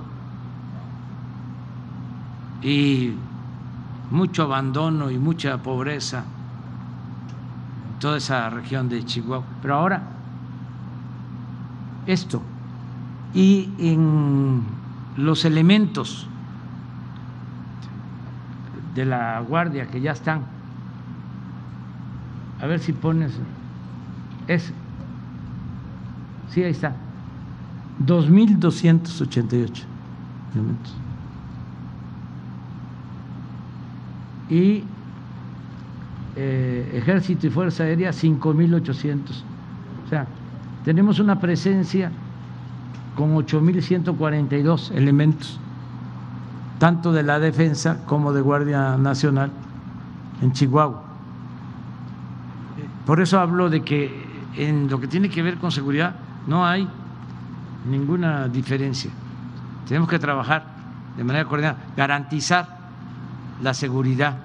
Y 2.62 3.14
mucho 4.12 4.44
abandono 4.44 5.10
y 5.10 5.18
mucha 5.18 5.58
pobreza 5.58 6.20
en 7.94 8.00
toda 8.00 8.18
esa 8.18 8.50
región 8.50 8.90
de 8.90 9.04
Chihuahua. 9.04 9.46
Pero 9.62 9.76
ahora, 9.76 10.04
esto, 12.06 12.42
y 13.34 13.70
en 13.80 14.64
los 15.18 15.46
elementos 15.46 16.28
de 18.94 19.06
la 19.06 19.40
guardia 19.40 19.88
que 19.88 20.02
ya 20.02 20.12
están, 20.12 20.42
a 22.62 22.66
ver 22.68 22.80
si 22.80 22.94
pones, 22.94 23.40
es, 24.48 24.72
sí, 26.50 26.64
ahí 26.64 26.72
está, 26.72 26.96
2.288 28.06 29.84
elementos. 30.54 31.02
y 34.52 34.84
eh, 36.36 36.92
Ejército 36.94 37.48
y 37.48 37.50
Fuerza 37.50 37.84
Aérea 37.84 38.12
5.800. 38.12 39.22
O 40.06 40.10
sea, 40.10 40.28
tenemos 40.84 41.20
una 41.20 41.40
presencia 41.40 42.12
con 43.16 43.34
8.142 43.36 44.92
elementos, 44.92 45.58
tanto 46.80 47.14
de 47.14 47.24
la 47.24 47.40
defensa 47.40 48.06
como 48.06 48.34
de 48.34 48.42
Guardia 48.42 48.98
Nacional 48.98 49.52
en 50.42 50.52
Chihuahua. 50.52 51.02
Por 53.06 53.22
eso 53.22 53.40
hablo 53.40 53.70
de 53.70 53.84
que 53.84 54.26
en 54.58 54.90
lo 54.90 55.00
que 55.00 55.08
tiene 55.08 55.30
que 55.30 55.42
ver 55.42 55.58
con 55.58 55.72
seguridad 55.72 56.16
no 56.46 56.66
hay 56.66 56.88
ninguna 57.86 58.48
diferencia. 58.48 59.12
Tenemos 59.88 60.10
que 60.10 60.20
trabajar 60.20 60.66
de 61.18 61.24
manera 61.24 61.46
coordinada, 61.46 61.78
garantizar 61.96 62.78
la 63.62 63.74
seguridad 63.74 64.38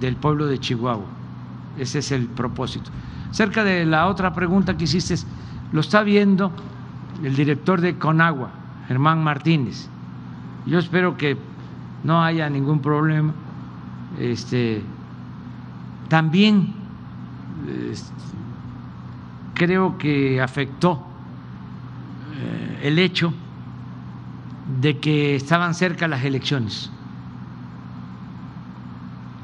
del 0.00 0.16
pueblo 0.16 0.46
de 0.46 0.58
Chihuahua. 0.58 1.06
Ese 1.78 2.00
es 2.00 2.12
el 2.12 2.26
propósito. 2.26 2.90
Cerca 3.30 3.64
de 3.64 3.84
la 3.84 4.06
otra 4.06 4.32
pregunta 4.32 4.76
que 4.76 4.84
hiciste, 4.84 5.16
lo 5.72 5.80
está 5.80 6.02
viendo 6.02 6.52
el 7.22 7.34
director 7.34 7.80
de 7.80 7.98
Conagua, 7.98 8.50
Germán 8.88 9.22
Martínez. 9.22 9.88
Yo 10.66 10.78
espero 10.78 11.16
que 11.16 11.36
no 12.04 12.22
haya 12.22 12.48
ningún 12.48 12.80
problema. 12.80 13.32
Este, 14.18 14.82
también 16.08 16.74
este, 17.90 18.12
creo 19.54 19.98
que 19.98 20.40
afectó 20.40 20.92
eh, 20.94 21.13
el 22.82 22.98
hecho 22.98 23.32
de 24.80 24.98
que 24.98 25.36
estaban 25.36 25.74
cerca 25.74 26.08
las 26.08 26.24
elecciones 26.24 26.90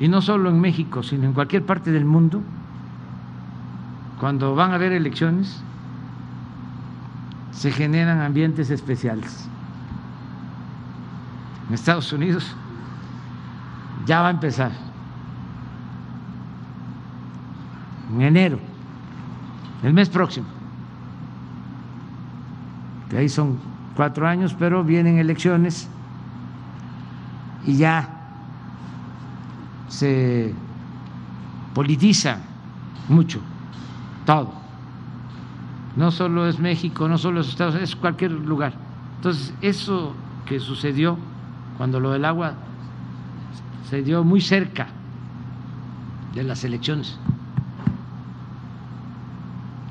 y 0.01 0.09
no 0.09 0.23
solo 0.23 0.49
en 0.49 0.61
México, 0.61 1.03
sino 1.03 1.27
en 1.27 1.35
cualquier 1.35 1.65
parte 1.67 1.93
del 1.93 2.07
mundo, 2.07 2.43
cuando 4.19 4.55
van 4.55 4.73
a 4.73 4.77
haber 4.77 4.93
elecciones, 4.93 5.63
se 7.53 7.71
generan 7.71 8.21
ambientes 8.23 8.71
especiales. 8.71 9.47
En 11.69 11.75
Estados 11.75 12.11
Unidos 12.15 12.57
ya 14.07 14.23
va 14.23 14.29
a 14.29 14.31
empezar, 14.31 14.73
en 18.11 18.23
enero, 18.23 18.59
el 19.83 19.93
mes 19.93 20.09
próximo. 20.09 20.60
Ahí 23.17 23.29
son 23.29 23.59
cuatro 23.97 24.27
años, 24.27 24.55
pero 24.59 24.85
vienen 24.85 25.19
elecciones 25.19 25.89
y 27.67 27.77
ya 27.77 28.09
se 29.89 30.55
politiza 31.75 32.39
mucho 33.09 33.41
todo. 34.25 34.53
No 35.97 36.11
solo 36.11 36.47
es 36.47 36.59
México, 36.59 37.09
no 37.09 37.19
solo 37.19 37.41
es 37.41 37.49
Estados 37.49 37.75
Unidos, 37.75 37.91
es 37.91 37.97
cualquier 37.97 38.31
lugar. 38.31 38.75
Entonces, 39.17 39.53
eso 39.61 40.15
que 40.47 40.61
sucedió 40.61 41.19
cuando 41.77 41.99
lo 41.99 42.13
del 42.13 42.25
agua 42.25 42.55
se 43.89 44.03
dio 44.03 44.23
muy 44.23 44.41
cerca 44.41 44.87
de 46.35 46.45
las 46.45 46.63
elecciones. 46.65 47.19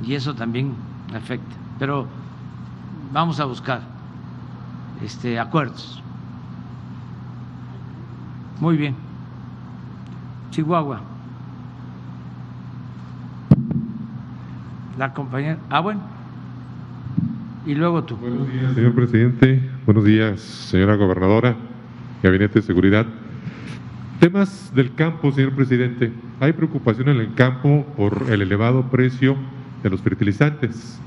Y 0.03 0.13
eso 0.13 0.33
también 0.33 0.73
afecta. 1.13 1.55
Pero 1.77 2.07
vamos 3.11 3.39
a 3.39 3.45
buscar 3.45 3.81
este 5.03 5.39
acuerdos. 5.39 6.01
Muy 8.59 8.77
bien. 8.77 8.95
Chihuahua. 10.51 11.01
La 14.97 15.13
compañera. 15.13 15.57
Ah, 15.69 15.79
bueno. 15.79 16.01
Y 17.65 17.75
luego 17.75 18.03
tú. 18.03 18.17
Buenos 18.17 18.51
días, 18.51 18.73
señor 18.73 18.95
presidente. 18.95 19.69
Buenos 19.85 20.03
días, 20.03 20.41
señora 20.41 20.95
gobernadora, 20.95 21.55
Gabinete 22.23 22.55
de 22.59 22.61
Seguridad. 22.65 23.05
Temas 24.19 24.73
del 24.73 24.93
campo, 24.95 25.31
señor 25.31 25.53
presidente. 25.53 26.11
Hay 26.41 26.53
preocupación 26.53 27.09
en 27.09 27.17
el 27.17 27.33
campo 27.35 27.85
por 27.95 28.25
el 28.29 28.41
elevado 28.41 28.83
precio 28.89 29.37
de 29.83 29.89
los 29.89 30.01
fertilizantes. 30.01 30.99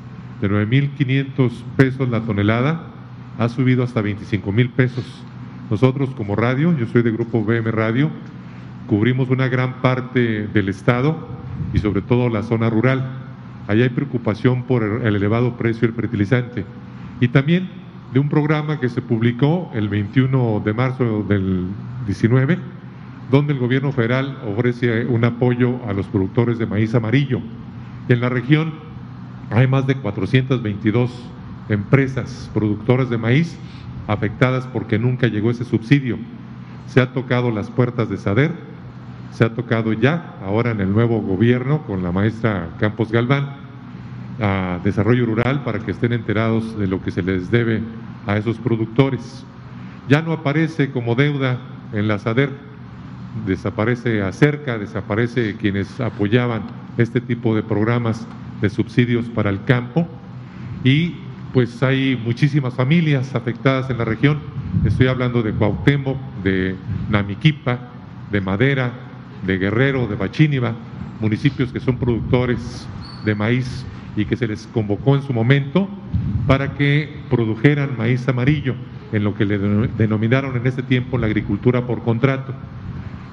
De 0.43 0.51
9.500 0.51 1.51
pesos 1.77 2.09
la 2.09 2.21
tonelada 2.23 2.89
ha 3.39 3.49
subido 3.49 3.85
hasta 3.85 4.03
25.000 4.03 4.71
pesos. 4.73 5.05
Nosotros 5.71 6.11
como 6.17 6.35
radio, 6.35 6.77
yo 6.77 6.87
soy 6.87 7.03
de 7.03 7.13
Grupo 7.13 7.45
BM 7.45 7.71
Radio, 7.71 8.11
cubrimos 8.89 9.31
una 9.31 9.47
gran 9.47 9.75
parte 9.75 10.49
del 10.49 10.69
estado 10.69 11.17
y 11.73 11.79
sobre 11.79 12.03
todo 12.03 12.29
la 12.29 12.43
zona 12.43 12.69
rural. 12.69 13.09
Allá 13.69 13.85
hay 13.85 13.91
preocupación 13.91 14.65
por 14.65 14.83
el 14.83 15.15
elevado 15.15 15.57
precio 15.57 15.87
del 15.87 15.95
fertilizante. 15.95 16.65
Y 17.21 17.29
también 17.29 17.71
de 18.13 18.19
un 18.19 18.29
programa 18.29 18.81
que 18.81 18.89
se 18.89 19.01
publicó 19.01 19.71
el 19.75 19.89
21 19.89 20.61
de 20.65 20.73
marzo 20.75 21.23
del 21.23 21.69
19 22.05 22.59
donde 23.31 23.53
el 23.53 23.61
gobierno 23.61 23.93
federal 23.93 24.39
ofrece 24.47 25.07
un 25.07 25.25
apoyo 25.25 25.79
a 25.89 25.93
los 25.93 26.07
productores 26.07 26.59
de 26.59 26.67
maíz 26.67 26.95
amarillo. 26.95 27.41
En 28.09 28.21
la 28.21 28.29
región 28.29 28.92
hay 29.53 29.67
más 29.67 29.87
de 29.87 29.95
422 29.97 31.11
empresas 31.69 32.51
productoras 32.53 33.11
de 33.11 33.19
maíz 33.19 33.57
afectadas 34.07 34.67
porque 34.67 34.99
nunca 34.99 35.29
llegó 35.29 35.51
ese 35.51 35.65
subsidio. 35.65 36.19
Se 36.87 37.01
ha 37.01 37.13
tocado 37.13 37.51
las 37.51 37.71
puertas 37.71 38.09
de 38.09 38.17
SADER, 38.17 38.53
se 39.31 39.45
ha 39.45 39.55
tocado 39.55 39.93
ya, 39.93 40.37
ahora 40.45 40.73
en 40.73 40.81
el 40.81 40.93
nuevo 40.93 41.21
gobierno, 41.21 41.83
con 41.83 42.03
la 42.03 42.13
maestra 42.13 42.69
Campos 42.79 43.13
Galván, 43.13 43.57
a 44.41 44.81
Desarrollo 44.83 45.27
Rural 45.27 45.63
para 45.63 45.79
que 45.79 45.93
estén 45.93 46.13
enterados 46.13 46.79
de 46.79 46.87
lo 46.87 47.03
que 47.03 47.11
se 47.11 47.23
les 47.23 47.51
debe 47.51 47.81
a 48.27 48.37
esos 48.37 48.59
productores. 48.59 49.45
Ya 50.09 50.23
no 50.23 50.33
aparece 50.33 50.91
como 50.91 51.15
deuda 51.15 51.59
en 51.93 52.09
la 52.09 52.19
SADER 52.19 52.51
desaparece 53.47 54.23
acerca, 54.23 54.79
desaparece 54.79 55.57
quienes 55.57 56.01
apoyaban 56.01 56.63
este 56.99 57.21
tipo 57.21 57.55
de 57.55 57.63
programas 57.63 58.27
de 58.63 58.71
subsidios 58.71 59.27
para 59.27 59.51
el 59.51 59.65
campo 59.65 60.09
y 60.85 61.17
pues 61.53 61.83
hay 61.83 62.19
muchísimas 62.25 62.73
familias 62.75 63.35
afectadas 63.35 63.91
en 63.91 63.99
la 63.99 64.07
región. 64.07 64.39
Estoy 64.87 65.09
hablando 65.09 65.43
de 65.43 65.53
Cuauhtémoc, 65.53 66.17
de 66.43 66.77
Namiquipa, 67.11 67.91
de 68.31 68.41
Madera, 68.41 68.93
de 69.47 69.59
Guerrero, 69.59 70.07
de 70.07 70.17
Bachíniva, 70.17 70.75
municipios 71.21 71.71
que 71.73 71.81
son 71.81 71.99
productores 71.99 72.89
de 73.27 73.35
maíz 73.35 73.85
y 74.17 74.25
que 74.25 74.37
se 74.37 74.49
les 74.49 74.67
convocó 74.69 75.15
en 75.15 75.23
su 75.23 75.35
momento 75.35 75.89
para 76.47 76.75
que 76.75 77.21
produjeran 77.29 77.99
maíz 77.99 78.27
amarillo, 78.29 78.75
en 79.13 79.25
lo 79.25 79.35
que 79.35 79.45
le 79.45 79.59
denominaron 79.59 80.57
en 80.57 80.67
ese 80.67 80.83
tiempo 80.83 81.19
la 81.19 81.27
agricultura 81.27 81.87
por 81.87 82.03
contrato 82.03 82.55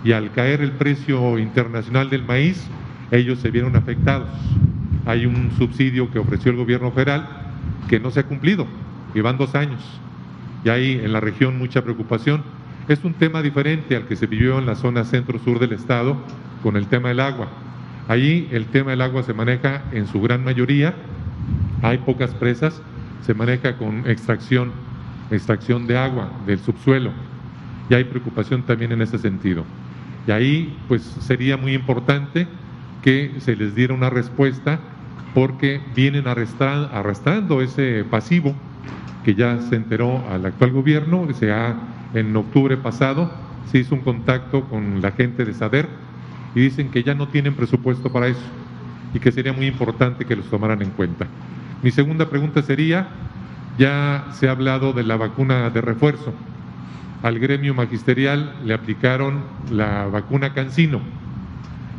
y 0.03 0.11
al 0.11 0.31
caer 0.31 0.61
el 0.61 0.71
precio 0.71 1.37
internacional 1.37 2.09
del 2.09 2.23
maíz, 2.23 2.67
ellos 3.11 3.39
se 3.39 3.51
vieron 3.51 3.75
afectados. 3.75 4.29
Hay 5.09 5.25
un 5.25 5.49
subsidio 5.57 6.11
que 6.11 6.19
ofreció 6.19 6.51
el 6.51 6.57
gobierno 6.57 6.91
federal 6.91 7.27
que 7.87 7.99
no 7.99 8.11
se 8.11 8.19
ha 8.19 8.27
cumplido, 8.27 8.67
llevan 9.15 9.39
dos 9.39 9.55
años. 9.55 9.81
Y 10.63 10.69
hay 10.69 11.01
en 11.03 11.11
la 11.13 11.19
región 11.19 11.57
mucha 11.57 11.81
preocupación. 11.83 12.43
Es 12.87 13.03
un 13.03 13.15
tema 13.15 13.41
diferente 13.41 13.95
al 13.95 14.05
que 14.05 14.15
se 14.15 14.27
vivió 14.27 14.59
en 14.59 14.67
la 14.67 14.75
zona 14.75 15.05
centro-sur 15.05 15.57
del 15.57 15.73
estado 15.73 16.15
con 16.61 16.77
el 16.77 16.85
tema 16.85 17.09
del 17.09 17.21
agua. 17.21 17.47
Allí 18.07 18.47
el 18.51 18.67
tema 18.67 18.91
del 18.91 19.01
agua 19.01 19.23
se 19.23 19.33
maneja 19.33 19.81
en 19.93 20.05
su 20.05 20.21
gran 20.21 20.43
mayoría, 20.43 20.93
hay 21.81 21.97
pocas 21.97 22.35
presas, 22.35 22.79
se 23.25 23.33
maneja 23.33 23.77
con 23.77 24.07
extracción, 24.07 24.71
extracción 25.31 25.87
de 25.87 25.97
agua 25.97 26.29
del 26.45 26.59
subsuelo. 26.59 27.09
Y 27.89 27.95
hay 27.95 28.03
preocupación 28.03 28.61
también 28.61 28.91
en 28.91 29.01
ese 29.01 29.17
sentido. 29.17 29.63
Y 30.27 30.31
ahí 30.31 30.77
pues 30.87 31.01
sería 31.01 31.57
muy 31.57 31.73
importante 31.73 32.45
que 33.01 33.31
se 33.39 33.55
les 33.55 33.73
diera 33.73 33.95
una 33.95 34.11
respuesta 34.11 34.79
porque 35.33 35.81
vienen 35.95 36.27
arrastrando 36.27 37.61
ese 37.61 38.03
pasivo 38.09 38.53
que 39.23 39.35
ya 39.35 39.59
se 39.61 39.75
enteró 39.75 40.27
al 40.29 40.45
actual 40.45 40.71
gobierno, 40.71 41.27
se 41.33 41.51
ha, 41.51 41.75
en 42.13 42.35
octubre 42.35 42.77
pasado 42.77 43.29
se 43.71 43.79
hizo 43.79 43.95
un 43.95 44.01
contacto 44.01 44.63
con 44.69 45.01
la 45.01 45.11
gente 45.11 45.45
de 45.45 45.53
SADER 45.53 45.87
y 46.55 46.61
dicen 46.61 46.89
que 46.89 47.03
ya 47.03 47.13
no 47.13 47.27
tienen 47.27 47.53
presupuesto 47.55 48.11
para 48.11 48.27
eso 48.27 48.41
y 49.13 49.19
que 49.19 49.31
sería 49.31 49.53
muy 49.53 49.67
importante 49.67 50.25
que 50.25 50.35
los 50.35 50.49
tomaran 50.49 50.81
en 50.81 50.89
cuenta. 50.91 51.27
Mi 51.83 51.91
segunda 51.91 52.29
pregunta 52.29 52.61
sería, 52.61 53.07
ya 53.77 54.25
se 54.33 54.47
ha 54.47 54.51
hablado 54.51 54.93
de 54.93 55.03
la 55.03 55.17
vacuna 55.17 55.69
de 55.69 55.81
refuerzo 55.81 56.33
al 57.21 57.37
gremio 57.37 57.73
magisterial 57.73 58.53
le 58.63 58.73
aplicaron 58.73 59.43
la 59.71 60.05
vacuna 60.05 60.53
Cancino 60.53 61.01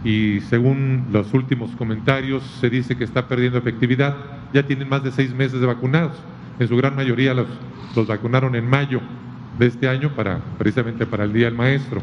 y 0.04 0.40
según 0.48 1.06
los 1.12 1.34
últimos 1.34 1.70
comentarios 1.72 2.42
se 2.60 2.70
dice 2.70 2.96
que 2.96 3.04
está 3.04 3.28
perdiendo 3.28 3.58
efectividad. 3.58 4.16
Ya 4.52 4.62
tienen 4.62 4.88
más 4.88 5.04
de 5.04 5.12
seis 5.12 5.34
meses 5.34 5.60
de 5.60 5.66
vacunados. 5.66 6.16
En 6.58 6.68
su 6.68 6.76
gran 6.76 6.96
mayoría 6.96 7.34
los, 7.34 7.46
vacunaron 8.06 8.54
en 8.54 8.68
mayo 8.68 9.00
de 9.58 9.66
este 9.66 9.88
año 9.88 10.10
para 10.14 10.38
precisamente 10.58 11.06
para 11.06 11.24
el 11.24 11.32
Día 11.32 11.46
del 11.46 11.54
Maestro. 11.54 12.00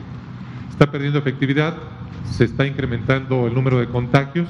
Está 0.69 0.91
perdiendo 0.91 1.19
efectividad, 1.19 1.76
se 2.26 2.44
está 2.44 2.68
incrementando 2.68 3.48
el 3.48 3.53
número 3.53 3.80
de 3.80 3.88
contagios 3.88 4.48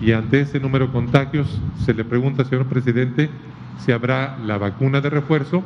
y 0.00 0.12
ante 0.12 0.40
ese 0.40 0.58
número 0.58 0.86
de 0.86 0.92
contagios 0.92 1.60
se 1.84 1.94
le 1.94 2.04
pregunta, 2.04 2.44
señor 2.44 2.66
presidente, 2.66 3.30
si 3.78 3.92
habrá 3.92 4.36
la 4.44 4.58
vacuna 4.58 5.00
de 5.00 5.10
refuerzo 5.10 5.62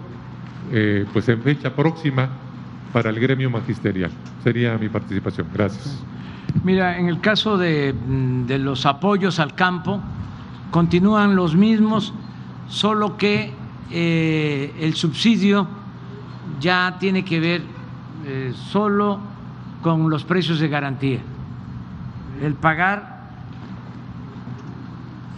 eh, 0.71 1.07
pues 1.13 1.29
en 1.31 1.41
fecha 1.41 1.75
próxima 1.75 2.29
para 2.93 3.09
el 3.09 3.19
gremio 3.19 3.49
magisterial. 3.49 4.11
Sería 4.45 4.77
mi 4.77 4.89
participación. 4.89 5.47
Gracias. 5.55 6.05
Mira, 6.65 6.99
en 6.99 7.09
el 7.09 7.21
caso 7.21 7.57
de, 7.57 7.93
mm, 7.93 8.47
de 8.47 8.59
los 8.59 8.87
apoyos 8.87 9.39
al 9.39 9.55
campo, 9.55 10.01
continúan 10.71 11.37
los 11.37 11.55
mismos, 11.55 12.13
solo 12.69 13.17
que 13.17 13.53
eh, 13.91 14.75
el 14.81 14.95
subsidio 14.95 15.67
ya 16.61 16.97
tiene 16.99 17.25
que 17.25 17.41
ver 17.41 17.63
eh, 18.27 18.53
solo 18.71 19.19
con 19.83 20.11
los 20.11 20.25
precios 20.25 20.61
de 20.61 20.69
garantía. 20.69 21.21
El 22.43 22.55
pagar 22.55 23.19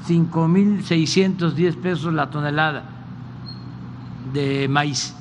5.610 0.08 1.76
pesos 1.76 2.12
la 2.12 2.30
tonelada 2.30 2.84
de 4.32 4.68
maíz 4.68 5.14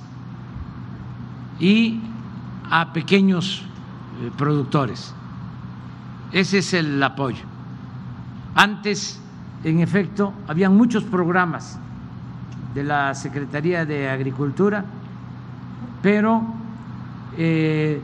y 1.60 2.00
a 2.72 2.92
pequeños 2.94 3.64
eh, 4.22 4.32
productores. 4.36 5.14
Ese 6.32 6.60
es 6.60 6.74
el 6.74 7.02
apoyo. 7.02 7.44
Antes, 8.56 9.20
en 9.64 9.80
efecto, 9.80 10.34
habían 10.48 10.76
muchos 10.76 11.04
programas 11.04 11.80
de 12.74 12.84
la 12.84 13.16
Secretaría 13.16 13.86
de 13.86 14.10
Agricultura, 14.10 14.86
pero 16.02 16.44
eh, 17.38 18.02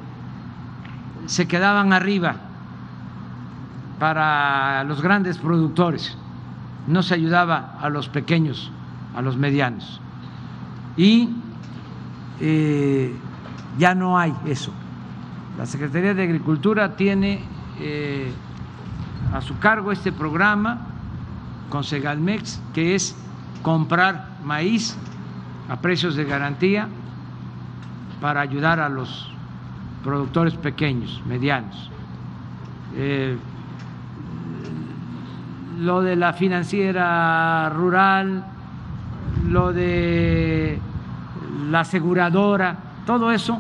se 1.27 1.47
quedaban 1.47 1.93
arriba 1.93 2.35
para 3.99 4.83
los 4.83 5.01
grandes 5.01 5.37
productores, 5.37 6.17
no 6.87 7.03
se 7.03 7.13
ayudaba 7.13 7.77
a 7.81 7.89
los 7.89 8.09
pequeños, 8.09 8.71
a 9.15 9.21
los 9.21 9.37
medianos. 9.37 10.01
Y 10.97 11.29
eh, 12.39 13.15
ya 13.77 13.95
no 13.95 14.17
hay 14.17 14.33
eso. 14.45 14.71
La 15.57 15.65
Secretaría 15.65 16.13
de 16.13 16.23
Agricultura 16.23 16.95
tiene 16.95 17.41
eh, 17.79 18.31
a 19.33 19.41
su 19.41 19.57
cargo 19.59 19.91
este 19.91 20.11
programa 20.11 20.87
con 21.69 21.83
Segalmex, 21.83 22.61
que 22.73 22.95
es 22.95 23.15
comprar 23.61 24.37
maíz 24.43 24.95
a 25.69 25.77
precios 25.77 26.15
de 26.15 26.25
garantía 26.25 26.87
para 28.21 28.41
ayudar 28.41 28.79
a 28.79 28.89
los 28.89 29.31
productores 30.03 30.53
pequeños, 30.53 31.21
medianos. 31.25 31.89
Eh, 32.95 33.37
lo 35.79 36.01
de 36.01 36.15
la 36.15 36.33
financiera 36.33 37.69
rural, 37.69 38.45
lo 39.49 39.73
de 39.73 40.79
la 41.69 41.81
aseguradora, 41.81 42.77
todo 43.05 43.31
eso 43.31 43.59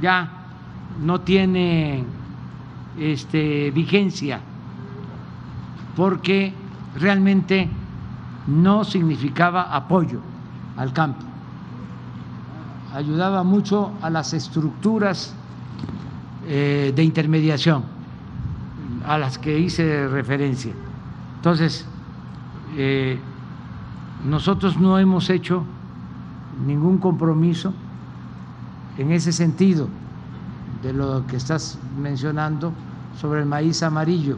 ya 0.00 0.28
no 1.02 1.20
tiene 1.20 2.04
este, 2.98 3.70
vigencia 3.70 4.40
porque 5.96 6.52
realmente 6.96 7.68
no 8.46 8.84
significaba 8.84 9.74
apoyo 9.74 10.20
al 10.76 10.92
campo, 10.92 11.24
ayudaba 12.94 13.42
mucho 13.42 13.92
a 14.02 14.10
las 14.10 14.34
estructuras 14.34 15.34
eh, 16.46 16.92
de 16.94 17.02
intermediación 17.02 17.84
a 19.06 19.18
las 19.18 19.38
que 19.38 19.58
hice 19.58 20.06
referencia. 20.08 20.72
Entonces, 21.36 21.86
eh, 22.76 23.18
nosotros 24.24 24.78
no 24.78 24.98
hemos 24.98 25.30
hecho 25.30 25.64
ningún 26.66 26.98
compromiso 26.98 27.72
en 28.98 29.12
ese 29.12 29.32
sentido 29.32 29.88
de 30.82 30.92
lo 30.92 31.26
que 31.26 31.36
estás 31.36 31.78
mencionando 31.98 32.72
sobre 33.20 33.40
el 33.40 33.46
maíz 33.46 33.82
amarillo. 33.82 34.36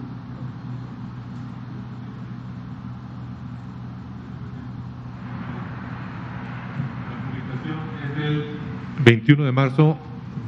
La 7.11 7.31
publicación 7.31 7.79
es 8.03 8.17
del 8.17 8.59
21 9.05 9.45
de 9.45 9.53
marzo 9.53 9.97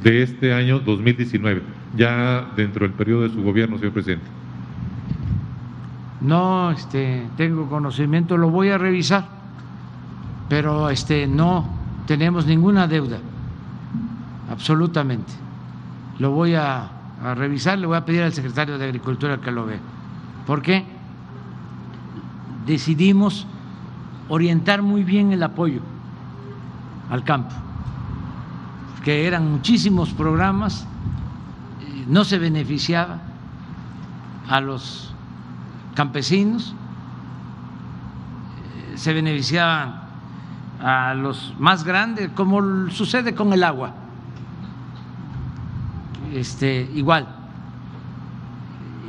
de 0.03 0.23
este 0.23 0.53
año 0.53 0.79
2019, 0.79 1.61
ya 1.95 2.51
dentro 2.55 2.85
del 2.85 2.93
periodo 2.93 3.23
de 3.23 3.29
su 3.29 3.43
gobierno, 3.43 3.77
señor 3.77 3.93
presidente. 3.93 4.25
No, 6.21 6.71
este, 6.71 7.27
tengo 7.35 7.67
conocimiento, 7.67 8.37
lo 8.37 8.49
voy 8.49 8.69
a 8.69 8.77
revisar, 8.77 9.27
pero 10.49 10.89
este, 10.89 11.27
no 11.27 11.67
tenemos 12.05 12.45
ninguna 12.45 12.87
deuda, 12.87 13.17
absolutamente. 14.49 15.31
Lo 16.21 16.29
voy 16.29 16.53
a, 16.53 16.87
revisar, 17.33 17.79
le 17.79 17.87
voy 17.87 17.97
a 17.97 18.05
pedir 18.05 18.21
al 18.21 18.31
secretario 18.31 18.77
de 18.77 18.85
Agricultura 18.85 19.41
que 19.41 19.49
lo 19.49 19.65
vea. 19.65 19.79
¿Por 20.45 20.61
qué? 20.61 20.85
Decidimos 22.67 23.47
orientar 24.29 24.83
muy 24.83 25.03
bien 25.03 25.31
el 25.31 25.41
apoyo 25.41 25.81
al 27.09 27.23
campo, 27.23 27.55
que 29.03 29.25
eran 29.25 29.51
muchísimos 29.51 30.11
programas, 30.11 30.85
eh, 31.81 32.05
no 32.07 32.23
se 32.23 32.37
beneficiaba 32.37 33.17
a 34.47 34.61
los 34.61 35.15
campesinos, 35.95 36.75
eh, 38.93 38.95
se 38.95 39.11
beneficiaban 39.11 40.01
a 40.83 41.15
los 41.15 41.55
más 41.57 41.83
grandes, 41.83 42.29
como 42.35 42.91
sucede 42.91 43.33
con 43.33 43.53
el 43.53 43.63
agua. 43.63 43.95
Este, 46.31 46.89
igual. 46.93 47.27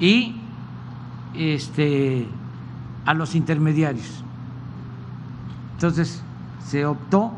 Y 0.00 0.36
este, 1.34 2.26
a 3.06 3.14
los 3.14 3.34
intermediarios. 3.34 4.22
Entonces, 5.74 6.22
se 6.64 6.86
optó 6.86 7.32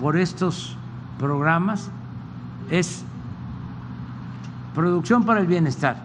por 0.00 0.16
estos 0.16 0.76
programas, 1.18 1.90
es 2.70 3.04
producción 4.74 5.24
para 5.24 5.40
el 5.40 5.46
bienestar, 5.46 5.96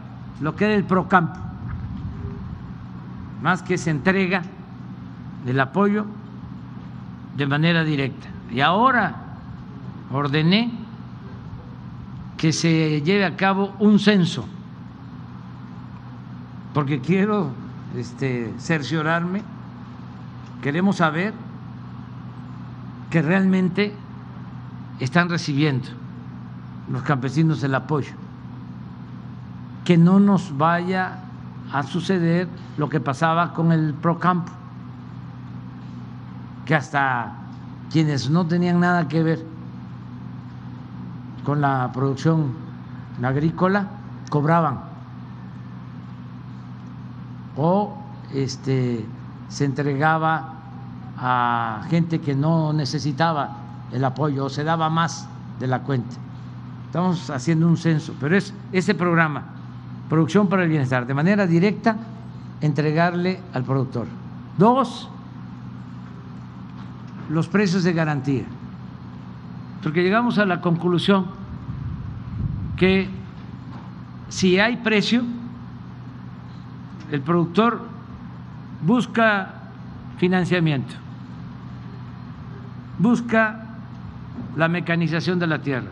lo 0.42 0.56
que 0.56 0.66
era 0.66 0.74
el 0.76 0.84
PROCAMP 0.84 1.44
más 3.44 3.62
que 3.62 3.78
se 3.78 3.92
entrega 3.92 4.42
el 5.46 5.60
apoyo 5.60 6.06
de 7.36 7.46
manera 7.46 7.84
directa. 7.84 8.30
Y 8.50 8.62
ahora 8.62 9.16
ordené 10.12 10.72
que 12.44 12.52
se 12.52 13.02
lleve 13.04 13.24
a 13.24 13.38
cabo 13.38 13.74
un 13.80 14.00
censo, 14.00 14.44
porque 16.74 17.00
quiero 17.00 17.52
este, 17.96 18.54
cerciorarme, 18.58 19.42
queremos 20.62 20.98
saber 20.98 21.34
que 23.10 23.22
realmente 23.22 23.96
están 25.00 25.30
recibiendo 25.30 25.88
los 26.92 27.02
campesinos 27.04 27.64
el 27.64 27.76
apoyo, 27.76 28.12
que 29.86 29.98
no 29.98 30.20
nos 30.20 30.58
vaya 30.58 31.20
a 31.72 31.84
suceder 31.84 32.50
lo 32.76 32.90
que 32.90 33.00
pasaba 33.00 33.54
con 33.54 33.72
el 33.72 33.94
Procampo, 33.94 34.52
que 36.66 36.76
hasta 36.76 37.38
quienes 37.90 38.30
no 38.30 38.46
tenían 38.46 38.82
nada 38.82 39.08
que 39.08 39.24
ver 39.24 39.53
con 41.44 41.62
la 41.62 41.92
producción 41.94 42.54
agrícola 43.22 43.88
cobraban 44.30 44.80
o 47.56 47.96
este 48.34 49.06
se 49.50 49.66
entregaba 49.66 50.54
a 51.18 51.84
gente 51.90 52.20
que 52.20 52.34
no 52.34 52.74
necesitaba 52.74 53.58
el 53.92 54.04
apoyo 54.04 54.46
o 54.46 54.50
se 54.50 54.64
daba 54.64 54.90
más 54.90 55.28
de 55.60 55.68
la 55.68 55.84
cuenta. 55.84 56.16
Estamos 56.88 57.30
haciendo 57.30 57.68
un 57.68 57.78
censo, 57.78 58.14
pero 58.20 58.36
es 58.36 58.54
ese 58.72 58.96
programa 58.96 59.44
producción 60.10 60.48
para 60.48 60.64
el 60.64 60.70
bienestar, 60.70 61.08
de 61.08 61.14
manera 61.14 61.48
directa 61.48 61.96
entregarle 62.62 63.40
al 63.54 63.64
productor. 63.64 64.06
Dos, 64.58 65.10
los 67.30 67.48
precios 67.48 67.84
de 67.84 67.94
garantía, 67.94 68.46
porque 69.84 70.02
llegamos 70.02 70.38
a 70.40 70.46
la 70.46 70.62
conclusión 70.62 71.28
que 72.78 73.10
si 74.30 74.60
hay 74.60 74.78
precio, 74.78 75.24
el 77.12 77.22
productor 77.22 77.82
busca 78.82 79.54
financiamiento, 80.18 80.96
busca 82.98 83.66
la 84.56 84.68
mecanización 84.68 85.38
de 85.38 85.48
la 85.48 85.60
tierra, 85.60 85.92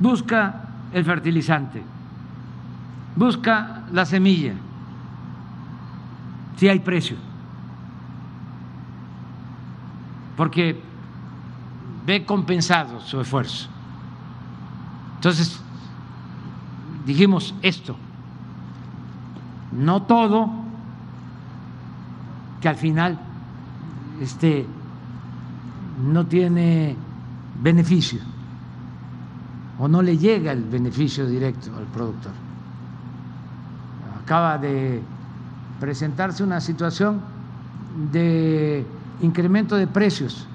busca 0.00 0.62
el 0.92 1.04
fertilizante 1.04 1.94
busca 3.16 3.82
la 3.92 4.04
semilla, 4.04 4.54
si 6.56 6.68
hay 6.68 6.80
precio, 6.80 7.16
porque 10.36 10.80
ve 12.06 12.24
compensado 12.24 13.00
su 13.00 13.20
esfuerzo. 13.20 13.68
Entonces, 15.16 15.60
dijimos 17.06 17.54
esto, 17.62 17.96
no 19.72 20.02
todo, 20.02 20.50
que 22.60 22.68
al 22.68 22.76
final 22.76 23.18
este, 24.20 24.66
no 26.02 26.26
tiene 26.26 26.96
beneficio 27.60 28.20
o 29.78 29.88
no 29.88 30.02
le 30.02 30.16
llega 30.16 30.52
el 30.52 30.64
beneficio 30.64 31.26
directo 31.26 31.76
al 31.76 31.84
productor 31.84 32.32
acaba 34.24 34.56
de 34.56 35.02
presentarse 35.80 36.42
una 36.42 36.60
situación 36.60 37.20
de 38.10 38.86
incremento 39.20 39.76
de 39.76 39.86
precios, 39.86 40.48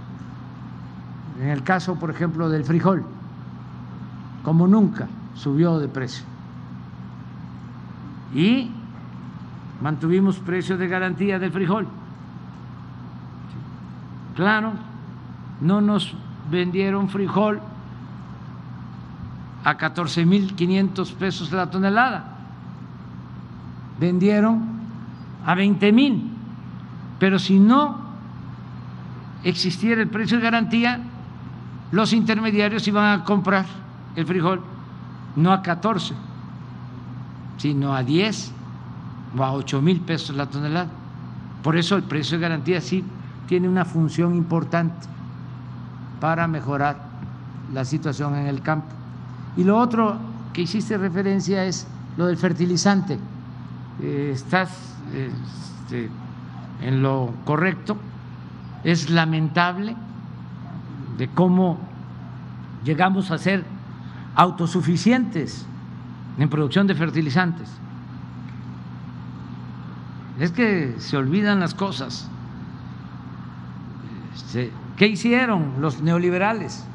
en 1.39 1.49
el 1.49 1.63
caso, 1.63 1.95
por 1.95 2.09
ejemplo, 2.09 2.49
del 2.49 2.63
frijol, 2.63 3.03
como 4.43 4.67
nunca 4.67 5.07
subió 5.35 5.79
de 5.79 5.87
precio. 5.87 6.25
Y 8.33 8.69
mantuvimos 9.81 10.37
precios 10.39 10.77
de 10.77 10.87
garantía 10.87 11.39
del 11.39 11.51
frijol. 11.51 11.87
Claro, 14.35 14.73
no 15.61 15.81
nos 15.81 16.13
vendieron 16.51 17.09
frijol 17.09 17.59
a 19.63 19.77
14.500 19.77 21.13
pesos 21.15 21.51
la 21.51 21.69
tonelada 21.69 22.39
vendieron 23.99 24.61
a 25.45 25.55
20 25.55 25.91
mil, 25.91 26.31
pero 27.19 27.37
si 27.37 27.59
no 27.59 27.97
existiera 29.43 30.01
el 30.01 30.07
precio 30.07 30.37
de 30.37 30.43
garantía, 30.43 30.99
los 31.91 32.13
intermediarios 32.13 32.87
iban 32.87 33.19
a 33.19 33.23
comprar 33.23 33.65
el 34.15 34.25
frijol 34.25 34.61
no 35.35 35.51
a 35.51 35.61
14, 35.61 36.13
sino 37.57 37.95
a 37.95 38.03
10 38.03 38.51
o 39.37 39.43
a 39.43 39.53
8 39.53 39.81
mil 39.81 40.01
pesos 40.01 40.35
la 40.35 40.47
tonelada. 40.47 40.89
Por 41.63 41.77
eso 41.77 41.95
el 41.95 42.03
precio 42.03 42.37
de 42.37 42.43
garantía 42.43 42.81
sí 42.81 43.03
tiene 43.47 43.67
una 43.67 43.85
función 43.85 44.35
importante 44.35 45.07
para 46.19 46.47
mejorar 46.47 46.97
la 47.73 47.85
situación 47.85 48.35
en 48.35 48.47
el 48.47 48.61
campo. 48.61 48.87
Y 49.57 49.63
lo 49.63 49.77
otro 49.77 50.17
que 50.53 50.61
hiciste 50.61 50.97
referencia 50.97 51.65
es 51.65 51.87
lo 52.17 52.27
del 52.27 52.37
fertilizante. 52.37 53.17
Eh, 54.01 54.31
estás 54.33 54.69
este, 55.13 56.09
en 56.81 57.01
lo 57.01 57.33
correcto. 57.45 57.97
Es 58.83 59.09
lamentable 59.09 59.95
de 61.19 61.27
cómo 61.27 61.77
llegamos 62.83 63.29
a 63.29 63.37
ser 63.37 63.65
autosuficientes 64.35 65.65
en 66.37 66.49
producción 66.49 66.87
de 66.87 66.95
fertilizantes. 66.95 67.69
Es 70.39 70.51
que 70.51 70.95
se 70.99 71.17
olvidan 71.17 71.59
las 71.59 71.73
cosas. 71.73 72.29
Este, 74.33 74.71
¿Qué 74.95 75.07
hicieron 75.07 75.73
los 75.81 76.01
neoliberales? 76.01 76.85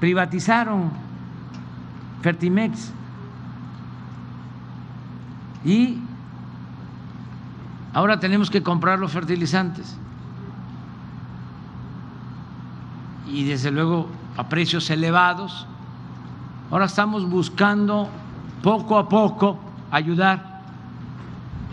Privatizaron 0.00 0.90
Fertimex 2.22 2.92
y 5.66 5.98
ahora 7.92 8.18
tenemos 8.18 8.48
que 8.48 8.62
comprar 8.62 8.98
los 8.98 9.12
fertilizantes. 9.12 9.98
Y 13.32 13.44
desde 13.44 13.70
luego 13.70 14.08
a 14.36 14.48
precios 14.48 14.90
elevados. 14.90 15.66
Ahora 16.70 16.86
estamos 16.86 17.28
buscando 17.28 18.08
poco 18.62 18.98
a 18.98 19.08
poco 19.08 19.58
ayudar 19.90 20.60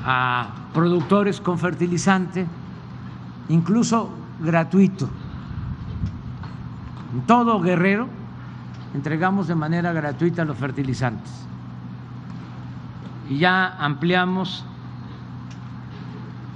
a 0.06 0.48
productores 0.74 1.42
con 1.42 1.60
fertilizante, 1.60 2.48
incluso 3.50 4.10
gratuito. 4.40 5.10
En 7.14 7.22
todo 7.22 7.60
Guerrero 7.60 8.08
entregamos 8.94 9.48
de 9.48 9.56
manera 9.56 9.92
gratuita 9.94 10.46
los 10.46 10.58
fertilizantes. 10.58 11.32
Y 13.30 13.40
ya 13.40 13.76
ampliamos 13.80 14.64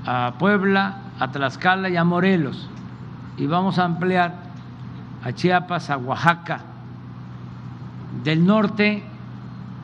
a 0.06 0.34
Puebla, 0.40 0.98
a 1.20 1.32
Tlaxcala 1.32 1.90
y 1.90 1.98
a 1.98 2.04
Morelos. 2.04 2.70
Y 3.38 3.48
vamos 3.48 3.78
a 3.78 3.86
ampliar 3.86 4.41
a 5.24 5.32
Chiapas, 5.34 5.90
a 5.90 5.98
Oaxaca, 5.98 6.62
del 8.24 8.46
norte 8.46 9.04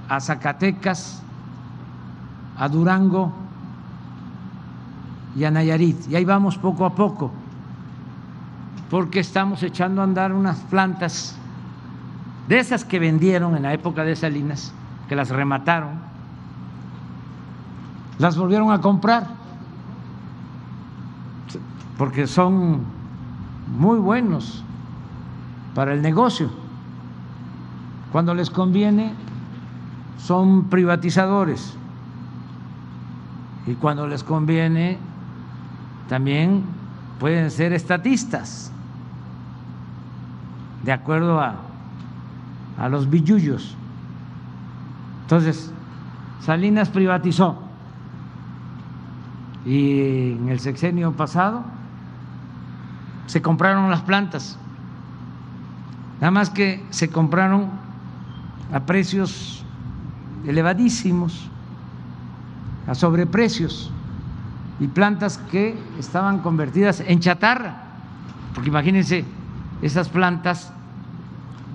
a 0.09 0.19
Zacatecas, 0.19 1.21
a 2.57 2.69
Durango 2.69 3.31
y 5.35 5.43
a 5.43 5.51
Nayarit. 5.51 6.07
Y 6.09 6.15
ahí 6.15 6.25
vamos 6.25 6.57
poco 6.57 6.85
a 6.85 6.95
poco, 6.95 7.31
porque 8.89 9.19
estamos 9.19 9.61
echando 9.63 10.01
a 10.01 10.05
andar 10.05 10.33
unas 10.33 10.59
plantas 10.61 11.37
de 12.47 12.59
esas 12.59 12.85
que 12.85 12.99
vendieron 12.99 13.55
en 13.55 13.63
la 13.63 13.73
época 13.73 14.03
de 14.03 14.15
Salinas, 14.15 14.73
que 15.09 15.15
las 15.15 15.29
remataron, 15.29 16.07
las 18.17 18.37
volvieron 18.37 18.71
a 18.71 18.79
comprar, 18.79 19.27
porque 21.97 22.27
son 22.27 22.81
muy 23.77 23.99
buenos 23.99 24.63
para 25.77 25.93
el 25.93 26.01
negocio. 26.01 26.49
Cuando 28.11 28.33
les 28.33 28.49
conviene, 28.49 29.13
son 30.17 30.69
privatizadores. 30.69 31.75
Y 33.67 33.75
cuando 33.75 34.07
les 34.07 34.23
conviene, 34.23 34.97
también 36.09 36.63
pueden 37.19 37.51
ser 37.51 37.73
estatistas, 37.73 38.71
de 40.83 40.91
acuerdo 40.91 41.39
a, 41.39 41.57
a 42.79 42.89
los 42.89 43.07
billullos. 43.07 43.75
Entonces, 45.25 45.71
Salinas 46.39 46.89
privatizó 46.89 47.55
y 49.63 50.31
en 50.31 50.49
el 50.49 50.59
sexenio 50.59 51.11
pasado 51.11 51.61
se 53.27 53.43
compraron 53.43 53.91
las 53.91 54.01
plantas, 54.01 54.57
nada 56.19 56.31
más 56.31 56.49
que 56.49 56.83
se 56.89 57.09
compraron 57.09 57.69
a 58.73 58.81
precios 58.81 59.63
elevadísimos, 60.45 61.49
a 62.87 62.95
sobreprecios, 62.95 63.91
y 64.79 64.87
plantas 64.87 65.37
que 65.37 65.77
estaban 65.99 66.39
convertidas 66.39 67.01
en 67.05 67.19
chatarra, 67.19 67.83
porque 68.53 68.69
imagínense, 68.69 69.25
esas 69.81 70.09
plantas 70.09 70.71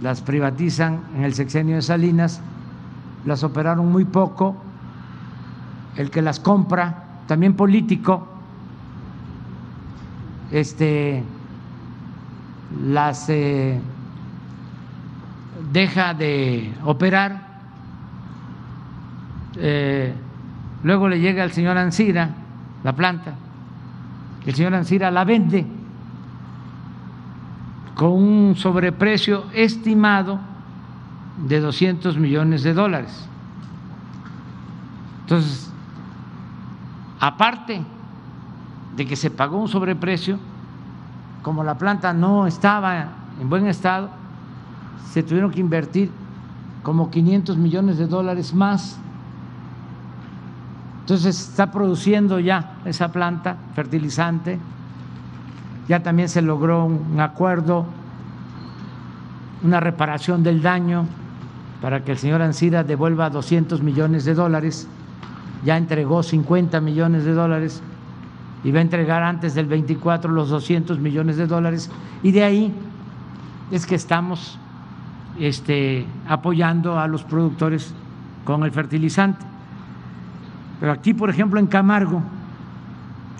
las 0.01 0.21
privatizan 0.21 1.01
en 1.17 1.25
el 1.25 1.35
sexenio 1.35 1.77
de 1.77 1.83
Salinas, 1.83 2.41
las 3.25 3.45
operaron 3.45 3.91
muy 3.91 4.05
poco, 4.05 4.57
el 5.97 6.11
que 6.11 6.23
las 6.23 6.41
compra, 6.41 7.05
también 7.27 7.55
político, 7.55 8.27
este, 10.51 11.23
las 12.85 13.29
eh, 13.29 13.81
deja 15.73 16.15
de 16.15 16.73
operar 16.85 17.53
eh, 19.57 20.15
luego 20.83 21.09
le 21.09 21.21
llega 21.21 21.43
al 21.43 21.53
señor 21.53 21.77
Ansira 21.77 22.31
la 22.83 22.93
planta, 22.95 23.35
el 24.47 24.55
señor 24.55 24.75
Ansira 24.75 25.11
la 25.11 25.25
vende 25.25 25.67
con 27.95 28.13
un 28.13 28.57
sobreprecio 28.57 29.45
estimado 29.53 30.41
de 31.47 31.61
200 31.61 32.17
millones 32.17 32.63
de 32.63 32.75
dólares. 32.75 33.29
Entonces, 35.21 35.71
aparte 37.21 37.83
de 38.97 39.07
que 39.07 39.17
se 39.17 39.31
pagó 39.31 39.59
un 39.59 39.69
sobreprecio, 39.69 40.39
como 41.43 41.63
la 41.63 41.79
planta 41.79 42.13
no 42.13 42.47
estaba 42.47 43.07
en 43.41 43.49
buen 43.49 43.67
estado, 43.67 44.22
se 45.11 45.23
tuvieron 45.23 45.51
que 45.51 45.61
invertir 45.61 46.11
como 46.83 47.11
500 47.11 47.57
millones 47.57 47.99
de 47.99 48.07
dólares 48.07 48.55
más. 48.55 48.99
Entonces 51.01 51.49
está 51.49 51.71
produciendo 51.71 52.39
ya 52.39 52.77
esa 52.85 53.11
planta 53.11 53.57
fertilizante, 53.75 54.59
ya 55.89 56.03
también 56.03 56.29
se 56.29 56.43
logró 56.43 56.85
un 56.85 57.21
acuerdo, 57.21 57.87
una 59.63 59.81
reparación 59.81 60.43
del 60.43 60.63
daño 60.63 61.07
para 61.81 62.05
que 62.05 62.13
el 62.13 62.19
señor 62.19 62.41
Ansira 62.43 62.85
devuelva 62.85 63.31
200 63.31 63.83
millones 63.83 64.25
de 64.25 64.35
dólares, 64.35 64.89
ya 65.65 65.77
entregó 65.77 66.23
50 66.23 66.81
millones 66.81 67.25
de 67.25 67.33
dólares 67.33 67.83
y 68.65 68.71
va 68.71 68.79
a 68.79 68.83
entregar 68.83 69.25
antes 69.25 69.55
del 69.55 69.67
24 69.67 70.31
los 70.31 70.49
200 70.51 71.01
millones 71.01 71.37
de 71.37 71.47
dólares. 71.49 71.91
Y 72.23 72.31
de 72.31 72.45
ahí 72.45 72.73
es 73.73 73.87
que 73.87 73.97
estamos 73.97 74.59
este, 75.39 76.07
apoyando 76.29 76.99
a 76.99 77.07
los 77.07 77.25
productores 77.25 77.95
con 78.45 78.65
el 78.65 78.71
fertilizante. 78.71 79.45
Pero 80.81 80.93
aquí, 80.93 81.15
por 81.15 81.31
ejemplo, 81.31 81.61
en 81.61 81.67
Camargo, 81.67 82.23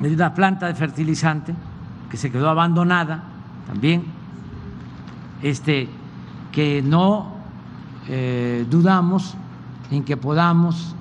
hay 0.01 0.15
una 0.15 0.35
planta 0.35 0.67
de 0.67 0.75
fertilizante 0.75 1.55
que 2.11 2.17
se 2.17 2.31
quedó 2.31 2.49
abandonada 2.49 3.23
también, 3.67 4.05
este, 5.43 5.89
que 6.51 6.83
no 6.83 7.33
eh, 8.09 8.67
dudamos 8.71 9.35
en 9.91 10.05
que 10.05 10.17
podamos 10.17 10.95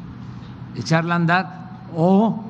echarla 0.76 1.14
a 1.14 1.18
andar 1.18 1.70
o 1.96 2.44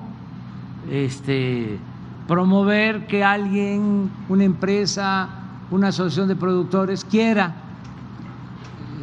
este, 0.89 1.79
promover 2.27 3.07
que 3.07 3.23
alguien, 3.23 4.09
una 4.29 4.43
empresa, 4.43 5.29
una 5.69 5.89
asociación 5.89 6.27
de 6.27 6.35
productores 6.35 7.03
quiera 7.03 7.55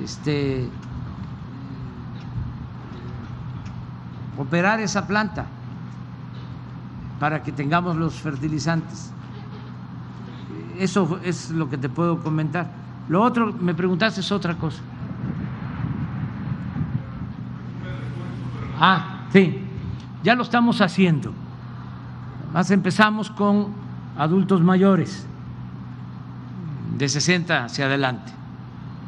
este, 0.03 0.69
operar 4.37 4.81
esa 4.81 5.07
planta 5.07 5.47
para 7.19 7.43
que 7.43 7.53
tengamos 7.53 7.97
los 7.97 8.15
fertilizantes. 8.15 9.12
Eso 10.79 11.19
es 11.25 11.51
lo 11.51 11.69
que 11.69 11.77
te 11.77 11.89
puedo 11.89 12.23
comentar. 12.23 12.70
Lo 13.09 13.23
otro, 13.23 13.53
me 13.53 13.75
preguntaste, 13.75 14.20
es 14.20 14.31
otra 14.31 14.55
cosa. 14.55 14.81
Ah, 18.81 19.27
sí, 19.33 19.65
ya 20.23 20.35
lo 20.35 20.43
estamos 20.43 20.81
haciendo. 20.81 21.33
Más 22.53 22.70
empezamos 22.70 23.31
con 23.31 23.73
adultos 24.16 24.61
mayores, 24.61 25.27
de 26.97 27.09
60 27.09 27.65
hacia 27.65 27.87
adelante. 27.87 28.33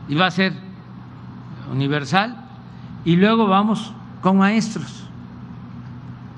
Y 0.09 0.15
va 0.17 0.27
a 0.27 0.31
ser 0.31 0.70
universal. 1.71 2.37
Y 3.05 3.17
luego 3.17 3.47
vamos 3.47 3.93
con 4.21 4.39
maestros 4.39 5.01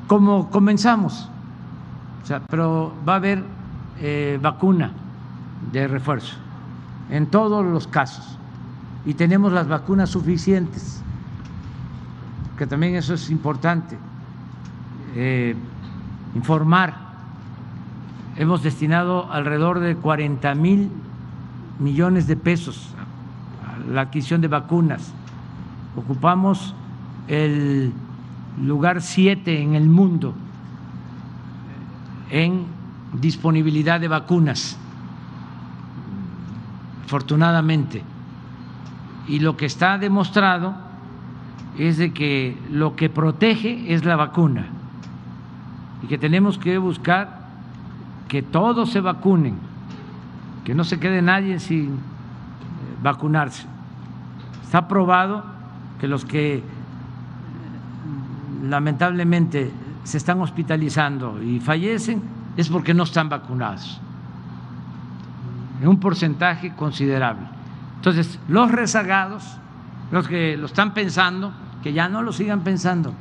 como 0.06 0.50
comenzamos. 0.50 1.28
Pero 2.48 2.92
va 3.08 3.14
a 3.14 3.16
haber 3.16 3.42
eh, 3.98 4.38
vacuna 4.40 4.90
de 5.72 5.88
refuerzo 5.88 6.36
en 7.10 7.26
todos 7.26 7.64
los 7.64 7.86
casos 7.86 8.36
y 9.04 9.14
tenemos 9.14 9.52
las 9.52 9.68
vacunas 9.68 10.10
suficientes, 10.10 11.02
que 12.56 12.66
también 12.66 12.94
eso 12.94 13.14
es 13.14 13.30
importante. 13.30 13.96
Eh, 15.14 15.56
informar, 16.34 16.94
hemos 18.36 18.62
destinado 18.62 19.32
alrededor 19.32 19.80
de 19.80 19.96
40 19.96 20.54
mil 20.54 20.90
millones 21.78 22.26
de 22.26 22.36
pesos 22.36 22.94
la 23.90 24.02
adquisición 24.02 24.40
de 24.40 24.48
vacunas. 24.48 25.12
Ocupamos 25.96 26.74
el 27.28 27.92
lugar 28.62 29.02
7 29.02 29.62
en 29.62 29.74
el 29.74 29.88
mundo 29.88 30.34
en 32.30 32.64
disponibilidad 33.20 34.00
de 34.00 34.08
vacunas, 34.08 34.78
afortunadamente. 37.04 38.02
Y 39.28 39.40
lo 39.40 39.56
que 39.56 39.66
está 39.66 39.98
demostrado 39.98 40.74
es 41.78 41.98
de 41.98 42.12
que 42.12 42.56
lo 42.70 42.96
que 42.96 43.08
protege 43.08 43.92
es 43.94 44.04
la 44.04 44.16
vacuna 44.16 44.66
y 46.02 46.06
que 46.06 46.18
tenemos 46.18 46.58
que 46.58 46.78
buscar 46.78 47.42
que 48.28 48.42
todos 48.42 48.90
se 48.90 49.00
vacunen 49.00 49.72
que 50.64 50.74
no 50.74 50.84
se 50.84 51.00
quede 51.00 51.22
nadie 51.22 51.58
sin 51.58 51.90
eh, 51.90 51.96
vacunarse. 53.02 53.66
Está 54.72 54.88
probado 54.88 55.44
que 56.00 56.08
los 56.08 56.24
que 56.24 56.62
lamentablemente 58.62 59.70
se 60.02 60.16
están 60.16 60.40
hospitalizando 60.40 61.42
y 61.42 61.60
fallecen 61.60 62.22
es 62.56 62.70
porque 62.70 62.94
no 62.94 63.02
están 63.02 63.28
vacunados, 63.28 64.00
en 65.82 65.88
un 65.88 66.00
porcentaje 66.00 66.74
considerable. 66.74 67.42
Entonces, 67.96 68.38
los 68.48 68.72
rezagados, 68.72 69.58
los 70.10 70.26
que 70.26 70.56
lo 70.56 70.64
están 70.64 70.94
pensando, 70.94 71.52
que 71.82 71.92
ya 71.92 72.08
no 72.08 72.22
lo 72.22 72.32
sigan 72.32 72.60
pensando, 72.60 73.12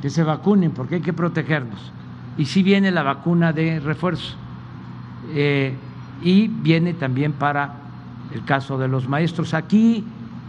que 0.00 0.08
se 0.08 0.22
vacunen 0.22 0.70
porque 0.70 0.94
hay 0.94 1.00
que 1.00 1.12
protegernos. 1.12 1.90
Y 2.38 2.44
sí 2.44 2.62
viene 2.62 2.92
la 2.92 3.02
vacuna 3.02 3.52
de 3.52 3.80
refuerzo. 3.80 4.36
Eh, 5.30 5.74
y 6.22 6.46
viene 6.46 6.94
también 6.94 7.32
para 7.32 7.81
el 8.34 8.44
caso 8.44 8.78
de 8.78 8.88
los 8.88 9.08
maestros. 9.08 9.54
Aquí 9.54 10.04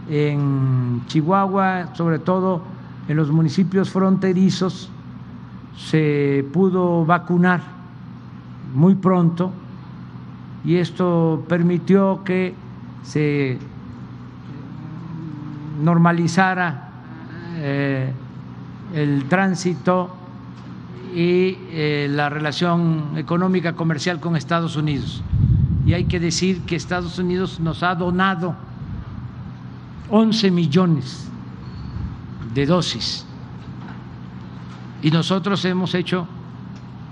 en 0.08 1.02
Chihuahua, 1.06 1.94
sobre 1.94 2.18
todo 2.18 2.62
en 3.08 3.16
los 3.16 3.30
municipios 3.30 3.90
fronterizos, 3.90 4.90
se 5.76 6.46
pudo 6.52 7.04
vacunar 7.04 7.60
muy 8.74 8.94
pronto 8.94 9.52
y 10.64 10.76
esto 10.76 11.44
permitió 11.48 12.22
que 12.24 12.54
se 13.02 13.58
normalizara 15.82 16.88
eh, 17.56 18.12
el 18.94 19.24
tránsito 19.24 20.14
y 21.14 21.58
eh, 21.70 22.08
la 22.10 22.28
relación 22.28 23.12
económica 23.16 23.74
comercial 23.74 24.20
con 24.20 24.36
Estados 24.36 24.76
Unidos. 24.76 25.22
Y 25.86 25.92
hay 25.92 26.04
que 26.04 26.18
decir 26.18 26.62
que 26.62 26.76
Estados 26.76 27.18
Unidos 27.18 27.60
nos 27.60 27.82
ha 27.82 27.94
donado 27.94 28.54
11 30.10 30.50
millones 30.50 31.28
de 32.54 32.66
dosis 32.66 33.26
y 35.04 35.10
nosotros 35.10 35.62
hemos 35.66 35.94
hecho 35.94 36.26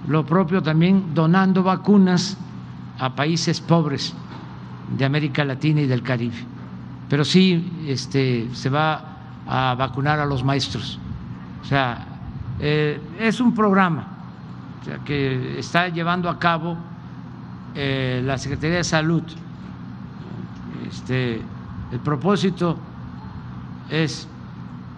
lo 0.09 0.25
propio 0.25 0.63
también 0.63 1.15
donando 1.15 1.63
vacunas 1.63 2.39
a 2.99 3.15
países 3.15 3.61
pobres 3.61 4.15
de 4.97 5.05
América 5.05 5.45
Latina 5.45 5.83
y 5.83 5.87
del 5.87 6.03
Caribe. 6.03 6.37
Pero 7.11 7.23
sí 7.23 7.85
este, 7.87 8.49
se 8.55 8.71
va 8.71 9.19
a 9.47 9.75
vacunar 9.75 10.19
a 10.21 10.25
los 10.25 10.43
maestros. 10.43 10.99
O 11.61 11.67
sea, 11.67 12.07
eh, 12.59 12.99
es 13.21 13.41
un 13.41 13.55
programa 13.55 14.07
que 15.05 15.59
está 15.59 15.89
llevando 15.89 16.31
a 16.31 16.39
cabo 16.39 16.79
eh, 17.75 18.23
la 18.25 18.39
Secretaría 18.39 18.79
de 18.79 18.85
Salud. 18.85 19.23
Este, 20.89 21.43
el 21.93 22.01
propósito 22.01 22.77
es, 23.91 24.29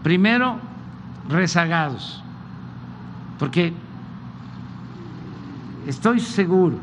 primero, 0.02 0.58
rezagados 1.28 2.24
porque 3.38 3.72
estoy 5.86 6.20
seguro 6.20 6.78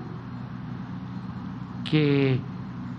que 1.89 2.39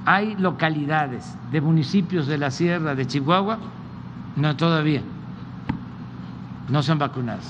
hay 0.04 0.36
localidades 0.36 1.36
de 1.50 1.60
municipios 1.60 2.26
de 2.26 2.38
la 2.38 2.50
sierra 2.50 2.94
de 2.94 3.06
Chihuahua, 3.06 3.58
no 4.36 4.56
todavía, 4.56 5.02
no 6.68 6.82
se 6.82 6.92
han 6.92 6.98
vacunado. 6.98 7.40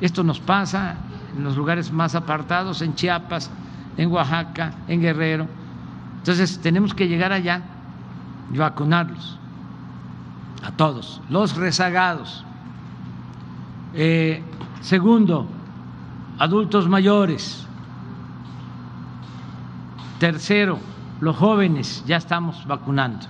Esto 0.00 0.22
nos 0.24 0.40
pasa 0.40 0.96
en 1.36 1.44
los 1.44 1.56
lugares 1.56 1.92
más 1.92 2.14
apartados, 2.14 2.80
en 2.82 2.94
Chiapas, 2.94 3.50
en 3.98 4.10
Oaxaca, 4.10 4.72
en 4.88 5.02
Guerrero. 5.02 5.46
Entonces 6.16 6.58
tenemos 6.60 6.94
que 6.94 7.06
llegar 7.06 7.32
allá 7.32 7.60
y 8.50 8.56
vacunarlos 8.56 9.38
a 10.62 10.70
todos, 10.72 11.20
los 11.28 11.54
rezagados. 11.56 12.44
Eh, 13.92 14.42
Segundo, 14.80 15.46
adultos 16.38 16.88
mayores. 16.88 17.66
Tercero, 20.18 20.78
los 21.20 21.36
jóvenes, 21.36 22.04
ya 22.06 22.16
estamos 22.16 22.66
vacunando. 22.66 23.26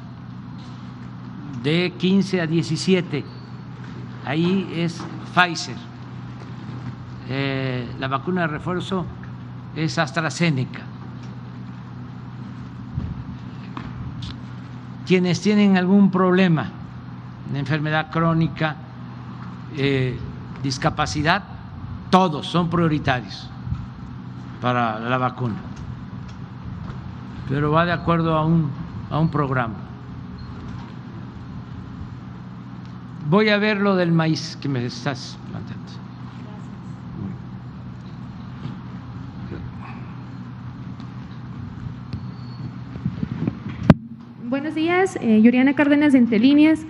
De 1.62 1.92
15 1.98 2.40
a 2.42 2.46
17, 2.46 3.24
ahí 4.24 4.70
es 4.74 5.02
Pfizer. 5.34 5.76
Eh, 7.30 7.88
la 7.98 8.08
vacuna 8.08 8.42
de 8.42 8.46
refuerzo 8.46 9.04
es 9.78 9.98
AstraZeneca. 9.98 10.80
Quienes 15.06 15.40
tienen 15.40 15.76
algún 15.76 16.10
problema, 16.10 16.70
enfermedad 17.54 18.10
crónica, 18.10 18.76
eh, 19.76 20.18
discapacidad, 20.62 21.44
todos 22.10 22.46
son 22.46 22.68
prioritarios 22.68 23.48
para 24.60 24.98
la 24.98 25.16
vacuna, 25.16 25.56
pero 27.48 27.70
va 27.70 27.86
de 27.86 27.92
acuerdo 27.92 28.36
a 28.36 28.44
un, 28.44 28.70
a 29.10 29.18
un 29.18 29.30
programa. 29.30 29.76
Voy 33.30 33.50
a 33.50 33.58
ver 33.58 33.78
lo 33.78 33.94
del 33.94 34.10
maíz 34.10 34.58
que 34.60 34.68
me 34.68 34.84
estás 34.84 35.38
planteando. 35.50 35.78
Buenos 44.48 44.67
días, 44.78 45.18
eh, 45.20 45.40
Yuriana 45.42 45.74
Cárdenas 45.74 46.12
de. 46.12 46.86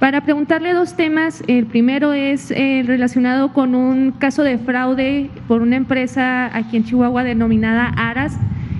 Para 0.00 0.22
preguntarle 0.22 0.72
dos 0.72 0.96
temas, 0.96 1.44
el 1.46 1.66
primero 1.66 2.12
es 2.12 2.50
eh, 2.50 2.82
relacionado 2.84 3.52
con 3.52 3.76
un 3.76 4.10
caso 4.10 4.42
de 4.42 4.58
fraude 4.58 5.30
por 5.46 5.62
una 5.62 5.76
empresa 5.76 6.50
aquí 6.52 6.76
en 6.76 6.84
Chihuahua 6.84 7.22
denominada 7.22 7.86
Aras. 7.96 8.36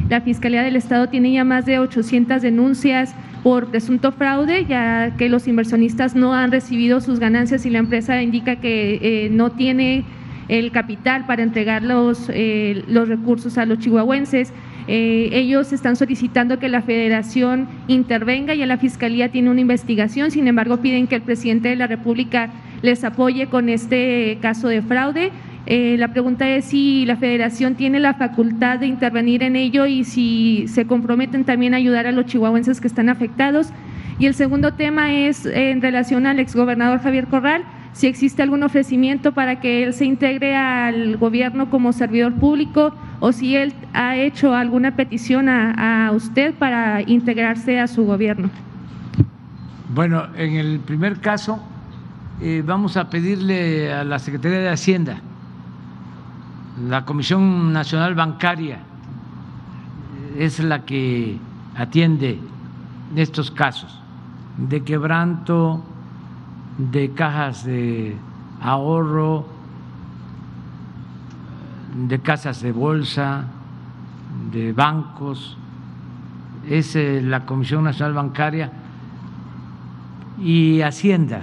La 0.09 0.23
Fiscalía 0.23 0.65
del 0.65 0.75
Estado 0.75 1.09
tiene 1.09 1.31
ya 1.33 1.45
más 1.45 1.67
de 1.67 1.79
800 1.79 2.43
denuncias 2.43 3.15
por 3.45 3.69
presunto 3.69 4.11
fraude, 4.11 4.67
ya 4.67 5.15
que 5.17 5.29
los 5.29 5.47
inversionistas 5.47 6.17
no 6.17 6.35
han 6.35 6.51
recibido 6.51 7.01
sus 7.01 7.21
ganancias 7.21 7.65
y 7.65 7.71
la 7.71 7.79
empresa 7.79 8.21
indica 8.21 8.57
que 8.57 8.99
eh, 9.01 9.29
no 9.31 9.53
tiene 9.53 10.05
el 10.49 10.73
capital 10.73 11.27
para 11.27 11.45
entregar 11.45 11.85
los, 11.85 12.29
los 12.89 13.09
recursos 13.09 13.57
a 13.57 13.67
los 13.67 13.79
chihuahuenses. 13.79 14.53
Eh, 14.91 15.29
ellos 15.33 15.75
están 15.75 15.97
solicitando 15.97 16.59
que 16.59 16.71
la 16.71 16.81
federación 16.81 17.69
intervenga 17.89 18.55
y 18.55 18.65
la 18.65 18.79
fiscalía 18.79 19.31
tiene 19.31 19.51
una 19.51 19.61
investigación, 19.61 20.31
sin 20.31 20.49
embargo 20.49 20.79
piden 20.79 21.07
que 21.07 21.15
el 21.15 21.23
presidente 21.23 21.69
de 21.69 21.77
la 21.77 21.87
República 21.87 22.49
les 22.81 23.05
apoye 23.05 23.49
con 23.49 23.69
este 23.69 24.39
caso 24.41 24.69
de 24.69 24.81
fraude. 24.81 25.31
Eh, 25.67 25.97
la 25.99 26.09
pregunta 26.09 26.49
es 26.49 26.65
si 26.65 27.05
la 27.05 27.17
federación 27.17 27.75
tiene 27.75 28.01
la 28.01 28.15
facultad 28.15 28.79
de 28.79 28.87
intervenir 28.87 29.43
en 29.43 29.57
ello 29.57 29.85
y 29.85 30.05
si 30.05 30.65
se 30.69 30.87
comprometen 30.87 31.45
también 31.45 31.75
a 31.75 31.77
ayudar 31.77 32.07
a 32.07 32.13
los 32.13 32.25
chihuahuenses 32.25 32.81
que 32.81 32.89
están 32.89 33.11
afectados. 33.11 33.69
Y 34.19 34.25
el 34.25 34.33
segundo 34.33 34.73
tema 34.73 35.13
es 35.13 35.45
en 35.45 35.83
relación 35.83 36.27
al 36.27 36.39
exgobernador 36.39 37.01
Javier 37.01 37.27
Corral 37.27 37.65
si 37.99 38.07
existe 38.07 38.45
algún 38.45 38.63
ofrecimiento 38.63 39.33
para 39.33 39.59
que 39.59 39.83
él 39.83 39.93
se 39.93 40.05
integre 40.05 40.55
al 40.55 41.17
gobierno 41.17 41.69
como 41.69 41.93
servidor 41.93 42.33
público 42.35 42.95
o 43.19 43.33
si 43.33 43.57
él 43.57 43.75
ha 43.93 44.17
hecho 44.17 44.55
alguna 44.55 44.95
petición 44.95 45.49
a, 45.49 46.13
usted 46.15 46.55
para 46.55 47.03
integrarse 47.03 47.81
a 47.81 47.89
su 47.89 48.07
gobierno. 48.07 48.51
Bueno, 49.93 50.29
en 50.37 50.55
el 50.55 50.79
primer 50.79 51.19
caso 51.19 51.61
eh, 52.41 52.63
vamos 52.65 52.97
a 52.97 53.11
pedirle 53.11 53.93
a 53.93 54.05
la 54.05 54.21
Secretaría 54.21 54.61
de 54.61 54.69
Hacienda, 54.69 55.21
la 56.89 57.05
Comisión 57.05 57.73
Nacional 57.73 58.15
Bancaria 58.15 58.79
es 60.37 60.61
la 60.61 60.85
que 60.85 61.37
atiende 61.75 62.39
estos 63.17 63.51
casos 63.51 64.01
de 64.57 64.85
quebranto, 64.85 65.83
de 66.79 67.11
cajas 67.11 67.65
de 67.65 68.17
ahorro, 68.61 69.47
de 72.07 72.21
casas 72.21 72.63
de 72.63 72.73
bolsa, 72.73 73.45
de 74.53 74.73
bancos, 74.73 75.57
es 76.69 76.95
eh, 76.97 77.21
la 77.23 77.45
Comisión 77.45 77.85
Nacional 77.85 78.15
Bancaria 78.15 78.73
y 80.41 80.81
Hacienda. 80.83 81.43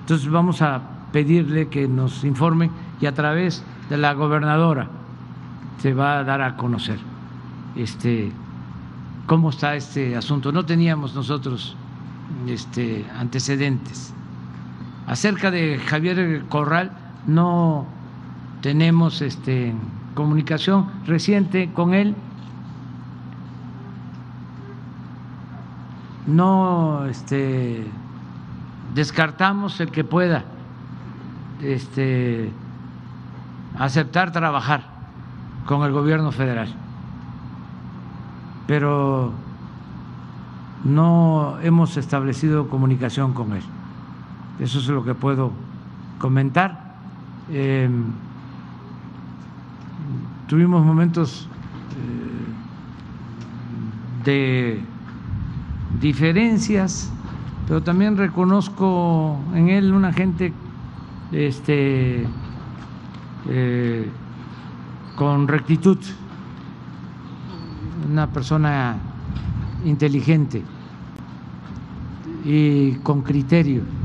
Entonces 0.00 0.28
vamos 0.28 0.62
a 0.62 0.80
pedirle 1.12 1.68
que 1.68 1.86
nos 1.86 2.24
informe 2.24 2.70
y 3.00 3.06
a 3.06 3.14
través 3.14 3.64
de 3.88 3.96
la 3.96 4.14
gobernadora 4.14 4.88
se 5.78 5.94
va 5.94 6.18
a 6.18 6.24
dar 6.24 6.42
a 6.42 6.56
conocer 6.56 6.98
este 7.76 8.32
cómo 9.26 9.50
está 9.50 9.76
este 9.76 10.16
asunto. 10.16 10.50
No 10.50 10.64
teníamos 10.64 11.14
nosotros 11.14 11.76
este 12.48 13.04
antecedentes. 13.16 14.12
Acerca 15.10 15.50
de 15.50 15.76
Javier 15.76 16.44
Corral, 16.48 16.92
no 17.26 17.84
tenemos 18.60 19.22
este, 19.22 19.74
comunicación 20.14 20.86
reciente 21.04 21.72
con 21.72 21.94
él. 21.94 22.14
No 26.28 27.06
este, 27.06 27.88
descartamos 28.94 29.80
el 29.80 29.90
que 29.90 30.04
pueda 30.04 30.44
este, 31.60 32.52
aceptar 33.80 34.30
trabajar 34.30 34.84
con 35.66 35.82
el 35.82 35.90
gobierno 35.90 36.30
federal, 36.30 36.72
pero 38.68 39.32
no 40.84 41.58
hemos 41.64 41.96
establecido 41.96 42.68
comunicación 42.68 43.32
con 43.32 43.54
él. 43.54 43.64
Eso 44.60 44.78
es 44.78 44.88
lo 44.88 45.02
que 45.02 45.14
puedo 45.14 45.52
comentar. 46.18 46.96
Em, 47.50 48.04
tuvimos 50.46 50.84
momentos 50.84 51.48
eh, 54.26 54.26
de 54.26 54.80
diferencias, 55.98 57.10
pero 57.66 57.82
también 57.82 58.18
reconozco 58.18 59.38
en 59.54 59.70
él 59.70 59.94
una 59.94 60.12
gente 60.12 60.52
este, 61.32 62.26
eh, 63.48 64.10
con 65.16 65.48
rectitud, 65.48 65.96
una 68.10 68.26
persona 68.26 68.98
inteligente 69.86 70.62
y 72.44 72.92
con 72.96 73.22
criterio 73.22 73.99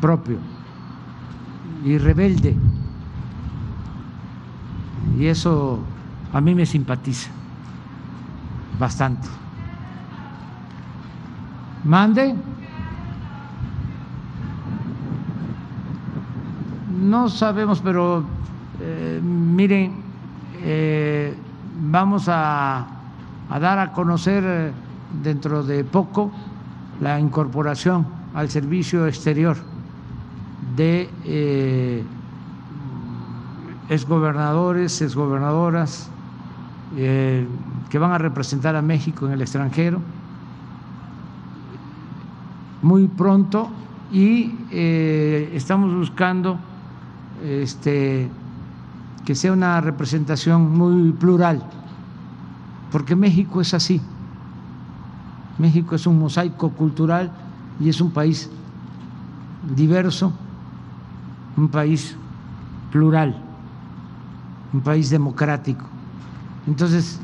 propio 0.00 0.38
y 1.84 1.98
rebelde. 1.98 2.54
Y 5.18 5.26
eso 5.26 5.80
a 6.32 6.40
mí 6.40 6.54
me 6.54 6.66
simpatiza 6.66 7.30
bastante. 8.78 9.28
Mande. 11.84 12.34
No 17.00 17.28
sabemos, 17.28 17.80
pero 17.80 18.24
eh, 18.80 19.20
miren, 19.22 20.02
eh, 20.60 21.34
vamos 21.80 22.28
a, 22.28 22.86
a, 23.48 23.58
dar 23.58 23.78
a 23.78 23.92
conocer 23.92 24.44
eh, 24.46 24.72
dentro 25.22 25.62
de 25.62 25.84
poco 25.84 26.30
la 27.00 27.18
incorporación 27.18 28.04
al 28.34 28.50
servicio 28.50 29.06
exterior 29.06 29.56
de 30.78 31.10
eh, 31.24 32.04
exgobernadores, 33.90 35.02
exgobernadoras 35.02 36.08
eh, 36.96 37.46
que 37.90 37.98
van 37.98 38.12
a 38.12 38.18
representar 38.18 38.76
a 38.76 38.82
México 38.82 39.26
en 39.26 39.32
el 39.32 39.42
extranjero 39.42 40.00
muy 42.82 43.08
pronto 43.08 43.70
y 44.12 44.54
eh, 44.70 45.50
estamos 45.54 45.94
buscando 45.94 46.58
este, 47.44 48.30
que 49.24 49.34
sea 49.34 49.52
una 49.52 49.80
representación 49.80 50.76
muy 50.76 51.12
plural, 51.12 51.62
porque 52.90 53.16
México 53.16 53.60
es 53.60 53.74
así. 53.74 54.00
México 55.58 55.96
es 55.96 56.06
un 56.06 56.18
mosaico 56.18 56.70
cultural 56.70 57.32
y 57.80 57.88
es 57.88 58.00
un 58.00 58.12
país 58.12 58.48
diverso, 59.76 60.32
un 61.58 61.68
país 61.68 62.16
plural, 62.92 63.34
un 64.72 64.80
país 64.80 65.10
democrático. 65.10 65.84
Entonces, 66.66 67.20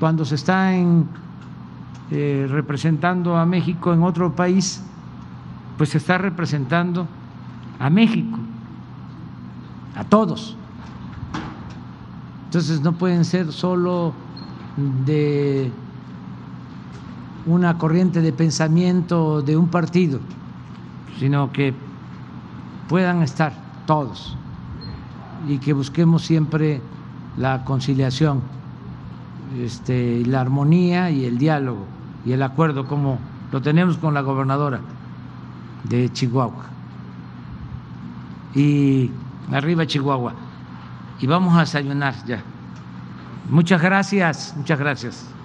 cuando 0.00 0.24
se 0.24 0.34
está 0.34 0.72
eh, 0.74 2.46
representando 2.50 3.36
a 3.36 3.46
México 3.46 3.92
en 3.92 4.02
otro 4.02 4.34
país, 4.34 4.82
pues 5.78 5.90
se 5.90 5.98
está 5.98 6.18
representando 6.18 7.06
a 7.78 7.88
México, 7.88 8.38
a 9.94 10.02
todos. 10.02 10.56
Entonces 12.46 12.80
no 12.80 12.92
pueden 12.92 13.24
ser 13.24 13.52
solo 13.52 14.14
de 15.04 15.70
una 17.44 17.78
corriente 17.78 18.20
de 18.20 18.32
pensamiento 18.32 19.42
de 19.42 19.56
un 19.56 19.68
partido, 19.68 20.18
sino 21.18 21.52
que 21.52 21.72
puedan 22.88 23.22
estar 23.22 23.65
todos 23.86 24.36
y 25.48 25.58
que 25.58 25.72
busquemos 25.72 26.22
siempre 26.22 26.80
la 27.36 27.64
conciliación, 27.64 28.42
este, 29.58 30.24
la 30.26 30.40
armonía 30.40 31.10
y 31.10 31.24
el 31.24 31.38
diálogo 31.38 31.86
y 32.24 32.32
el 32.32 32.42
acuerdo 32.42 32.86
como 32.86 33.18
lo 33.52 33.62
tenemos 33.62 33.96
con 33.98 34.14
la 34.14 34.20
gobernadora 34.20 34.80
de 35.84 36.12
Chihuahua. 36.12 36.64
Y 38.54 39.10
arriba 39.52 39.86
Chihuahua. 39.86 40.32
Y 41.20 41.26
vamos 41.26 41.56
a 41.56 41.60
desayunar 41.60 42.14
ya. 42.26 42.42
Muchas 43.48 43.80
gracias, 43.80 44.54
muchas 44.56 44.78
gracias. 44.78 45.35